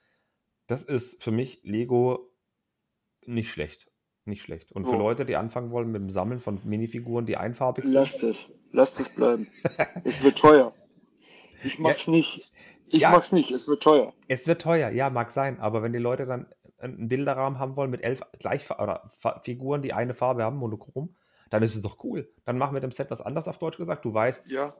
Das 0.70 0.82
ist 0.82 1.22
für 1.22 1.30
mich 1.32 1.60
Lego 1.64 2.30
nicht 3.26 3.50
schlecht. 3.50 3.90
Nicht 4.24 4.42
schlecht. 4.42 4.70
Und 4.72 4.84
für 4.84 4.92
Oh. 4.96 4.98
Leute, 4.98 5.24
die 5.24 5.36
anfangen 5.36 5.70
wollen 5.70 5.90
mit 5.90 6.00
dem 6.02 6.10
Sammeln 6.10 6.40
von 6.40 6.60
Minifiguren, 6.64 7.26
die 7.26 7.36
einfarbig 7.36 7.84
sind, 7.84 7.94
Lasst 7.94 8.22
es, 8.22 8.46
lasst 8.70 9.00
es 9.00 9.08
bleiben. 9.14 9.48
es 10.04 10.22
wird 10.22 10.38
teuer. 10.38 10.72
Ich 11.64 11.78
mag's 11.78 12.06
nicht. 12.06 12.50
Ich 12.88 13.00
Ja. 13.00 13.10
mag's 13.10 13.32
nicht, 13.32 13.50
es 13.50 13.66
wird 13.68 13.82
teuer. 13.82 14.12
es 14.28 14.46
wird 14.46 14.62
teuer, 14.62 14.90
ja, 14.90 15.10
mag 15.10 15.30
sein, 15.30 15.58
aber 15.60 15.82
wenn 15.82 15.92
die 15.92 15.98
Leute 15.98 16.26
dann 16.26 16.46
einen 16.78 17.08
Bilderrahmen 17.08 17.58
haben 17.58 17.76
wollen 17.76 17.90
mit 17.90 18.02
elf 18.02 18.20
gleich 18.38 18.68
oder 18.70 19.10
Figuren, 19.42 19.82
die 19.82 19.92
eine 19.92 20.14
Farbe 20.14 20.42
haben, 20.44 20.56
monochrom, 20.56 21.14
dann 21.50 21.62
ist 21.62 21.74
es 21.74 21.82
doch 21.82 22.02
cool. 22.04 22.32
Dann 22.44 22.58
mach 22.58 22.70
mit 22.70 22.82
dem 22.82 22.92
Set 22.92 23.10
was 23.10 23.20
anderes 23.20 23.48
auf 23.48 23.58
Deutsch 23.58 23.76
gesagt. 23.76 24.04
Du 24.04 24.14
weißt, 24.14 24.48
Ja, 24.50 24.74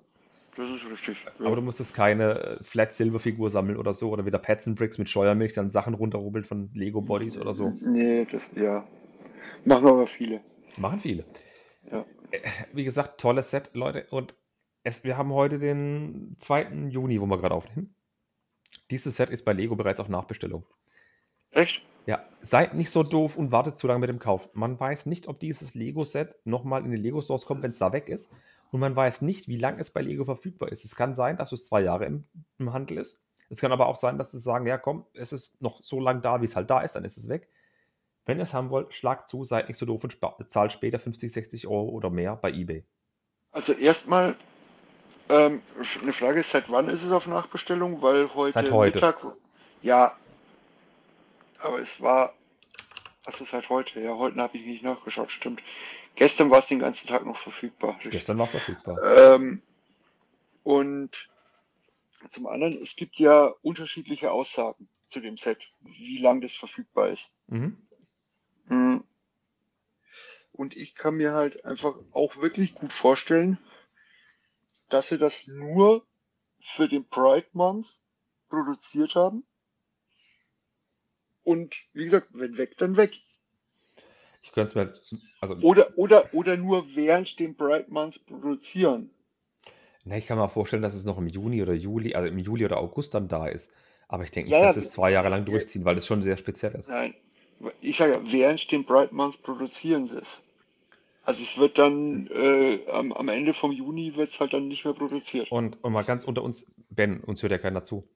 das 0.57 0.71
ist 0.71 0.91
richtig. 0.91 1.25
Ja. 1.39 1.47
aber 1.47 1.57
du 1.57 1.63
musstest 1.63 1.95
keine 1.95 2.31
äh, 2.39 2.65
Flat 2.65 2.93
Silver 2.93 3.21
Figur 3.21 3.51
sammeln 3.51 3.79
oder 3.79 3.95
so 3.95 4.11
oder 4.11 4.27
wieder 4.27 4.39
Pets 4.39 4.67
and 4.67 4.77
Bricks 4.77 4.99
mit 4.99 5.09
Scheuermilch, 5.09 5.53
dann 5.53 5.71
Sachen 5.71 5.95
runterrubbeln 5.95 6.45
von 6.45 6.71
Lego 6.75 7.01
Bodies 7.01 7.39
oder 7.39 7.55
so. 7.55 7.73
Nee, 7.81 8.27
das, 8.31 8.53
ja. 8.57 8.87
Machen 9.65 9.87
aber 9.89 10.07
viele. 10.07 10.41
Machen 10.77 11.01
viele. 11.01 11.25
Ja. 11.91 12.05
Wie 12.73 12.85
gesagt, 12.85 13.21
tolles 13.21 13.51
Set, 13.51 13.71
Leute. 13.75 14.07
Und 14.11 14.35
es, 14.83 15.05
wir 15.05 15.17
haben 15.17 15.33
heute 15.33 15.59
den 15.59 16.37
2. 16.39 16.89
Juni, 16.89 17.21
wo 17.21 17.27
wir 17.27 17.39
gerade 17.39 17.55
aufnehmen. 17.55 17.95
Dieses 18.91 19.17
Set 19.17 19.31
ist 19.31 19.45
bei 19.45 19.53
Lego 19.53 19.77
bereits 19.77 20.01
auf 20.01 20.09
Nachbestellung. 20.09 20.65
Echt? 21.53 21.83
Ja, 22.07 22.23
seid 22.41 22.75
nicht 22.75 22.91
so 22.91 23.03
doof 23.03 23.37
und 23.37 23.53
wartet 23.53 23.79
zu 23.79 23.87
lange 23.87 24.01
mit 24.01 24.09
dem 24.09 24.19
Kauf. 24.19 24.49
Man 24.55 24.79
weiß 24.79 25.07
nicht, 25.07 25.29
ob 25.29 25.39
dieses 25.39 25.75
Lego-Set 25.75 26.37
nochmal 26.45 26.85
in 26.85 26.91
die 26.91 26.97
Lego-Stores 26.97 27.45
kommt, 27.45 27.63
wenn 27.63 27.71
es 27.71 27.79
da 27.79 27.93
weg 27.93 28.09
ist. 28.09 28.31
Und 28.71 28.81
man 28.81 28.95
weiß 28.95 29.23
nicht, 29.23 29.49
wie 29.49 29.57
lange 29.57 29.81
es 29.81 29.91
bei 29.91 30.01
Lego 30.01 30.25
verfügbar 30.25 30.71
ist. 30.71 30.85
Es 30.85 30.95
kann 30.95 31.15
sein, 31.15 31.37
dass 31.37 31.53
es 31.53 31.67
zwei 31.67 31.81
Jahre 31.83 32.07
im, 32.07 32.25
im 32.59 32.73
Handel 32.73 32.99
ist. 32.99 33.21
Es 33.49 33.61
kann 33.61 33.73
aber 33.73 33.87
auch 33.87 33.97
sein, 33.97 34.17
dass 34.17 34.31
sie 34.31 34.39
sagen, 34.39 34.67
ja 34.67 34.79
komm, 34.79 35.07
es 35.13 35.33
ist 35.33 35.61
noch 35.61 35.83
so 35.83 35.99
lange 35.99 36.21
da, 36.21 36.41
wie 36.41 36.45
es 36.45 36.55
halt 36.55 36.71
da 36.71 36.81
ist, 36.83 36.95
dann 36.95 37.05
ist 37.05 37.17
es 37.17 37.29
weg. 37.29 37.49
Wenn 38.27 38.39
ihr 38.39 38.45
es 38.45 38.55
haben 38.55 38.71
wollt, 38.71 38.95
schlagt 38.95 39.29
zu, 39.29 39.45
seid 39.45 39.69
nicht 39.69 39.79
so 39.79 39.87
doof 39.87 40.05
und 40.05 40.51
zahlt 40.51 40.73
später 40.73 41.01
50, 41.01 41.33
60 41.33 41.67
Euro 41.67 41.89
oder 41.89 42.11
mehr 42.11 42.37
bei 42.37 42.53
eBay. 42.53 42.85
Also 43.51 43.73
erstmal 43.73 44.37
ähm, 45.29 45.63
eine 46.03 46.13
Frage, 46.13 46.43
seit 46.43 46.71
wann 46.71 46.89
ist 46.89 47.03
es 47.03 47.11
auf 47.11 47.27
Nachbestellung? 47.27 48.03
Weil 48.03 48.33
heute, 48.35 48.53
Seit 48.55 48.71
heute. 48.71 48.97
Mittag. 48.97 49.17
Ja. 49.83 50.13
Aber 51.63 51.79
es 51.79 52.01
war. 52.01 52.33
Also 53.27 53.45
seit 53.45 53.69
heute, 53.69 54.01
ja, 54.01 54.17
heute 54.17 54.37
habe 54.41 54.57
ich 54.57 54.65
nicht 54.65 54.83
nachgeschaut, 54.83 55.31
stimmt. 55.31 55.63
Gestern 56.15 56.51
war 56.51 56.59
es 56.59 56.67
den 56.67 56.81
ganzen 56.81 57.09
Tag 57.09 57.25
noch 57.25 57.37
verfügbar. 57.37 57.99
Gestern 58.03 58.39
war 58.39 58.47
verfügbar. 58.47 58.99
Ähm, 59.03 59.63
und 60.63 61.31
zum 62.29 62.47
anderen, 62.47 62.77
es 62.77 62.97
gibt 62.97 63.17
ja 63.17 63.47
unterschiedliche 63.63 64.31
Aussagen 64.31 64.89
zu 65.09 65.21
dem 65.21 65.37
Set, 65.37 65.59
wie 65.81 66.19
lang 66.19 66.41
das 66.41 66.55
verfügbar 66.55 67.09
ist. 67.09 67.31
Mhm. 67.49 67.77
Mm. 68.67 68.99
Und 70.53 70.77
ich 70.77 70.95
kann 70.95 71.17
mir 71.17 71.33
halt 71.33 71.65
einfach 71.65 71.97
auch 72.13 72.37
wirklich 72.37 72.75
gut 72.75 72.93
vorstellen, 72.93 73.59
dass 74.91 75.09
sie 75.09 75.19
das 75.19 75.47
nur 75.47 76.07
für 76.61 76.87
den 76.87 77.09
Pride 77.09 77.49
Month 77.53 77.89
produziert 78.49 79.15
haben. 79.15 79.45
Und 81.43 81.75
wie 81.95 82.05
gesagt, 82.05 82.29
wenn 82.33 82.59
weg, 82.59 82.77
dann 82.77 82.97
weg. 82.97 83.19
Ich 84.43 84.53
könnte 84.53 84.71
es 84.71 84.75
mir, 84.75 85.21
also, 85.41 85.55
Oder, 85.57 85.89
oder, 85.97 86.33
oder 86.33 86.57
nur 86.57 86.95
während 86.97 87.39
dem 87.39 87.57
Pride 87.57 87.87
Month 87.89 88.25
produzieren. 88.27 89.11
na, 90.05 90.17
ich 90.17 90.27
kann 90.27 90.39
mir 90.39 90.49
vorstellen, 90.49 90.83
dass 90.83 90.95
es 90.95 91.05
noch 91.05 91.19
im 91.19 91.27
Juni 91.27 91.63
oder 91.63 91.75
Juli, 91.75 92.15
also 92.15 92.29
im 92.29 92.39
Juli 92.39 92.65
oder 92.65 92.79
August 92.79 93.15
dann 93.15 93.29
da 93.29 93.47
ist. 93.47 93.71
Aber 94.09 94.25
ich 94.25 94.31
denke 94.31 94.51
nicht, 94.51 94.59
Ja, 94.59 94.67
ja, 94.67 94.73
dass 94.73 94.77
es 94.77 94.91
zwei 94.91 95.13
Jahre 95.13 95.29
lang 95.29 95.45
durchziehen, 95.45 95.85
weil 95.85 95.95
das 95.95 96.07
schon 96.07 96.23
sehr 96.23 96.37
speziell 96.37 96.75
ist. 96.75 96.89
Nein, 96.89 97.15
ich 97.81 97.97
sage 97.97 98.15
ja, 98.15 98.21
während 98.25 98.73
dem 98.73 98.85
Pride 98.85 99.15
Month 99.15 99.43
produzieren 99.43 100.09
sie 100.09 100.17
es. 100.19 100.45
Also 101.25 101.45
es 101.45 101.59
wird 101.59 101.79
dann 101.79 102.29
äh, 102.35 102.81
am, 102.91 103.13
am 103.13 103.29
Ende 103.29 103.53
vom 103.53 103.73
Juni 103.73 104.17
wird 104.17 104.31
es 104.31 104.41
halt 104.41 104.53
dann 104.55 104.69
nicht 104.69 104.85
mehr 104.85 104.95
produziert. 104.95 105.53
Und, 105.53 105.83
und 105.85 105.93
mal 105.93 106.03
ganz 106.03 106.25
unter 106.25 106.43
uns, 106.43 106.67
Ben, 106.89 107.21
uns 107.21 107.43
hört 107.43 107.53
ja 107.53 107.59
keiner 107.59 107.85
zu. 107.85 108.09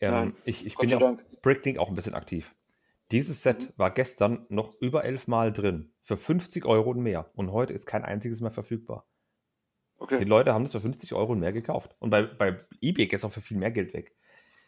Ähm, 0.00 0.10
Nein, 0.10 0.36
ich, 0.44 0.66
ich 0.66 0.76
bin 0.76 0.88
ja 0.88 0.98
Dank. 0.98 1.24
Bricklink 1.42 1.78
auch 1.78 1.88
ein 1.88 1.94
bisschen 1.94 2.14
aktiv. 2.14 2.54
Dieses 3.12 3.42
Set 3.42 3.58
Mhm. 3.58 3.68
war 3.76 3.90
gestern 3.90 4.46
noch 4.48 4.74
über 4.80 5.04
elf 5.04 5.26
Mal 5.26 5.52
drin. 5.52 5.92
Für 6.02 6.16
50 6.16 6.64
Euro 6.64 6.90
und 6.90 7.00
mehr. 7.02 7.30
Und 7.34 7.52
heute 7.52 7.72
ist 7.72 7.86
kein 7.86 8.04
einziges 8.04 8.40
mehr 8.40 8.50
verfügbar. 8.52 9.06
Die 9.98 10.04
Okay. 10.04 10.24
Leute 10.24 10.54
haben 10.54 10.64
das 10.64 10.72
für 10.72 10.80
50 10.80 11.12
Euro 11.12 11.32
und 11.32 11.40
mehr 11.40 11.52
gekauft. 11.52 11.94
Und 11.98 12.10
bei, 12.10 12.22
bei 12.22 12.58
eBay 12.80 13.06
geht 13.06 13.14
es 13.18 13.24
auch 13.24 13.32
für 13.32 13.42
viel 13.42 13.56
mehr 13.58 13.70
Geld 13.70 13.92
weg. 13.92 14.16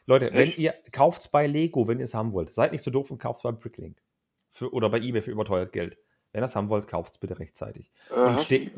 Leute, 0.05 0.26
wenn 0.32 0.40
Echt? 0.49 0.59
ihr 0.59 0.74
kauft 0.90 1.20
es 1.20 1.28
bei 1.28 1.47
Lego, 1.47 1.86
wenn 1.88 1.99
ihr 2.01 2.05
es 2.05 2.14
haben 2.14 2.32
wollt, 2.32 2.51
seid 2.53 2.72
nicht 2.72 2.82
so 2.82 2.90
doof 2.90 3.11
und 3.11 3.18
kauft 3.18 3.38
es 3.38 3.43
bei 3.45 3.53
Bricklink. 3.53 4.03
Für, 4.51 4.72
oder 4.74 4.90
bei 4.90 4.99
eBay 4.99 5.22
für 5.22 5.30
überteuert 5.30 5.72
Geld. 5.72 5.97
Wenn 6.32 6.43
ihr 6.43 6.47
es 6.47 6.57
haben 6.57 6.68
wollt, 6.68 6.88
kauft 6.88 7.12
es 7.14 7.18
bitte 7.18 7.38
rechtzeitig. 7.38 7.93
Äh, 8.11 8.14
Und 8.14 8.40
steht, 8.40 8.72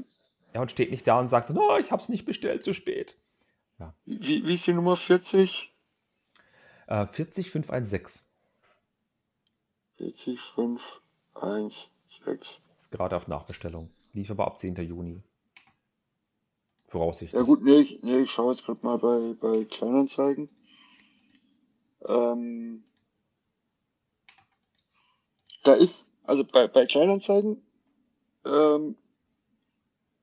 ja, 0.54 0.60
und 0.60 0.70
steht 0.70 0.90
nicht 0.90 1.06
da 1.08 1.18
und 1.18 1.28
sagt, 1.30 1.50
no, 1.50 1.78
ich 1.78 1.90
habe 1.90 2.02
es 2.02 2.08
nicht 2.08 2.24
bestellt, 2.26 2.62
zu 2.62 2.72
spät. 2.74 3.18
wie, 4.04 4.46
wie 4.46 4.54
ist 4.54 4.66
die 4.66 4.72
Nummer 4.74 4.96
40? 4.96 5.72
Äh, 6.86 7.06
40516 7.06 8.22
40, 9.96 10.40
5, 10.40 11.00
1, 11.34 11.90
6. 12.24 12.60
ist 12.78 12.90
gerade 12.90 13.16
auf 13.16 13.28
Nachbestellung. 13.28 13.90
Lief 14.12 14.30
aber 14.30 14.46
ab 14.46 14.58
10. 14.58 14.76
Juni. 14.76 15.22
Voraussichtlich. 16.88 17.38
Ja 17.38 17.44
gut, 17.44 17.62
nee, 17.62 17.80
ich, 17.80 18.02
nee, 18.02 18.20
ich 18.20 18.30
schaue 18.30 18.52
jetzt 18.52 18.64
gerade 18.64 18.84
mal 18.84 18.98
bei, 18.98 19.34
bei 19.40 19.64
Kleinanzeigen. 19.64 20.48
Ähm, 22.06 22.84
da 25.64 25.74
ist, 25.74 26.06
also 26.24 26.44
bei, 26.44 26.68
bei 26.68 26.86
Kleinanzeigen 26.86 27.62
ähm, 28.46 28.96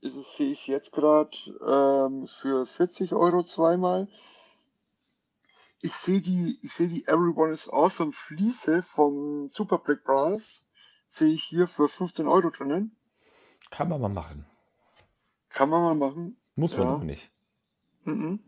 ist 0.01 0.15
es, 0.15 0.37
sehe 0.37 0.51
ich 0.51 0.67
jetzt 0.67 0.91
gerade 0.91 1.35
ähm, 1.67 2.27
für 2.27 2.65
40 2.65 3.13
Euro 3.13 3.43
zweimal. 3.43 4.07
Ich 5.81 5.93
sehe 5.93 6.21
die, 6.21 6.59
ich 6.61 6.73
sehe 6.73 6.87
die 6.87 7.07
Everyone 7.07 7.51
is 7.51 7.67
Awesome 7.69 8.11
Fliese 8.11 8.83
vom 8.83 9.47
Super 9.47 9.79
Brick 9.79 10.03
Brothers, 10.03 10.65
sehe 11.07 11.33
ich 11.33 11.43
hier 11.43 11.67
für 11.67 11.87
15 11.89 12.27
Euro 12.27 12.49
drinnen. 12.51 12.95
Kann 13.71 13.89
man 13.89 13.99
mal 14.01 14.09
machen. 14.09 14.45
Kann 15.49 15.69
man 15.69 15.81
mal 15.81 15.95
machen. 16.09 16.37
Muss 16.55 16.77
man 16.77 16.87
Ja. 16.87 16.93
aber 16.95 17.03
nicht. 17.03 17.31
Mhm. 18.03 18.39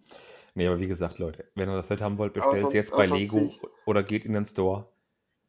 Nee, 0.55 0.67
aber 0.67 0.79
wie 0.79 0.87
gesagt, 0.87 1.17
Leute, 1.17 1.49
wenn 1.55 1.69
ihr 1.69 1.75
das 1.75 1.87
Set 1.87 2.01
haben 2.01 2.17
wollt, 2.19 2.33
bestellt 2.33 2.67
es 2.67 2.73
jetzt 2.73 2.91
bei 2.91 3.05
Lego 3.07 3.37
ich- 3.39 3.59
oder 3.87 4.03
geht 4.03 4.25
in 4.25 4.33
den 4.33 4.45
Store. 4.45 4.87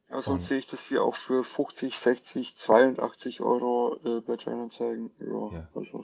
Aber 0.08 0.22
sonst 0.22 0.46
sehe 0.48 0.58
ich 0.58 0.66
das 0.66 0.86
hier 0.86 1.02
auch 1.02 1.14
für 1.16 1.44
50, 1.44 1.96
60, 1.98 2.56
82 2.56 3.40
Euro 3.40 3.98
äh, 4.04 4.20
bei 4.20 4.36
Kleinanzeigen. 4.36 5.10
Ja, 5.18 5.50
Ja. 5.52 5.68
also. 5.74 6.02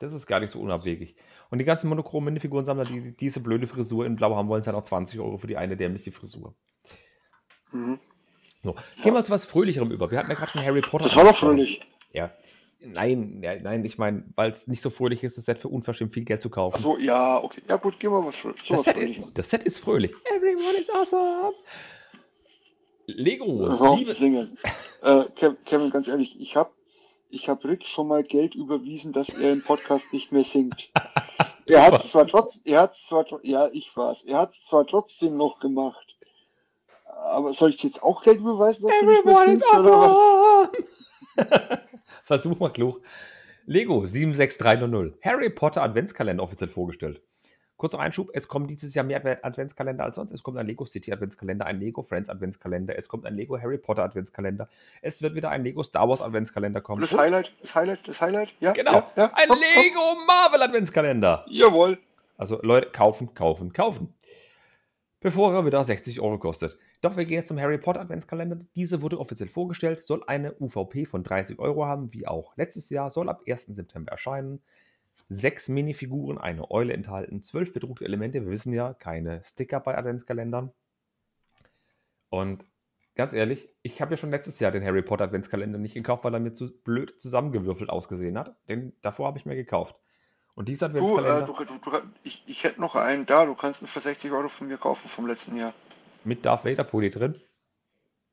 Das 0.00 0.12
ist 0.12 0.26
gar 0.26 0.40
nicht 0.40 0.50
so 0.50 0.60
unabwegig. 0.60 1.14
Und 1.50 1.58
die 1.58 1.64
ganzen 1.64 1.88
monochromen 1.88 2.26
Minifigurensammler, 2.26 2.84
die 2.84 3.00
die 3.00 3.16
diese 3.16 3.40
blöde 3.40 3.66
Frisur 3.68 4.06
in 4.06 4.14
Blau 4.16 4.34
haben 4.34 4.48
wollen, 4.48 4.62
zahlen 4.62 4.76
auch 4.76 4.82
20 4.82 5.20
Euro 5.20 5.38
für 5.38 5.46
die 5.46 5.56
eine 5.56 5.76
dämliche 5.76 6.10
Frisur. 6.10 6.54
Mhm. 7.72 8.00
So, 8.62 8.74
gehen 9.02 9.14
wir 9.14 9.22
zu 9.24 9.30
was 9.30 9.44
Fröhlicherem 9.44 9.90
über. 9.90 10.10
Wir 10.10 10.18
hatten 10.18 10.30
ja 10.30 10.34
gerade 10.36 10.50
schon 10.50 10.62
Harry 10.64 10.80
Potter. 10.80 11.04
Das 11.04 11.16
war 11.16 11.24
doch 11.24 11.36
fröhlich. 11.36 11.80
Ja. 12.12 12.32
Nein, 12.82 13.40
ja, 13.42 13.56
nein, 13.60 13.84
ich 13.84 13.98
meine, 13.98 14.24
weil 14.36 14.50
es 14.50 14.66
nicht 14.66 14.80
so 14.80 14.88
fröhlich 14.88 15.22
ist, 15.22 15.36
das 15.36 15.44
Set 15.44 15.58
für 15.58 15.68
unverschämt 15.68 16.14
viel 16.14 16.24
Geld 16.24 16.40
zu 16.40 16.48
kaufen. 16.48 16.76
Achso, 16.76 16.96
ja, 16.98 17.42
okay. 17.42 17.60
Ja 17.68 17.76
gut, 17.76 18.00
gehen 18.00 18.10
wir 18.10 18.24
was 18.24 18.36
fröhlich. 18.36 18.62
So 18.62 18.74
das, 18.74 18.78
was 18.78 18.84
Set 18.86 18.94
fröhlich. 18.96 19.18
ist, 19.18 19.28
das 19.38 19.50
Set 19.50 19.64
ist 19.64 19.78
fröhlich. 19.80 20.14
Everyone 20.34 20.78
is 20.80 20.88
awesome. 20.90 21.52
Lego. 23.06 23.74
Singen. 23.74 24.56
äh, 25.02 25.06
Kev- 25.36 25.56
Kevin, 25.66 25.90
ganz 25.90 26.08
ehrlich, 26.08 26.40
ich 26.40 26.56
habe 26.56 26.70
ich 27.30 27.48
hab 27.48 27.64
Rick 27.64 27.84
schon 27.86 28.08
mal 28.08 28.22
Geld 28.22 28.54
überwiesen, 28.54 29.12
dass 29.12 29.28
er 29.30 29.52
im 29.52 29.62
Podcast 29.62 30.12
nicht 30.12 30.32
mehr 30.32 30.44
singt. 30.44 30.90
Er 31.66 31.86
hat 31.86 32.02
zwar 32.02 32.26
trotz, 32.26 32.60
er 32.64 32.80
hat 32.80 32.96
zwar, 32.96 33.24
ja, 33.44 33.68
ich 33.72 33.96
war's. 33.96 34.24
Er 34.24 34.38
hat 34.38 34.54
zwar 34.56 34.84
trotzdem 34.84 35.36
noch 35.36 35.60
gemacht. 35.60 36.16
Aber 37.04 37.52
soll 37.52 37.70
ich 37.70 37.82
jetzt 37.84 38.02
auch 38.02 38.24
Geld 38.24 38.40
überweisen, 38.40 38.88
dass 38.88 38.98
du 38.98 39.06
nicht 39.06 39.24
mehr 39.24 39.34
Everyone 39.34 39.52
is 39.52 39.60
singst, 39.60 39.86
oder 39.86 40.00
was? 40.00 40.16
awesome. 41.36 41.80
Versuch 42.24 42.58
mal 42.58 42.72
klug. 42.72 43.00
Lego 43.66 44.04
76300. 44.04 45.14
Harry 45.22 45.48
Potter 45.50 45.82
Adventskalender 45.82 46.42
offiziell 46.42 46.70
vorgestellt. 46.70 47.22
Kurzer 47.80 47.98
Einschub, 47.98 48.28
es 48.34 48.46
kommen 48.46 48.66
dieses 48.66 48.94
Jahr 48.94 49.06
mehr 49.06 49.24
Adve- 49.24 49.38
Adventskalender 49.42 50.04
als 50.04 50.16
sonst. 50.16 50.32
Es 50.32 50.42
kommt 50.42 50.58
ein 50.58 50.66
Lego 50.66 50.84
City 50.84 51.14
Adventskalender, 51.14 51.64
ein 51.64 51.80
Lego 51.80 52.02
Friends 52.02 52.28
Adventskalender, 52.28 52.94
es 52.98 53.08
kommt 53.08 53.24
ein 53.24 53.34
Lego 53.34 53.58
Harry 53.58 53.78
Potter 53.78 54.04
Adventskalender, 54.04 54.68
es 55.00 55.22
wird 55.22 55.34
wieder 55.34 55.48
ein 55.48 55.64
Lego 55.64 55.82
Star 55.82 56.06
Wars 56.06 56.20
Adventskalender 56.20 56.82
kommen. 56.82 57.00
Das 57.00 57.16
Highlight, 57.16 57.54
das 57.62 57.74
Highlight, 57.74 58.06
das 58.06 58.20
Highlight, 58.20 58.54
ja? 58.60 58.72
Genau, 58.74 58.92
Ja, 58.92 59.10
ja, 59.16 59.30
ein 59.32 59.48
komm. 59.48 59.58
Lego 59.60 60.00
Marvel 60.26 60.60
Adventskalender. 60.62 61.46
Jawohl. 61.48 61.96
Also 62.36 62.60
Leute, 62.60 62.90
kaufen, 62.90 63.32
kaufen, 63.32 63.72
kaufen. 63.72 64.12
Bevor 65.20 65.54
er 65.54 65.64
wieder 65.64 65.82
60 65.82 66.20
Euro 66.20 66.38
kostet. 66.38 66.76
Doch 67.00 67.16
wir 67.16 67.24
gehen 67.24 67.38
jetzt 67.38 67.48
zum 67.48 67.58
Harry 67.58 67.78
Potter 67.78 68.00
Adventskalender. 68.02 68.58
Diese 68.74 69.00
wurde 69.00 69.18
offiziell 69.18 69.48
vorgestellt, 69.48 70.02
soll 70.02 70.22
eine 70.26 70.54
UVP 70.60 71.06
von 71.06 71.22
30 71.24 71.58
Euro 71.58 71.86
haben, 71.86 72.12
wie 72.12 72.26
auch 72.26 72.54
letztes 72.56 72.90
Jahr, 72.90 73.10
soll 73.10 73.30
ab 73.30 73.40
1. 73.48 73.66
September 73.68 74.12
erscheinen. 74.12 74.60
Sechs 75.32 75.68
Minifiguren, 75.68 76.38
eine 76.38 76.70
Eule 76.72 76.92
enthalten, 76.92 77.40
zwölf 77.40 77.72
bedruckte 77.72 78.04
Elemente. 78.04 78.44
Wir 78.44 78.50
wissen 78.50 78.72
ja, 78.72 78.94
keine 78.94 79.42
Sticker 79.44 79.78
bei 79.78 79.96
Adventskalendern. 79.96 80.72
Und 82.30 82.66
ganz 83.14 83.32
ehrlich, 83.32 83.68
ich 83.82 84.00
habe 84.02 84.12
ja 84.12 84.16
schon 84.16 84.30
letztes 84.30 84.58
Jahr 84.58 84.72
den 84.72 84.84
Harry 84.84 85.02
Potter 85.02 85.24
Adventskalender 85.24 85.78
nicht 85.78 85.94
gekauft, 85.94 86.24
weil 86.24 86.34
er 86.34 86.40
mir 86.40 86.52
zu 86.52 86.72
blöd 86.82 87.20
zusammengewürfelt 87.20 87.90
ausgesehen 87.90 88.36
hat. 88.36 88.56
Den 88.68 88.92
davor 89.02 89.28
habe 89.28 89.38
ich 89.38 89.46
mir 89.46 89.54
gekauft. 89.54 89.94
Und 90.54 90.68
dieser 90.68 90.88
Du, 90.88 91.16
Adventskalender 91.16 91.42
äh, 91.44 91.64
du, 91.64 91.64
du, 91.78 91.90
du, 91.90 91.96
ich, 92.24 92.42
ich 92.46 92.64
hätte 92.64 92.80
noch 92.80 92.96
einen 92.96 93.24
da, 93.24 93.46
du 93.46 93.54
kannst 93.54 93.82
ihn 93.82 93.86
für 93.86 94.00
60 94.00 94.32
Euro 94.32 94.48
von 94.48 94.66
mir 94.66 94.78
kaufen 94.78 95.08
vom 95.08 95.26
letzten 95.28 95.56
Jahr. 95.56 95.72
mit 96.24 96.44
Darth 96.44 96.64
Vader 96.64 96.84
Pulli 96.84 97.10
drin. 97.10 97.40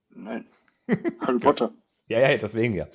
Nein. 0.10 0.46
Harry 1.22 1.40
Potter. 1.40 1.72
Ja, 2.08 2.20
ja, 2.20 2.36
deswegen 2.38 2.74
ja. 2.74 2.88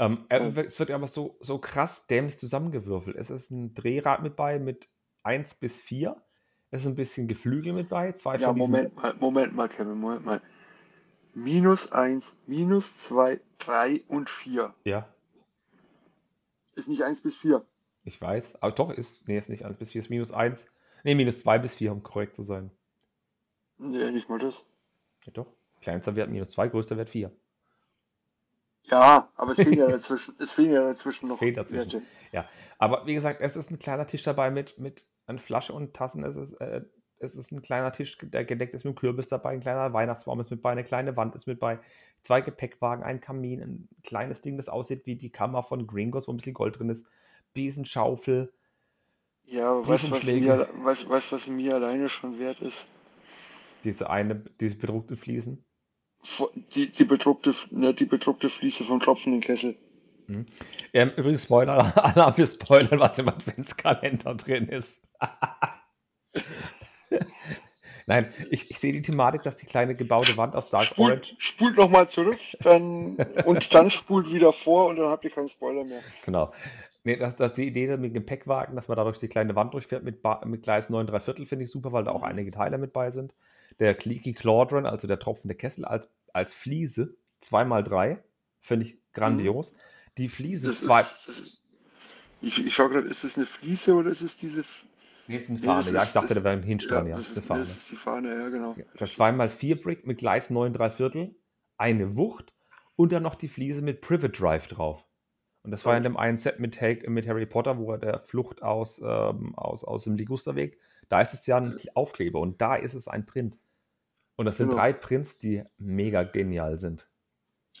Ähm, 0.00 0.24
äh, 0.30 0.38
Ja. 0.38 0.62
Es 0.62 0.78
wird 0.80 0.90
aber 0.90 1.06
so, 1.06 1.36
so 1.40 1.58
krass 1.58 2.06
dämlich 2.06 2.38
zusammengewürfelt. 2.38 3.16
Es 3.16 3.28
ist 3.28 3.50
ein 3.50 3.74
Drehrad 3.74 4.22
mit 4.22 4.34
bei 4.34 4.58
mit 4.58 4.88
1 5.24 5.56
bis 5.56 5.78
4. 5.78 6.16
Es 6.70 6.82
ist 6.82 6.86
ein 6.86 6.94
bisschen 6.94 7.28
Geflügel 7.28 7.74
mit 7.74 7.90
bei. 7.90 8.12
Zwei 8.12 8.36
Ja, 8.36 8.52
Moment 8.54 8.96
mal, 8.96 9.14
Moment 9.20 9.54
mal, 9.54 9.68
Kevin, 9.68 9.98
Moment 9.98 10.24
mal. 10.24 10.40
Minus 11.34 11.92
1, 11.92 12.34
minus 12.46 12.96
2, 12.98 13.40
3 13.58 14.02
und 14.08 14.30
4. 14.30 14.74
Ja, 14.84 15.06
Ist 16.74 16.88
nicht 16.88 17.02
1 17.04 17.22
bis 17.22 17.36
4. 17.36 17.62
ich 18.04 18.20
weiß. 18.20 18.54
Aber 18.62 18.72
doch, 18.72 18.90
ist, 18.90 19.28
nee, 19.28 19.36
ist 19.36 19.50
nicht 19.50 19.64
1 19.66 19.76
bis 19.76 19.90
4, 19.90 20.02
ist 20.02 20.10
minus 20.10 20.32
1. 20.32 20.64
Nee, 21.04 21.14
minus 21.14 21.40
2 21.40 21.58
bis 21.58 21.74
4, 21.74 21.92
um 21.92 22.02
korrekt 22.02 22.34
zu 22.34 22.42
sein. 22.42 22.70
Nee, 23.76 24.10
nicht 24.12 24.28
mal 24.30 24.38
das. 24.38 24.64
Ja, 25.26 25.32
doch. 25.32 25.52
Kleinster 25.82 26.16
Wert 26.16 26.30
minus 26.30 26.48
2, 26.50 26.68
größter 26.68 26.96
Wert 26.96 27.10
4. 27.10 27.30
Ja, 28.84 29.28
aber 29.36 29.52
es 29.52 29.56
fehlen 29.56 29.78
ja 29.78 29.88
dazwischen, 29.90 30.34
es 30.38 30.52
fehlen 30.52 30.72
ja 30.72 30.82
dazwischen 30.82 31.26
Es 31.26 31.30
noch 31.30 31.38
fehlt 31.38 31.56
dazwischen. 31.56 31.92
Werte. 31.92 32.02
Aber 32.80 33.06
wie 33.06 33.12
gesagt, 33.12 33.42
es 33.42 33.56
ist 33.56 33.70
ein 33.70 33.78
kleiner 33.78 34.06
Tisch 34.06 34.22
dabei 34.22 34.50
mit, 34.50 34.78
mit 34.78 35.06
einer 35.26 35.38
Flasche 35.38 35.74
und 35.74 35.92
Tassen. 35.92 36.24
Es 36.24 36.34
ist, 36.34 36.54
äh, 36.54 36.80
es 37.18 37.36
ist 37.36 37.52
ein 37.52 37.60
kleiner 37.60 37.92
Tisch, 37.92 38.16
der 38.22 38.46
gedeckt 38.46 38.74
ist 38.74 38.84
mit 38.84 38.92
einem 38.92 38.98
Kürbis 38.98 39.28
dabei. 39.28 39.50
Ein 39.50 39.60
kleiner 39.60 39.92
Weihnachtsbaum 39.92 40.40
ist 40.40 40.50
mit 40.50 40.62
bei. 40.62 40.72
Eine 40.72 40.82
kleine 40.82 41.14
Wand 41.14 41.34
ist 41.34 41.46
mit 41.46 41.60
bei. 41.60 41.78
Zwei 42.22 42.40
Gepäckwagen, 42.40 43.04
ein 43.04 43.20
Kamin, 43.20 43.60
ein 43.60 43.88
kleines 44.02 44.40
Ding, 44.40 44.56
das 44.56 44.70
aussieht 44.70 45.04
wie 45.04 45.16
die 45.16 45.30
Kammer 45.30 45.62
von 45.62 45.86
Gringos, 45.86 46.26
wo 46.26 46.32
ein 46.32 46.38
bisschen 46.38 46.54
Gold 46.54 46.78
drin 46.78 46.88
ist. 46.88 47.04
Besenschaufel. 47.52 48.50
Ja, 49.44 49.86
weißt 49.86 50.10
was, 50.10 50.24
mir, 50.24 50.66
weißt, 50.78 51.10
weißt, 51.10 51.32
was 51.32 51.48
mir 51.48 51.74
alleine 51.74 52.08
schon 52.08 52.38
wert 52.38 52.60
ist? 52.60 52.90
Diese 53.84 54.08
eine, 54.08 54.36
diese 54.58 54.76
bedruckten 54.76 55.18
Fliesen. 55.18 55.66
Die, 56.74 56.90
die, 56.90 57.04
bedruckte, 57.04 57.54
ne, 57.70 57.94
die 57.94 58.04
bedruckte 58.04 58.50
Fliese 58.50 58.84
vom 58.84 59.00
tropfenden 59.00 59.40
Kessel. 59.40 59.76
Ähm, 60.92 61.12
übrigens, 61.16 61.44
Spoiler, 61.44 61.92
Alarm 62.04 62.34
für 62.34 62.46
Spoilern, 62.46 63.00
was 63.00 63.18
im 63.18 63.28
Adventskalender 63.28 64.34
drin 64.34 64.68
ist. 64.68 65.00
Nein, 68.06 68.32
ich, 68.50 68.70
ich 68.70 68.78
sehe 68.78 68.92
die 68.92 69.02
Thematik, 69.02 69.42
dass 69.42 69.56
die 69.56 69.66
kleine 69.66 69.94
gebaute 69.94 70.36
Wand 70.36 70.56
aus 70.56 70.68
Dark 70.68 70.98
Orange 70.98 71.26
Spult, 71.26 71.42
spult 71.42 71.76
nochmal 71.76 72.08
zurück 72.08 72.38
dann, 72.60 73.16
und 73.44 73.72
dann 73.74 73.90
spult 73.90 74.32
wieder 74.32 74.52
vor 74.52 74.88
und 74.88 74.96
dann 74.96 75.08
habt 75.08 75.24
ihr 75.24 75.30
keinen 75.30 75.48
Spoiler 75.48 75.84
mehr. 75.84 76.02
Genau. 76.24 76.52
Nee, 77.02 77.16
das, 77.16 77.34
das 77.36 77.54
die 77.54 77.66
Idee 77.66 77.86
mit 77.96 78.10
dem 78.10 78.12
Gepäckwagen, 78.14 78.76
dass 78.76 78.88
man 78.88 78.96
dadurch 78.96 79.18
die 79.18 79.28
kleine 79.28 79.54
Wand 79.56 79.72
durchfährt 79.72 80.04
mit, 80.04 80.20
ba 80.22 80.42
mit 80.44 80.62
Gleis 80.62 80.90
9 80.90 81.06
3 81.06 81.20
Viertel, 81.20 81.46
finde 81.46 81.64
ich 81.64 81.70
super, 81.70 81.92
weil 81.92 82.04
da 82.04 82.10
auch 82.12 82.22
einige 82.22 82.50
Teile 82.50 82.76
mit 82.76 82.92
bei 82.92 83.10
sind. 83.10 83.34
Der 83.78 83.94
Clicky 83.94 84.34
Claudron, 84.34 84.84
also 84.84 85.06
der 85.06 85.18
tropfende 85.18 85.54
Kessel 85.54 85.84
als, 85.86 86.10
als 86.34 86.52
Fliese, 86.52 87.16
2x3, 87.44 88.18
finde 88.60 88.84
ich 88.86 88.98
grandios. 89.14 89.74
Die 90.18 90.28
Fliese 90.28 90.66
Das 90.68 90.80
zwei. 90.80 91.00
ist, 91.00 91.26
das 91.28 91.38
ist, 91.38 91.62
ich, 92.42 92.66
ich 92.66 92.74
schaue 92.74 92.90
gerade, 92.90 93.06
ist 93.08 93.24
das 93.24 93.36
eine 93.38 93.46
Fliese 93.46 93.94
oder 93.94 94.10
ist 94.10 94.20
es 94.22 94.36
diese. 94.36 94.62
Nee, 95.26 95.36
ist 95.36 95.48
eine 95.48 95.58
Nee, 95.58 95.64
Fahne, 95.66 95.78
das 95.78 95.90
ja, 95.92 95.96
ich 95.98 96.02
ist- 96.02 96.16
dachte, 96.16 96.28
das- 96.28 96.36
da 96.38 96.44
wäre 96.44 96.56
ein 96.56 96.62
Hinge 96.62 96.82
dran, 96.86 97.06
ja. 97.06 97.12
das, 97.12 97.20
ist 97.20 97.30
ist, 97.30 97.36
eine 97.38 97.46
Fahne. 97.46 97.60
das 97.60 97.70
ist 97.76 97.90
die 97.92 97.96
Fahne, 97.96 98.28
ja, 98.34 98.48
genau. 98.50 98.74
Der 98.98 99.08
2x4 99.08 99.82
Brick 99.82 100.06
mit 100.06 100.18
Gleis 100.18 100.50
9 100.50 100.74
3 100.74 100.90
Viertel, 100.90 101.34
eine 101.78 102.16
Wucht 102.16 102.52
und 102.96 103.12
dann 103.12 103.22
noch 103.22 103.36
die 103.36 103.48
Fliese 103.48 103.80
mit 103.80 104.02
Privet 104.02 104.38
Drive 104.38 104.66
drauf. 104.66 105.02
Und 105.62 105.70
das 105.72 105.84
war 105.84 105.96
in 105.96 106.02
dem 106.02 106.16
einen 106.16 106.38
Set 106.38 106.58
mit, 106.58 106.80
mit 107.08 107.28
Harry 107.28 107.46
Potter, 107.46 107.78
wo 107.78 107.92
er 107.92 107.98
der 107.98 108.20
Flucht 108.20 108.62
aus, 108.62 109.00
ähm, 109.04 109.54
aus, 109.56 109.84
aus 109.84 110.04
dem 110.04 110.16
Ligusterweg, 110.16 110.78
da 111.10 111.20
ist 111.20 111.34
es 111.34 111.46
ja 111.46 111.58
ein 111.58 111.78
Aufkleber 111.94 112.40
und 112.40 112.60
da 112.60 112.76
ist 112.76 112.94
es 112.94 113.08
ein 113.08 113.24
Print. 113.24 113.58
Und 114.36 114.46
das 114.46 114.56
sind 114.56 114.68
Genau. 114.68 114.78
drei 114.78 114.92
Prints, 114.94 115.38
die 115.38 115.62
mega 115.76 116.22
genial 116.22 116.78
sind. 116.78 117.06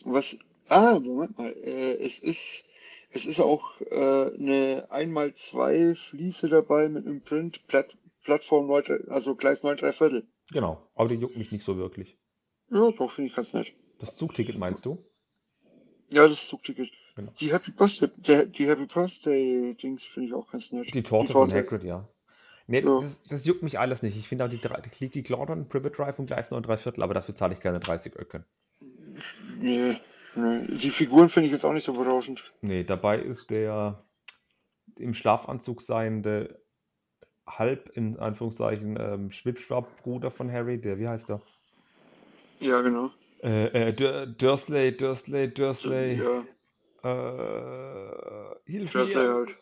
Was. 0.04 0.38
Ah, 0.68 0.98
Moment 1.00 1.38
mal. 1.38 1.52
Äh, 1.52 2.04
es 2.04 2.18
ist. 2.18 2.64
Es 3.12 3.26
ist 3.26 3.40
auch 3.40 3.80
äh, 3.80 4.34
eine 4.36 4.86
1x2 4.90 5.96
Fliese 5.96 6.48
dabei 6.48 6.88
mit 6.88 7.06
einem 7.06 7.22
Print, 7.22 7.66
Platt, 7.66 7.98
Plattform 8.22 8.68
9, 8.68 9.08
also 9.08 9.34
Gleis 9.34 9.64
9 9.64 9.78
3 9.78 9.92
Viertel. 9.92 10.28
Genau, 10.52 10.88
aber 10.94 11.08
die 11.08 11.16
juckt 11.16 11.36
mich 11.36 11.50
nicht 11.50 11.64
so 11.64 11.76
wirklich. 11.76 12.16
Ja, 12.70 12.88
doch, 12.92 13.10
finde 13.10 13.30
ich 13.30 13.34
ganz 13.34 13.52
nett. 13.52 13.72
Das 13.98 14.16
Zugticket 14.16 14.58
meinst 14.58 14.86
du? 14.86 15.04
Ja, 16.08 16.28
das 16.28 16.46
Zugticket. 16.46 16.92
Genau. 17.20 17.32
Die 17.40 17.52
Happy 17.52 17.70
Birthday, 17.70 18.46
die 18.46 18.66
Happy 18.68 18.86
Birthday 18.86 19.74
Dings 19.74 20.04
finde 20.04 20.28
ich 20.28 20.34
auch 20.34 20.50
ganz 20.50 20.72
nett. 20.72 20.92
Die 20.94 21.02
Torte, 21.02 21.32
von 21.32 21.52
Hagrid, 21.52 21.84
ja. 21.84 22.08
Nee, 22.66 22.80
Ja. 22.80 23.00
Das, 23.00 23.22
das 23.28 23.44
juckt 23.44 23.62
mich 23.62 23.78
alles 23.78 24.02
nicht. 24.02 24.16
Ich 24.16 24.28
finde 24.28 24.44
auch 24.44 24.48
die, 24.48 24.58
die 24.58 24.88
Clicky 24.90 25.22
Claudon, 25.22 25.68
Privet 25.68 25.98
Drive 25.98 26.18
und 26.18 26.26
Gleis 26.26 26.50
9 26.50 26.62
3 26.62 26.76
Viertel, 26.76 27.02
aber 27.02 27.14
dafür 27.14 27.34
zahle 27.34 27.54
ich 27.54 27.60
keine 27.60 27.80
30 27.80 28.16
Öcken. 28.16 28.44
Nee, 29.58 29.96
nee. 30.36 30.66
Die 30.68 30.90
Figuren 30.90 31.28
finde 31.28 31.46
ich 31.48 31.52
jetzt 31.52 31.64
auch 31.64 31.72
nicht 31.72 31.84
so 31.84 31.92
berauschend. 31.94 32.52
Nee, 32.60 32.84
dabei 32.84 33.18
ist 33.18 33.50
der 33.50 34.02
im 34.96 35.14
Schlafanzug 35.14 35.82
seiende 35.82 36.60
halb 37.46 37.90
in 37.96 38.18
Anführungszeichen 38.18 38.96
ähm, 39.00 39.30
Schwipschwapp-Bruder 39.30 40.30
von 40.30 40.50
Harry, 40.52 40.80
der, 40.80 40.98
wie 40.98 41.08
heißt 41.08 41.28
der? 41.28 41.40
Ja, 42.60 42.80
genau. 42.82 43.10
Äh, 43.42 43.88
äh, 43.88 43.92
Dur- 43.92 44.26
Dursley, 44.26 44.96
Dursley, 44.96 45.52
Dursley. 45.52 46.14
Ja, 46.14 46.44
Äh, 47.02 48.70
hilf 48.70 48.92
Dursley 48.92 49.22
mir. 49.24 49.34
halt. 49.34 49.58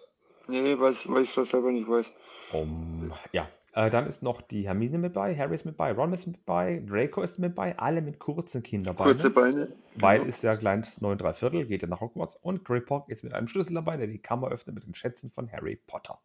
Nee, 0.48 0.78
weiß, 0.78 1.08
weiß 1.10 1.30
ich 1.30 1.36
was 1.36 1.50
selber 1.50 1.70
nicht 1.70 1.88
weiß. 1.88 2.12
Um, 2.52 3.12
ja, 3.32 3.48
äh, 3.74 3.90
dann 3.90 4.06
ist 4.06 4.22
noch 4.22 4.40
die 4.40 4.66
Hermine 4.66 4.96
mit 4.98 5.12
bei, 5.12 5.36
Harry 5.36 5.54
ist 5.54 5.66
mit 5.66 5.76
bei, 5.76 5.92
Ron 5.92 6.12
ist 6.14 6.26
mit 6.26 6.44
bei, 6.46 6.82
Draco 6.86 7.20
ist 7.22 7.38
mit 7.38 7.54
bei, 7.54 7.78
alle 7.78 8.00
mit 8.00 8.18
kurzen 8.18 8.62
Kinderbeinen. 8.62 9.12
Kurze 9.12 9.30
Beine. 9.30 9.68
Weil 9.96 10.18
Genau. 10.20 10.28
ist 10.30 10.42
ja 10.42 10.56
kleines 10.56 11.00
9 11.02 11.18
3 11.18 11.32
Viertel, 11.34 11.66
geht 11.66 11.82
er 11.82 11.88
nach 11.88 12.00
Hogwarts 12.00 12.36
und 12.36 12.64
Griphock 12.64 13.08
ist 13.10 13.24
mit 13.24 13.34
einem 13.34 13.48
Schlüssel 13.48 13.74
dabei, 13.74 13.96
der 13.98 14.06
die 14.06 14.18
Kammer 14.20 14.48
öffnet 14.48 14.74
mit 14.74 14.86
den 14.86 14.94
Schätzen 14.94 15.30
von 15.30 15.50
Harry 15.52 15.76
Potter. 15.86 16.18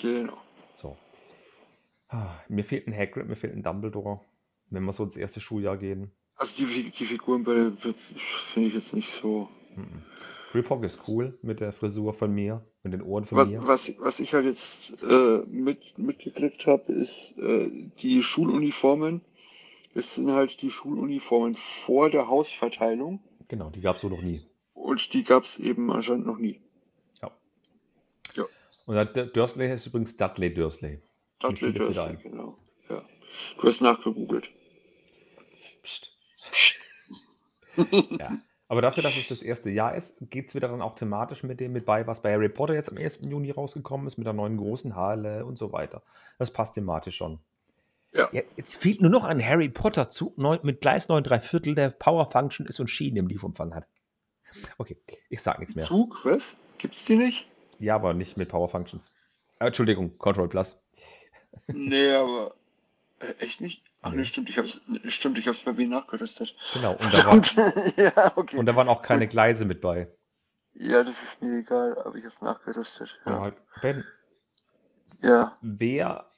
Genau. 0.00 0.36
So. 0.74 0.96
Ah, 2.08 2.34
Mir 2.48 2.64
fehlt 2.64 2.86
ein 2.88 2.94
Hagrid, 2.96 3.28
mir 3.28 3.36
fehlt 3.36 3.54
ein 3.54 3.62
Dumbledore, 3.62 4.20
wenn 4.70 4.82
wir 4.84 4.92
so 4.92 5.04
ins 5.04 5.16
erste 5.16 5.40
Schuljahr 5.40 5.76
gehen. 5.76 6.10
Also 6.36 6.64
die, 6.64 6.90
die 6.90 7.04
Figuren 7.06 7.44
finde 7.44 8.68
ich 8.68 8.74
jetzt 8.74 8.92
nicht 8.92 9.10
so. 9.10 9.48
Mhm. 9.76 10.02
Griphock 10.52 10.84
ist 10.84 11.00
cool 11.06 11.38
mit 11.42 11.60
der 11.60 11.72
Frisur 11.72 12.14
von 12.14 12.32
mir, 12.32 12.64
mit 12.82 12.92
den 12.92 13.02
Ohren 13.02 13.24
von 13.26 13.38
Was, 13.38 13.50
mir. 13.50 13.66
was, 13.66 13.94
was 14.00 14.20
ich 14.20 14.32
halt 14.32 14.46
jetzt 14.46 15.02
äh, 15.02 15.42
mit, 15.46 15.98
mitgekriegt 15.98 16.66
habe, 16.66 16.92
ist 16.92 17.36
äh, 17.38 17.70
die 18.00 18.22
Schuluniformen. 18.22 19.20
Es 19.94 20.14
sind 20.14 20.30
halt 20.30 20.60
die 20.62 20.70
Schuluniformen 20.70 21.56
vor 21.56 22.10
der 22.10 22.28
Hausverteilung 22.28 23.20
Genau, 23.48 23.70
die 23.70 23.80
gab 23.80 23.96
es 23.96 24.02
so 24.02 24.08
noch 24.08 24.22
nie. 24.22 24.44
und 24.74 25.12
die 25.12 25.22
gab 25.24 25.44
es 25.44 25.58
eben 25.58 25.90
anscheinend 25.92 26.26
noch 26.26 26.38
nie. 26.38 26.60
Und 28.86 28.94
der 28.94 29.26
Dursley 29.26 29.68
heißt 29.68 29.88
übrigens 29.88 30.16
Dudley 30.16 30.54
Dursley. 30.54 31.00
Dudley 31.40 31.72
Dursley, 31.72 32.16
genau. 32.22 32.56
Ja. 32.88 33.02
Du 33.58 33.66
hast 33.66 33.80
nachgegoogelt. 33.80 34.48
Psst. 35.82 36.12
ja. 38.20 38.38
Aber 38.68 38.82
dafür, 38.82 39.02
dass 39.02 39.16
es 39.16 39.28
das 39.28 39.42
erste 39.42 39.70
Jahr 39.70 39.94
ist, 39.94 40.16
geht 40.30 40.48
es 40.48 40.54
wieder 40.54 40.68
dann 40.68 40.82
auch 40.82 40.96
thematisch 40.96 41.44
mit 41.44 41.60
dem 41.60 41.72
mit 41.72 41.86
bei, 41.86 42.06
was 42.06 42.20
bei 42.20 42.32
Harry 42.32 42.48
Potter 42.48 42.74
jetzt 42.74 42.90
am 42.90 42.96
1. 42.96 43.20
Juni 43.22 43.52
rausgekommen 43.52 44.06
ist, 44.06 44.18
mit 44.18 44.26
der 44.26 44.32
neuen 44.32 44.56
großen 44.56 44.96
Halle 44.96 45.44
und 45.46 45.56
so 45.56 45.72
weiter. 45.72 46.02
Das 46.38 46.50
passt 46.50 46.74
thematisch 46.74 47.16
schon. 47.16 47.38
Ja. 48.14 48.42
jetzt 48.56 48.76
fehlt 48.76 49.02
nur 49.02 49.10
noch 49.10 49.24
ein 49.24 49.44
Harry 49.44 49.68
Potter 49.68 50.08
Zug 50.08 50.38
mit 50.38 50.80
Gleis 50.80 51.08
9 51.08 51.22
3 51.22 51.40
Viertel, 51.40 51.74
der 51.74 51.90
Power 51.90 52.30
Function 52.30 52.66
ist 52.66 52.80
und 52.80 52.88
Schienen 52.88 53.18
im 53.18 53.26
Liefumfang 53.26 53.74
hat. 53.74 53.86
Okay, 54.78 54.96
ich 55.28 55.42
sag 55.42 55.58
nichts 55.58 55.74
mehr. 55.74 55.84
Zug, 55.84 56.24
was? 56.24 56.58
Gibt's 56.78 57.04
die 57.04 57.16
nicht? 57.16 57.48
Ja, 57.78 57.94
aber 57.94 58.14
nicht 58.14 58.36
mit 58.36 58.48
Power 58.48 58.68
Functions. 58.68 59.12
Äh, 59.58 59.66
Entschuldigung, 59.66 60.16
Control 60.18 60.48
Plus. 60.48 60.78
Nee, 61.66 62.10
aber 62.10 62.54
äh, 63.20 63.44
echt 63.44 63.60
nicht? 63.60 63.82
Ach 64.06 64.12
nee, 64.12 64.24
stimmt, 64.24 64.48
ich 64.50 64.58
hab's, 64.58 64.80
stimmt, 65.08 65.38
ich 65.38 65.48
hab's 65.48 65.60
bei 65.60 65.72
mir 65.72 65.88
nachgerüstet. 65.88 66.54
Genau. 66.74 66.92
Und 66.92 67.12
da, 67.12 67.24
war, 67.26 67.42
Verdammt. 67.42 67.96
ja, 67.96 68.32
okay. 68.36 68.56
und 68.58 68.66
da 68.66 68.76
waren 68.76 68.88
auch 68.88 69.02
keine 69.02 69.26
Gleise 69.28 69.64
mit 69.64 69.80
bei. 69.80 70.08
ja, 70.74 71.02
das 71.04 71.22
ist 71.22 71.42
mir 71.42 71.58
egal, 71.60 71.96
aber 72.04 72.14
ich 72.16 72.24
hab's 72.24 72.42
nachgerüstet. 72.42 73.18
Ja. 73.26 73.32
Ja. 73.32 73.40
Halt, 73.40 73.56
ben, 73.82 74.04
Ja, 75.22 75.56
wer, 75.62 76.30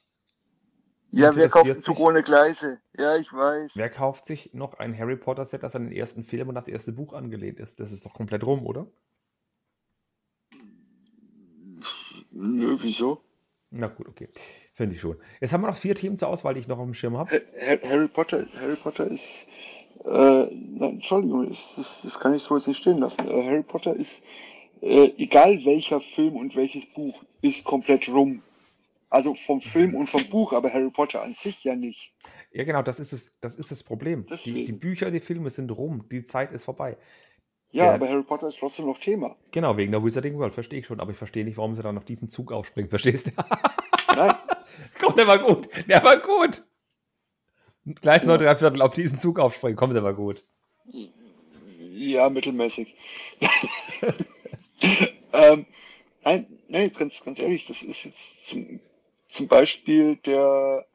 ja 1.09 1.35
wer 1.35 1.49
kauft 1.49 1.69
einen 1.69 1.81
Zug 1.81 1.97
sich- 1.97 2.05
ohne 2.05 2.23
Gleise? 2.23 2.79
Ja, 2.97 3.15
ich 3.17 3.31
weiß. 3.31 3.73
wer 3.75 3.89
kauft 3.89 4.25
sich 4.25 4.53
noch 4.53 4.75
ein 4.75 4.97
Harry 4.97 5.15
Potter 5.17 5.45
Set, 5.45 5.63
das 5.63 5.75
an 5.75 5.83
den 5.83 5.91
ersten 5.91 6.23
Film 6.23 6.49
und 6.49 6.55
das 6.55 6.67
erste 6.67 6.91
Buch 6.91 7.13
angelehnt 7.13 7.59
ist? 7.59 7.79
Das 7.79 7.91
ist 7.91 8.05
doch 8.05 8.13
komplett 8.13 8.43
rum, 8.43 8.65
oder? 8.65 8.87
Nö, 12.31 12.77
wieso? 12.79 13.23
Na 13.71 13.87
gut, 13.87 14.07
okay. 14.07 14.29
Finde 14.79 14.95
ich 14.95 15.01
schon. 15.01 15.17
Jetzt 15.41 15.51
haben 15.51 15.59
wir 15.59 15.67
noch 15.67 15.75
vier 15.75 15.93
Themen 15.93 16.15
zur 16.15 16.29
Auswahl, 16.29 16.53
die 16.53 16.61
ich 16.61 16.67
noch 16.69 16.79
auf 16.79 16.85
dem 16.85 16.93
Schirm 16.93 17.17
habe. 17.17 17.29
Ha- 17.31 17.35
Ha- 17.67 17.89
Harry 17.89 18.07
Potter, 18.07 18.45
Harry 18.61 18.77
Potter 18.77 19.07
ist, 19.07 19.49
äh, 20.05 20.09
nein, 20.09 20.91
Entschuldigung, 20.93 21.49
das, 21.49 21.73
das, 21.75 21.99
das 22.01 22.17
kann 22.17 22.33
ich 22.33 22.43
so 22.43 22.55
jetzt 22.55 22.67
nicht 22.69 22.79
stehen 22.79 22.99
lassen. 22.99 23.27
Äh, 23.27 23.43
Harry 23.43 23.61
Potter 23.63 23.93
ist, 23.93 24.23
äh, 24.79 25.11
egal 25.17 25.65
welcher 25.65 25.99
Film 25.99 26.37
und 26.37 26.55
welches 26.55 26.85
Buch, 26.93 27.21
ist 27.41 27.65
komplett 27.65 28.07
rum. 28.07 28.41
Also 29.09 29.33
vom 29.35 29.59
Film 29.59 29.95
und 29.95 30.07
vom 30.07 30.23
Buch, 30.29 30.53
aber 30.53 30.71
Harry 30.71 30.91
Potter 30.91 31.23
an 31.23 31.33
sich 31.33 31.61
ja 31.65 31.75
nicht. 31.75 32.13
Ja, 32.53 32.63
genau, 32.63 32.81
das 32.81 33.01
ist 33.01 33.11
es, 33.11 33.33
das 33.41 33.55
ist 33.55 33.71
das 33.71 33.83
Problem. 33.83 34.25
Die, 34.45 34.65
die. 34.65 34.71
Bücher, 34.71 35.11
die 35.11 35.19
Filme 35.19 35.49
sind 35.49 35.71
rum, 35.71 36.05
die 36.09 36.23
Zeit 36.23 36.53
ist 36.53 36.63
vorbei. 36.63 36.95
Ja, 37.71 37.85
Ja. 37.85 37.93
aber 37.93 38.09
Harry 38.09 38.23
Potter 38.23 38.47
ist 38.47 38.57
trotzdem 38.59 38.85
noch 38.87 38.99
Thema. 38.99 39.35
Genau, 39.51 39.77
wegen 39.77 39.91
der 39.91 40.03
Wizarding 40.03 40.37
World, 40.37 40.53
verstehe 40.55 40.79
ich 40.79 40.87
schon, 40.87 40.99
aber 40.99 41.11
ich 41.11 41.17
verstehe 41.17 41.45
nicht, 41.45 41.57
warum 41.57 41.75
sie 41.75 41.83
dann 41.83 41.97
auf 41.97 42.05
diesen 42.05 42.27
Zug 42.29 42.51
aufspringen, 42.51 42.89
verstehst 42.89 43.27
du? 43.27 43.31
Nein, 44.15 44.35
Komm, 44.99 45.15
der 45.15 45.27
war 45.27 45.39
gut, 45.39 45.69
der 45.87 46.03
war 46.03 46.17
gut. 46.17 46.63
Gleich 48.01 48.23
noch 48.25 48.33
Ja. 48.39 48.53
drei 48.53 48.55
Viertel 48.57 48.81
auf 48.81 48.93
diesen 48.93 49.17
Zug 49.19 49.39
aufspringen, 49.39 49.75
komm, 49.77 49.93
der 49.93 50.03
war 50.03 50.13
gut. 50.13 50.43
ja, 51.79 52.29
mittelmäßig. 52.29 52.95
ähm, 55.33 55.65
nein, 56.23 56.47
nein, 56.67 56.91
ganz, 56.97 57.23
ganz 57.23 57.39
ehrlich, 57.39 57.65
das 57.65 57.81
ist 57.81 58.03
jetzt 58.03 58.47
zum, 58.47 58.79
zum 59.27 59.47
Beispiel 59.47 60.15
der, 60.17 60.85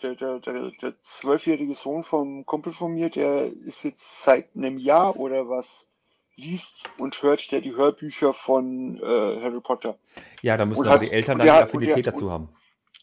der, 0.00 0.14
der, 0.14 0.38
der, 0.40 0.70
der 0.82 1.00
zwölfjährige 1.02 1.74
Sohn 1.74 2.02
vom 2.02 2.44
Kumpel 2.46 2.72
von 2.72 2.92
mir, 2.92 3.10
der 3.10 3.46
ist 3.46 3.84
jetzt 3.84 4.22
seit 4.22 4.54
einem 4.56 4.78
Jahr 4.78 5.16
oder 5.18 5.48
was, 5.48 5.88
liest 6.36 6.82
und 6.98 7.22
hört 7.22 7.52
der 7.52 7.60
die 7.60 7.74
Hörbücher 7.74 8.32
von 8.32 8.96
äh, 8.98 9.40
Harry 9.42 9.60
Potter. 9.60 9.98
Ja, 10.42 10.56
da 10.56 10.64
müssen 10.64 10.80
Und 10.80 10.86
aber 10.86 10.94
hat- 10.96 11.02
die 11.02 11.10
Eltern 11.12 11.34
und 11.34 11.38
dann 11.40 11.46
die 11.46 11.52
der- 11.52 11.64
Affinität 11.64 11.96
und 11.96 12.04
der- 12.06 12.12
dazu 12.12 12.30
haben. 12.30 12.48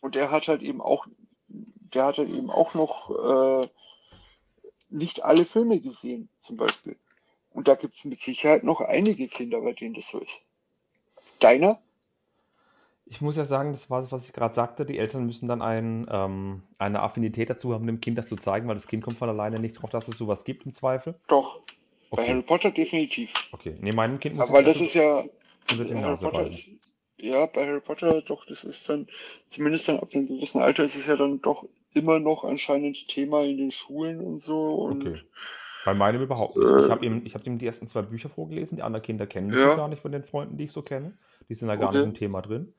Und 0.01 0.15
der 0.15 0.31
hat 0.31 0.47
halt 0.47 0.61
eben 0.61 0.81
auch, 0.81 1.05
der 1.47 2.05
hat 2.05 2.17
halt 2.17 2.29
eben 2.29 2.49
auch 2.49 2.73
noch 2.73 3.63
äh, 3.63 3.67
nicht 4.89 5.23
alle 5.23 5.45
Filme 5.45 5.79
gesehen, 5.79 6.29
zum 6.41 6.57
Beispiel. 6.57 6.95
Und 7.51 7.67
da 7.67 7.75
gibt 7.75 7.95
es 7.95 8.05
mit 8.05 8.21
Sicherheit 8.21 8.63
noch 8.63 8.81
einige 8.81 9.27
Kinder, 9.27 9.61
bei 9.61 9.73
denen 9.73 9.95
das 9.95 10.07
so 10.07 10.19
ist. 10.19 10.45
Deiner? 11.39 11.79
Ich 13.09 13.21
muss 13.21 13.37
ja 13.37 13.45
sagen, 13.45 13.71
das 13.71 13.89
war, 13.89 14.11
was 14.11 14.25
ich 14.25 14.33
gerade 14.33 14.53
sagte, 14.53 14.85
die 14.85 14.97
Eltern 14.97 15.25
müssen 15.25 15.47
dann 15.47 15.61
ein, 15.61 16.07
ähm, 16.11 16.61
eine 16.77 17.01
Affinität 17.01 17.49
dazu 17.49 17.73
haben, 17.73 17.87
dem 17.87 18.01
Kind 18.01 18.17
das 18.17 18.27
zu 18.27 18.35
zeigen, 18.35 18.67
weil 18.67 18.75
das 18.75 18.87
Kind 18.87 19.03
kommt 19.03 19.17
von 19.17 19.29
alleine 19.29 19.59
nicht 19.59 19.81
drauf, 19.81 19.89
dass 19.89 20.07
es 20.07 20.17
sowas 20.17 20.43
gibt 20.43 20.65
im 20.65 20.73
Zweifel. 20.73 21.15
Doch. 21.27 21.61
Bei 22.11 22.23
Harry 22.23 22.39
Okay, 22.39 22.47
Potter 22.47 22.71
definitiv. 22.71 23.31
okay. 23.51 23.75
Nee, 23.79 23.91
meinem 23.93 24.19
Kind 24.19 24.35
muss 24.35 24.49
Aber 24.49 24.59
ich 24.59 24.65
das 24.65 24.81
ist 24.81 24.93
ja, 24.93 25.23
Harry 25.69 26.17
Potter 26.17 26.47
ist, 26.47 26.69
ja, 27.17 27.45
bei 27.47 27.65
Harry 27.65 27.81
Potter 27.81 28.21
doch, 28.21 28.45
das 28.45 28.63
ist 28.63 28.87
dann, 28.89 29.07
zumindest 29.49 29.87
dann 29.87 29.99
ab 29.99 30.09
einem 30.13 30.27
gewissen 30.27 30.61
Alter 30.61 30.83
ist 30.83 30.95
es 30.95 31.07
ja 31.07 31.15
dann 31.15 31.41
doch 31.41 31.65
immer 31.93 32.19
noch 32.19 32.43
anscheinend 32.43 33.07
Thema 33.07 33.43
in 33.43 33.57
den 33.57 33.71
Schulen 33.71 34.19
und 34.19 34.39
so. 34.41 34.75
Und 34.75 35.01
Okay. 35.07 35.21
Bei 35.85 35.93
meinem 35.93 36.21
überhaupt 36.21 36.57
nicht. 36.57 36.67
Ich 36.67 36.85
Äh. 36.85 36.89
habe 36.89 37.05
ihm, 37.05 37.21
ich 37.25 37.33
hab 37.33 37.47
ihm 37.47 37.57
die 37.57 37.65
ersten 37.65 37.87
zwei 37.87 38.01
Bücher 38.01 38.29
vorgelesen. 38.29 38.75
Die 38.75 38.83
anderen 38.83 39.03
Kinder 39.03 39.25
kennen 39.25 39.47
mich 39.47 39.55
Ja. 39.57 39.75
gar 39.77 39.87
nicht 39.87 40.01
von 40.01 40.11
den 40.11 40.23
Freunden, 40.23 40.57
die 40.57 40.65
ich 40.65 40.71
so 40.73 40.81
kenne. 40.81 41.13
Die 41.49 41.53
sind 41.53 41.69
da 41.69 41.75
gar 41.77 41.89
Okay. 41.89 41.99
nicht 41.99 42.07
im 42.07 42.13
Thema 42.13 42.41
drin. 42.41 42.73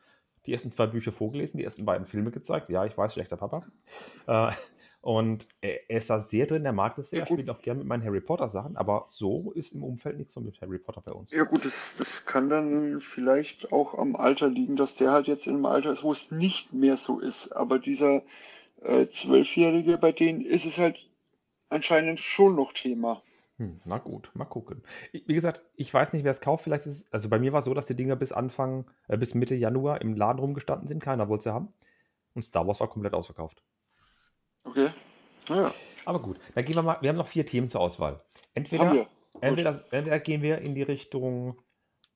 Die 0.48 0.52
ersten 0.54 0.70
zwei 0.70 0.86
Bücher 0.86 1.12
vorgelesen, 1.12 1.58
die 1.58 1.64
ersten 1.64 1.84
beiden 1.84 2.06
Filme 2.06 2.30
gezeigt. 2.30 2.70
Ja, 2.70 2.86
ich 2.86 2.96
weiß, 2.96 3.12
schlechter 3.12 3.36
Papa. 3.36 3.66
Äh, 4.26 4.50
und 5.02 5.46
er, 5.60 5.90
er 5.90 5.98
ist 5.98 6.08
da 6.08 6.20
sehr 6.20 6.46
drin, 6.46 6.64
er 6.64 6.72
mag 6.72 6.96
das 6.96 7.10
sehr, 7.10 7.18
Ja, 7.18 7.26
spielt 7.26 7.50
auch 7.50 7.60
gerne 7.60 7.80
mit 7.80 7.86
meinen 7.86 8.02
Harry 8.02 8.22
Potter 8.22 8.48
Sachen, 8.48 8.78
aber 8.78 9.04
so 9.08 9.52
ist 9.52 9.74
im 9.74 9.84
Umfeld 9.84 10.16
nichts 10.16 10.32
so 10.32 10.40
mit 10.40 10.58
Harry 10.62 10.78
Potter 10.78 11.02
bei 11.02 11.12
uns. 11.12 11.30
Ja 11.32 11.44
gut, 11.44 11.66
das, 11.66 11.98
das 11.98 12.24
kann 12.24 12.48
dann 12.48 13.02
vielleicht 13.02 13.72
auch 13.72 13.98
am 13.98 14.16
Alter 14.16 14.48
liegen, 14.48 14.76
dass 14.76 14.96
der 14.96 15.12
halt 15.12 15.26
jetzt 15.26 15.46
in 15.46 15.56
einem 15.56 15.66
Alter 15.66 15.90
ist, 15.90 16.02
wo 16.02 16.12
es 16.12 16.30
nicht 16.30 16.72
mehr 16.72 16.96
so 16.96 17.20
ist. 17.20 17.52
Aber 17.52 17.78
dieser 17.78 18.22
äh, 18.80 19.06
Zwölfjährige, 19.06 19.98
bei 19.98 20.12
denen 20.12 20.40
ist 20.40 20.64
es 20.64 20.78
halt 20.78 21.10
anscheinend 21.68 22.20
schon 22.20 22.56
noch 22.56 22.72
Thema. 22.72 23.22
Hm, 23.59 23.80
na 23.85 23.98
gut, 23.98 24.30
mal 24.35 24.44
gucken. 24.44 24.82
Wie 25.12 25.35
gesagt, 25.35 25.62
ich 25.74 25.93
weiß 25.93 26.12
nicht, 26.12 26.24
wer 26.24 26.30
es 26.30 26.40
kauft. 26.40 26.62
Vielleicht 26.64 26.86
ist 26.86 26.94
es, 26.94 27.12
also 27.12 27.28
bei 27.28 27.40
mir 27.40 27.52
war 27.52 27.59
es 27.59 27.64
so, 27.64 27.74
dass 27.74 27.86
die 27.86 27.97
Dinger 27.97 28.14
bis 28.14 28.30
Anfang, 28.30 28.89
äh, 29.09 29.16
bis 29.16 29.35
Mitte 29.35 29.56
Januar 29.56 30.01
im 30.01 30.14
Laden 30.14 30.39
rumgestanden 30.39 30.86
sind. 30.86 31.02
Keiner 31.02 31.28
wollte 31.28 31.44
sie 31.44 31.52
haben. 31.52 31.72
Und 32.35 32.43
Star 32.43 32.66
Wars 32.66 32.78
war 32.78 32.89
komplett 32.89 33.14
ausverkauft. 33.14 33.62
Okay? 34.62 34.89
Ja, 35.48 35.72
Aber 36.06 36.20
gut, 36.20 36.39
dann 36.55 36.64
gehen 36.64 36.76
wir 36.76 36.82
mal. 36.82 36.98
Wir 37.01 37.09
haben 37.09 37.16
noch 37.16 37.26
vier 37.26 37.47
Themen 37.47 37.68
zur 37.68 37.80
Auswahl. 37.80 38.22
Entweder, 38.55 39.09
entweder, 39.40 39.82
entweder 39.90 40.20
gehen 40.20 40.43
wir 40.43 40.59
in 40.59 40.74
die 40.74 40.82
Richtung 40.82 41.60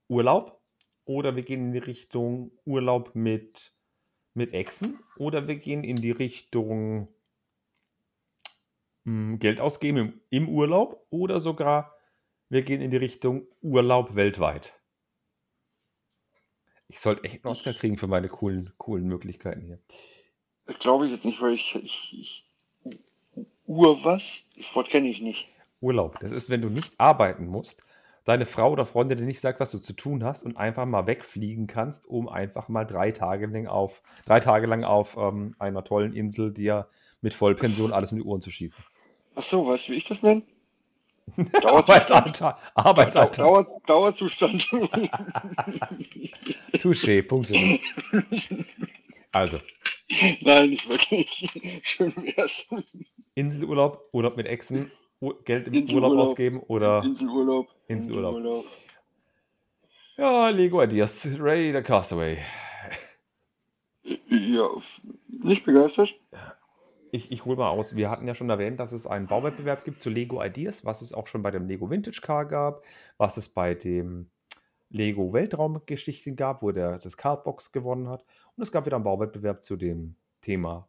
Urlaub 0.09 0.61
oder 1.05 1.35
wir 1.35 1.43
gehen 1.43 1.67
in 1.67 1.73
die 1.73 1.79
Richtung 1.79 2.53
Urlaub 2.65 3.15
mit, 3.15 3.73
mit 4.35 4.53
Echsen 4.53 5.01
oder 5.17 5.49
wir 5.49 5.57
gehen 5.57 5.83
in 5.83 5.97
die 5.97 6.11
Richtung 6.13 7.09
Geld 9.05 9.61
ausgeben 9.61 9.99
im, 9.99 10.21
im 10.31 10.49
Urlaub 10.49 11.07
oder 11.11 11.41
sogar 11.41 11.97
wir 12.49 12.63
gehen 12.63 12.83
in 12.83 12.91
die 12.91 12.99
Richtung 12.99 13.47
Urlaub 13.63 14.15
weltweit. 14.15 14.79
Ich 16.87 17.01
sollte 17.01 17.25
echt 17.25 17.45
einen 17.45 17.51
Oscar 17.51 17.73
kriegen 17.73 17.97
für 17.97 18.07
meine 18.07 18.29
coolen, 18.29 18.73
coolen 18.77 19.07
Möglichkeiten 19.07 19.63
hier. 19.63 19.79
Glaube 20.79 21.07
ich 21.07 21.13
jetzt 21.13 21.25
nicht, 21.25 21.41
weil 21.41 21.55
ich, 21.55 21.75
ich, 21.75 22.13
ich 22.13 23.47
Ur 23.67 24.05
was? 24.05 24.47
Das 24.57 24.75
Wort 24.75 24.91
kenne 24.91 25.09
ich 25.09 25.23
nicht. 25.23 25.49
Urlaub. 25.81 26.19
Das 26.21 26.31
ist, 26.31 26.51
wenn 26.51 26.61
du 26.61 26.69
nicht 26.69 27.01
arbeiten 27.01 27.47
musst, 27.47 27.83
deine 28.25 28.45
Frau 28.45 28.71
oder 28.71 28.85
Freundin 28.85 29.19
dir 29.19 29.25
nicht 29.25 29.41
sagt, 29.41 29.59
was 29.59 29.71
du 29.71 29.79
zu 29.79 29.95
tun 29.95 30.23
hast 30.23 30.45
und 30.45 30.57
einfach 30.57 30.85
mal 30.85 31.07
wegfliegen 31.07 31.67
kannst, 31.67 32.05
um 32.07 32.29
einfach 32.29 32.69
mal 32.69 32.85
drei 32.85 33.11
Tage 33.11 33.47
lang 33.47 33.67
auf, 33.67 34.03
drei 34.27 34.41
Tage 34.41 34.67
lang 34.67 34.85
auf 34.85 35.17
ähm, 35.17 35.55
einer 35.59 35.85
tollen 35.85 36.13
Insel 36.13 36.53
dir 36.53 36.89
mit 37.23 37.35
Vollpension 37.35 37.93
alles 37.93 38.13
mit 38.13 38.23
die 38.23 38.27
Ohren 38.27 38.41
zu 38.41 38.51
schießen. 38.51 38.83
Ach 39.35 39.43
so, 39.43 39.67
weißt 39.67 39.89
du, 39.89 39.93
wie 39.93 39.97
ich 39.97 40.05
das 40.05 40.23
nenne? 40.23 40.43
Dauerzustand. 41.37 42.43
Arbeitsalter. 42.43 42.59
Arbeitsalter. 42.75 43.43
Dauer, 43.43 43.81
Dauerzustand. 43.87 44.63
Touché, 46.79 47.23
Punkte. 47.23 47.79
Also, 49.33 49.59
Nein, 50.43 50.71
nicht 50.71 50.89
wirklich. 50.89 51.81
Schön 51.83 52.15
wär's. 52.17 52.69
Inselurlaub, 53.35 54.09
Urlaub 54.13 54.37
mit 54.37 54.47
Echsen, 54.47 54.91
Geld 55.45 55.69
im 55.69 55.75
Inselurlaub. 55.75 56.11
Urlaub 56.13 56.29
ausgeben 56.29 56.61
oder 56.61 57.03
Inselurlaub. 57.03 57.69
Inselurlaub. 57.89 58.65
ja, 60.19 60.49
Lego 60.51 60.83
Ideas, 60.83 61.27
Ray 61.39 61.73
the 61.73 61.83
Castaway. 61.83 62.39
Ja, 64.29 64.69
nicht 65.29 65.65
begeistert? 65.65 66.15
Ich, 67.13 67.31
ich 67.31 67.45
hole 67.45 67.59
mal 67.59 67.69
aus. 67.69 67.95
Wir 67.95 68.11
hatten 68.11 68.27
ja 68.27 68.35
schon 68.35 68.49
erwähnt, 68.49 68.81
dass 68.81 68.93
es 68.93 69.07
einen 69.07 69.27
Bauwettbewerb 69.27 69.85
gibt 69.85 70.01
zu 70.01 70.09
Lego 70.09 70.43
Ideas, 70.43 70.85
was 70.87 71.03
es 71.03 71.13
auch 71.13 71.27
schon 71.27 71.43
bei 71.43 71.51
dem 71.51 71.67
Lego 71.69 71.91
Vintage 71.91 72.23
Car 72.23 72.47
gab, 72.47 72.83
was 73.19 73.37
es 73.37 73.51
bei 73.51 73.75
dem 73.75 74.31
Lego 74.89 75.33
Weltraumgeschichten 75.35 76.37
gab, 76.37 76.63
wo 76.63 76.73
der 76.73 76.99
das 76.99 77.19
Cardbox 77.19 77.71
gewonnen 77.71 78.09
hat. 78.09 78.25
Und 78.57 78.63
es 78.63 78.73
gab 78.73 78.87
wieder 78.87 78.97
einen 78.97 79.05
Bauwettbewerb 79.05 79.63
zu 79.63 79.77
dem 79.77 80.17
Thema 80.41 80.89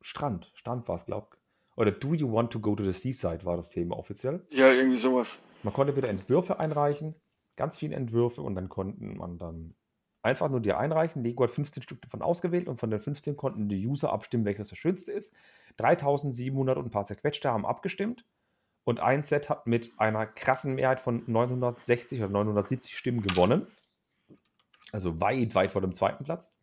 Strand. 0.00 0.52
Strand 0.54 0.86
war 0.86 0.96
es, 0.96 1.06
glaube 1.06 1.26
ich. 1.34 1.40
Oder 1.76 1.90
Do 1.90 2.14
You 2.14 2.32
Want 2.32 2.52
to 2.52 2.60
Go 2.60 2.76
to 2.76 2.84
the 2.84 2.92
Seaside 2.92 3.44
war 3.44 3.56
das 3.56 3.70
Thema 3.70 3.96
offiziell. 3.96 4.46
Ja, 4.50 4.70
irgendwie 4.70 4.96
sowas. 4.96 5.48
Man 5.64 5.74
konnte 5.74 5.96
wieder 5.96 6.08
Entwürfe 6.08 6.60
einreichen, 6.60 7.16
ganz 7.56 7.78
viele 7.78 7.96
Entwürfe 7.96 8.42
und 8.42 8.54
dann 8.54 8.68
konnten 8.68 9.16
man 9.16 9.38
dann 9.38 9.74
einfach 10.22 10.48
nur 10.48 10.60
die 10.60 10.72
einreichen. 10.72 11.22
Lego 11.22 11.44
hat 11.44 11.50
15 11.50 11.82
Stück 11.82 12.02
davon 12.02 12.22
ausgewählt 12.22 12.68
und 12.68 12.78
von 12.78 12.90
den 12.90 13.00
15 13.00 13.36
konnten 13.36 13.68
die 13.68 13.86
User 13.86 14.12
abstimmen, 14.12 14.44
welches 14.44 14.68
das 14.68 14.78
schönste 14.78 15.12
ist. 15.12 15.34
3700 15.76 16.76
und 16.76 16.86
ein 16.86 16.90
paar 16.90 17.04
zerquetschte 17.04 17.50
haben 17.50 17.66
abgestimmt 17.66 18.24
und 18.84 19.00
ein 19.00 19.22
Set 19.22 19.48
hat 19.48 19.66
mit 19.66 19.92
einer 19.98 20.26
krassen 20.26 20.74
Mehrheit 20.74 21.00
von 21.00 21.22
960 21.26 22.20
oder 22.20 22.30
970 22.30 22.96
Stimmen 22.96 23.22
gewonnen. 23.22 23.66
Also 24.92 25.20
weit, 25.20 25.54
weit 25.54 25.72
vor 25.72 25.80
dem 25.80 25.94
zweiten 25.94 26.24
Platz. 26.24 26.56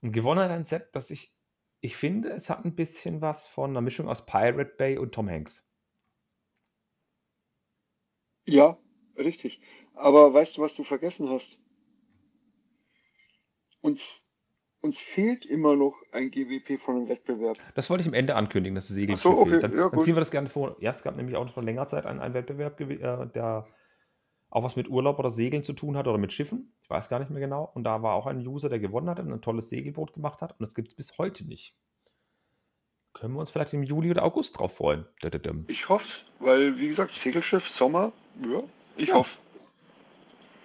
Und 0.00 0.12
gewonnen 0.12 0.40
hat 0.40 0.50
ein 0.50 0.64
Set, 0.64 0.88
das 0.92 1.10
ich, 1.10 1.34
ich 1.80 1.96
finde, 1.96 2.30
es 2.30 2.48
hat 2.48 2.64
ein 2.64 2.74
bisschen 2.74 3.20
was 3.20 3.46
von 3.46 3.70
einer 3.70 3.82
Mischung 3.82 4.08
aus 4.08 4.24
Pirate 4.24 4.72
Bay 4.76 4.98
und 4.98 5.12
Tom 5.12 5.28
Hanks. 5.28 5.64
Ja, 8.48 8.78
richtig. 9.18 9.60
Aber 9.94 10.32
weißt 10.32 10.56
du, 10.56 10.62
was 10.62 10.74
du 10.74 10.84
vergessen 10.84 11.28
hast? 11.28 11.59
Uns, 13.82 14.26
uns 14.80 14.98
fehlt 14.98 15.44
immer 15.46 15.76
noch 15.76 15.94
ein 16.12 16.30
GWP 16.30 16.78
von 16.78 16.96
einem 16.96 17.08
Wettbewerb. 17.08 17.56
Das 17.74 17.90
wollte 17.90 18.02
ich 18.02 18.08
am 18.08 18.14
Ende 18.14 18.36
ankündigen, 18.36 18.74
dass 18.74 18.88
das 18.88 18.94
Segel 18.94 19.16
so, 19.16 19.30
okay, 19.30 19.50
fehlt. 19.50 19.62
Dann, 19.62 19.76
ja, 19.76 19.88
dann 19.88 20.02
ziehen 20.04 20.14
wir 20.14 20.20
das 20.20 20.30
gerne 20.30 20.48
vor. 20.48 20.76
Ja, 20.80 20.90
es 20.90 21.02
gab 21.02 21.16
nämlich 21.16 21.36
auch 21.36 21.50
vor 21.52 21.62
längerer 21.62 21.86
Zeit 21.86 22.06
einen, 22.06 22.20
einen 22.20 22.34
Wettbewerb, 22.34 22.80
äh, 22.80 23.26
der 23.34 23.66
auch 24.50 24.64
was 24.64 24.76
mit 24.76 24.88
Urlaub 24.88 25.18
oder 25.18 25.30
Segeln 25.30 25.62
zu 25.62 25.72
tun 25.72 25.96
hat 25.96 26.08
oder 26.08 26.18
mit 26.18 26.32
Schiffen. 26.32 26.72
Ich 26.82 26.90
weiß 26.90 27.08
gar 27.08 27.20
nicht 27.20 27.30
mehr 27.30 27.40
genau. 27.40 27.70
Und 27.74 27.84
da 27.84 28.02
war 28.02 28.14
auch 28.14 28.26
ein 28.26 28.44
User, 28.46 28.68
der 28.68 28.80
gewonnen 28.80 29.08
hat 29.08 29.20
und 29.20 29.32
ein 29.32 29.40
tolles 29.40 29.68
Segelboot 29.68 30.12
gemacht 30.12 30.42
hat. 30.42 30.52
Und 30.52 30.60
das 30.60 30.74
gibt 30.74 30.88
es 30.88 30.94
bis 30.94 31.18
heute 31.18 31.46
nicht. 31.46 31.76
Können 33.12 33.34
wir 33.34 33.40
uns 33.40 33.50
vielleicht 33.50 33.74
im 33.74 33.82
Juli 33.82 34.10
oder 34.10 34.24
August 34.24 34.58
drauf 34.58 34.76
freuen. 34.76 35.06
Ich 35.68 35.88
hoffe 35.88 36.26
weil, 36.40 36.78
wie 36.78 36.88
gesagt, 36.88 37.12
Segelschiff, 37.14 37.68
Sommer, 37.68 38.12
ja, 38.42 38.62
ich 38.96 39.08
Ja. 39.08 39.14
hoffe 39.16 39.38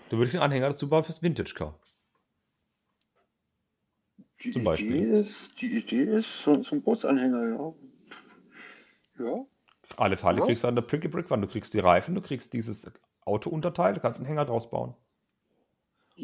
Da 0.09 0.17
würde 0.17 0.29
ich 0.29 0.35
einen 0.35 0.43
Anhänger 0.43 0.69
dazu 0.69 0.87
bauen 0.87 1.03
fürs 1.03 1.21
Vintage 1.21 1.53
Car. 1.55 1.77
Die 4.43 4.51
Zum 4.51 4.61
Idee 4.61 4.65
Beispiel. 4.65 5.01
ist, 5.13 5.61
die 5.61 5.77
Idee 5.77 6.03
ist 6.03 6.41
so, 6.43 6.61
so 6.63 6.75
ein 6.75 6.81
Bootsanhänger, 6.81 7.47
ja. 7.49 7.73
Ja, 9.25 9.45
Alle 9.97 10.17
Teile 10.17 10.39
Ja. 10.39 10.45
kriegst 10.45 10.63
du 10.63 10.67
an 10.67 10.75
der 10.75 10.81
Pricky 10.81 11.07
Brick 11.07 11.29
Wand. 11.29 11.43
Du 11.43 11.47
kriegst 11.47 11.73
die 11.73 11.79
Reifen, 11.79 12.15
du 12.15 12.21
kriegst 12.21 12.51
dieses 12.53 12.91
Autounterteil, 13.21 13.93
du 13.93 14.01
kannst 14.01 14.17
einen 14.19 14.27
Hänger 14.27 14.45
draus 14.45 14.69
bauen. 14.69 14.93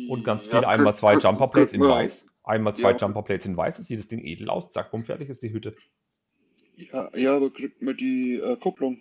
Und 0.10 0.24
ganz 0.24 0.46
Ja, 0.46 0.52
viele 0.52 0.68
einmal 0.68 0.96
zwei 0.96 1.16
Jumperplates 1.18 1.74
in 1.74 1.82
weiß. 1.82 2.28
Einmal 2.44 2.76
zwei 2.76 2.92
Ja. 2.92 2.98
Jumperplates 2.98 3.46
in 3.46 3.56
weiß, 3.56 3.78
dann 3.78 3.86
sieht 3.86 4.00
das 4.00 4.08
Ding 4.08 4.20
edel 4.26 4.50
aus. 4.50 4.72
Zack, 4.72 4.92
bumm, 4.92 5.02
fertig 5.04 5.30
ist 5.30 5.42
die 5.42 5.52
Hütte. 5.54 5.74
Ja, 6.76 7.16
ja, 7.16 7.36
aber 7.36 7.52
kriegt 7.52 7.82
man 7.82 7.96
die 7.96 8.36
äh, 8.36 8.58
Kupplung. 8.58 9.00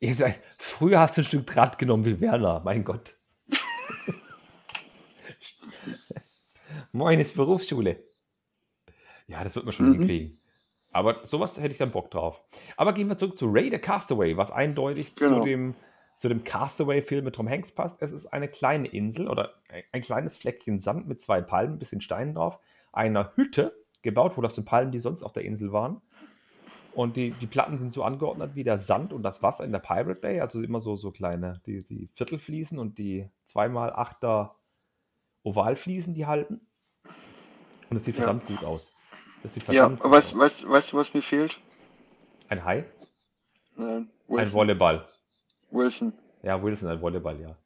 Ihr 0.00 0.14
seid, 0.14 0.40
früher 0.58 0.98
hast 1.00 1.16
du 1.16 1.20
ein 1.20 1.24
Stück 1.24 1.46
Draht 1.46 1.78
genommen 1.78 2.04
wie 2.04 2.20
Werner, 2.20 2.60
mein 2.64 2.84
Gott. 2.84 3.18
Moin, 6.92 7.20
ist 7.20 7.36
Berufsschule. 7.36 8.02
Ja, 9.26 9.44
das 9.44 9.54
wird 9.54 9.64
man 9.64 9.72
schon 9.72 9.88
Mhm. 9.88 9.92
hinkriegen. 9.98 10.40
Aber 10.92 11.24
sowas 11.24 11.56
hätte 11.56 11.70
ich 11.70 11.78
dann 11.78 11.92
Bock 11.92 12.10
drauf. 12.10 12.42
Aber 12.76 12.92
gehen 12.92 13.06
wir 13.08 13.16
zurück 13.16 13.36
zu 13.36 13.46
Ray 13.46 13.70
the 13.70 13.78
Castaway, 13.78 14.36
was 14.36 14.50
eindeutig 14.50 15.14
zu 15.14 15.24
Genau. 15.24 15.44
dem, 15.44 15.74
zu 16.16 16.28
dem 16.28 16.42
Castaway-Film 16.42 17.24
mit 17.24 17.36
Tom 17.36 17.48
Hanks 17.48 17.72
passt. 17.72 18.02
Es 18.02 18.10
ist 18.10 18.26
eine 18.26 18.48
kleine 18.48 18.88
Insel 18.88 19.28
oder 19.28 19.54
ein, 19.68 19.84
ein 19.92 20.00
kleines 20.02 20.36
Fleckchen 20.36 20.80
Sand 20.80 21.06
mit 21.06 21.20
zwei 21.20 21.42
Palmen, 21.42 21.76
ein 21.76 21.78
bisschen 21.78 22.00
Steinen 22.00 22.34
drauf, 22.34 22.58
einer 22.92 23.32
Hütte 23.36 23.72
gebaut, 24.02 24.32
wo 24.36 24.40
das 24.40 24.56
sind 24.56 24.64
Palmen, 24.64 24.90
die 24.90 24.98
sonst 24.98 25.22
auf 25.22 25.32
der 25.32 25.44
Insel 25.44 25.72
waren. 25.72 26.00
Und 26.92 27.16
die, 27.16 27.30
die 27.30 27.46
Platten 27.46 27.76
sind 27.76 27.92
so 27.92 28.02
angeordnet 28.02 28.56
wie 28.56 28.64
der 28.64 28.78
Sand 28.78 29.12
und 29.12 29.22
das 29.22 29.44
Wasser 29.44 29.64
in 29.64 29.70
der 29.70 29.78
Pirate 29.78 30.16
Bay, 30.16 30.40
also 30.40 30.60
immer 30.60 30.80
so, 30.80 30.96
so 30.96 31.12
kleine, 31.12 31.60
die, 31.66 31.84
die 31.84 32.08
Viertelfliesen 32.14 32.80
und 32.80 32.98
die 32.98 33.30
zweimal 33.44 33.92
Achter 33.92 34.56
Ovalfliesen, 35.44 36.14
die 36.14 36.26
halten. 36.26 36.60
Und 37.90 37.96
es 37.96 38.04
sieht 38.04 38.16
Ja. 38.16 38.24
verdammt 38.24 38.46
gut 38.46 38.64
aus. 38.64 38.92
Das 39.42 39.54
sieht 39.54 39.64
Ja, 39.64 39.72
verdammt 39.82 40.00
gut 40.00 40.10
weißt, 40.12 40.34
aus. 40.34 40.40
weißt, 40.40 40.68
weißt 40.70 40.92
du, 40.92 40.96
was 40.96 41.14
mir 41.14 41.22
fehlt? 41.22 41.60
Ein 42.48 42.64
Hai? 42.64 42.84
Nein, 43.76 43.86
Ein 43.96 44.10
Wilson. 44.28 44.52
Volleyball. 44.54 45.08
Wilson. 45.70 46.12
Ja, 46.42 46.62
Wilson, 46.62 46.88
ein 46.88 47.00
Volleyball, 47.02 47.40
ja. 47.40 47.56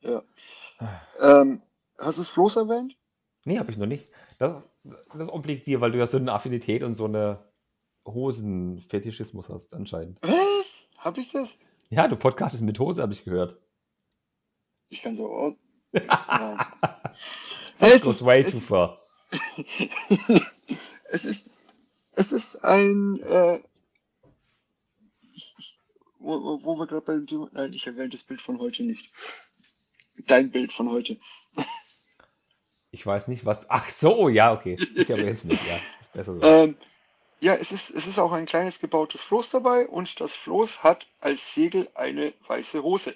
Ja. 0.00 0.22
Ähm, 1.20 1.62
hast 1.98 2.18
du 2.18 2.22
es 2.22 2.28
Floß 2.28 2.56
erwähnt? 2.56 2.96
Nee, 3.44 3.58
habe 3.58 3.70
ich 3.70 3.76
noch 3.76 3.86
nicht. 3.86 4.10
Das, 4.38 4.62
das 5.14 5.28
obliegt 5.28 5.66
dir, 5.66 5.80
weil 5.80 5.92
du 5.92 5.98
ja 5.98 6.06
so 6.06 6.16
eine 6.16 6.32
Affinität 6.32 6.82
und 6.82 6.94
so 6.94 7.04
eine 7.04 7.44
Hosenfetischismus 8.06 9.48
hast, 9.48 9.74
anscheinend. 9.74 10.18
Was? 10.22 10.88
Hab 10.98 11.18
ich 11.18 11.32
das? 11.32 11.58
Ja, 11.90 12.08
du 12.08 12.16
podcastest 12.16 12.62
mit 12.62 12.78
Hose, 12.78 13.02
habe 13.02 13.12
ich 13.12 13.24
gehört. 13.24 13.56
Ich 14.88 15.02
kann 15.02 15.16
so 15.16 15.30
aus. 15.32 15.54
Ja. 15.92 16.72
Das 17.80 17.94
es, 17.94 18.02
goes 18.02 18.16
ist, 18.16 18.24
way 18.24 18.44
too 18.44 18.60
far. 18.60 18.98
es 21.04 21.24
ist 21.24 21.50
es 22.12 22.32
ist 22.32 22.56
ein 22.64 23.20
äh, 23.22 23.60
wo, 26.18 26.62
wo- 26.62 26.76
wir 26.76 26.86
gerade 26.86 27.02
bei 27.06 27.14
dem 27.14 27.26
Thema. 27.26 27.48
Nein, 27.52 27.72
ich 27.72 27.86
erwähne 27.86 28.10
das 28.10 28.22
Bild 28.22 28.40
von 28.40 28.58
heute 28.58 28.82
nicht. 28.82 29.10
Dein 30.26 30.50
Bild 30.50 30.72
von 30.72 30.90
heute. 30.90 31.18
Ich 32.90 33.06
weiß 33.06 33.28
nicht, 33.28 33.44
was. 33.44 33.70
Ach 33.70 33.88
so, 33.88 34.28
ja, 34.28 34.52
okay. 34.52 34.76
Ich 34.96 35.12
aber 35.12 35.22
jetzt 35.22 35.44
nicht, 35.44 35.64
ja. 35.66 35.76
Ist 36.00 36.12
besser 36.12 36.34
so. 36.34 36.42
Ähm, 36.42 36.76
ja, 37.40 37.54
es 37.54 37.72
ist, 37.72 37.88
es 37.90 38.06
ist 38.06 38.18
auch 38.18 38.32
ein 38.32 38.44
kleines 38.46 38.80
gebautes 38.80 39.22
Floß 39.22 39.50
dabei 39.50 39.88
und 39.88 40.20
das 40.20 40.34
Floß 40.34 40.82
hat 40.82 41.06
als 41.20 41.54
Segel 41.54 41.88
eine 41.94 42.34
weiße 42.46 42.82
Hose. 42.82 43.14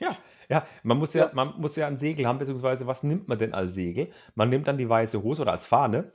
Ja, 0.00 0.08
ja, 0.48 0.66
man 0.82 0.98
muss 0.98 1.14
ja, 1.14 1.26
Ja. 1.26 1.30
man 1.34 1.54
muss 1.60 1.76
ja 1.76 1.86
ein 1.86 1.96
Segel 1.96 2.26
haben, 2.26 2.38
beziehungsweise 2.38 2.86
was 2.86 3.02
nimmt 3.02 3.28
man 3.28 3.38
denn 3.38 3.54
als 3.54 3.74
Segel? 3.74 4.10
Man 4.34 4.48
nimmt 4.50 4.68
dann 4.68 4.78
die 4.78 4.88
weiße 4.88 5.22
Hose 5.22 5.42
oder 5.42 5.52
als 5.52 5.66
Fahne 5.66 6.12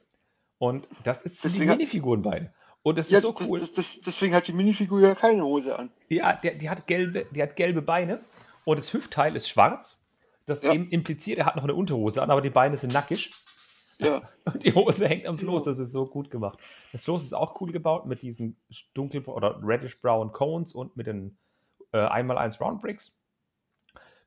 und 0.58 0.88
das 1.04 1.24
ist 1.26 1.44
die 1.44 1.48
Deswegen 1.50 1.70
hat- 1.72 1.78
Minifiguren 1.78 2.22
bei. 2.22 2.52
Und 2.84 2.98
das 2.98 3.08
ist 3.08 3.12
Ja, 3.12 3.22
so 3.22 3.32
das- 3.34 3.48
cool. 3.48 3.60
Das, 3.60 3.74
das, 3.74 4.02
deswegen 4.02 4.34
hat 4.36 4.48
die 4.48 4.54
Minifigur 4.54 5.02
ja 5.02 5.14
keine 5.16 5.44
Hose 5.44 5.78
an. 5.78 5.92
Ja, 6.08 6.34
der, 6.34 6.56
die, 6.56 6.70
hat 6.70 6.88
gelbe, 6.88 7.26
die 7.34 7.42
hat 7.44 7.56
gelbe 7.56 7.82
Beine 7.82 8.22
und 8.66 8.78
das 8.78 8.94
Hüftteil 8.94 9.36
ist 9.36 9.50
schwarz. 9.50 10.06
Das 10.46 10.64
Ja. 10.64 10.72
im- 10.72 10.90
impliziert, 10.90 11.38
er 11.40 11.46
hat 11.46 11.56
noch 11.58 11.64
eine 11.64 11.76
Unterhose 11.76 12.24
an, 12.24 12.32
aber 12.32 12.42
die 12.42 12.50
Beine 12.50 12.78
sind 12.78 12.94
nackig. 12.94 13.32
Ja, 14.00 14.22
Und 14.46 14.64
die 14.64 14.74
Hose 14.74 15.08
hängt 15.10 15.28
am 15.28 15.38
Floß. 15.38 15.66
Genau. 15.66 15.72
Das 15.76 15.80
ist 15.80 15.92
so 15.92 16.06
gut 16.06 16.32
gemacht. 16.32 16.60
Das 16.94 17.04
Floß 17.04 17.22
ist 17.22 17.34
auch 17.34 17.60
cool 17.60 17.74
gebaut 17.74 18.06
mit 18.06 18.22
diesen 18.22 18.56
dunkel- 18.96 19.26
oder 19.26 19.60
reddish-brown 19.62 20.32
Cones 20.32 20.74
und 20.74 20.96
mit 20.96 21.06
den 21.06 21.38
äh, 21.92 21.98
1x1 21.98 22.60
Round 22.62 22.82
Bricks. 22.82 23.19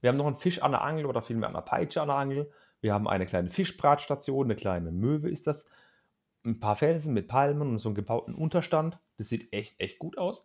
Wir 0.03 0.09
haben 0.09 0.17
noch 0.17 0.27
einen 0.27 0.37
Fisch 0.37 0.61
an 0.61 0.73
der 0.73 0.83
Angel 0.83 1.07
oder 1.07 1.23
vielmehr 1.23 1.49
an 1.49 1.55
der 1.55 1.63
Peitsche 1.63 2.03
an 2.03 2.09
der 2.09 2.17
Angel. 2.17 2.51
Wir 2.81 2.93
haben 2.93 3.09
eine 3.09 3.25
kleine 3.25 3.51
Fischbratstation, 3.51 4.47
eine 4.47 4.57
kleine 4.57 4.91
Möwe 4.91 5.31
ist 5.31 5.47
das. 5.47 5.67
Ein 6.45 6.59
paar 6.59 6.75
Felsen 6.75 7.15
mit 7.15 7.29
Palmen 7.29 7.71
und 7.71 7.79
so 7.79 7.89
einen 7.89 7.95
gebauten 7.95 8.35
Unterstand. 8.35 8.99
Das 9.17 9.29
sieht 9.29 9.53
echt, 9.53 9.79
echt 9.79 10.01
gut 10.01 10.19
aus. 10.19 10.45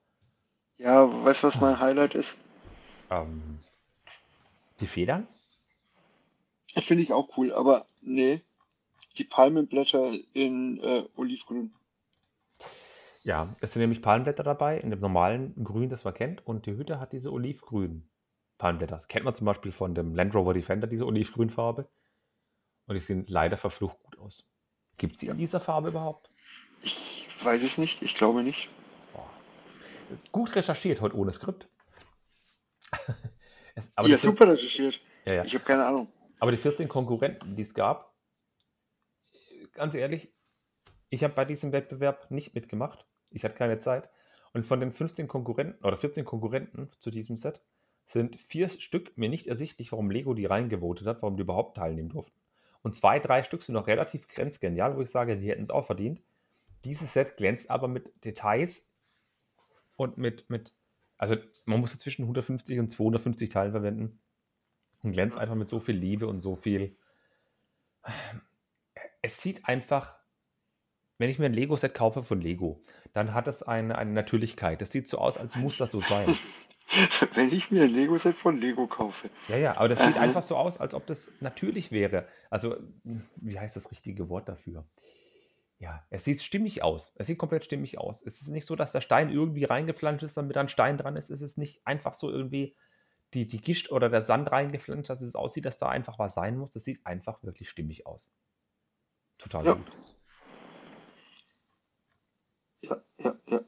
ja 0.78 1.10
weißt 1.26 1.42
du, 1.42 1.48
was 1.48 1.60
mein 1.60 1.80
Highlight 1.80 2.14
ist? 2.14 2.46
Ähm, 3.10 3.42
die 4.80 4.86
Federn? 4.86 5.28
Finde 6.76 7.02
ich 7.02 7.12
auch 7.12 7.36
cool, 7.38 7.52
aber 7.52 7.88
nee. 8.02 8.42
Die 9.18 9.24
Palmenblätter 9.24 10.14
in 10.34 10.80
äh, 10.84 11.04
Olivgrün. 11.16 11.74
Ja, 13.24 13.56
es 13.60 13.74
sind 13.74 13.82
nämlich 13.82 14.04
Palmblätter 14.04 14.44
dabei, 14.44 14.78
in 14.78 14.92
dem 14.92 15.00
normalen 15.00 15.56
Grün, 15.64 15.90
das 15.90 16.04
man 16.04 16.14
kennt. 16.14 16.46
Und 16.46 16.68
die 16.68 16.78
Hütte 16.78 17.00
hat 17.00 17.12
diese 17.12 17.32
olivgrünen 17.32 18.08
Palmblätter. 18.58 18.98
Das 18.98 19.08
kennt 19.08 19.26
man 19.26 19.36
zum 19.36 19.46
Beispiel 19.46 19.72
von 19.72 19.96
dem 19.96 20.16
Land 20.16 20.36
Rover 20.36 20.54
Defender, 20.54 20.88
diese 20.88 21.06
olivgrünfarbe. 21.06 21.88
Und 22.86 22.94
die 22.96 23.00
sehen 23.00 23.26
leider 23.28 23.58
verflucht 23.58 24.02
gut 24.04 24.18
aus. 24.20 24.46
Gibt 24.98 25.14
es 25.14 25.20
die 25.20 25.28
in 25.28 25.38
dieser 25.38 25.60
Farbe 25.60 25.90
überhaupt? 25.90 26.30
Ich 26.82 27.30
weiß 27.44 27.62
es 27.62 27.78
nicht, 27.78 28.02
ich 28.02 28.16
glaube 28.16 28.44
nicht. 28.44 28.70
Boah. 29.14 29.30
Gut 30.32 30.56
recherchiert, 30.56 31.02
heute 31.02 31.16
ohne 31.16 31.32
Skript. 31.34 31.68
es, 33.76 33.92
ja, 34.06 34.18
super 34.18 34.48
recherchiert. 34.48 35.02
Ja, 35.26 35.34
ja. 35.34 35.46
Ich 35.46 35.54
habe 35.54 35.66
keine 35.66 35.86
Ahnung. 35.86 36.08
aber 36.40 36.52
die 36.52 36.58
14 36.58 36.88
Konkurrenten, 36.88 37.56
die 37.56 37.62
es 37.62 37.74
gab, 37.74 38.16
ganz 39.74 39.94
ehrlich, 39.94 40.34
ich 41.10 41.24
habe 41.24 41.34
bei 41.34 41.46
diesem 41.46 41.72
Wettbewerb 41.72 42.32
nicht 42.32 42.56
mitgemacht. 42.56 43.06
Ich 43.30 43.44
hatte 43.44 43.56
keine 43.56 43.80
Zeit. 43.80 44.10
Und 44.54 44.66
von 44.66 44.80
den 44.80 44.92
15 44.92 45.28
Konkurrenten 45.28 45.84
oder 45.86 45.98
14 45.98 46.26
Konkurrenten 46.26 46.90
zu 47.00 47.12
diesem 47.12 47.38
Set 47.38 47.62
sind 48.08 48.38
vier 48.38 48.70
Stück 48.70 49.18
mir 49.18 49.30
nicht 49.30 49.48
ersichtlich, 49.48 49.92
warum 49.92 50.10
Lego 50.10 50.34
die 50.34 50.46
reingevotet 50.46 51.06
hat, 51.06 51.22
warum 51.22 51.36
die 51.36 51.44
überhaupt 51.44 51.78
teilnehmen 51.78 52.10
durften. 52.10 52.40
Und 52.82 52.96
zwei, 52.96 53.20
drei 53.20 53.44
Stück 53.44 53.64
sind 53.64 53.74
noch 53.74 53.88
relativ 53.88 54.28
grenzgenial, 54.30 54.96
wo 54.96 55.02
ich 55.02 55.10
sage, 55.10 55.38
die 55.38 55.50
hätten 55.50 55.64
es 55.64 55.70
auch 55.70 55.86
verdient. 55.86 56.22
dieses 56.86 57.14
Set 57.14 57.36
glänzt 57.36 57.70
aber 57.70 57.90
mit 57.90 58.14
Details 58.24 58.90
und 59.98 60.18
mit, 60.18 60.50
mit 60.50 60.74
also 61.18 61.36
man 61.66 61.82
muss 61.82 61.98
zwischen 61.98 62.22
150 62.22 62.80
und 62.80 62.90
250 62.90 63.50
Teilen 63.50 63.72
verwenden 63.72 64.20
und 65.04 65.12
glänzt 65.12 65.38
einfach 65.38 65.56
mit 65.56 65.68
so 65.68 65.80
viel 65.80 65.96
Liebe 65.96 66.28
und 66.28 66.40
so 66.40 66.56
viel. 66.56 66.96
Es 69.22 69.42
sieht 69.42 69.68
einfach, 69.68 70.18
wenn 71.18 71.30
ich 71.30 71.40
mir 71.40 71.48
ein 71.48 71.54
Lego-Set 71.54 71.94
kaufe 71.94 72.24
von 72.24 72.40
Lego, 72.40 72.84
dann 73.12 73.34
hat 73.34 73.48
es 73.48 73.64
eine, 73.64 73.98
eine 73.98 74.12
Natürlichkeit. 74.12 74.82
Das 74.82 74.92
sieht 74.92 75.08
so 75.08 75.18
aus, 75.18 75.38
als 75.38 75.56
muss 75.58 75.78
das 75.78 75.92
so 75.92 76.00
sein. 76.00 76.28
Wenn 77.36 77.52
ich 77.52 77.72
mir 77.72 77.84
ein 77.84 77.90
Lego-Set 77.90 78.36
von 78.36 78.58
Lego 78.60 78.88
kaufe. 78.88 79.30
Ja, 79.48 79.58
ja, 79.58 79.78
aber 79.78 79.90
das 79.90 80.06
sieht 80.06 80.18
einfach 80.18 80.42
so 80.42 80.56
aus, 80.56 80.80
als 80.80 80.94
ob 80.94 81.06
das 81.08 81.32
natürlich 81.40 81.92
wäre. 81.92 82.28
Also, 82.50 82.78
wie 83.36 83.60
heißt 83.60 83.76
das 83.76 83.92
richtige 83.92 84.30
Wort 84.30 84.50
dafür? 84.50 84.86
Ja, 85.80 86.06
es 86.10 86.24
sieht 86.24 86.42
stimmig 86.42 86.84
aus. 86.84 87.14
Es 87.18 87.28
sieht 87.28 87.38
komplett 87.38 87.66
stimmig 87.66 88.00
aus. 88.00 88.24
Es 88.24 88.42
ist 88.42 88.48
nicht 88.48 88.66
so, 88.66 88.76
dass 88.76 88.94
der 88.94 89.02
Stein 89.02 89.30
irgendwie 89.30 89.64
reingeflanscht 89.64 90.24
ist, 90.24 90.36
damit 90.38 90.56
da 90.56 90.62
ein 90.62 90.70
Stein 90.70 90.98
dran 90.98 91.16
ist. 91.16 91.30
Es 91.30 91.42
ist 91.42 91.58
nicht 91.58 91.86
einfach 91.86 92.16
so 92.16 92.32
irgendwie 92.32 92.76
die, 93.34 93.46
die 93.46 93.62
Gischt 93.62 93.92
oder 93.92 94.10
der 94.10 94.22
Sand 94.22 94.52
reingeflanscht, 94.52 95.10
dass 95.10 95.22
es 95.22 95.36
aussieht, 95.36 95.66
dass 95.66 95.78
da 95.78 95.90
einfach 95.90 96.18
was 96.18 96.34
sein 96.34 96.58
muss. 96.58 96.72
Das 96.72 96.84
sieht 96.84 97.06
einfach 97.06 97.44
wirklich 97.44 97.70
stimmig 97.70 98.08
aus. 98.08 98.34
Total 99.38 99.66
Ja, 99.66 99.74
gut. 99.74 99.86
ja, 102.82 102.98
ja, 103.20 103.36
ja. 103.48 103.60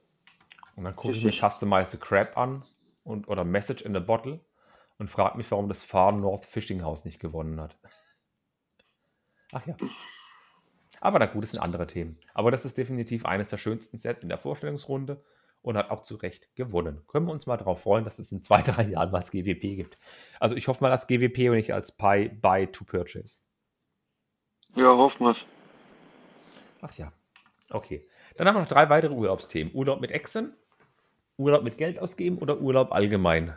Und 0.76 0.86
dann 0.86 0.96
gucke 0.96 1.14
ich 1.14 1.22
mir 1.24 1.30
Richtig. 1.30 1.48
Customize 1.48 1.92
the 1.92 1.98
Crab 1.98 2.38
an 2.38 2.64
und, 3.10 3.28
oder 3.28 3.44
Message 3.44 3.82
in 3.82 3.96
a 3.96 4.00
Bottle 4.00 4.40
und 4.98 5.10
frage 5.10 5.38
mich, 5.38 5.50
warum 5.52 5.68
das 5.68 5.84
Far 5.84 6.12
North 6.12 6.46
Fishing 6.46 6.84
House 6.84 7.06
nicht 7.06 7.20
gewonnen 7.20 7.60
hat. 7.60 7.78
Ach 9.52 9.66
ja. 9.66 9.76
Aber 11.02 11.18
na 11.18 11.26
gut, 11.26 11.44
das 11.44 11.52
sind 11.52 11.62
andere 11.62 11.88
Themen. 11.88 12.20
Aber 12.34 12.52
das 12.52 12.66
ist 12.66 12.78
definitiv 12.78 13.26
eines 13.26 13.50
der 13.50 13.58
schönsten 13.58 13.98
Sets 13.98 14.22
in 14.22 14.30
der 14.30 14.38
Vorstellungsrunde 14.38 15.24
und 15.62 15.78
hat 15.78 15.90
auch 15.90 16.04
zu 16.04 16.16
Recht 16.16 16.54
gewonnen. 16.56 17.02
Können 17.08 17.26
wir 17.26 17.32
uns 17.32 17.48
mal 17.48 17.58
darauf 17.58 17.82
freuen, 17.82 18.06
dass 18.06 18.20
es 18.20 18.32
in 18.32 18.44
zwei, 18.44 18.62
drei 18.64 18.84
Jahren 18.84 19.12
mal 19.12 19.22
das 19.22 19.32
GWP 19.32 19.76
gibt. 19.76 19.98
Also 20.40 20.56
ich 20.56 20.68
hoffe 20.68 20.84
mal 20.84 20.92
als 20.92 21.08
GWP 21.08 21.50
und 21.50 21.56
nicht 21.56 21.74
als 21.74 21.96
Buy, 21.96 22.30
Buy 22.30 22.68
to 22.68 22.84
Purchase. 22.84 23.40
Ja, 24.76 24.96
hoffen 24.96 25.26
wir's. 25.26 25.48
Ach 26.82 26.94
ja. 26.94 27.12
Okay. 27.72 28.08
Dann 28.36 28.48
haben 28.48 28.56
wir 28.56 28.62
noch 28.62 28.70
drei 28.70 28.90
weitere 28.90 29.14
Urlaubsthemen. 29.14 29.74
Urlaub 29.74 30.00
mit 30.00 30.12
Exen, 30.12 30.56
Urlaub 31.40 31.64
mit 31.64 31.78
Geld 31.78 31.98
ausgeben 32.00 32.38
oder 32.38 32.60
Urlaub 32.60 32.92
allgemein. 32.92 33.56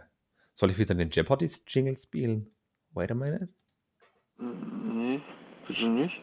Soll 0.55 0.71
ich 0.71 0.79
wieder 0.79 0.95
den 0.95 1.11
Jeopardy-Jingle 1.11 1.99
spielen? 1.99 2.49
Wait 2.93 3.11
a 3.11 3.15
minute. 3.15 3.49
Nee, 4.39 5.21
bitte 5.67 5.89
nicht. 5.89 6.21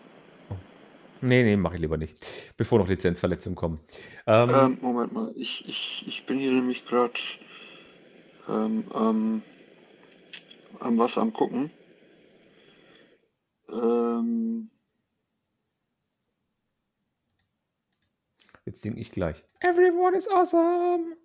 Nee, 1.21 1.43
nee, 1.43 1.57
mache 1.57 1.75
ich 1.75 1.81
lieber 1.81 1.97
nicht. 1.97 2.15
Bevor 2.55 2.79
noch 2.79 2.87
Lizenzverletzungen 2.87 3.55
kommen. 3.55 3.79
Ähm, 4.25 4.49
Ähm, 4.49 4.77
Moment 4.81 5.11
mal, 5.11 5.33
ich, 5.35 5.67
ich, 5.67 6.05
ich 6.07 6.25
bin 6.25 6.37
hier 6.37 6.53
nämlich 6.53 6.85
gerade 6.85 7.13
ähm, 8.47 8.85
am 8.91 9.43
was 10.97 11.17
am 11.17 11.33
gucken. 11.33 11.71
Ähm, 13.69 14.69
jetzt 18.65 18.81
singe 18.81 18.99
ich 18.99 19.11
gleich. 19.11 19.43
Everyone 19.59 20.15
is 20.15 20.27
awesome. 20.29 21.17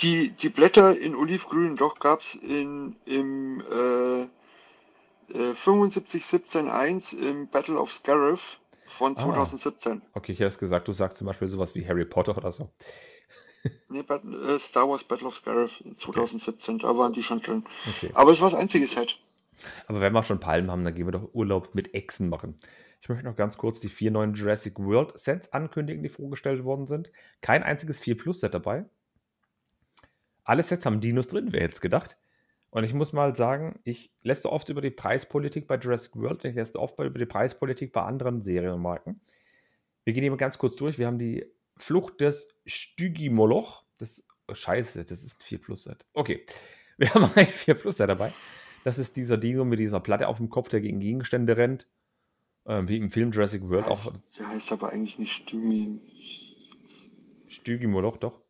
Die, 0.00 0.30
die 0.30 0.48
Blätter 0.48 0.98
in 0.98 1.14
Olivgrün, 1.14 1.76
doch 1.76 1.98
gab's 1.98 2.34
in 2.34 2.96
im 3.04 3.60
äh, 3.70 4.22
äh, 5.32 5.52
75-17-1 5.52 7.16
im 7.18 7.48
Battle 7.48 7.78
of 7.78 7.92
Scarif 7.92 8.58
von 8.86 9.16
Ah. 9.16 9.20
2017. 9.20 10.02
Okay, 10.14 10.32
ich 10.32 10.38
hätte 10.40 10.48
es 10.48 10.58
gesagt, 10.58 10.88
du 10.88 10.92
sagst 10.92 11.18
zum 11.18 11.26
Beispiel 11.26 11.48
sowas 11.48 11.74
wie 11.74 11.86
Harry 11.86 12.04
Potter 12.04 12.36
oder 12.36 12.52
so. 12.52 12.70
Nee, 13.88 14.00
äh, 14.00 14.58
Star 14.58 14.88
Wars 14.88 15.04
Battle 15.04 15.28
of 15.28 15.36
Scarif 15.36 15.82
2017, 15.94 16.80
da 16.80 16.96
waren 16.96 17.12
die 17.12 17.22
schon 17.22 17.40
drin. 17.40 17.64
Okay. 17.88 18.10
Aber 18.14 18.32
es 18.32 18.40
war 18.40 18.50
das 18.50 18.58
einzige 18.58 18.86
Set. 18.86 19.18
Aber 19.86 20.00
wenn 20.00 20.12
wir 20.12 20.24
schon 20.24 20.40
Palmen 20.40 20.70
haben, 20.70 20.82
dann 20.84 20.94
gehen 20.94 21.06
wir 21.06 21.12
doch 21.12 21.32
Urlaub 21.32 21.74
mit 21.74 21.94
Echsen 21.94 22.28
machen. 22.28 22.58
Ich 23.00 23.08
möchte 23.08 23.24
noch 23.24 23.36
ganz 23.36 23.56
kurz 23.58 23.78
die 23.80 23.88
vier 23.88 24.10
neuen 24.10 24.34
Jurassic 24.34 24.78
World 24.78 25.18
Sets 25.18 25.52
ankündigen, 25.52 26.02
die 26.02 26.08
vorgestellt 26.08 26.64
worden 26.64 26.86
sind. 26.86 27.10
Kein 27.40 27.62
einziges 27.62 28.00
4 28.00 28.16
Plus 28.16 28.40
Set 28.40 28.54
dabei. 28.54 28.84
Alle 30.44 30.62
Sets 30.62 30.86
haben 30.86 31.00
Dinos 31.00 31.28
drin, 31.28 31.48
wer 31.50 31.60
hätte 31.62 31.74
es 31.74 31.80
gedacht. 31.80 32.16
Und 32.70 32.84
ich 32.84 32.94
muss 32.94 33.12
mal 33.12 33.36
sagen, 33.36 33.78
ich 33.84 34.10
lässt 34.22 34.46
oft 34.46 34.68
über 34.70 34.80
die 34.80 34.90
Preispolitik 34.90 35.66
bei 35.66 35.76
Jurassic 35.76 36.16
World 36.16 36.42
und 36.42 36.50
ich 36.50 36.56
lässt 36.56 36.76
oft 36.76 36.98
über 36.98 37.18
die 37.18 37.26
Preispolitik 37.26 37.92
bei 37.92 38.02
anderen 38.02 38.40
Serienmarken. 38.40 39.20
Wir 40.04 40.14
gehen 40.14 40.22
hier 40.22 40.30
mal 40.30 40.38
ganz 40.38 40.56
kurz 40.56 40.74
durch. 40.76 40.98
Wir 40.98 41.06
haben 41.06 41.18
die 41.18 41.44
Flucht 41.76 42.20
des 42.20 42.48
Stygimoloch. 42.64 43.84
Das, 43.98 44.26
oh, 44.48 44.54
scheiße, 44.54 45.04
das 45.04 45.22
ist 45.22 45.42
ein 45.42 45.44
4 45.44 45.60
Plus 45.60 45.84
Set. 45.84 46.04
Okay, 46.14 46.46
wir 46.96 47.12
haben 47.12 47.30
ein 47.34 47.46
4 47.46 47.74
Plus 47.74 47.98
Set 47.98 48.08
dabei. 48.08 48.32
Das 48.84 48.98
ist 48.98 49.16
dieser 49.16 49.36
Dino 49.36 49.64
mit 49.64 49.78
dieser 49.78 50.00
Platte 50.00 50.26
auf 50.26 50.38
dem 50.38 50.48
Kopf, 50.48 50.70
der 50.70 50.80
gegen 50.80 50.98
Gegenstände 50.98 51.56
rennt. 51.56 51.86
Ähm, 52.64 52.88
wie 52.88 52.96
im 52.96 53.10
Film 53.10 53.32
Jurassic 53.32 53.68
World 53.68 53.86
Heißt, 53.86 54.08
auch. 54.08 54.14
der 54.38 54.48
heißt 54.48 54.72
aber 54.72 54.92
eigentlich 54.92 55.18
nicht 55.18 55.32
Stümi. 55.32 56.00
Stygimoloch, 57.48 58.16
doch. 58.16 58.40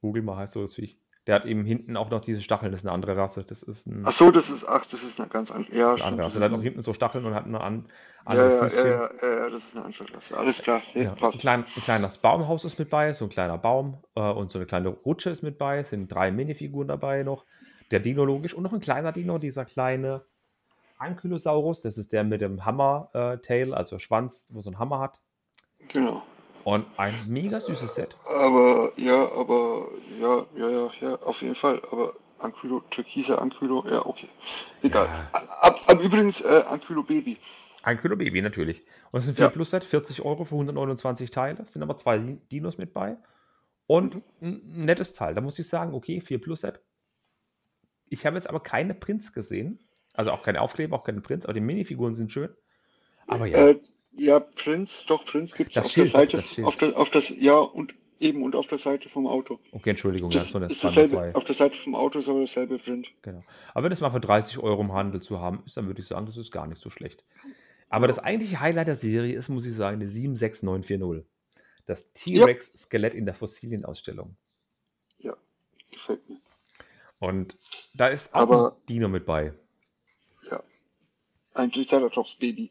Google 0.00 0.22
mal 0.22 0.36
heißt 0.36 0.52
so 0.52 0.62
das 0.62 0.74
Viech. 0.74 0.98
Der 1.28 1.36
hat 1.36 1.44
eben 1.44 1.64
hinten 1.64 1.96
auch 1.96 2.10
noch 2.10 2.20
diese 2.20 2.42
Stacheln. 2.42 2.72
Das 2.72 2.80
ist 2.80 2.86
eine 2.86 2.92
andere 2.92 3.16
Rasse. 3.16 3.44
Das 3.44 3.62
ist 3.62 3.86
ein, 3.86 4.02
Ach 4.04 4.10
so, 4.10 4.32
das 4.32 4.50
ist, 4.50 4.64
ach, 4.64 4.84
das 4.86 5.04
ist 5.04 5.20
eine 5.20 5.28
ganz 5.28 5.52
andere. 5.52 5.76
Ja, 5.76 5.92
eine 5.94 6.02
andere 6.04 6.26
Rasse. 6.26 6.40
Der 6.40 6.50
hat 6.50 6.58
auch 6.58 6.62
hinten 6.62 6.82
so 6.82 6.92
Stacheln 6.94 7.24
und 7.24 7.34
hat 7.34 7.44
eine 7.46 7.60
an, 7.60 7.86
andere 8.24 8.48
ja, 8.48 8.66
ja, 8.66 8.84
ja, 8.86 9.10
ja, 9.22 9.38
ja, 9.44 9.50
das 9.50 9.64
ist 9.64 9.76
eine 9.76 9.84
andere 9.84 10.04
Klasse. 10.04 10.36
Alles 10.36 10.62
klar, 10.62 10.82
Ja, 10.94 11.12
ein, 11.12 11.16
passt. 11.16 11.38
klein, 11.38 11.60
ein 11.60 11.82
kleines 11.82 12.18
Baumhaus 12.18 12.64
ist 12.64 12.78
mit 12.78 12.90
bei, 12.90 13.12
so 13.14 13.26
ein 13.26 13.30
kleiner 13.30 13.56
Baum 13.56 13.98
äh, 14.16 14.20
und 14.20 14.50
so 14.50 14.58
eine 14.58 14.66
kleine 14.66 14.88
Rutsche 14.88 15.30
ist 15.30 15.42
mit 15.42 15.58
bei. 15.58 15.78
Es 15.78 15.90
sind 15.90 16.08
drei 16.10 16.32
Minifiguren 16.32 16.88
dabei 16.88 17.22
noch. 17.22 17.44
Der 17.92 18.00
Dino 18.00 18.24
logisch 18.24 18.54
und 18.54 18.64
noch 18.64 18.72
ein 18.72 18.80
kleiner 18.80 19.12
Dino, 19.12 19.38
dieser 19.38 19.64
kleine 19.64 20.22
Ankylosaurus. 20.98 21.82
Das 21.82 21.98
ist 21.98 22.12
der 22.12 22.24
mit 22.24 22.40
dem 22.40 22.64
Hammer-Tail, 22.64 23.74
also 23.74 23.98
Schwanz, 24.00 24.48
wo 24.52 24.60
so 24.60 24.70
ein 24.70 24.78
Hammer 24.80 24.98
hat. 24.98 25.20
Genau. 25.88 26.22
Und 26.64 26.86
ein 26.96 27.14
mega 27.28 27.60
süßes 27.60 27.94
Set. 27.94 28.14
Aber, 28.38 28.92
ja, 28.96 29.28
aber, 29.36 29.88
ja, 30.20 30.46
ja, 30.56 30.70
ja, 30.70 30.90
ja, 31.00 31.14
auf 31.22 31.42
jeden 31.42 31.54
Fall. 31.56 31.80
Aber 31.90 32.14
Ankylo, 32.38 32.80
türkise 32.90 33.40
Ankylo, 33.40 33.84
ja, 33.90 34.04
okay. 34.06 34.28
Egal. 34.82 35.06
Ja. 35.06 35.30
Ab, 35.62 35.76
ab 35.86 36.00
übrigens, 36.02 36.40
äh, 36.40 36.62
Ankylo 36.68 37.02
Baby. 37.02 37.36
Ein 37.84 37.98
Kilo 38.00 38.16
Baby 38.16 38.42
natürlich. 38.42 38.82
Und 39.10 39.18
es 39.20 39.24
ist 39.26 39.32
ein 39.32 39.36
4 39.36 39.44
Ja. 39.46 39.50
Plus 39.50 39.70
Set, 39.70 39.82
40 39.84 40.22
Euro 40.24 40.44
für 40.44 40.54
129 40.54 41.30
Teile. 41.30 41.64
Es 41.64 41.72
sind 41.72 41.82
aber 41.82 41.96
zwei 41.96 42.18
Dinos 42.52 42.78
mit 42.78 42.92
bei. 42.94 43.16
Und 43.88 44.14
Mhm. 44.14 44.22
ein 44.40 44.84
nettes 44.84 45.14
Teil. 45.14 45.34
Da 45.34 45.40
muss 45.40 45.58
ich 45.58 45.68
sagen, 45.68 45.92
okay, 45.92 46.20
4 46.20 46.40
Plus 46.40 46.60
Set. 46.60 46.80
Ich 48.08 48.24
habe 48.24 48.36
jetzt 48.36 48.48
aber 48.48 48.60
keine 48.60 48.94
Prints 48.94 49.32
gesehen. 49.32 49.80
Also 50.14 50.30
auch 50.30 50.42
keine 50.42 50.60
Aufkleber, 50.60 50.94
auch 50.96 51.04
keine 51.04 51.22
Prints, 51.22 51.44
aber 51.46 51.54
die 51.54 51.60
Minifiguren 51.60 52.14
sind 52.14 52.30
schön. 52.30 52.50
Aber 53.26 53.46
ja, 53.46 53.68
Äh, 53.68 53.80
ja, 54.14 54.40
Prinz, 54.40 55.04
doch, 55.06 55.24
Prinz 55.24 55.54
gibt 55.54 55.70
es 55.70 55.74
Das 55.74 55.86
auf 55.86 55.92
Schild, 55.92 56.12
der 56.12 56.20
Seite, 56.20 56.36
das 56.38 56.58
auf 56.64 56.76
der, 56.76 56.96
auf 56.98 57.10
das, 57.10 57.28
ja, 57.30 57.54
und 57.58 57.94
eben 58.20 58.42
und 58.42 58.54
auf 58.54 58.66
der 58.68 58.78
Seite 58.78 59.08
vom 59.08 59.26
Auto. 59.26 59.58
okay, 59.72 59.90
Entschuldigung, 59.90 60.30
ja, 60.30 60.38
Das 60.38 60.54
eine 60.54 60.66
ist 60.66 60.80
2 60.80 60.88
dasselbe, 60.88 61.16
2. 61.16 61.34
auf 61.34 61.44
der 61.44 61.54
Seite 61.54 61.76
vom 61.76 61.94
Auto 61.94 62.18
ist 62.20 62.28
aber 62.28 62.40
dasselbe 62.40 62.78
Print. 62.78 63.08
Genau. 63.22 63.42
Aber 63.74 63.84
wenn 63.84 63.92
es 63.92 64.00
mal 64.00 64.10
für 64.10 64.20
30 64.20 64.58
Euro 64.58 64.80
im 64.82 64.92
Handel 64.92 65.20
zu 65.20 65.40
haben 65.40 65.62
ist, 65.66 65.76
dann 65.76 65.86
würde 65.86 66.00
ich 66.00 66.06
sagen, 66.06 66.26
das 66.26 66.36
ist 66.36 66.52
gar 66.52 66.66
nicht 66.66 66.80
so 66.80 66.90
schlecht. 66.90 67.24
Aber 67.88 68.04
Ja. 68.04 68.08
das 68.08 68.18
eigentliche 68.20 68.60
Highlight 68.60 68.86
der 68.88 68.96
Serie 68.96 69.34
ist, 69.36 69.48
muss 69.48 69.66
ich 69.66 69.74
sagen, 69.74 69.96
eine 70.00 70.08
76940. 70.08 71.26
Das 71.86 72.12
T-Rex-Skelett 72.12 73.12
in 73.14 73.26
der 73.26 73.34
Fossilienausstellung. 73.34 74.36
Gefällt 75.90 76.26
mir. 76.26 76.38
Und 77.18 77.54
da 77.92 78.08
ist 78.08 78.34
auch 78.34 78.40
Aber- 78.40 78.72
ein 78.72 78.86
Dino 78.88 79.08
mit 79.08 79.26
bei. 79.26 79.52
Ja. 80.50 80.62
Ein 81.52 81.70
Triceratops 81.70 82.34
Baby. 82.36 82.70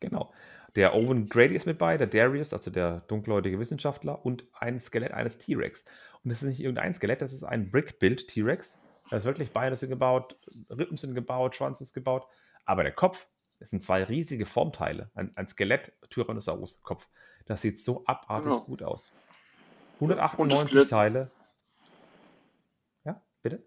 Genau. 0.00 0.32
Der 0.76 0.94
Owen 0.94 1.28
Grady 1.28 1.54
ist 1.54 1.66
mit 1.66 1.78
bei, 1.78 1.98
der 1.98 2.06
Darius, 2.06 2.52
also 2.52 2.70
der 2.70 3.00
dunkelhäutige 3.08 3.58
Wissenschaftler, 3.58 4.24
und 4.24 4.44
ein 4.54 4.80
Skelett 4.80 5.12
eines 5.12 5.36
T-Rex. 5.38 5.84
Und 6.24 6.30
das 6.30 6.42
ist 6.42 6.48
nicht 6.48 6.60
irgendein 6.60 6.94
Skelett, 6.94 7.20
das 7.20 7.32
ist 7.32 7.44
ein 7.44 7.70
Brick-Build 7.70 8.28
T-Rex. 8.28 8.78
Da 9.10 9.18
ist 9.18 9.24
wirklich 9.24 9.50
Beine 9.52 9.76
sind 9.76 9.90
gebaut, 9.90 10.36
Rippen 10.70 10.96
sind 10.96 11.14
gebaut, 11.14 11.54
Schwanz 11.56 11.80
ist 11.80 11.92
gebaut. 11.92 12.26
Aber 12.64 12.84
der 12.84 12.92
Kopf, 12.92 13.26
das 13.58 13.70
sind 13.70 13.82
zwei 13.82 14.02
riesige 14.04 14.46
Formteile. 14.46 15.10
Ein, 15.14 15.30
ein 15.36 15.46
Skelett-Tyrannosaurus-Kopf. 15.46 17.06
Das 17.46 17.60
sieht 17.60 17.78
so 17.78 18.04
abartig 18.06 18.44
Genau. 18.50 18.62
gut 18.62 18.82
aus. 18.82 19.10
Und 20.00 20.08
das 20.08 20.18
198 20.18 20.70
Skelett- 20.70 20.88
Teile. 20.90 21.30
Ja, 23.04 23.20
bitte? 23.42 23.62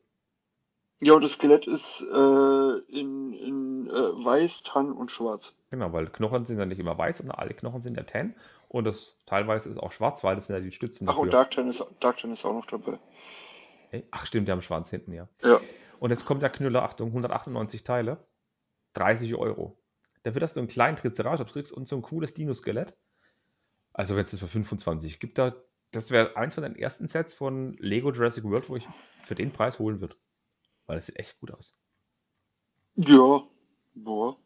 Ja, 1.01 1.13
und 1.13 1.23
das 1.23 1.33
Skelett 1.33 1.67
ist 1.67 2.01
äh, 2.01 2.79
in, 2.89 3.33
in 3.33 3.87
äh, 3.89 3.91
weiß, 3.91 4.63
Tann 4.63 4.91
und 4.93 5.11
schwarz. 5.11 5.53
Genau, 5.69 5.91
weil 5.91 6.07
Knochen 6.07 6.45
sind 6.45 6.57
ja 6.57 6.65
nicht 6.65 6.79
immer 6.79 6.97
weiß, 6.97 7.17
sondern 7.17 7.37
alle 7.37 7.53
Knochen 7.53 7.81
sind 7.81 7.97
ja 7.97 8.03
tan. 8.03 8.35
Und 8.69 8.85
das 8.85 9.15
teilweise 9.25 9.69
ist 9.69 9.77
auch 9.77 9.91
schwarz, 9.91 10.23
weil 10.23 10.35
das 10.35 10.47
sind 10.47 10.55
ja 10.55 10.61
die 10.61 10.71
Stützen 10.71 11.07
Ach, 11.09 11.17
und 11.17 11.27
dafür. 11.27 11.39
Dark 11.39 11.51
Tan 11.51 11.69
ist, 11.69 11.85
Dark 11.99 12.17
Tan 12.17 12.31
ist 12.31 12.45
auch 12.45 12.53
noch 12.53 12.65
dabei. 12.65 12.99
Ach, 14.11 14.25
stimmt, 14.25 14.47
der 14.47 14.53
am 14.53 14.61
Schwanz 14.61 14.89
hinten, 14.89 15.13
ja. 15.13 15.27
Ja. 15.43 15.59
Und 15.99 16.11
jetzt 16.11 16.25
kommt 16.25 16.41
der 16.41 16.49
Knüller, 16.49 16.83
Achtung, 16.83 17.09
198 17.09 17.83
Teile, 17.83 18.25
30 18.93 19.35
Euro. 19.35 19.77
Dafür, 20.23 20.41
dass 20.41 20.53
du 20.53 20.59
einen 20.59 20.67
kleinen 20.67 20.97
Triceratops 20.97 21.53
kriegst 21.53 21.71
und 21.71 21.87
so 21.87 21.95
ein 21.95 22.01
cooles 22.01 22.33
Dino-Skelett. 22.33 22.93
Also, 23.93 24.15
wenn 24.15 24.23
es 24.23 24.31
das 24.31 24.39
für 24.39 24.47
25 24.47 25.19
gibt, 25.19 25.37
da, 25.37 25.55
das 25.91 26.11
wäre 26.11 26.35
eins 26.35 26.55
von 26.55 26.63
den 26.63 26.75
ersten 26.75 27.07
Sets 27.07 27.33
von 27.33 27.77
Lego 27.79 28.11
Jurassic 28.11 28.43
World, 28.43 28.69
wo 28.69 28.75
ich 28.75 28.85
für 28.85 29.35
den 29.35 29.51
Preis 29.51 29.79
holen 29.79 30.01
würde. 30.01 30.15
Weil 30.87 30.97
das 30.97 31.07
sieht 31.07 31.17
echt 31.17 31.39
gut 31.39 31.51
aus. 31.51 31.73
Ja, 32.95 33.43
boah. 33.93 34.37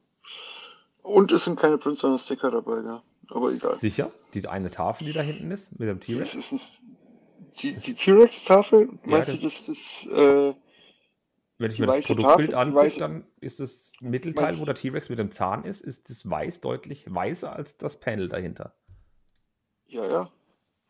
Und 1.01 1.31
es 1.31 1.45
sind 1.45 1.59
keine 1.59 1.77
Prince 1.77 2.17
Sticker 2.19 2.51
dabei, 2.51 2.81
ja. 2.83 3.03
Aber 3.29 3.51
egal. 3.51 3.77
Sicher? 3.77 4.11
Die 4.33 4.47
eine 4.47 4.71
Tafel, 4.71 5.05
die 5.05 5.13
da 5.13 5.21
hinten 5.21 5.51
ist, 5.51 5.77
mit 5.79 5.87
dem 5.87 5.99
T-Rex? 5.99 6.79
Die 7.61 7.73
die 7.75 7.93
T-Rex-Tafel, 7.93 8.89
meinst 9.03 9.29
Ja, 9.29 9.35
du, 9.37 9.43
das 9.43 9.67
ist, 9.69 10.07
äh, 10.07 10.53
Wenn 11.57 11.71
ich 11.71 11.79
mir 11.79 11.87
das 11.87 12.05
Produktbild 12.05 12.53
angucke, 12.53 12.99
dann 12.99 13.25
ist 13.39 13.59
das 13.59 13.93
Mittelteil, 13.99 14.59
wo 14.59 14.65
der 14.65 14.75
T-Rex 14.75 15.09
mit 15.09 15.19
dem 15.19 15.31
Zahn 15.31 15.63
ist, 15.65 15.81
ist 15.81 16.09
das 16.09 16.29
Weiß 16.29 16.61
deutlich 16.61 17.05
weißer 17.13 17.51
als 17.53 17.77
das 17.77 17.99
Panel 17.99 18.29
dahinter. 18.29 18.75
ja, 19.87 20.05
ja, 20.05 20.29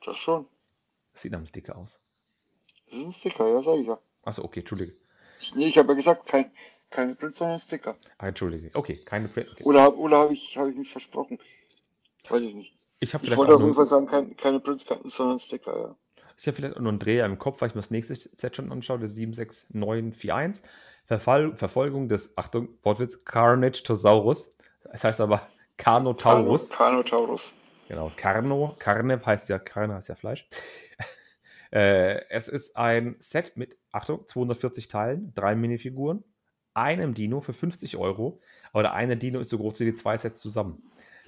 das 0.05 0.17
schon. 0.17 0.47
Das 1.13 1.23
sieht 1.23 1.31
nach 1.31 1.39
einem 1.39 1.47
Sticker 1.47 1.75
aus. 1.77 1.99
Das 2.85 2.97
ist 2.97 3.05
ein 3.05 3.13
Sticker, 3.13 3.47
ja, 3.47 3.61
sag 3.63 3.79
ich 3.79 3.87
ja. 3.87 3.99
Achso, 4.23 4.43
okay, 4.43 4.59
Entschuldige. 4.61 4.95
Nee, 5.55 5.67
ich 5.67 5.77
habe 5.77 5.89
ja 5.89 5.93
gesagt, 5.95 6.25
kein, 6.25 6.51
keine 6.89 7.15
Prince, 7.15 7.37
sondern 7.37 7.59
Sticker. 7.59 7.95
Ah, 8.17 8.27
Entschuldige. 8.27 8.71
Okay, 8.73 8.97
keine 9.05 9.27
Print. 9.27 9.49
Okay. 9.53 9.63
Oder, 9.63 9.97
oder 9.97 10.17
habe 10.19 10.33
ich, 10.33 10.57
hab 10.57 10.67
ich 10.67 10.75
mich 10.75 10.91
versprochen? 10.91 11.39
Weiß 12.29 12.41
ich 12.41 12.53
nicht. 12.53 12.75
Ich 12.99 13.13
habe 13.13 13.25
Ich 13.25 13.35
wollte 13.37 13.55
auf 13.55 13.61
jeden 13.61 13.75
Fall 13.75 13.85
sagen, 13.85 14.07
kein, 14.07 14.35
keine 14.35 14.59
Prince-Karten, 14.59 15.09
sondern 15.09 15.39
Sticker, 15.39 15.77
ja. 15.77 15.95
ich 16.37 16.47
hab 16.47 16.55
vielleicht 16.55 16.75
auch 16.75 16.81
nur 16.81 16.89
einen 16.89 16.99
Dreher 16.99 17.25
im 17.25 17.39
Kopf, 17.39 17.61
weil 17.61 17.69
ich 17.69 17.75
mir 17.75 17.81
das 17.81 17.91
nächste 17.91 18.15
Set 18.15 18.55
schon 18.55 18.71
anschaue, 18.71 18.99
das 18.99 19.13
76941. 19.13 20.63
Verfall, 21.05 21.55
Verfolgung 21.55 22.07
des, 22.07 22.37
Achtung, 22.37 22.69
Wortwitz, 22.83 23.23
Carnage-Tosaurus. 23.25 24.55
Es 24.91 25.03
heißt 25.03 25.19
aber 25.21 25.41
Carnotaurus. 25.77 26.69
Carnotaurus. 26.69 27.55
Genau, 27.87 28.11
Carno, 28.15 28.75
Carne 28.77 29.19
heißt 29.25 29.49
ja, 29.49 29.57
Carne 29.57 29.95
heißt 29.95 30.09
ja 30.09 30.15
Fleisch. 30.15 30.47
Äh, 31.71 32.21
es 32.29 32.47
ist 32.47 32.75
ein 32.77 33.15
Set 33.19 33.57
mit, 33.57 33.77
Achtung, 33.91 34.25
240 34.25 34.87
Teilen, 34.87 35.33
drei 35.35 35.55
Minifiguren, 35.55 36.23
einem 36.73 37.13
Dino 37.13 37.41
für 37.41 37.53
50 37.53 37.97
Euro, 37.97 38.39
aber 38.71 38.83
der 38.83 38.93
eine 38.93 39.17
Dino 39.17 39.39
ist 39.39 39.49
so 39.49 39.57
groß 39.57 39.79
wie 39.81 39.85
die 39.85 39.95
zwei 39.95 40.17
Sets 40.17 40.41
zusammen. 40.41 40.81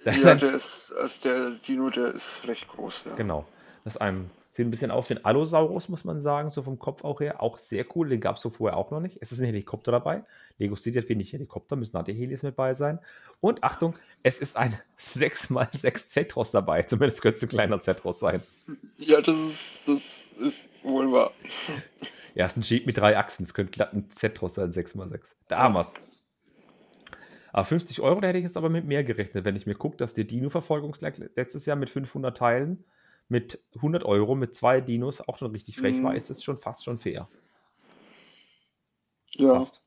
Da 0.04 0.12
ist 0.12 0.24
Ja, 0.24 0.32
ein, 0.32 0.40
der 0.40 0.52
ist, 0.54 0.94
also 1.00 1.30
der 1.30 1.52
Dino, 1.68 1.90
der 1.90 2.08
ist 2.14 2.48
recht 2.48 2.68
groß, 2.68 3.06
ja. 3.06 3.16
genau, 3.16 3.46
das 3.84 3.96
ist 3.96 4.02
ein, 4.02 4.32
sieht 4.54 4.66
ein 4.66 4.72
bisschen 4.72 4.92
aus 4.92 5.10
wie 5.10 5.16
ein 5.16 5.26
Allosaurus, 5.26 5.90
muss 5.90 6.04
man 6.06 6.20
sagen, 6.22 6.50
so 6.50 6.64
vom 6.64 6.80
Kopf 6.80 7.04
auch 7.04 7.22
her, 7.22 7.42
auch 7.42 7.58
sehr 7.58 7.86
cool, 7.96 8.10
den 8.10 8.20
gab 8.20 8.36
es 8.38 8.42
so 8.42 8.50
vorher 8.50 8.78
auch 8.78 8.92
noch 8.92 9.00
nicht. 9.00 9.18
Es 9.22 9.32
ist 9.32 9.40
ein 9.40 9.46
Helikopter 9.46 9.92
dabei, 9.92 10.24
Lego 10.58 10.76
City 10.76 11.00
hat 11.02 11.10
wenig 11.10 11.32
Helikopter, 11.34 11.76
müssen 11.76 11.98
Anti-Helis 11.98 12.44
mit 12.44 12.56
bei 12.56 12.74
sein. 12.74 13.00
Und 13.40 13.64
Achtung, 13.64 13.96
es 14.24 14.40
ist 14.40 14.58
ein 14.58 14.76
6x6 15.00 16.10
Zetros 16.10 16.52
dabei, 16.52 16.84
zumindest 16.84 17.22
könnte 17.22 17.38
es 17.38 17.44
ein 17.44 17.50
kleiner 17.50 17.80
Zetros 17.80 18.20
sein. 18.20 18.42
Ja, 18.98 19.22
das 19.22 19.38
ist, 19.38 19.88
das 19.88 20.21
ist 20.42 20.70
wohl 20.84 21.12
wahr. 21.12 21.32
Ja, 22.36 22.46
es 22.46 22.54
ist 22.54 22.58
ein 22.58 22.62
Jeep 22.64 22.86
mit 22.86 22.98
drei 22.98 23.18
Achsen. 23.18 23.44
Es 23.44 23.54
könnte 23.54 23.72
glatt 23.72 23.94
ein 23.94 24.10
Zetros 24.10 24.56
sein, 24.56 24.72
6x6. 24.72 25.36
Da 25.48 25.60
haben 25.60 25.74
wir's. 25.76 25.94
Aber 27.54 27.66
50 27.66 28.00
Euro, 28.02 28.22
da 28.22 28.28
hätte 28.30 28.38
ich 28.38 28.46
jetzt 28.46 28.56
aber 28.58 28.70
mit 28.70 28.86
mehr 28.86 29.04
gerechnet, 29.04 29.44
wenn 29.44 29.56
ich 29.58 29.66
mir 29.66 29.76
gucke, 29.76 29.98
dass 29.98 30.14
die 30.14 30.26
Dino-Verfolgung 30.26 30.96
letztes 31.02 31.66
Jahr 31.66 31.76
mit 31.76 31.90
500 31.90 32.38
Teilen, 32.38 32.86
mit 33.28 33.62
100 33.76 34.04
Euro, 34.06 34.36
mit 34.36 34.56
zwei 34.56 34.80
Dinos 34.82 35.20
auch 35.22 35.38
schon 35.38 35.52
richtig 35.52 35.78
frech 35.78 35.96
Mhm. 35.96 36.04
war, 36.04 36.16
ist 36.16 36.30
es 36.30 36.44
schon 36.44 36.58
fast 36.58 36.86
schon 36.86 36.98
fair. 36.98 37.28
Ja, 39.34 39.56
Fast. 39.60 39.82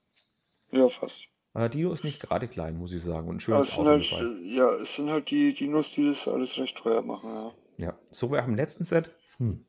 ja, 0.72 0.88
fast. 0.88 1.24
Aber 1.52 1.68
Dino 1.68 1.92
ist 1.92 2.04
nicht 2.04 2.20
gerade 2.20 2.48
klein, 2.48 2.76
muss 2.76 2.92
ich 2.92 3.02
sagen. 3.02 3.28
Und 3.28 3.36
ein 3.36 3.40
schönes 3.40 3.68
es 3.68 3.74
sind 3.76 3.86
Auto 3.86 4.16
halt, 4.16 4.40
ja, 4.44 4.74
es 4.74 4.96
sind 4.96 5.10
halt 5.10 5.30
die 5.30 5.54
Dinos, 5.54 5.92
die 5.92 6.06
das 6.06 6.26
alles 6.26 6.58
recht 6.58 6.76
teuer 6.76 7.02
machen, 7.02 7.30
ja. 7.30 7.52
Ja, 7.76 7.98
so 8.10 8.30
wäre 8.30 8.42
am 8.44 8.54
letzten 8.56 8.84
Set. 8.84 9.10
Hm. 9.38 9.64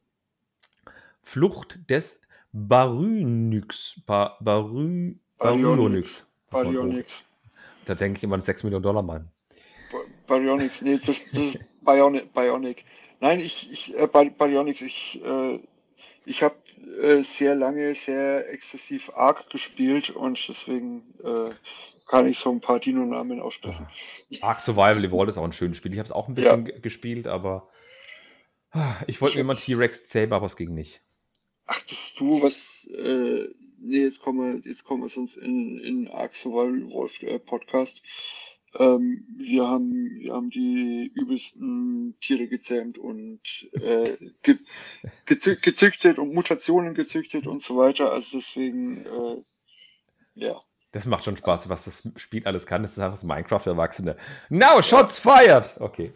Flucht 1.25 1.79
des 1.89 2.21
Baryonyx. 2.53 3.95
Ba 4.05 4.37
Bary 4.39 5.17
Baryonyx. 5.37 6.27
Baryonyx. 6.51 7.23
Da 7.85 7.95
denke 7.95 8.17
ich 8.19 8.23
immer 8.23 8.35
an 8.35 8.41
6 8.41 8.63
Millionen 8.63 8.83
Dollar 8.83 9.01
Mann. 9.01 9.29
Ba- 9.91 9.97
Baryonyx, 10.27 10.81
nee, 10.83 10.97
das, 11.05 11.21
das 11.31 11.39
ist 11.41 11.59
Bionic. 11.81 12.33
Bionic. 12.33 12.85
Nein, 13.19 13.39
ich, 13.39 13.71
ich, 13.71 13.97
äh, 13.97 14.07
Bar- 14.07 14.29
Baryonyx, 14.29 14.81
ich, 14.81 15.21
äh, 15.25 15.59
ich 16.25 16.43
habe 16.43 16.55
äh, 17.01 17.21
sehr 17.23 17.55
lange, 17.55 17.93
sehr 17.95 18.51
exzessiv 18.53 19.11
Arc 19.15 19.49
gespielt 19.49 20.09
und 20.11 20.47
deswegen 20.47 21.03
äh, 21.23 21.51
kann 22.07 22.27
ich 22.27 22.37
so 22.39 22.51
ein 22.51 22.61
paar 22.61 22.79
Dino-Namen 22.79 23.39
aussprechen. 23.39 23.87
Ark 24.41 24.61
Survival 24.61 25.03
Evolved 25.03 25.29
ist 25.29 25.37
auch 25.37 25.43
ein 25.43 25.53
schönes 25.53 25.77
Spiel. 25.77 25.91
Ich 25.93 25.99
habe 25.99 26.05
es 26.07 26.11
auch 26.11 26.27
ein 26.29 26.35
bisschen 26.35 26.65
ge- 26.65 26.79
gespielt, 26.79 27.27
aber 27.27 27.67
ah, 28.71 28.95
ich 29.07 29.21
wollte 29.21 29.37
mir 29.37 29.41
immer 29.41 29.55
T-Rex 29.55 30.07
zähmen, 30.07 30.33
aber 30.33 30.45
es 30.45 30.55
ging 30.55 30.73
nicht. 30.73 31.01
Ach, 31.67 31.81
das 31.81 31.91
ist 31.91 32.19
du, 32.19 32.41
was, 32.41 32.87
äh, 32.87 33.49
nee, 33.79 34.03
jetzt 34.03 34.21
kommen 34.21 34.63
wir, 34.63 34.69
jetzt 34.69 34.83
kommen 34.83 35.01
wir 35.01 35.09
sonst 35.09 35.37
in, 35.37 35.79
in 35.79 36.07
Ark 36.07 36.35
Survival 36.35 36.91
Wolf 36.91 37.21
äh, 37.23 37.39
Podcast. 37.39 38.01
Ähm, 38.77 39.25
wir 39.37 39.67
haben, 39.67 40.19
wir 40.19 40.33
haben 40.33 40.49
die 40.49 41.11
übelsten 41.15 42.17
Tiere 42.19 42.47
gezähmt 42.47 42.97
und 42.97 43.39
äh, 43.73 44.17
ge, 44.43 44.57
gezü 45.25 45.55
gezüchtet 45.55 46.19
und 46.19 46.33
Mutationen 46.33 46.93
gezüchtet 46.93 47.47
und 47.47 47.61
so 47.61 47.77
weiter. 47.77 48.11
Also 48.11 48.37
deswegen, 48.37 49.05
äh, 49.05 49.43
ja. 50.35 50.59
Das 50.91 51.05
macht 51.05 51.23
schon 51.23 51.37
Spaß, 51.37 51.69
was 51.69 51.85
das 51.85 52.07
Spiel 52.17 52.45
alles 52.45 52.65
kann. 52.65 52.81
Das 52.81 52.91
ist 52.91 52.99
einfach 52.99 53.15
das 53.15 53.23
Minecraft 53.23 53.61
für 53.61 53.71
Erwachsene. 53.71 54.17
Now, 54.49 54.81
shots 54.81 55.19
fired! 55.19 55.75
Okay. 55.79 56.13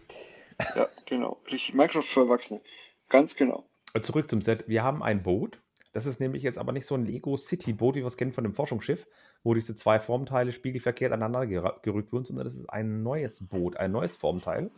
Ja, 0.76 0.88
genau. 1.06 1.42
Richtig. 1.52 1.74
Minecraft 1.74 2.04
für 2.04 2.22
Erwachsene. 2.22 2.62
Ganz 3.08 3.36
genau. 3.36 3.66
Zurück 4.02 4.30
zum 4.30 4.42
Set. 4.42 4.68
Wir 4.68 4.84
haben 4.84 5.02
ein 5.04 5.24
Boot. 5.24 5.60
Das 5.92 6.06
ist 6.06 6.20
nämlich 6.20 6.44
jetzt 6.44 6.60
aber 6.60 6.72
nicht 6.72 6.86
so 6.86 6.94
ein 6.96 7.06
Lego 7.06 7.36
City 7.38 7.74
Boot, 7.74 7.96
wie 7.96 8.02
wir 8.02 8.08
es 8.08 8.18
kennen 8.18 8.32
von 8.32 8.44
dem 8.44 8.54
Forschungsschiff, 8.54 9.08
wo 9.44 9.56
diese 9.56 9.76
zwei 9.76 10.00
Formteile 10.00 10.52
spiegelverkehrt 10.52 11.12
aneinander 11.12 11.48
gerückt 11.48 12.14
wurden, 12.14 12.26
sondern 12.26 12.46
das 12.46 12.56
ist 12.56 12.70
ein 12.70 13.02
neues 13.02 13.48
Boot, 13.48 13.78
ein 13.78 13.92
neues 13.92 14.16
Formteil. 14.16 14.70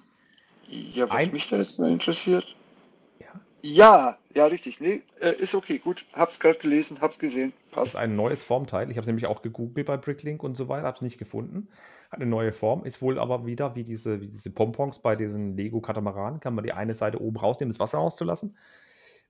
Ja, 0.68 1.10
was 1.10 1.28
Ein- 1.28 1.34
mich 1.34 1.50
da 1.50 1.58
jetzt 1.58 1.78
mal 1.80 1.92
interessiert. 1.92 2.56
Ja. 3.20 3.28
Ja, 3.64 4.18
ja, 4.34 4.46
richtig. 4.46 4.80
Nee, 4.80 5.02
äh, 5.20 5.34
ist 5.36 5.54
okay, 5.54 5.80
gut. 5.80 6.06
Hab's 6.14 6.40
gerade 6.40 6.58
gelesen, 6.60 7.00
hab's 7.02 7.20
gesehen. 7.20 7.52
Das 7.66 7.76
Passt. 7.76 7.88
ist 7.90 7.96
ein 7.98 8.16
neues 8.16 8.44
Formteil. 8.44 8.90
Ich 8.90 8.96
habe 8.96 9.02
es 9.02 9.08
nämlich 9.08 9.26
auch 9.26 9.42
gegoogelt 9.42 9.86
bei 9.88 9.98
Bricklink 9.98 10.42
und 10.44 10.56
so 10.56 10.70
weiter, 10.70 10.88
habe 10.88 10.96
es 10.96 11.02
nicht 11.02 11.18
gefunden. 11.18 11.68
Hat 12.10 12.22
eine 12.22 12.30
neue 12.30 12.54
Form, 12.54 12.86
ist 12.86 13.02
wohl 13.02 13.20
aber 13.20 13.46
wieder 13.46 13.76
wie 13.76 13.84
diese, 13.84 14.22
wie 14.22 14.28
diese 14.30 14.50
Pompons 14.50 15.00
bei 15.00 15.16
diesen 15.18 15.58
Lego-Katamaranen. 15.58 16.40
Kann 16.40 16.56
man 16.56 16.64
die 16.64 16.72
eine 16.74 16.96
Seite 16.96 17.22
oben 17.22 17.38
rausnehmen, 17.38 17.72
das 17.74 17.80
Wasser 17.80 17.98
rauszulassen. 17.98 18.56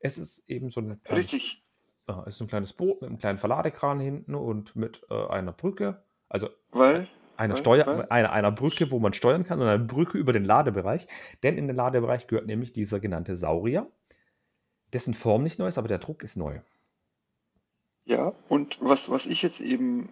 Es 0.02 0.18
ist 0.18 0.50
eben 0.50 0.70
so 0.70 0.82
ein 0.82 1.02
kleines, 1.04 1.24
Richtig. 1.34 1.64
äh, 2.08 2.28
ist 2.28 2.42
ein 2.42 2.48
kleines 2.48 2.74
Boot 2.74 3.02
mit 3.02 3.10
einem 3.10 3.20
kleinen 3.20 3.38
Verladekran 3.38 4.00
hinten 4.00 4.36
und 4.36 4.76
mit 4.76 5.06
äh, 5.10 5.28
einer 5.28 5.52
Brücke. 5.52 6.04
Also 6.30 6.50
Weil, 6.72 7.08
einer, 7.38 7.54
Weil- 7.56 7.60
Steuer, 7.62 7.86
weil- 7.88 8.08
einer, 8.10 8.32
einer 8.32 8.52
Brücke, 8.52 8.92
wo 8.92 9.00
man 9.00 9.14
steuern 9.14 9.44
kann 9.46 9.62
und 9.62 9.68
eine 9.68 9.84
Brücke 9.84 10.18
über 10.18 10.34
den 10.34 10.46
Ladebereich. 10.46 11.08
Denn 11.44 11.58
in 11.58 11.68
den 11.68 11.76
Ladebereich 11.76 12.28
gehört 12.28 12.48
nämlich 12.48 12.74
dieser 12.74 13.00
genannte 13.00 13.36
Saurier, 13.36 13.88
dessen 14.94 15.14
Form 15.14 15.44
nicht 15.44 15.60
neu 15.60 15.68
ist, 15.68 15.78
aber 15.78 15.88
der 15.88 16.00
Druck 16.00 16.24
ist 16.24 16.36
neu. 16.36 16.60
ja, 18.06 18.34
und 18.50 18.78
was, 18.82 19.10
was 19.10 19.26
ich 19.26 19.42
jetzt 19.42 19.62
eben, 19.62 20.10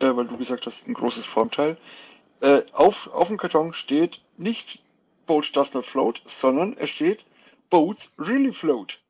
äh, 0.00 0.14
weil 0.16 0.26
du 0.26 0.36
gesagt 0.36 0.66
hast, 0.66 0.86
ein 0.88 0.94
großes 0.94 1.24
Formteil, 1.24 1.76
äh, 2.40 2.60
auf, 2.72 3.12
auf 3.14 3.28
dem 3.28 3.36
Karton 3.38 3.72
steht 3.72 4.20
nicht 4.36 4.82
Boat 5.26 5.54
does 5.54 5.72
not 5.72 5.86
float, 5.86 6.20
sondern 6.26 6.74
es 6.76 6.90
steht 6.90 7.24
Boats 7.70 8.14
really 8.18 8.52
float. 8.52 9.00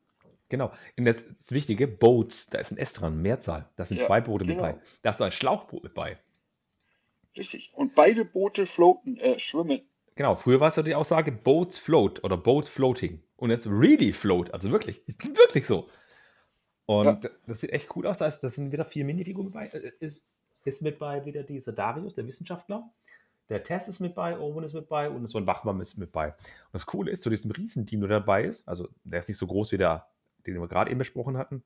Genau. 0.53 0.71
Und 0.99 1.07
jetzt 1.07 1.25
das 1.39 1.51
Wichtige, 1.51 1.87
Boats, 1.87 2.45
da 2.45 2.59
ist 2.59 2.69
ein 2.69 2.77
S 2.77 2.93
dran, 2.93 3.19
Mehrzahl. 3.23 3.67
Da 3.75 3.85
sind 3.85 3.99
Ja, 3.99 4.05
zwei 4.05 4.21
Boote 4.21 4.45
mit 4.45 4.57
genau. 4.57 4.73
bei. 4.73 4.79
Da 5.01 5.09
ist 5.09 5.19
noch 5.19 5.25
ein 5.25 5.31
Schlauchboot 5.31 5.81
mit 5.83 5.95
bei. 5.95 6.19
Richtig. 7.35 7.71
Und 7.73 7.95
beide 7.95 8.23
Boote 8.23 8.67
floaten, 8.67 9.17
äh, 9.17 9.39
schwimmen. 9.39 9.81
Genau, 10.13 10.35
früher 10.35 10.59
war 10.59 10.67
es 10.67 10.75
ja 10.75 10.83
die 10.83 10.93
Aussage 10.93 11.31
Boats 11.31 11.79
float 11.79 12.23
oder 12.23 12.37
Boat 12.37 12.67
floating. 12.67 13.23
Und 13.35 13.49
jetzt 13.49 13.65
really 13.65 14.13
float, 14.13 14.53
also 14.53 14.69
wirklich, 14.69 15.01
wirklich 15.07 15.65
so. 15.65 15.89
Und 16.85 17.05
Ja. 17.23 17.29
das 17.47 17.61
sieht 17.61 17.71
echt 17.71 17.95
cool 17.95 18.05
aus. 18.05 18.19
Da, 18.19 18.27
ist, 18.27 18.41
da 18.41 18.49
sind 18.49 18.71
wieder 18.71 18.85
vier 18.85 19.05
Minifiguren 19.05 19.45
mit 19.47 19.55
bei. 19.55 19.65
Äh, 19.69 19.93
Ist, 19.99 20.27
ist 20.65 20.83
mit 20.83 20.99
bei 20.99 21.25
wieder 21.25 21.41
dieser 21.41 21.71
Darius, 21.73 22.13
der 22.13 22.27
Wissenschaftler. 22.27 22.87
Der 23.49 23.63
Tess 23.63 23.87
ist 23.87 23.99
mit 23.99 24.13
bei, 24.13 24.37
Owen 24.37 24.63
ist 24.63 24.73
mit 24.73 24.87
bei 24.87 25.09
und 25.09 25.25
so 25.27 25.39
ein 25.39 25.47
Wachmann 25.47 25.81
ist 25.81 25.97
mit 25.97 26.11
bei. 26.11 26.27
Und 26.27 26.35
das 26.73 26.85
Coole 26.85 27.09
ist, 27.09 27.23
zu 27.23 27.31
diesem 27.31 27.49
Riesendino 27.49 28.05
der 28.05 28.19
dabei 28.19 28.43
ist, 28.43 28.67
also 28.67 28.87
der 29.03 29.19
ist 29.19 29.27
nicht 29.29 29.39
so 29.39 29.47
groß 29.47 29.71
wie 29.71 29.77
der, 29.77 30.07
den 30.45 30.59
wir 30.59 30.67
gerade 30.67 30.89
eben 30.91 30.99
besprochen 30.99 31.37
hatten. 31.37 31.63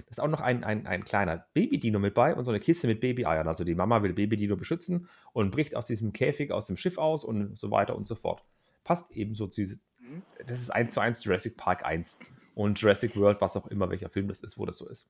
Da 0.00 0.10
ist 0.10 0.20
auch 0.20 0.28
noch 0.28 0.40
ein, 0.40 0.64
ein, 0.64 0.86
ein 0.86 1.02
kleiner 1.04 1.46
Baby-Dino 1.54 1.98
mit 1.98 2.14
bei 2.14 2.34
und 2.34 2.44
so 2.44 2.50
eine 2.50 2.60
Kiste 2.60 2.86
mit 2.86 3.00
Baby-Eiern. 3.00 3.48
Also 3.48 3.64
die 3.64 3.74
Mama 3.74 4.02
will 4.02 4.12
Baby-Dino 4.12 4.56
beschützen 4.56 5.08
und 5.32 5.50
bricht 5.50 5.74
aus 5.74 5.86
diesem 5.86 6.12
Käfig 6.12 6.52
aus 6.52 6.66
dem 6.66 6.76
Schiff 6.76 6.98
aus 6.98 7.24
und 7.24 7.58
so 7.58 7.70
weiter 7.70 7.96
und 7.96 8.06
so 8.06 8.14
fort. 8.14 8.44
Passt 8.84 9.10
ebenso 9.12 9.46
zu 9.48 9.60
diese, 9.62 9.78
Mhm. 10.00 10.22
das 10.46 10.60
ist 10.60 10.70
1 10.70 10.94
zu 10.94 11.00
1 11.00 11.24
Jurassic 11.24 11.56
Park 11.56 11.84
1 11.84 12.16
und 12.54 12.80
Jurassic 12.80 13.16
World, 13.16 13.40
was 13.40 13.56
auch 13.56 13.66
immer, 13.66 13.90
welcher 13.90 14.08
Film 14.08 14.28
das 14.28 14.40
ist, 14.42 14.56
wo 14.58 14.64
das 14.64 14.76
so 14.78 14.88
ist. 14.88 15.06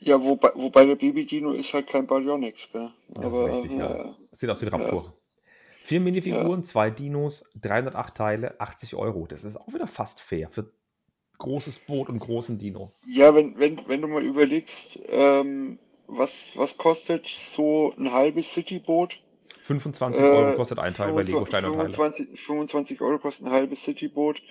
Ja, 0.00 0.22
wobei, 0.22 0.50
wobei 0.54 0.84
der 0.86 0.94
Baby 0.96 1.26
Dino 1.26 1.50
ist 1.52 1.72
halt 1.74 1.88
kein 1.88 2.06
Baryonyx, 2.06 2.70
gell? 2.72 2.90
Das 3.08 3.24
Aber 3.24 3.46
richtig, 3.62 3.78
ja. 3.78 4.10
äh, 4.10 4.14
Das 4.30 4.38
sieht 4.40 4.50
aus 4.50 4.60
wie 4.62 4.66
ein 4.66 4.72
Ja. 4.72 4.78
Raptor. 4.78 5.14
Vier 5.84 6.00
Minifiguren, 6.00 6.62
zwei 6.62 6.90
Dinos, 6.90 7.50
308 7.62 8.14
Teile, 8.14 8.60
80 8.60 8.94
Euro. 8.94 9.26
Das 9.26 9.42
ist 9.44 9.56
auch 9.56 9.72
wieder 9.72 9.86
fast 9.88 10.20
fair 10.20 10.50
für 10.50 10.70
großes 11.38 11.80
Boot 11.80 12.08
und 12.08 12.18
großen 12.18 12.58
Dino. 12.58 12.92
Ja, 13.06 13.34
wenn, 13.34 13.58
wenn, 13.58 13.80
wenn 13.88 14.02
du 14.02 14.08
mal 14.08 14.22
überlegst, 14.22 14.98
ähm, 15.08 15.78
was, 16.06 16.52
was 16.56 16.76
kostet 16.76 17.26
so 17.26 17.94
ein 17.98 18.12
halbes 18.12 18.52
Cityboot? 18.52 19.20
25 19.62 20.22
Euro 20.24 20.52
Äh, 20.52 20.56
kostet 20.56 20.78
ein 20.78 20.94
Teil 20.94 21.12
bei 21.12 21.22
Lego 21.22 21.44
Stein 21.46 21.64
und 21.66 21.76
Teile. 21.76 21.90
25, 21.90 22.40
25 22.40 23.00
Euro 23.00 23.18
kostet 23.18 23.46
ein 23.46 23.52
halbes 23.52 23.82
Cityboot. 23.82 24.42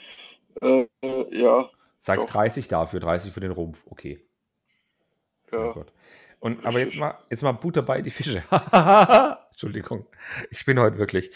Äh, 0.62 0.88
äh, 1.02 1.40
ja, 1.40 1.70
Sag 2.00 2.18
doch. 2.18 2.30
30 2.30 2.68
dafür, 2.68 3.00
30 3.00 3.34
für 3.34 3.40
den 3.40 3.52
Rumpf. 3.52 3.84
Okay. 3.88 4.24
Oh 5.52 5.56
ja. 5.56 5.72
Gott. 5.72 5.92
Und, 6.40 6.66
aber 6.66 6.80
jetzt 6.80 6.98
mal, 6.98 7.18
jetzt 7.30 7.42
mal 7.42 7.54
Butter 7.54 7.82
bei 7.82 8.02
die 8.02 8.12
Fische. 8.12 8.44
Entschuldigung. 9.50 10.06
Ich 10.52 10.66
bin 10.66 10.80
heute 10.80 10.98
wirklich. 11.00 11.32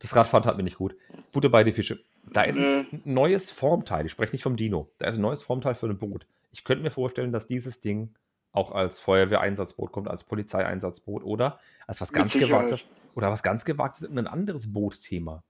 Das 0.00 0.14
Radfahren 0.14 0.44
hat 0.44 0.56
mir 0.56 0.62
nicht 0.62 0.76
gut. 0.76 0.94
Butter 1.32 1.48
bei 1.48 1.64
die 1.64 1.72
Fische. 1.72 2.00
Da 2.30 2.42
ist 2.42 2.58
ein 2.58 3.02
neues 3.04 3.50
Formteil. 3.50 4.06
Ich 4.06 4.12
spreche 4.12 4.32
nicht 4.32 4.42
vom 4.42 4.56
Dino. 4.56 4.90
Da 4.98 5.06
ist 5.06 5.16
ein 5.16 5.22
neues 5.22 5.42
Formteil 5.42 5.74
für 5.74 5.86
ein 5.86 5.98
Boot. 5.98 6.26
Ich 6.52 6.64
könnte 6.64 6.82
mir 6.82 6.90
vorstellen, 6.90 7.32
dass 7.32 7.46
dieses 7.46 7.80
Ding 7.80 8.14
auch 8.52 8.70
als 8.70 9.00
Feuerwehreinsatzboot 9.00 9.92
kommt, 9.92 10.08
als 10.08 10.24
Polizeieinsatzboot 10.24 11.24
oder 11.24 11.58
als 11.86 12.00
was 12.00 12.12
ganz 12.12 12.34
gewagtes 12.34 12.86
oder 13.14 13.30
was 13.30 13.42
ganz 13.42 13.64
gewagtes, 13.64 14.02
irgendein 14.02 14.26
anderes 14.26 14.72
Bootthema. 14.72 15.42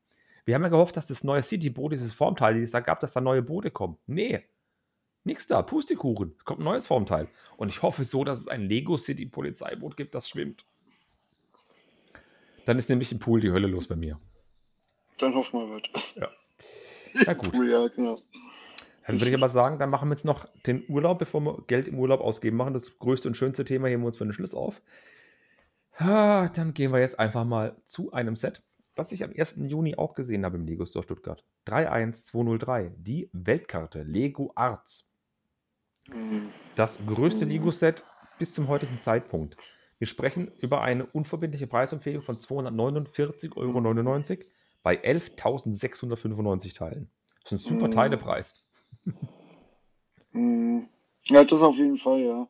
Wir 0.44 0.54
haben 0.54 0.62
ja 0.62 0.68
gehofft, 0.68 0.96
dass 0.96 1.06
das 1.06 1.24
neue 1.24 1.42
Cityboot, 1.42 1.92
dieses 1.92 2.12
Formteil, 2.12 2.54
die 2.54 2.62
es 2.62 2.72
da 2.72 2.80
gab, 2.80 3.00
dass 3.00 3.12
da 3.12 3.20
neue 3.20 3.42
Boote 3.42 3.70
kommen. 3.70 3.98
Nee, 4.06 4.42
nix 5.24 5.46
da. 5.46 5.62
Pustekuchen. 5.62 6.34
Es 6.38 6.44
kommt 6.44 6.60
ein 6.60 6.64
neues 6.64 6.86
Formteil. 6.86 7.28
Und 7.56 7.68
ich 7.68 7.82
hoffe 7.82 8.04
so, 8.04 8.24
dass 8.24 8.40
es 8.40 8.48
ein 8.48 8.62
Lego 8.62 8.96
City 8.96 9.26
Polizeiboot 9.26 9.96
gibt, 9.96 10.14
das 10.14 10.28
schwimmt. 10.28 10.64
Dann 12.66 12.78
ist 12.78 12.88
nämlich 12.88 13.12
im 13.12 13.18
Pool 13.18 13.40
die 13.40 13.50
Hölle 13.50 13.66
los 13.66 13.88
bei 13.88 13.96
mir. 13.96 14.20
Dann 15.18 15.34
hoffen 15.34 15.60
wir 15.60 15.80
was. 15.80 16.14
Ja. 16.14 16.28
Na 17.26 17.34
gut. 17.34 17.54
Ja, 17.54 17.88
genau. 17.88 18.18
Dann 19.06 19.16
würde 19.16 19.30
ich 19.30 19.36
aber 19.36 19.48
sagen, 19.48 19.78
dann 19.78 19.90
machen 19.90 20.08
wir 20.08 20.14
jetzt 20.14 20.24
noch 20.24 20.46
den 20.66 20.84
Urlaub, 20.88 21.18
bevor 21.18 21.40
wir 21.40 21.64
Geld 21.66 21.88
im 21.88 21.98
Urlaub 21.98 22.20
ausgeben 22.20 22.56
machen. 22.56 22.74
Das 22.74 22.98
größte 22.98 23.28
und 23.28 23.34
schönste 23.36 23.64
Thema 23.64 23.88
heben 23.88 24.02
wir 24.02 24.06
uns 24.06 24.16
für 24.16 24.24
den 24.24 24.32
Schluss 24.32 24.54
auf. 24.54 24.80
Dann 25.98 26.72
gehen 26.72 26.92
wir 26.92 27.00
jetzt 27.00 27.18
einfach 27.18 27.44
mal 27.44 27.76
zu 27.84 28.12
einem 28.12 28.36
Set, 28.36 28.62
das 28.94 29.12
ich 29.12 29.24
am 29.24 29.32
1. 29.36 29.56
Juni 29.66 29.96
auch 29.96 30.14
gesehen 30.14 30.44
habe 30.44 30.56
im 30.56 30.66
Lego 30.66 30.86
Store 30.86 31.02
Stuttgart. 31.02 31.44
31203, 31.66 32.92
die 32.96 33.28
Weltkarte 33.32 34.02
Lego 34.02 34.52
Arts. 34.54 35.12
Das 36.76 36.98
größte. 37.06 37.44
Lego-Set 37.44 38.02
bis 38.38 38.54
zum 38.54 38.68
heutigen 38.68 39.00
Zeitpunkt. 39.00 39.56
Wir 39.98 40.06
sprechen 40.06 40.50
über 40.60 40.82
eine 40.82 41.06
unverbindliche 41.06 41.68
Preisempfehlung 41.68 42.22
von 42.22 42.38
249,99 42.38 43.56
Euro 43.56 43.78
bei 44.82 44.96
11.695 45.02 46.74
Teilen. 46.74 47.10
Das 47.44 47.52
ist 47.52 47.66
ein 47.66 47.74
super 47.76 47.88
Mhm. 47.88 47.92
Teilepreis. 47.92 48.54
Hm. 50.32 50.88
Ja, 51.24 51.44
das 51.44 51.62
auf 51.62 51.76
jeden 51.76 51.98
Fall, 51.98 52.20
ja. 52.20 52.48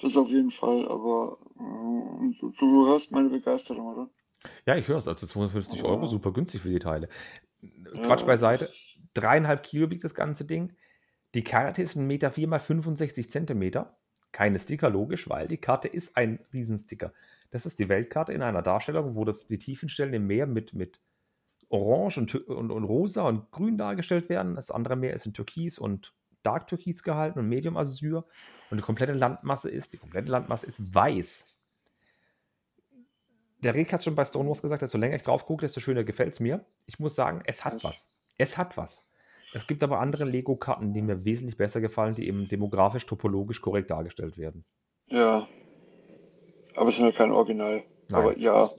Das 0.00 0.16
auf 0.16 0.28
jeden 0.28 0.50
Fall, 0.50 0.88
aber 0.88 1.38
äh, 1.56 2.34
du, 2.40 2.50
du 2.58 2.86
hörst 2.86 3.12
meine 3.12 3.28
Begeisterung, 3.28 3.86
oder? 3.86 4.10
Ja, 4.66 4.76
ich 4.76 4.88
höre 4.88 4.98
es. 4.98 5.08
Also 5.08 5.26
250 5.26 5.78
Ja. 5.80 5.84
Euro, 5.84 6.06
super 6.06 6.32
günstig 6.32 6.62
für 6.62 6.70
die 6.70 6.78
Teile. 6.78 7.08
Ja. 7.62 8.02
Quatsch 8.02 8.26
beiseite. 8.26 8.68
Dreieinhalb 9.14 9.62
Kilo 9.62 9.90
wiegt 9.90 10.04
das 10.04 10.14
ganze 10.14 10.44
Ding. 10.44 10.72
Die 11.34 11.44
Karte 11.44 11.82
ist 11.82 11.96
1,4 11.96 12.00
Meter 12.02 12.30
4 12.32 12.48
mal 12.48 12.58
65 12.58 13.30
Zentimeter. 13.30 13.96
Keine 14.32 14.58
Sticker, 14.58 14.90
logisch, 14.90 15.28
weil 15.28 15.46
die 15.46 15.56
Karte 15.56 15.86
ist 15.88 16.16
ein 16.16 16.40
Riesensticker. 16.52 17.12
Das 17.50 17.66
ist 17.66 17.78
die 17.78 17.88
Weltkarte 17.88 18.32
in 18.32 18.42
einer 18.42 18.62
Darstellung, 18.62 19.14
wo 19.14 19.24
das, 19.24 19.46
die 19.46 19.58
Tiefenstellen 19.58 20.12
im 20.12 20.26
Meer 20.26 20.46
mit, 20.46 20.74
mit 20.74 20.98
Orange 21.74 22.18
und, 22.18 22.34
und, 22.48 22.70
und 22.70 22.84
Rosa 22.84 23.22
und 23.22 23.50
Grün 23.50 23.76
dargestellt 23.76 24.28
werden. 24.28 24.54
Das 24.54 24.70
andere 24.70 24.96
Meer 24.96 25.14
ist 25.14 25.26
in 25.26 25.32
Türkis 25.32 25.78
und 25.78 26.14
Dark 26.42 26.68
Türkis 26.68 27.02
gehalten 27.02 27.38
und 27.38 27.48
Medium 27.48 27.76
Azur. 27.76 28.26
Und 28.70 28.78
die 28.78 28.84
komplette 28.84 29.12
Landmasse 29.12 29.70
ist, 29.70 29.92
die 29.92 29.96
komplette 29.96 30.30
Landmasse 30.30 30.66
ist 30.66 30.94
weiß. 30.94 31.56
Der 33.62 33.74
Rick 33.74 33.92
hat 33.92 34.04
schon 34.04 34.14
bei 34.14 34.24
Stonewalls 34.24 34.62
gesagt, 34.62 34.82
desto 34.82 34.98
länger 34.98 35.16
ich 35.16 35.22
drauf 35.22 35.46
gucke, 35.46 35.62
desto 35.62 35.80
schöner 35.80 36.04
gefällt 36.04 36.34
es 36.34 36.40
mir. 36.40 36.64
Ich 36.86 36.98
muss 36.98 37.14
sagen, 37.14 37.42
es 37.46 37.64
hat 37.64 37.82
was. 37.82 38.10
Es 38.36 38.58
hat 38.58 38.76
was. 38.76 39.02
Es 39.54 39.66
gibt 39.66 39.82
aber 39.82 40.00
andere 40.00 40.24
Lego-Karten, 40.24 40.92
die 40.92 41.00
mir 41.00 41.24
wesentlich 41.24 41.56
besser 41.56 41.80
gefallen, 41.80 42.14
die 42.14 42.28
eben 42.28 42.48
demografisch, 42.48 43.06
topologisch 43.06 43.62
korrekt 43.62 43.90
dargestellt 43.90 44.36
werden. 44.36 44.64
Ja. 45.06 45.46
Aber 46.76 46.88
es 46.88 46.96
sind 46.96 47.06
ja 47.06 47.12
kein 47.12 47.30
Original. 47.30 47.84
Nein. 48.08 48.20
Aber 48.20 48.36
ja. 48.38 48.70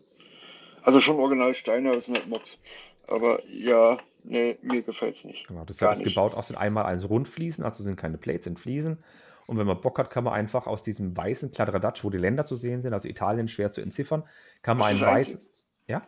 Also 0.85 1.01
schon 1.01 1.17
Originalsteine, 1.17 1.89
aber 1.89 1.97
es 1.97 2.05
sind 2.05 2.17
halt 2.17 2.29
Mods. 2.29 2.59
Aber 3.07 3.43
ja, 3.47 3.97
nee, 4.23 4.57
mir 4.61 4.83
gefällt's 4.83 5.23
nicht. 5.25 5.47
Genau, 5.47 5.65
das 5.65 5.81
ist 5.81 5.97
nicht. 5.97 6.03
gebaut 6.03 6.35
aus 6.35 6.47
den 6.47 6.55
einmal 6.55 6.85
eins 6.85 7.09
Rundfliesen, 7.09 7.63
also 7.65 7.83
sind 7.83 7.97
keine 7.97 8.17
Plates, 8.17 8.45
sind 8.45 8.59
Fliesen. 8.59 9.03
Und 9.47 9.57
wenn 9.57 9.67
man 9.67 9.81
Bock 9.81 9.97
hat, 9.99 10.11
kann 10.11 10.23
man 10.23 10.33
einfach 10.33 10.67
aus 10.67 10.83
diesem 10.83 11.15
weißen 11.15 11.51
Kladderadatsch, 11.51 12.03
wo 12.03 12.09
die 12.11 12.17
Länder 12.17 12.45
zu 12.45 12.55
sehen 12.55 12.81
sind, 12.83 12.93
also 12.93 13.07
Italien 13.07 13.47
schwer 13.47 13.71
zu 13.71 13.81
entziffern, 13.81 14.23
kann 14.61 14.77
man 14.77 14.87
Das 14.87 14.89
ein 14.89 14.97
ist 14.97 15.01
das 15.01 15.15
weißes. 15.15 15.41
Ja, 15.87 16.01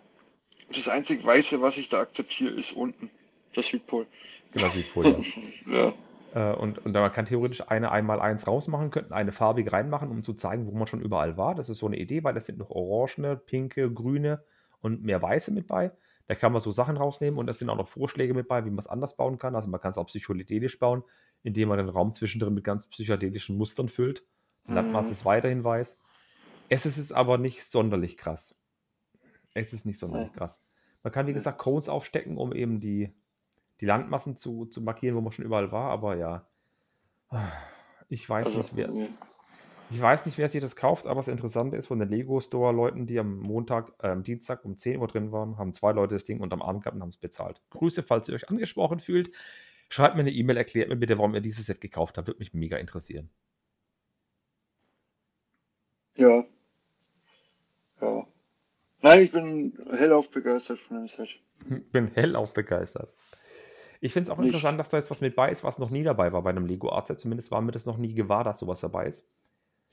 Das 0.74 0.90
einzig 0.90 1.26
Weiße, 1.26 1.62
was 1.62 1.78
ich 1.78 1.90
da 1.90 2.02
akzeptiere, 2.02 2.54
ist 2.54 2.74
unten. 2.74 3.10
Das 3.54 3.68
Südpol. 3.68 4.08
genau, 4.52 4.70
Südpol. 4.70 5.08
ja. 5.08 5.24
Ja. 5.66 5.94
Äh, 6.34 6.56
und, 6.56 6.80
und 6.86 6.94
man 6.94 7.12
kann 7.14 7.26
theoretisch 7.26 7.64
eine 7.68 7.92
einmal 7.92 8.20
eins 8.20 8.48
rausmachen, 8.48 8.92
könnten 8.92 9.14
eine 9.14 9.32
farbige 9.32 9.72
reinmachen, 9.72 10.12
um 10.12 10.24
zu 10.24 10.34
zeigen, 10.34 10.68
wo 10.68 10.72
man 10.72 10.88
schon 10.88 11.02
überall 11.02 11.38
war. 11.38 11.56
Das 11.56 11.70
ist 11.70 11.80
so 11.80 11.88
eine 11.88 11.98
Idee, 11.98 12.24
weil 12.24 12.38
es 12.38 12.46
sind 12.46 12.60
noch 12.60 12.70
orangene, 12.70 13.38
pinke, 13.38 13.92
grüne 13.92 14.44
und 14.82 15.04
mehr 15.04 15.22
weiße 15.22 15.52
mit 15.52 15.68
bei. 15.68 15.92
Da 16.28 16.36
kann 16.36 16.52
man 16.52 16.62
so 16.62 16.72
Sachen 16.72 16.98
rausnehmen 16.98 17.40
und 17.40 17.50
es 17.50 17.60
sind 17.60 17.70
auch 17.70 17.78
noch 17.78 17.88
Vorschläge 17.88 18.34
mit 18.34 18.48
bei, 18.48 18.66
wie 18.66 18.70
man 18.70 18.80
es 18.80 18.88
anders 18.88 19.16
bauen 19.16 19.38
kann. 19.38 19.56
Also 19.56 19.70
man 19.70 19.80
kann 19.80 19.92
es 19.92 19.98
auch 19.98 20.08
psychedelisch 20.08 20.80
bauen, 20.80 21.04
indem 21.44 21.70
man 21.70 21.78
den 21.78 21.90
Raum 21.90 22.14
zwischendrin 22.14 22.54
mit 22.54 22.64
ganz 22.64 22.88
psychedelischen 22.88 23.58
Mustern 23.58 23.90
füllt. 23.90 24.26
Die 24.68 24.74
Landmasse 24.74 25.10
Mhm. 25.10 25.14
ist 25.14 25.26
weiterhin 25.26 25.64
weiß. 25.64 25.98
Es 26.70 26.86
ist 26.86 26.98
es 26.98 27.12
aber 27.12 27.38
nicht 27.38 27.64
sonderlich 27.66 28.18
krass. 28.18 28.60
Es 29.54 29.74
ist 29.74 29.86
nicht 29.86 30.00
sonderlich 30.00 30.34
krass. 30.34 30.64
Man 31.04 31.14
kann, 31.14 31.28
wie 31.28 31.34
gesagt, 31.34 31.60
Cones 31.60 31.90
aufstecken, 31.90 32.38
um 32.38 32.54
eben 32.54 32.80
die, 32.80 33.14
die 33.82 33.86
Landmassen 33.86 34.36
zu, 34.36 34.66
zu 34.66 34.82
markieren, 34.82 35.16
wo 35.16 35.22
man 35.22 35.32
schon 35.32 35.46
überall 35.46 35.72
war, 35.72 35.92
aber 35.92 36.18
ja. 36.18 36.48
Ich 38.10 38.30
weiß 38.30 38.48
Also, 38.48 38.60
nicht, 38.60 38.76
wer. 38.76 38.90
Ich 39.90 40.02
weiß 40.02 40.26
nicht, 40.26 40.38
wer 40.38 40.50
sich 40.50 40.62
das 40.62 40.76
kauft, 40.76 41.06
aber 41.06 41.16
das 41.16 41.28
Interessante 41.28 41.78
ist, 41.78 41.88
von 41.88 42.00
den 42.00 42.10
Lego 42.10 42.40
Store 42.40 42.74
Leuten, 42.74 43.08
die 43.08 43.20
am 43.20 43.40
Montag, 43.40 43.94
äh, 44.02 44.08
am 44.08 44.24
Dienstag 44.24 44.66
um 44.66 44.76
10 44.76 45.00
Uhr 45.00 45.08
drin 45.08 45.32
waren, 45.32 45.58
haben 45.58 45.74
zwei 45.74 45.92
Leute 45.92 46.16
das 46.16 46.24
Ding 46.26 46.40
unterm 46.42 46.62
Arm 46.62 46.80
gehabt 46.80 46.96
und 46.96 47.02
haben 47.02 47.10
es 47.10 47.18
bezahlt. 47.18 47.62
Grüße, 47.70 48.04
falls 48.04 48.28
ihr 48.30 48.36
euch 48.36 48.50
angesprochen 48.50 49.00
fühlt. 49.00 49.32
Schreibt 49.90 50.16
mir 50.16 50.22
eine 50.22 50.32
E-Mail, 50.32 50.58
erklärt 50.58 50.90
mir 50.90 50.98
bitte, 50.98 51.18
warum 51.18 51.34
ihr 51.34 51.42
dieses 51.42 51.66
Set 51.66 51.80
gekauft 51.80 52.18
habt. 52.18 52.28
Würde 52.28 52.40
mich 52.40 52.54
mega 52.54 52.78
interessieren. 52.78 53.30
Ja. 56.16 56.44
Ja. 58.02 58.28
Nein, 59.02 59.22
ich 59.22 59.32
bin 59.32 59.78
hellauf 59.92 60.30
begeistert 60.32 60.80
von 60.80 60.98
dem 60.98 61.08
Set. 61.08 61.40
Bin 61.92 62.08
hellauf 62.14 62.54
begeistert. 62.54 63.14
Ich 64.02 64.14
finde 64.14 64.30
es 64.30 64.36
auch 64.36 64.40
Nicht- 64.40 64.48
interessant, 64.48 64.80
dass 64.80 64.90
da 64.90 64.98
jetzt 64.98 65.10
was 65.10 65.22
mit 65.22 65.36
bei 65.36 65.50
ist, 65.52 65.64
was 65.64 65.80
noch 65.80 65.90
nie 65.90 66.04
dabei 66.04 66.32
war 66.34 66.42
bei 66.44 66.50
einem 66.52 66.66
Lego 66.66 66.92
Art 66.92 67.08
Set. 67.08 67.20
Zumindest 67.20 67.50
war 67.52 67.62
mir 67.62 67.72
das 67.72 67.86
noch 67.86 67.98
nie 67.98 68.14
gewahr, 68.14 68.44
dass 68.44 68.60
sowas 68.60 68.80
dabei 68.82 69.08
ist. 69.08 69.26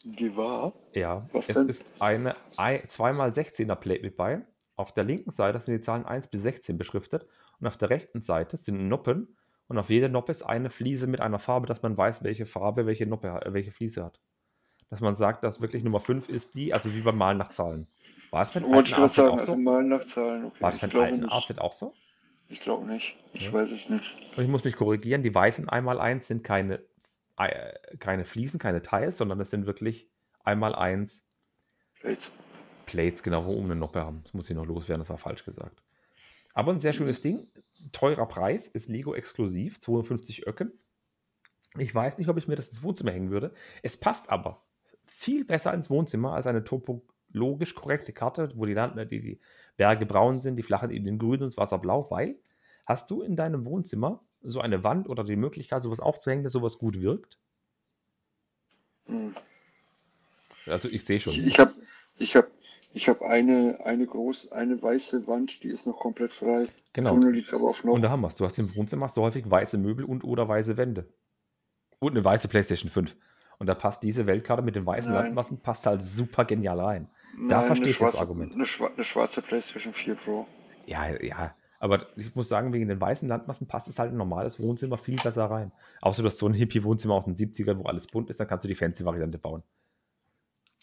Die 0.02 0.36
war? 0.36 0.74
Ja, 0.92 1.28
Was 1.32 1.48
es 1.48 1.54
denn? 1.54 1.68
ist 1.68 1.84
eine 2.00 2.36
2x16er 2.56 3.74
Plate 3.76 4.02
mit 4.02 4.16
bei. 4.16 4.42
Auf 4.76 4.92
der 4.92 5.04
linken 5.04 5.30
Seite 5.30 5.60
sind 5.60 5.74
die 5.74 5.80
Zahlen 5.80 6.04
1 6.04 6.28
bis 6.28 6.42
16 6.42 6.76
beschriftet 6.76 7.26
und 7.60 7.66
auf 7.66 7.76
der 7.76 7.90
rechten 7.90 8.20
Seite 8.22 8.56
sind 8.56 8.88
Noppen 8.88 9.36
und 9.68 9.78
auf 9.78 9.88
jeder 9.88 10.08
Noppe 10.08 10.32
ist 10.32 10.42
eine 10.42 10.68
Fliese 10.68 11.06
mit 11.06 11.20
einer 11.20 11.38
Farbe, 11.38 11.66
dass 11.66 11.82
man 11.82 11.96
weiß, 11.96 12.22
welche 12.24 12.44
Farbe 12.44 12.84
welche 12.86 13.06
Noppe, 13.06 13.28
äh, 13.28 13.52
welche 13.52 13.70
Fliese 13.70 14.04
hat. 14.04 14.20
Dass 14.90 15.00
man 15.00 15.14
sagt, 15.14 15.42
dass 15.44 15.60
wirklich 15.60 15.82
Nummer 15.84 16.00
5 16.00 16.28
ist 16.28 16.54
die, 16.54 16.74
also 16.74 16.92
wie 16.94 17.00
beim 17.00 17.16
Malen 17.16 17.38
nach 17.38 17.48
Zahlen. 17.48 17.86
War 18.30 18.42
es 18.42 18.52
beim 18.52 18.64
Wollte 18.64 18.90
ich 18.90 18.94
gerade 18.96 19.08
sagen, 19.08 19.38
also 19.38 19.52
so? 19.52 19.58
mal 19.58 19.82
nach 19.84 20.04
Zahlen. 20.04 20.46
Okay. 20.46 20.60
War 20.60 20.70
es 20.74 20.78
glaube 20.80 20.98
alten. 21.04 21.24
Artset 21.28 21.60
auch 21.60 21.72
so? 21.72 21.94
Ich 22.48 22.60
glaube 22.60 22.86
nicht. 22.86 23.16
Ich 23.32 23.46
Ja. 23.46 23.52
weiß 23.52 23.70
es 23.70 23.88
nicht. 23.88 24.36
Und 24.36 24.42
ich 24.42 24.50
muss 24.50 24.64
mich 24.64 24.76
korrigieren, 24.76 25.22
die 25.22 25.34
weißen 25.34 25.68
einmal 25.68 25.98
eins 26.00 26.26
sind 26.26 26.44
keine, 26.44 26.82
keine 27.98 28.24
Fliesen, 28.24 28.58
keine 28.58 28.82
Teils, 28.82 29.18
sondern 29.18 29.40
es 29.40 29.50
sind 29.50 29.66
wirklich 29.66 30.08
einmal 30.44 30.74
eins 30.74 31.26
Jetzt. 32.02 32.36
Plates, 32.86 33.22
genau, 33.22 33.46
wo 33.46 33.52
oben 33.52 33.66
eine 33.66 33.76
Noppe 33.76 34.04
haben. 34.04 34.20
Das 34.24 34.34
muss 34.34 34.50
ich 34.50 34.56
noch 34.56 34.66
loswerden, 34.66 35.00
das 35.00 35.08
war 35.08 35.18
falsch 35.18 35.44
gesagt. 35.44 35.82
Aber 36.52 36.72
ein 36.72 36.78
sehr 36.78 36.92
schönes 36.92 37.22
Ding. 37.22 37.48
Teurer 37.92 38.26
Preis, 38.26 38.68
ist 38.68 38.88
Lego 38.88 39.14
exklusiv, 39.14 39.80
250 39.80 40.46
Öcken. 40.46 40.72
Ich 41.78 41.92
weiß 41.92 42.18
nicht, 42.18 42.28
ob 42.28 42.36
ich 42.36 42.46
mir 42.46 42.56
das 42.56 42.68
ins 42.68 42.82
Wohnzimmer 42.82 43.10
hängen 43.10 43.30
würde. 43.30 43.52
Es 43.82 43.98
passt 43.98 44.30
aber 44.30 44.62
viel 45.06 45.44
besser 45.44 45.74
ins 45.74 45.90
Wohnzimmer 45.90 46.34
als 46.34 46.46
eine 46.46 46.62
topologisch 46.62 47.74
korrekte 47.74 48.12
Karte, 48.12 48.52
wo 48.54 48.66
die, 48.66 48.74
Land 48.74 48.96
die, 49.10 49.20
die 49.20 49.40
Berge 49.76 50.06
braun 50.06 50.38
sind, 50.38 50.56
die 50.56 50.62
flachen 50.62 50.90
Ebenen 50.90 51.18
grün 51.18 51.42
und 51.42 51.48
das 51.48 51.56
Wasser 51.56 51.78
blau, 51.78 52.08
weil 52.10 52.38
hast 52.86 53.10
du 53.10 53.22
in 53.22 53.34
deinem 53.34 53.64
Wohnzimmer 53.64 54.22
so 54.44 54.60
eine 54.60 54.84
Wand 54.84 55.08
oder 55.08 55.24
die 55.24 55.36
Möglichkeit, 55.36 55.82
sowas 55.82 56.00
aufzuhängen, 56.00 56.44
dass 56.44 56.52
sowas 56.52 56.78
gut 56.78 57.00
wirkt? 57.00 57.38
Hm. 59.06 59.34
Also 60.66 60.88
ich 60.88 61.04
sehe 61.04 61.20
schon. 61.20 61.32
Ich, 61.32 61.58
habe 61.58 61.72
ich 62.18 62.36
hab, 62.36 62.46
Ich 62.92 63.08
habe 63.08 63.26
eine, 63.26 63.78
eine 63.84 64.06
groß, 64.06 64.52
eine 64.52 64.80
weiße 64.80 65.26
Wand, 65.26 65.62
die 65.62 65.68
ist 65.68 65.86
noch 65.86 65.98
komplett 65.98 66.32
frei. 66.32 66.68
Genau. 66.92 67.10
Tunnel 67.10 67.32
liegt 67.32 67.52
aber 67.52 67.68
auf 67.68 67.84
noch. 67.84 67.92
Und 67.92 68.02
da 68.02 68.10
haben 68.10 68.20
wir 68.20 68.28
es. 68.28 68.36
Du 68.36 68.44
hast 68.44 68.58
im 68.58 68.74
Wohnzimmer 68.76 69.10
du 69.14 69.20
häufig 69.22 69.50
weiße 69.50 69.78
Möbel 69.78 70.04
und 70.04 70.24
oder 70.24 70.48
weiße 70.48 70.76
Wände. 70.76 71.08
Und 71.98 72.12
eine 72.12 72.24
weiße 72.24 72.48
PlayStation 72.48 72.90
5. 72.90 73.16
Und 73.58 73.66
da 73.66 73.74
passt 73.74 74.02
diese 74.02 74.26
Weltkarte 74.26 74.62
mit 74.62 74.76
den 74.76 74.86
weißen. 74.86 75.12
Landmassen 75.12 75.60
passt 75.60 75.86
halt 75.86 76.02
super 76.02 76.44
genial 76.44 76.80
rein. 76.80 77.08
Nein, 77.36 77.66
verstehe 77.66 77.76
eine 77.76 77.90
ich 77.90 77.90
das 77.90 77.96
schwarze, 77.96 78.20
Argument. 78.20 78.52
Eine, 78.52 78.66
schwa 78.66 78.90
eine 78.94 79.04
schwarze 79.04 79.42
PlayStation 79.42 79.92
4 79.92 80.14
Pro. 80.14 80.46
Ja, 80.86 81.20
ja. 81.22 81.54
Aber 81.84 82.06
ich 82.16 82.34
muss 82.34 82.48
sagen, 82.48 82.72
wegen 82.72 82.88
den 82.88 82.98
weißen 82.98 83.28
Landmassen 83.28 83.66
passt 83.66 83.88
es 83.88 83.98
halt 83.98 84.08
in 84.08 84.14
ein 84.14 84.18
normales 84.18 84.58
Wohnzimmer 84.58 84.96
viel 84.96 85.16
besser 85.16 85.44
rein. 85.50 85.70
Außer 86.00 86.22
du 86.22 86.28
hast 86.28 86.38
so 86.38 86.46
ein 86.46 86.54
Hippie-Wohnzimmer 86.54 87.12
aus 87.12 87.26
den 87.26 87.36
70ern, 87.36 87.76
wo 87.76 87.82
alles 87.82 88.06
bunt 88.06 88.30
ist, 88.30 88.40
dann 88.40 88.48
kannst 88.48 88.64
du 88.64 88.68
die 88.68 88.74
Fancy-Variante 88.74 89.36
bauen. 89.36 89.62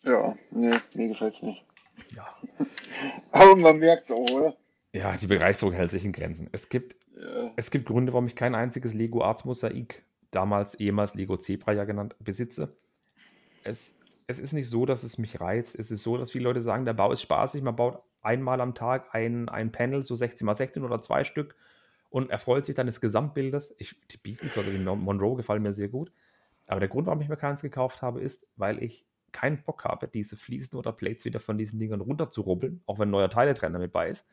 Ja, 0.04 0.36
nee, 0.52 0.76
mir 0.94 1.08
gefällt's 1.08 1.42
nicht. 1.42 1.66
Ja. 2.16 2.28
Aber 3.32 3.56
man 3.56 3.80
merkt's 3.80 4.12
auch, 4.12 4.30
oder? 4.30 4.56
Ja, 4.94 5.18
die 5.18 5.26
Begeisterung 5.26 5.74
hält 5.74 5.90
sich 5.90 6.06
in 6.06 6.12
Grenzen. 6.12 6.50
Es 6.52 6.70
gibt, 6.70 6.96
Ja. 7.20 7.52
es 7.56 7.72
gibt 7.72 7.88
Gründe, 7.88 8.14
warum 8.14 8.28
ich 8.28 8.36
kein 8.36 8.54
einziges 8.54 8.94
Lego 8.94 9.24
Arts 9.24 9.44
Mosaik, 9.44 10.04
damals 10.30 10.76
ehemals 10.76 11.16
Lego 11.16 11.36
Zebra 11.36 11.72
ja 11.74 11.86
genannt, 11.86 12.16
besitze. 12.20 12.76
Es, 13.64 13.98
es 14.28 14.38
ist 14.38 14.54
nicht 14.54 14.70
so, 14.70 14.86
dass 14.86 15.02
es 15.02 15.18
mich 15.18 15.42
reizt. 15.42 15.76
Es 15.80 15.90
ist 15.90 16.04
so, 16.04 16.16
dass 16.18 16.30
viele 16.30 16.44
Leute 16.44 16.62
sagen, 16.62 16.86
der 16.86 16.94
Bau 16.94 17.12
ist 17.12 17.24
spaßig. 17.24 17.64
Man 17.64 17.76
baut 17.76 18.04
einmal 18.22 18.62
am 18.62 18.76
Tag 18.76 19.14
ein, 19.14 19.50
ein 19.50 19.72
Panel, 19.72 20.04
so 20.04 20.16
16 20.16 20.46
mal 20.46 20.56
16 20.56 20.84
oder 20.84 21.02
zwei 21.02 21.24
Stück 21.24 21.56
und 22.10 22.30
erfreut 22.30 22.66
sich 22.66 22.76
dann 22.76 22.88
des 22.88 23.02
Gesamtbildes. 23.02 23.76
Ich, 23.78 23.96
die 24.12 24.18
Beatles 24.18 24.58
oder 24.58 24.70
die 24.70 24.78
Mon- 24.78 25.02
Monroe 25.02 25.38
gefallen 25.38 25.64
mir 25.64 25.74
sehr 25.74 25.88
gut. 25.90 26.12
Aber 26.68 26.80
der 26.80 26.90
Grund, 26.90 27.08
warum 27.08 27.22
ich 27.22 27.30
mir 27.30 27.38
keins 27.38 27.62
gekauft 27.62 28.02
habe, 28.02 28.22
ist, 28.22 28.48
weil 28.56 28.82
ich 28.84 29.06
keinen 29.32 29.64
Bock 29.64 29.86
habe, 29.86 30.08
diese 30.08 30.38
Fliesen 30.38 30.78
oder 30.78 30.92
Plates 30.92 31.26
wieder 31.26 31.40
von 31.40 31.58
diesen 31.58 31.80
Dingern 31.80 32.02
runterzurubbeln, 32.02 32.82
auch 32.86 33.00
wenn 33.00 33.08
ein 33.10 33.12
neuer 33.12 33.30
Teiletrenner 33.30 33.80
mit 33.80 33.92
bei 33.92 34.10
ist. 34.10 34.28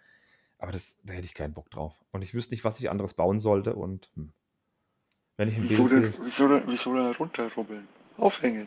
Aber 0.59 0.73
das, 0.73 0.98
da 1.05 1.15
hätte 1.15 1.27
ich 1.27 1.35
keinen 1.35 1.55
Bock 1.55 1.70
drauf. 1.70 1.94
Und 2.10 2.23
ich 2.23 2.35
wüsste 2.35 2.52
nicht, 2.52 2.65
was 2.65 2.81
ich 2.81 2.90
anderes 2.90 3.15
bauen 3.15 3.39
sollte. 3.39 3.74
Und 3.74 4.10
hm. 4.15 4.32
wenn 5.36 5.48
ich 5.48 5.56
ein 5.56 5.62
Wieso 5.62 5.89
Bild 5.89 6.05
denn, 6.05 6.15
wieso, 6.24 6.48
wieso 6.66 6.94
denn 6.94 7.12
runterrubbeln? 7.12 7.86
Aufhängen. 8.16 8.66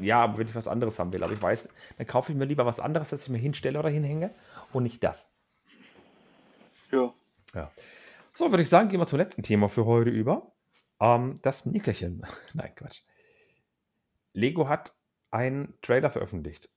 Ja, 0.00 0.22
aber 0.22 0.38
wenn 0.38 0.48
ich 0.48 0.54
was 0.54 0.68
anderes 0.68 0.98
haben 0.98 1.12
will, 1.12 1.22
aber 1.22 1.32
ich 1.32 1.42
weiß, 1.42 1.68
dann 1.98 2.06
kaufe 2.06 2.32
ich 2.32 2.38
mir 2.38 2.44
lieber 2.44 2.66
was 2.66 2.80
anderes, 2.80 3.10
das 3.10 3.22
ich 3.22 3.28
mir 3.28 3.38
hinstelle 3.38 3.78
oder 3.78 3.88
hinhänge 3.88 4.34
und 4.72 4.82
nicht 4.82 5.02
das. 5.02 5.32
Ja. 7.54 7.70
So, 8.34 8.50
würde 8.50 8.62
ich 8.62 8.68
sagen, 8.68 8.88
gehen 8.88 9.00
wir 9.00 9.06
zum 9.06 9.18
letzten 9.18 9.42
Thema 9.42 9.68
für 9.68 9.86
heute 9.86 10.10
über. 10.10 10.52
Ähm, 11.00 11.36
das 11.42 11.66
Nickerchen. 11.66 12.22
Nein, 12.54 12.72
Quatsch. 12.74 13.02
Lego 14.32 14.68
hat 14.68 14.94
einen 15.30 15.74
Trailer 15.82 16.10
veröffentlicht. 16.10 16.68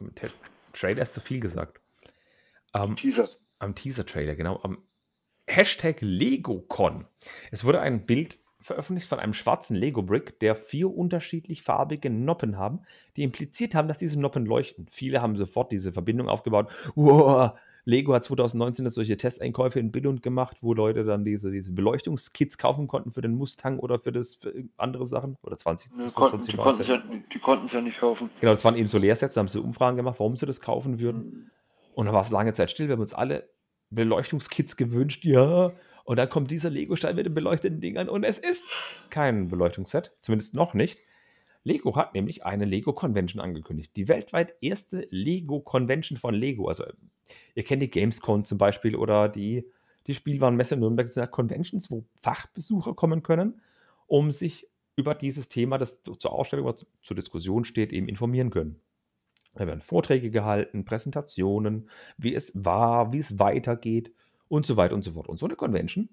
Ähm, 0.00 0.12
Tra- 0.14 0.34
Trailer 0.72 1.02
ist 1.02 1.14
zu 1.14 1.20
viel 1.20 1.40
gesagt. 1.40 1.80
Ähm, 2.74 2.96
Teaser. 2.96 3.28
am 3.58 3.74
Teaser-Trailer, 3.74 4.36
genau, 4.36 4.60
am 4.62 4.82
Hashtag 5.46 5.96
LegoCon. 6.00 7.06
Es 7.50 7.64
wurde 7.64 7.80
ein 7.80 8.04
Bild 8.06 8.38
veröffentlicht 8.68 9.08
von 9.08 9.18
einem 9.18 9.34
schwarzen 9.34 9.74
Lego-Brick, 9.74 10.38
der 10.38 10.54
vier 10.54 10.96
unterschiedlich 10.96 11.62
farbige 11.62 12.08
Noppen 12.10 12.56
haben, 12.56 12.80
die 13.16 13.24
impliziert 13.24 13.74
haben, 13.74 13.88
dass 13.88 13.98
diese 13.98 14.20
Noppen 14.20 14.46
leuchten. 14.46 14.86
Viele 14.90 15.20
haben 15.20 15.36
sofort 15.36 15.72
diese 15.72 15.92
Verbindung 15.92 16.28
aufgebaut. 16.28 16.70
Wow, 16.94 17.52
Lego 17.84 18.12
hat 18.12 18.22
2019 18.22 18.84
jetzt 18.84 18.94
solche 18.94 19.16
Testeinkäufe 19.16 19.80
in 19.80 19.90
Billund 19.90 20.22
gemacht, 20.22 20.58
wo 20.60 20.74
Leute 20.74 21.04
dann 21.04 21.24
diese, 21.24 21.50
diese 21.50 21.72
Beleuchtungskits 21.72 22.58
kaufen 22.58 22.86
konnten 22.86 23.12
für 23.12 23.22
den 23.22 23.34
Mustang 23.34 23.78
oder 23.78 23.98
für, 23.98 24.12
das, 24.12 24.36
für 24.36 24.52
andere 24.76 25.06
Sachen. 25.06 25.38
Oder 25.42 25.56
20. 25.56 25.92
Ne, 25.92 26.04
das 26.04 26.14
konnten, 26.14 26.44
die 26.44 26.54
2019. 26.54 27.40
konnten 27.40 27.64
es 27.64 27.72
ja, 27.72 27.80
nicht 27.80 27.98
kaufen. 27.98 28.28
Genau, 28.40 28.52
das 28.52 28.64
waren 28.64 28.76
eben 28.76 28.88
so 28.88 28.98
Leersets, 28.98 29.34
da 29.34 29.40
haben 29.40 29.48
sie 29.48 29.58
Umfragen 29.58 29.96
gemacht, 29.96 30.16
warum 30.18 30.36
sie 30.36 30.44
das 30.44 30.60
kaufen 30.60 31.00
würden. 31.00 31.22
Mhm. 31.22 31.50
Und 31.94 32.06
dann 32.06 32.14
war 32.14 32.20
es 32.20 32.30
lange 32.30 32.52
Zeit 32.52 32.70
still. 32.70 32.88
Wir 32.88 32.92
haben 32.92 33.00
uns 33.00 33.14
alle 33.14 33.48
Beleuchtungskits 33.90 34.76
gewünscht. 34.76 35.24
Ja. 35.24 35.72
Und 36.08 36.16
dann 36.16 36.30
kommt 36.30 36.50
dieser 36.50 36.70
Lego-Stein 36.70 37.16
mit 37.16 37.26
den 37.26 37.34
beleuchteten 37.34 37.82
Dingern 37.82 38.08
und 38.08 38.24
es 38.24 38.38
ist 38.38 38.64
kein 39.10 39.48
Beleuchtungsset. 39.48 40.16
Zumindest 40.22 40.54
noch 40.54 40.72
nicht. 40.72 41.00
Lego 41.64 41.96
hat 41.96 42.14
nämlich 42.14 42.46
eine 42.46 42.64
Lego 42.64 42.94
Convention 42.94 43.42
angekündigt. 43.42 43.94
Die 43.94 44.08
weltweit 44.08 44.54
erste 44.62 45.06
Lego 45.10 45.60
Convention 45.60 46.16
von 46.16 46.34
Lego. 46.34 46.66
Also, 46.66 46.84
ihr 47.54 47.62
kennt 47.62 47.82
die 47.82 47.90
Gamescom 47.90 48.42
zum 48.44 48.56
Beispiel 48.56 48.96
oder 48.96 49.28
die, 49.28 49.70
die 50.06 50.14
Spielwarenmesse 50.14 50.76
in 50.76 50.80
Nürnberg. 50.80 51.08
Das 51.08 51.12
sind 51.12 51.24
ja 51.24 51.26
Conventions, 51.26 51.90
wo 51.90 52.06
Fachbesucher 52.22 52.94
kommen 52.94 53.22
können, 53.22 53.60
um 54.06 54.30
sich 54.30 54.66
über 54.96 55.14
dieses 55.14 55.50
Thema, 55.50 55.76
das 55.76 56.02
zur 56.02 56.32
Ausstellung 56.32 56.64
oder 56.64 56.78
zur 57.02 57.16
Diskussion 57.16 57.66
steht, 57.66 57.92
eben 57.92 58.08
informieren 58.08 58.48
können. 58.48 58.80
Da 59.56 59.66
werden 59.66 59.82
Vorträge 59.82 60.30
gehalten, 60.30 60.86
Präsentationen, 60.86 61.90
wie 62.16 62.34
es 62.34 62.64
war, 62.64 63.12
wie 63.12 63.18
es 63.18 63.38
weitergeht 63.38 64.10
und 64.48 64.66
so 64.66 64.76
weiter 64.76 64.94
und 64.94 65.02
so 65.02 65.12
fort. 65.12 65.28
Und 65.28 65.38
so 65.38 65.46
eine 65.46 65.56
Convention 65.56 66.08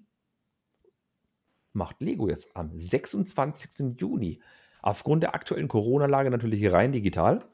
macht 1.72 2.00
Lego 2.00 2.28
jetzt 2.28 2.56
am 2.56 2.70
26. 2.78 3.98
Juni. 3.98 4.40
Aufgrund 4.82 5.22
der 5.22 5.34
aktuellen 5.34 5.68
Corona-Lage 5.68 6.30
natürlich 6.30 6.70
rein 6.72 6.92
digital. 6.92 7.44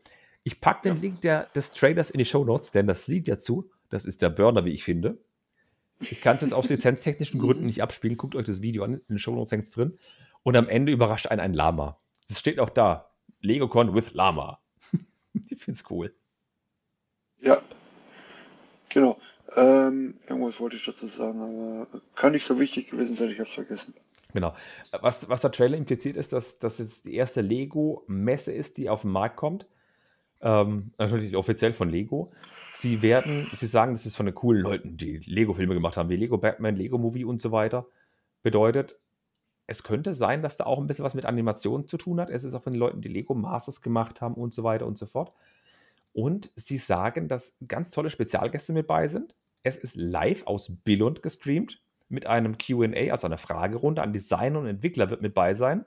Ich 0.45 0.61
packe 0.61 0.89
den. 0.89 1.01
Link 1.01 1.21
der, 1.21 1.45
des 1.55 1.73
Trailers 1.73 2.11
in 2.11 2.19
die 2.19 2.25
Show 2.25 2.45
Notes, 2.45 2.71
denn 2.71 2.87
das 2.87 3.07
Lied 3.09 3.29
dazu, 3.29 3.71
das 3.91 4.07
ist 4.07 4.23
der 4.23 4.31
Burner, 4.31 4.65
wie 4.65 4.73
ich 4.73 4.85
finde. 4.85 5.19
Ich 6.01 6.21
kann 6.21 6.37
es 6.37 6.43
jetzt 6.43 6.55
aus 6.55 6.69
lizenztechnischen 6.69 7.41
Gründen 7.41 7.67
nicht 7.67 7.83
abspielen. 7.83 8.17
Guckt 8.17 8.35
euch 8.35 8.47
das 8.47 8.63
Video 8.63 8.85
an, 8.85 8.95
in 8.95 9.03
den 9.09 9.19
Show 9.19 9.35
Notes 9.35 9.53
hängt 9.53 9.65
es 9.65 9.71
drin. 9.71 9.99
Und 10.43 10.57
am 10.57 10.69
Ende 10.69 10.93
überrascht 10.93 11.29
einen 11.29 11.41
ein 11.41 11.55
Lama. 11.55 12.01
Das 12.29 12.41
steht 12.41 12.59
auch 12.59 12.71
da. 12.71 13.13
LegoCon 13.41 13.95
with 13.95 14.13
Lama. 14.15 14.61
ich 15.49 15.63
finde 15.63 15.79
es 15.79 15.91
cool. 15.91 16.15
Ja. 17.39 17.59
Genau. 18.89 19.19
Ähm, 19.57 20.15
irgendwas 20.29 20.61
wollte 20.61 20.77
ich 20.77 20.85
dazu 20.85 21.07
sagen, 21.07 21.41
aber 21.41 21.87
kann 22.15 22.33
nicht 22.33 22.45
so 22.45 22.59
wichtig 22.59 22.91
gewesen 22.91 23.17
sein, 23.17 23.29
ich 23.29 23.39
habe 23.39 23.49
es 23.49 23.55
vergessen. 23.55 23.95
Genau. 24.33 24.55
Was, 25.01 25.29
was 25.29 25.43
der 25.43 25.53
Trailer 25.53 25.77
impliziert, 25.77 26.17
ist, 26.17 26.33
dass 26.33 26.59
das 26.59 26.79
jetzt 26.79 27.05
die 27.05 27.15
erste 27.15 27.43
Lego-Messe 27.43 28.53
ist, 28.53 28.79
die 28.79 28.89
auf 28.89 29.03
den 29.03 29.11
Markt 29.11 29.37
kommt. 29.37 29.67
Ähm, 30.41 30.93
natürlich 30.99 31.37
offiziell 31.37 31.73
von 31.73 31.89
Lego. 31.89 32.33
Sie 32.75 33.03
werden, 33.03 33.47
sie 33.57 33.67
sagen, 33.67 33.93
das 33.93 34.07
ist 34.07 34.17
von 34.17 34.27
den 34.27 34.35
coolen 34.35 34.63
Leuten, 34.63 34.97
die 34.97 35.19
Lego-Filme 35.19 35.75
gemacht 35.75 35.97
haben, 35.97 36.09
wie 36.09 36.17
Lego 36.17 36.39
Batman, 36.39 36.75
Lego 36.75 36.99
Movie 36.99 37.25
und 37.25 37.41
so 37.41 37.53
weiter. 37.53 37.87
Bedeutet, 38.43 38.99
es 39.67 39.85
könnte 39.85 40.15
sein, 40.15 40.43
dass 40.43 40.57
da 40.57 40.65
auch 40.65 40.79
ein 40.79 40.87
bisschen 40.87 41.05
was 41.05 41.15
mit 41.15 41.27
Animation 41.27 41.87
zu 41.87 41.97
tun 41.97 42.21
hat. 42.21 42.29
Es 42.31 42.43
ist 42.43 42.55
auch 42.55 42.63
von 42.63 42.73
den 42.73 42.81
Leuten, 42.81 43.03
die 43.03 43.09
Lego 43.09 43.35
Masters 43.35 43.83
gemacht 43.83 44.21
haben 44.21 44.35
und 44.35 44.53
so 44.53 44.65
weiter 44.65 44.87
und 44.87 44.99
so 44.99 45.07
fort. 45.07 45.33
Und 46.13 46.51
sie 46.57 46.79
sagen, 46.79 47.29
dass 47.29 47.57
ganz 47.69 47.91
tolle 47.91 48.11
Spezialgäste 48.11 48.73
mit 48.73 48.87
bei 48.87 49.07
sind. 49.09 49.35
Es 49.63 49.77
ist 49.77 49.97
live 49.97 50.47
aus 50.47 50.73
Billund 50.85 51.23
gestreamt 51.23 51.81
mit 52.09 52.27
einem 52.27 52.59
QA, 52.59 53.11
also 53.11 53.27
einer 53.27 53.39
Fragerunde 53.39 54.03
an 54.03 54.13
Designer 54.13 54.61
und 54.61 54.67
Entwickler 54.67 55.11
wird 55.11 55.23
mit 55.23 55.35
bei 55.35 55.55
sein. 55.55 55.85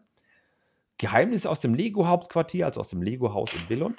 Geheimnisse 0.98 1.50
aus 1.50 1.60
dem 1.60 1.74
Lego-Hauptquartier, 1.74 2.66
also 2.66 2.80
aus 2.80 2.90
dem 2.90 3.02
Lego-Haus 3.02 3.54
in 3.54 3.68
Billund. 3.68 3.98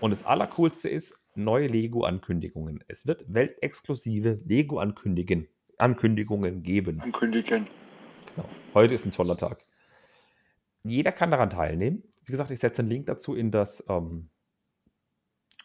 Und 0.00 0.12
das 0.12 0.24
Allercoolste 0.24 0.88
ist 0.88 1.20
neue 1.34 1.66
Lego-Ankündigungen. 1.66 2.84
Es 2.86 3.06
wird 3.06 3.24
weltexklusive 3.32 4.40
Lego-Ankündigungen 4.44 5.48
Ankündigungen 5.78 6.62
geben. 6.62 7.00
Ankündigen. 7.00 7.66
Genau. 8.34 8.48
Heute 8.74 8.94
ist 8.94 9.06
ein 9.06 9.12
toller 9.12 9.36
Tag. 9.36 9.64
Jeder 10.82 11.12
kann 11.12 11.30
daran 11.30 11.50
teilnehmen. 11.50 12.02
Wie 12.24 12.32
gesagt, 12.32 12.50
ich 12.50 12.60
setze 12.60 12.82
einen 12.82 12.90
Link 12.90 13.06
dazu 13.06 13.34
in 13.34 13.50
das, 13.50 13.84
ähm, 13.88 14.28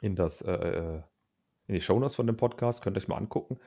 in 0.01 0.15
das, 0.15 0.41
äh, 0.41 0.51
äh, 0.51 1.01
in 1.67 1.75
die 1.75 1.81
Shownotes 1.81 2.15
von 2.15 2.27
dem 2.27 2.37
Podcast. 2.37 2.81
Könnt 2.83 2.97
ihr 2.97 3.01
euch 3.01 3.07
mal 3.07 3.17
angucken. 3.17 3.59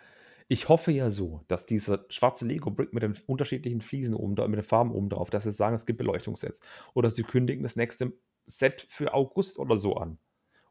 Ich 0.49 0.69
hoffe 0.69 0.93
ja 0.93 1.11
so, 1.11 1.43
dass 1.49 1.67
dieser 1.67 2.05
schwarze 2.09 2.47
Lego-Brick 2.47 2.93
mit 2.93 3.03
den 3.03 3.19
unterschiedlichen 3.27 3.81
Fliesen 3.83 4.15
oben 4.15 4.37
da, 4.37 4.47
mit 4.49 4.59
den 4.59 4.65
Farben 4.65 4.93
oben 4.93 5.09
drauf, 5.11 5.31
dass 5.31 5.45
sie 5.45 5.53
sagen, 5.53 5.75
es 5.75 5.87
gibt 5.87 5.99
Beleuchtungssets. 5.99 6.61
Oder 6.95 7.11
sie 7.11 7.25
kündigen 7.25 7.63
das 7.65 7.77
nächste 7.77 8.13
Set 8.47 8.87
für 8.91 9.13
August 9.15 9.59
oder 9.59 9.77
so 9.77 9.97
an. 9.97 10.19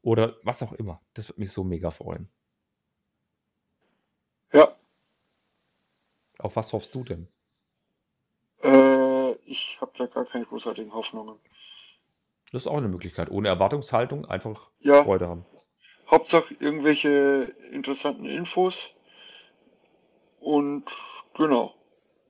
Oder 0.02 0.38
was 0.43 0.64
auch 0.64 0.73
immer. 0.73 1.02
Das 1.14 1.30
würde 1.30 1.41
mich 1.41 1.52
so 1.52 1.64
mega 1.64 1.91
freuen. 1.91 2.30
Ja, 4.53 4.76
Auf 6.39 6.56
was 6.56 6.72
hoffst 6.72 6.95
du 6.95 7.03
denn? 7.03 7.27
äh, 8.64 9.31
ich 9.45 9.77
habe 9.81 9.91
da 9.97 10.07
gar 10.07 10.26
keine 10.26 10.45
großartigen 10.45 10.93
Hoffnungen. 10.93 11.39
Das 12.52 12.64
ist 12.64 12.68
auch 12.68 12.77
eine 12.77 12.88
Möglichkeit. 12.88 13.30
Ohne 13.30 13.49
Erwartungshaltung 13.49 14.26
einfach 14.26 14.72
Ja, 14.80 15.03
Freude 15.03 15.27
haben. 15.27 15.45
Hauptsache 16.10 16.53
irgendwelche 16.60 17.53
interessanten 17.72 18.26
Infos. 18.26 18.94
Und 20.40 20.86
genau, 21.36 21.73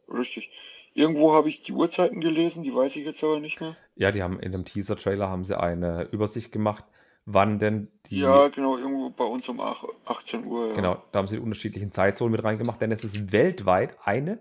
richtig. 0.09 0.49
Irgendwo 0.93 1.33
habe 1.33 1.49
ich 1.49 1.61
die 1.63 1.73
Uhrzeiten 1.73 2.21
gelesen, 2.21 2.63
die 2.63 2.73
weiß 2.73 2.95
ich 2.95 3.05
jetzt 3.05 3.21
aber 3.23 3.39
nicht 3.41 3.59
mehr. 3.59 3.75
Ja, 3.95 4.11
die 4.11 4.23
haben 4.23 4.39
in 4.39 4.53
dem 4.53 4.63
Teaser-Trailer 4.63 5.27
haben 5.29 5.43
sie 5.43 5.59
eine 5.59 6.03
Übersicht 6.11 6.53
gemacht, 6.53 6.85
wann 7.25 7.59
denn 7.59 7.91
die. 8.09 8.19
Ja, 8.21 8.47
genau, 8.47 8.77
irgendwo 8.77 9.09
bei 9.09 9.25
uns 9.25 9.49
um 9.49 9.59
ach- 9.59 9.83
18 10.05 10.45
Uhr. 10.45 10.69
Ja. 10.69 10.75
Genau, 10.75 11.03
da 11.11 11.19
haben 11.19 11.27
sie 11.27 11.35
die 11.35 11.41
unterschiedlichen 11.41 11.91
Zeitzonen 11.91 12.31
mit 12.31 12.43
reingemacht, 12.45 12.81
denn 12.81 12.93
es 12.93 13.03
ist 13.03 13.33
weltweit 13.33 13.97
eine 14.05 14.39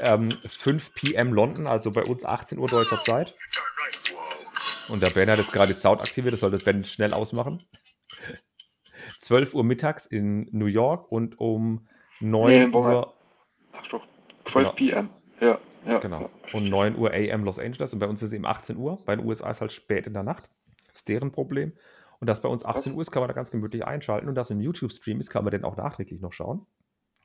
ähm, 0.00 0.32
5 0.32 0.94
p.m. 0.94 1.32
London, 1.32 1.68
also 1.68 1.92
bei 1.92 2.02
uns 2.02 2.24
18 2.24 2.58
Uhr 2.58 2.66
deutscher 2.68 3.00
Zeit. 3.00 3.34
Und 4.88 5.02
der 5.02 5.10
Ben 5.10 5.30
hat 5.30 5.38
jetzt 5.38 5.52
gerade 5.52 5.72
die 5.72 5.78
Sound 5.78 6.00
aktiviert, 6.00 6.32
das 6.32 6.40
sollte 6.40 6.58
Ben 6.58 6.84
schnell 6.84 7.12
ausmachen. 7.14 7.62
12 9.26 9.54
Uhr 9.54 9.64
mittags 9.64 10.06
in 10.06 10.48
New 10.52 10.66
York 10.66 11.10
und 11.10 11.40
um 11.40 11.86
9 12.20 12.70
Nee. 12.70 12.76
Uhr, 12.76 13.12
Ach 13.72 13.88
doch, 13.90 14.06
12 14.44 14.74
p.m. 14.76 15.08
Ja, 15.40 15.58
ja. 15.84 15.98
genau, 15.98 16.20
ja. 16.22 16.28
und 16.52 16.70
9 16.70 16.96
Uhr 16.96 17.10
AM 17.12 17.44
Los 17.44 17.58
Angeles 17.58 17.92
und 17.92 17.98
bei 17.98 18.06
uns 18.06 18.22
ist 18.22 18.28
es 18.28 18.32
eben 18.32 18.46
18 18.46 18.76
Uhr. 18.76 18.98
Bei 19.04 19.16
den 19.16 19.26
USA 19.26 19.50
ist 19.50 19.60
halt 19.60 19.72
spät 19.72 20.06
in 20.06 20.12
der 20.14 20.22
Nacht. 20.22 20.48
Das 20.86 20.96
ist 21.00 21.08
deren 21.08 21.32
Problem. 21.32 21.72
Und 22.20 22.28
das 22.28 22.40
bei 22.40 22.48
uns 22.48 22.64
18 22.64 22.94
Uhr 22.94 23.02
ist, 23.02 23.10
kann 23.10 23.20
man 23.20 23.28
da 23.28 23.34
ganz 23.34 23.50
gemütlich 23.50 23.84
einschalten 23.84 24.28
und 24.28 24.36
das 24.36 24.50
ein 24.50 24.60
YouTube-Stream 24.60 25.20
ist, 25.20 25.28
kann 25.28 25.44
man 25.44 25.50
den 25.50 25.64
auch 25.64 25.76
nachträglich 25.76 26.20
noch 26.20 26.32
schauen. 26.32 26.60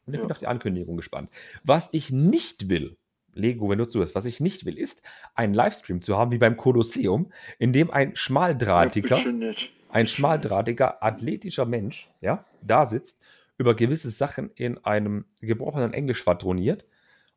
Und 0.07 0.13
ich 0.15 0.19
bin 0.19 0.27
Ja. 0.27 0.33
auf 0.33 0.39
die 0.39 0.47
Ankündigung 0.47 0.97
gespannt. 0.97 1.29
Was 1.63 1.89
ich 1.93 2.11
nicht 2.11 2.67
will, 2.67 2.97
Lego, 3.33 3.69
wenn 3.69 3.77
du 3.77 3.87
zuhörst, 3.87 4.15
was 4.15 4.25
ich 4.25 4.39
nicht 4.41 4.65
will, 4.65 4.77
ist, 4.77 5.03
einen 5.35 5.53
Livestream 5.53 6.01
zu 6.01 6.17
haben 6.17 6.31
wie 6.31 6.39
beim 6.39 6.57
Kolosseum, 6.57 7.31
in 7.59 7.71
dem 7.71 7.91
ein 7.91 8.09
ja 8.09 8.15
schmaldrahtiger, 8.15 9.31
nicht. 9.31 9.71
Ein 9.91 10.07
schmaldrahtiger, 10.07 11.03
athletischer 11.03 11.65
Mensch, 11.65 12.09
ja, 12.21 12.45
da 12.61 12.85
sitzt, 12.85 13.19
über 13.57 13.75
gewisse 13.75 14.09
Sachen 14.09 14.49
in 14.55 14.77
einem 14.85 15.25
gebrochenen 15.39 15.93
Englisch 15.93 16.19
schwadroniert 16.19 16.85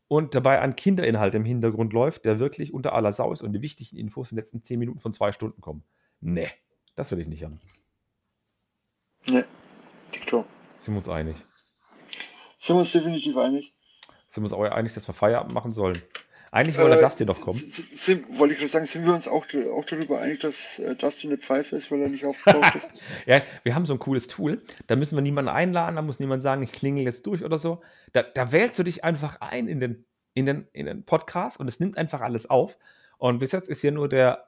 und 0.08 0.34
dabei 0.34 0.60
ein 0.60 0.76
Kinderinhalt 0.76 1.34
im 1.34 1.44
Hintergrund 1.44 1.92
läuft, 1.92 2.24
der 2.24 2.38
wirklich 2.38 2.72
unter 2.72 2.94
aller 2.94 3.12
Sau 3.12 3.32
ist 3.32 3.42
und 3.42 3.52
die 3.52 3.62
wichtigen 3.62 3.96
Infos 3.96 4.30
in 4.30 4.36
den 4.36 4.42
letzten 4.42 4.62
10 4.62 4.78
Minuten 4.78 5.00
von 5.00 5.12
zwei 5.12 5.32
Stunden 5.32 5.60
kommen. 5.60 5.82
Nee, 6.20 6.48
das 6.94 7.10
will 7.10 7.20
ich 7.20 7.26
nicht 7.26 7.44
haben. 7.44 7.58
Nee, 9.28 9.44
TikTok. 10.12 10.46
Sind 10.78 10.94
wir 10.94 10.98
uns 10.98 11.08
einig. 11.08 11.36
Sind 12.58 12.76
wir 12.76 12.80
uns 12.80 12.92
definitiv 12.92 13.36
einig? 13.36 13.72
Sind 14.28 14.42
wir 14.42 14.46
uns 14.46 14.52
auch 14.52 14.62
einig, 14.62 14.94
dass 14.94 15.06
wir 15.06 15.14
Feierabend 15.14 15.52
machen 15.52 15.72
sollen? 15.72 16.00
Eigentlich 16.54 16.78
wollte 16.78 17.00
das 17.00 17.18
hier 17.18 17.26
noch 17.26 17.40
kommen. 17.40 17.58
Sind, 17.58 18.38
wollte 18.38 18.54
ich 18.54 18.60
gerade 18.60 18.70
sagen, 18.70 18.86
sind 18.86 19.04
wir 19.04 19.12
uns 19.12 19.26
auch, 19.26 19.44
auch 19.72 19.84
darüber 19.86 20.20
einig, 20.20 20.38
dass 20.38 20.78
äh, 20.78 20.94
Dustin 20.94 21.30
eine 21.30 21.38
Pfeife 21.38 21.74
ist, 21.74 21.90
weil 21.90 22.00
er 22.00 22.08
nicht 22.08 22.24
aufgetaucht 22.24 22.74
ist? 22.76 22.90
Ja, 23.26 23.42
wir 23.64 23.74
haben 23.74 23.86
so 23.86 23.92
ein 23.92 23.98
cooles 23.98 24.28
Tool. 24.28 24.62
Da 24.86 24.94
müssen 24.94 25.16
wir 25.16 25.22
niemanden 25.22 25.48
einladen, 25.48 25.96
da 25.96 26.02
muss 26.02 26.20
niemand 26.20 26.44
sagen, 26.44 26.62
ich 26.62 26.70
klingel 26.70 27.02
jetzt 27.02 27.26
durch 27.26 27.42
oder 27.42 27.58
so. 27.58 27.82
Da, 28.12 28.22
da 28.22 28.52
wählst 28.52 28.78
du 28.78 28.84
dich 28.84 29.02
einfach 29.02 29.40
ein 29.40 29.66
in 29.66 29.80
den, 29.80 30.04
in, 30.34 30.46
den, 30.46 30.68
in 30.72 30.86
den 30.86 31.04
Podcast 31.04 31.58
und 31.58 31.66
es 31.66 31.80
nimmt 31.80 31.98
einfach 31.98 32.20
alles 32.20 32.48
auf. 32.48 32.78
Und 33.18 33.40
bis 33.40 33.50
jetzt 33.50 33.68
ist 33.68 33.80
hier 33.80 33.90
nur 33.90 34.08
der 34.08 34.46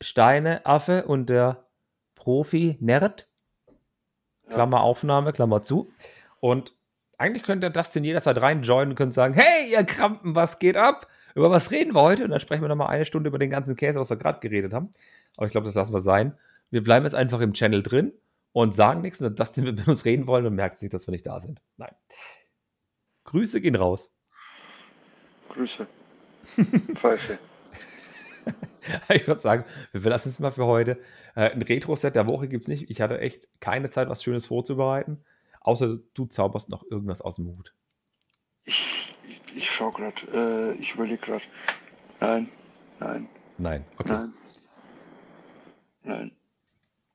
Steine-Affe 0.00 1.04
und 1.04 1.26
der 1.26 1.66
Profi-Nerd. 2.14 3.26
Klammer 4.46 4.82
Aufnahme, 4.82 5.32
Klammer 5.32 5.64
zu. 5.64 5.90
Und 6.38 6.76
eigentlich 7.18 7.42
könnte 7.42 7.70
das 7.70 7.90
den 7.90 8.04
jederzeit 8.04 8.40
reinjoinen 8.40 8.90
und 8.90 8.94
könnte 8.96 9.14
sagen, 9.14 9.34
hey, 9.34 9.70
ihr 9.70 9.84
Krampen, 9.84 10.34
was 10.34 10.58
geht 10.58 10.76
ab? 10.76 11.08
Über 11.34 11.50
was 11.50 11.70
reden 11.70 11.94
wir 11.94 12.02
heute? 12.02 12.24
Und 12.24 12.30
dann 12.30 12.40
sprechen 12.40 12.62
wir 12.62 12.68
nochmal 12.68 12.88
eine 12.88 13.04
Stunde 13.04 13.28
über 13.28 13.38
den 13.38 13.50
ganzen 13.50 13.76
Käse, 13.76 14.00
was 14.00 14.10
wir 14.10 14.16
gerade 14.16 14.40
geredet 14.40 14.72
haben. 14.72 14.94
Aber 15.36 15.46
ich 15.46 15.52
glaube, 15.52 15.66
das 15.66 15.74
lassen 15.74 15.92
wir 15.92 16.00
sein. 16.00 16.36
Wir 16.70 16.82
bleiben 16.82 17.04
jetzt 17.04 17.14
einfach 17.14 17.40
im 17.40 17.52
Channel 17.52 17.82
drin 17.82 18.12
und 18.52 18.74
sagen 18.74 19.02
nichts. 19.02 19.20
Und 19.20 19.38
das, 19.38 19.52
den 19.52 19.64
wir 19.64 19.72
mit 19.72 19.86
uns 19.86 20.04
reden 20.04 20.26
wollen, 20.26 20.46
und 20.46 20.54
merkt 20.54 20.78
sich, 20.78 20.90
dass 20.90 21.06
wir 21.06 21.12
nicht 21.12 21.26
da 21.26 21.40
sind. 21.40 21.60
Nein. 21.76 21.92
Grüße 23.24 23.60
gehen 23.60 23.76
raus. 23.76 24.14
Grüße. 25.50 25.86
Pfeife. 26.94 27.38
Ich 29.10 29.26
würde 29.26 29.40
sagen, 29.40 29.64
wir 29.92 30.00
verlassen 30.00 30.30
es 30.30 30.38
mal 30.38 30.50
für 30.52 30.64
heute. 30.64 30.98
Äh, 31.34 31.50
ein 31.50 31.60
Retro-Set 31.60 32.14
der 32.14 32.28
Woche 32.28 32.48
gibt 32.48 32.64
es 32.64 32.68
nicht. 32.68 32.90
Ich 32.90 33.00
hatte 33.00 33.20
echt 33.20 33.48
keine 33.60 33.90
Zeit, 33.90 34.08
was 34.08 34.22
Schönes 34.22 34.46
vorzubereiten. 34.46 35.22
Außer 35.60 35.98
du 36.14 36.26
zauberst 36.26 36.70
noch 36.70 36.84
irgendwas 36.90 37.20
aus 37.20 37.36
dem 37.36 37.46
Hut. 37.48 37.74
Ich, 38.64 39.14
ich, 39.24 39.56
ich 39.56 39.70
schau 39.70 39.90
gerade, 39.92 40.14
äh, 40.34 40.72
ich 40.80 40.94
überlege 40.94 41.18
gerade. 41.18 41.44
Nein, 42.20 42.48
nein, 43.00 43.28
Nein. 43.58 43.84
Okay. 43.98 44.10
nein. 44.12 44.32
Nein. 46.04 46.32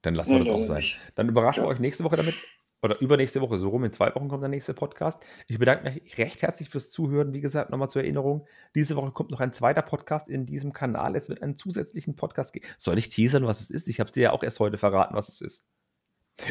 Dann 0.02 0.16
lassen 0.16 0.32
wir 0.32 0.40
Nein, 0.40 0.48
das 0.48 0.56
auch 0.56 0.66
sein. 0.66 0.78
nicht. 0.78 1.00
Dann 1.16 1.30
überraschen 1.30 1.64
wir 1.64 1.68
Ja. 1.68 1.74
euch 1.74 1.80
nächste 1.80 2.04
Woche 2.04 2.18
damit. 2.18 2.36
Oder 2.82 3.00
übernächste 3.00 3.40
Woche, 3.40 3.58
so 3.58 3.70
rum. 3.70 3.86
In 3.86 3.94
zwei 3.94 4.14
Wochen 4.14 4.28
kommt 4.28 4.42
der 4.44 4.50
nächste 4.50 4.74
Podcast. 4.74 5.24
Ich 5.48 5.58
bedanke 5.58 5.86
mich 5.90 6.18
recht 6.18 6.42
herzlich 6.42 6.70
fürs 6.70 6.92
Zuhören. 6.92 7.32
Wie 7.32 7.40
gesagt, 7.40 7.70
nochmal 7.70 7.90
zur 7.90 8.02
Erinnerung. 8.02 8.46
Diese 8.76 8.98
Woche 8.98 9.12
kommt 9.12 9.32
noch 9.32 9.40
ein 9.40 9.54
zweiter 9.54 9.82
Podcast 9.82 10.28
in 10.28 10.46
diesem 10.46 10.74
Kanal. 10.74 11.16
Es 11.16 11.30
wird 11.30 11.42
einen 11.42 11.56
zusätzlichen 11.56 12.18
Podcast 12.18 12.52
geben. 12.52 12.66
Soll 12.78 12.98
ich 12.98 13.08
teasern, 13.08 13.46
was 13.48 13.62
es 13.62 13.70
ist? 13.70 13.88
Ich 13.88 14.02
habe 14.02 14.10
es 14.10 14.14
dir 14.14 14.24
ja 14.24 14.32
auch 14.34 14.44
erst 14.44 14.60
heute 14.60 14.78
verraten, 14.78 15.16
was 15.16 15.30
es 15.30 15.40
ist. 15.40 15.66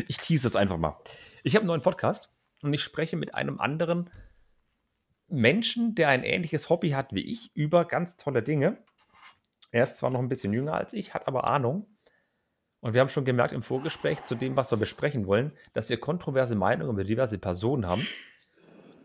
Ich 0.09 0.19
tease 0.19 0.47
es 0.47 0.57
einfach 0.57 0.79
mal. 0.79 0.97
Ich 1.43 1.55
habe 1.55 1.63
einen 1.63 1.69
neuen 1.69 1.83
Podcast 1.83 2.31
und 2.63 2.73
ich 2.73 2.83
spreche 2.83 3.17
mit 3.17 3.35
einem 3.35 3.61
anderen 3.61 4.11
Menschen, 5.29 5.95
der 5.95 6.09
ein 6.09 6.25
ähnliches 6.25 6.69
Hobby 6.69 6.91
hat 6.91 7.13
wie 7.13 7.23
ich, 7.23 7.55
über 7.55 7.85
ganz 7.85 8.17
tolle 8.17 8.43
Dinge. 8.43 8.79
Er 9.71 9.85
ist 9.85 9.97
zwar 9.97 10.11
noch 10.11 10.21
ein 10.21 10.29
bisschen 10.29 10.53
jünger 10.53 10.75
als 10.75 10.93
ich, 10.93 11.15
hat 11.15 11.27
aber 11.27 11.45
Ahnung. 11.45 11.87
Und 12.81 12.95
wir 12.95 13.01
haben 13.01 13.09
schon 13.09 13.25
gemerkt 13.25 13.53
im 13.53 13.63
Vorgespräch 13.63 14.25
zu 14.25 14.35
dem, 14.35 14.57
was 14.57 14.71
wir 14.71 14.79
besprechen 14.79 15.27
wollen, 15.27 15.53
dass 15.73 15.89
wir 15.89 15.99
kontroverse 15.99 16.55
Meinungen 16.55 16.93
über 16.93 17.05
diverse 17.05 17.39
Personen 17.39 17.87
haben, 17.87 18.07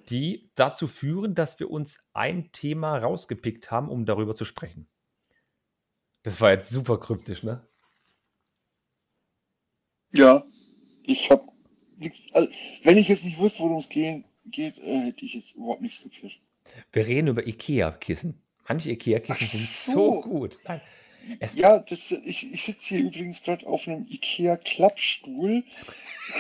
die 0.10 0.52
dazu 0.56 0.88
führen, 0.88 1.36
dass 1.36 1.60
wir 1.60 1.70
uns 1.70 2.00
ein 2.14 2.52
Thema 2.52 2.98
rausgepickt 2.98 3.72
haben, 3.72 3.90
um 3.90 4.06
darüber 4.06 4.36
zu 4.36 4.46
sprechen. 4.46 4.88
Das 6.24 6.42
war 6.42 6.52
jetzt 6.52 6.70
super 6.70 7.00
kryptisch, 7.00 7.44
ne? 7.44 7.66
Ja, 10.12 10.44
ich 11.08 11.32
habe 11.32 11.44
also, 12.34 12.48
wenn 12.84 12.98
ich 12.98 13.08
jetzt 13.08 13.26
nicht 13.26 13.40
wüsste, 13.40 13.60
worum 13.60 13.80
es 13.80 13.90
gehen, 13.90 14.24
geht, 14.46 14.78
äh, 14.78 15.00
hätte 15.00 15.26
ich 15.26 15.34
jetzt 15.34 15.56
überhaupt 15.56 15.82
nichts 15.82 16.04
kapiert. 16.04 16.34
Wir 16.92 17.08
reden 17.08 17.28
über 17.28 17.48
Ikea-Kissen. 17.48 18.40
Manche 18.68 18.92
Ikea-Kissen 18.92 19.46
sind 19.46 19.96
so. 19.96 20.22
gut. 20.22 20.60
Nein, 20.66 20.82
Ja, 21.56 21.80
das, 21.80 22.12
ich, 22.12 22.54
ich 22.54 22.64
sitze 22.64 22.96
hier 22.96 23.06
übrigens 23.06 23.44
gerade 23.44 23.66
auf 23.66 23.88
einem 23.88 24.06
IKEA-Klappstuhl, 24.10 25.64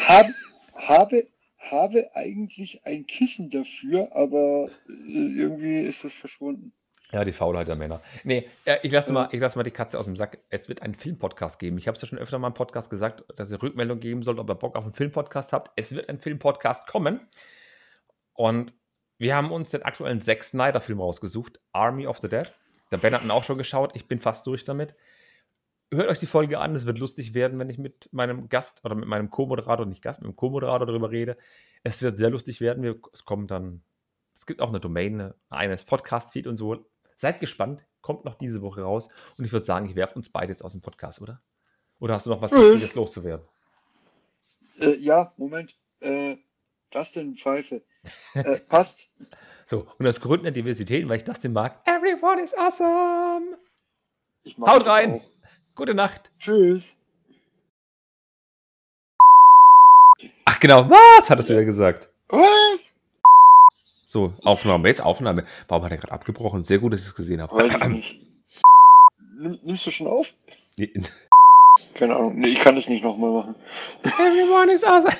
hab, 0.05 0.27
habe, 0.75 1.27
habe 1.57 2.15
eigentlich 2.15 2.85
ein 2.85 3.07
Kissen 3.07 3.49
dafür, 3.49 4.15
aber 4.15 4.69
äh, 4.87 4.91
irgendwie 4.91 5.79
ist 5.79 6.03
das 6.03 6.13
verschwunden. 6.13 6.73
Ja, 7.17 7.25
die 7.25 7.33
Faulheit 7.33 7.67
der 7.67 7.75
Männer. 7.75 7.99
Nee, 8.23 8.47
äh, 8.65 8.77
ich 8.83 8.91
lasse 8.91 9.11
mal, 9.11 9.27
lass 9.31 9.55
mal 9.55 9.63
die 9.63 9.71
Katze 9.71 9.97
aus 9.97 10.05
dem 10.05 10.15
Sack. 10.15 10.37
Es 10.49 10.69
wird 10.69 10.83
einen 10.83 10.93
Filmpodcast 10.93 11.57
geben. 11.57 11.79
Ich 11.79 11.87
habe 11.87 11.95
es 11.95 12.01
ja 12.03 12.07
schon 12.07 12.19
öfter 12.19 12.37
mal 12.37 12.49
im 12.49 12.53
Podcast 12.53 12.91
gesagt, 12.91 13.23
dass 13.35 13.51
ihr 13.51 13.59
Rückmeldung 13.59 13.99
geben 13.99 14.21
sollt, 14.21 14.37
ob 14.37 14.47
ihr 14.47 14.53
Bock 14.53 14.75
auf 14.75 14.83
einen 14.83 14.93
Filmpodcast 14.93 15.51
habt. 15.51 15.71
Es 15.75 15.95
wird 15.95 16.09
ein 16.09 16.19
Filmpodcast 16.19 16.85
kommen. 16.85 17.21
Und 18.33 18.75
wir 19.17 19.35
haben 19.35 19.51
uns 19.51 19.71
den 19.71 19.81
aktuellen 19.81 20.21
Zack 20.21 20.43
Snyder-Film 20.43 21.01
rausgesucht, 21.01 21.59
Army 21.71 22.05
of 22.05 22.19
the 22.19 22.29
Dead. 22.29 22.51
Der 22.91 22.97
Ben 22.97 23.15
hat 23.15 23.23
ihn 23.23 23.31
auch 23.31 23.43
schon 23.43 23.57
geschaut. 23.57 23.95
Ich 23.95 24.07
bin 24.07 24.19
fast 24.19 24.45
durch 24.45 24.63
damit. 24.63 24.93
Hört 25.91 26.09
euch 26.09 26.19
die 26.19 26.27
Folge 26.27 26.59
an. 26.59 26.75
Es 26.75 26.85
wird 26.85 26.99
lustig 26.99 27.33
werden, 27.33 27.57
wenn 27.57 27.71
ich 27.71 27.79
mit 27.79 28.09
meinem 28.11 28.47
Gast 28.47 28.85
oder 28.85 28.93
mit 28.93 29.07
meinem 29.07 29.31
Co-Moderator, 29.31 29.87
nicht 29.87 30.03
Gast, 30.03 30.21
mit 30.21 30.29
dem 30.29 30.35
Co-Moderator 30.35 30.85
darüber 30.85 31.09
rede. 31.09 31.35
Es 31.81 32.03
wird 32.03 32.19
sehr 32.19 32.29
lustig 32.29 32.61
werden. 32.61 32.83
Wir, 32.83 32.99
es 33.11 33.25
kommt 33.25 33.49
dann, 33.49 33.81
es 34.35 34.45
gibt 34.45 34.61
auch 34.61 34.69
eine 34.69 34.79
Domain, 34.79 35.33
eines 35.49 35.83
Podcast-Feed 35.83 36.45
und 36.45 36.57
so. 36.57 36.85
Seid 37.17 37.39
gespannt. 37.39 37.85
Kommt 38.01 38.25
noch 38.25 38.35
diese 38.35 38.61
Woche 38.61 38.81
raus. 38.81 39.09
Und 39.37 39.45
ich 39.45 39.51
würde 39.51 39.65
sagen, 39.65 39.89
ich 39.89 39.95
werfe 39.95 40.15
uns 40.15 40.29
beide 40.29 40.51
jetzt 40.53 40.63
aus 40.63 40.71
dem 40.71 40.81
Podcast, 40.81 41.21
oder? 41.21 41.41
Oder 41.99 42.13
hast 42.13 42.25
du 42.25 42.29
noch 42.29 42.41
was. 42.41 42.51
Wichtiges 42.51 42.95
loszuwerden? 42.95 43.45
Äh, 44.79 44.95
ja, 44.97 45.33
Moment. 45.37 45.75
Äh, 45.99 46.37
das 46.91 47.11
denn 47.11 47.35
Pfeife. 47.35 47.81
Äh, 48.35 48.59
passt. 48.59 49.09
So, 49.65 49.85
und 49.97 50.07
aus 50.07 50.21
Gründen 50.21 50.43
der 50.43 50.53
Diversität, 50.53 51.09
weil 51.09 51.17
ich 51.17 51.25
das 51.25 51.41
den 51.41 51.51
mag. 51.51 51.81
Everyone 51.85 52.41
is 52.41 52.53
awesome! 52.53 53.57
Haut 54.61 54.85
rein! 54.85 55.15
auch. 55.15 55.21
Gute 55.75 55.93
Nacht! 55.93 56.31
Tschüss. 56.39 56.97
Ach 60.45 60.57
genau, 60.59 60.89
was 60.89 61.29
hattest 61.29 61.49
du 61.49 61.53
ja 61.53 61.63
gesagt? 61.63 62.07
Was? 62.29 62.86
So, 64.09 64.33
Aufnahme, 64.41 64.87
jetzt 64.87 65.01
Aufnahme. 65.01 65.43
Warum 65.67 65.83
hat 65.83 65.91
er 65.91 65.97
gerade 65.97 66.13
abgebrochen? 66.13 66.63
Sehr 66.63 66.79
gut, 66.79 66.93
dass 66.93 67.01
ich 67.01 67.07
es 67.07 67.15
gesehen 67.15 67.41
habe. 67.41 67.53
Weiß 67.53 67.75
ich 67.75 67.87
nicht. 67.89 68.21
Nimm, 69.37 69.59
nimmst 69.63 69.85
du 69.85 69.91
schon 69.91 70.07
auf? 70.07 70.33
Nee, 70.77 70.89
Keine 71.93 72.15
Ahnung. 72.15 72.39
Nee, 72.39 72.47
ich 72.47 72.59
kann 72.61 72.75
das 72.75 72.87
nicht 72.87 73.03
nochmal 73.03 73.31
machen. 73.33 73.55
Everyone 74.03 74.71
is 74.71 74.85
awesome! 74.85 75.13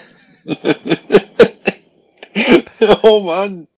oh 3.04 3.20
Mann. 3.20 3.68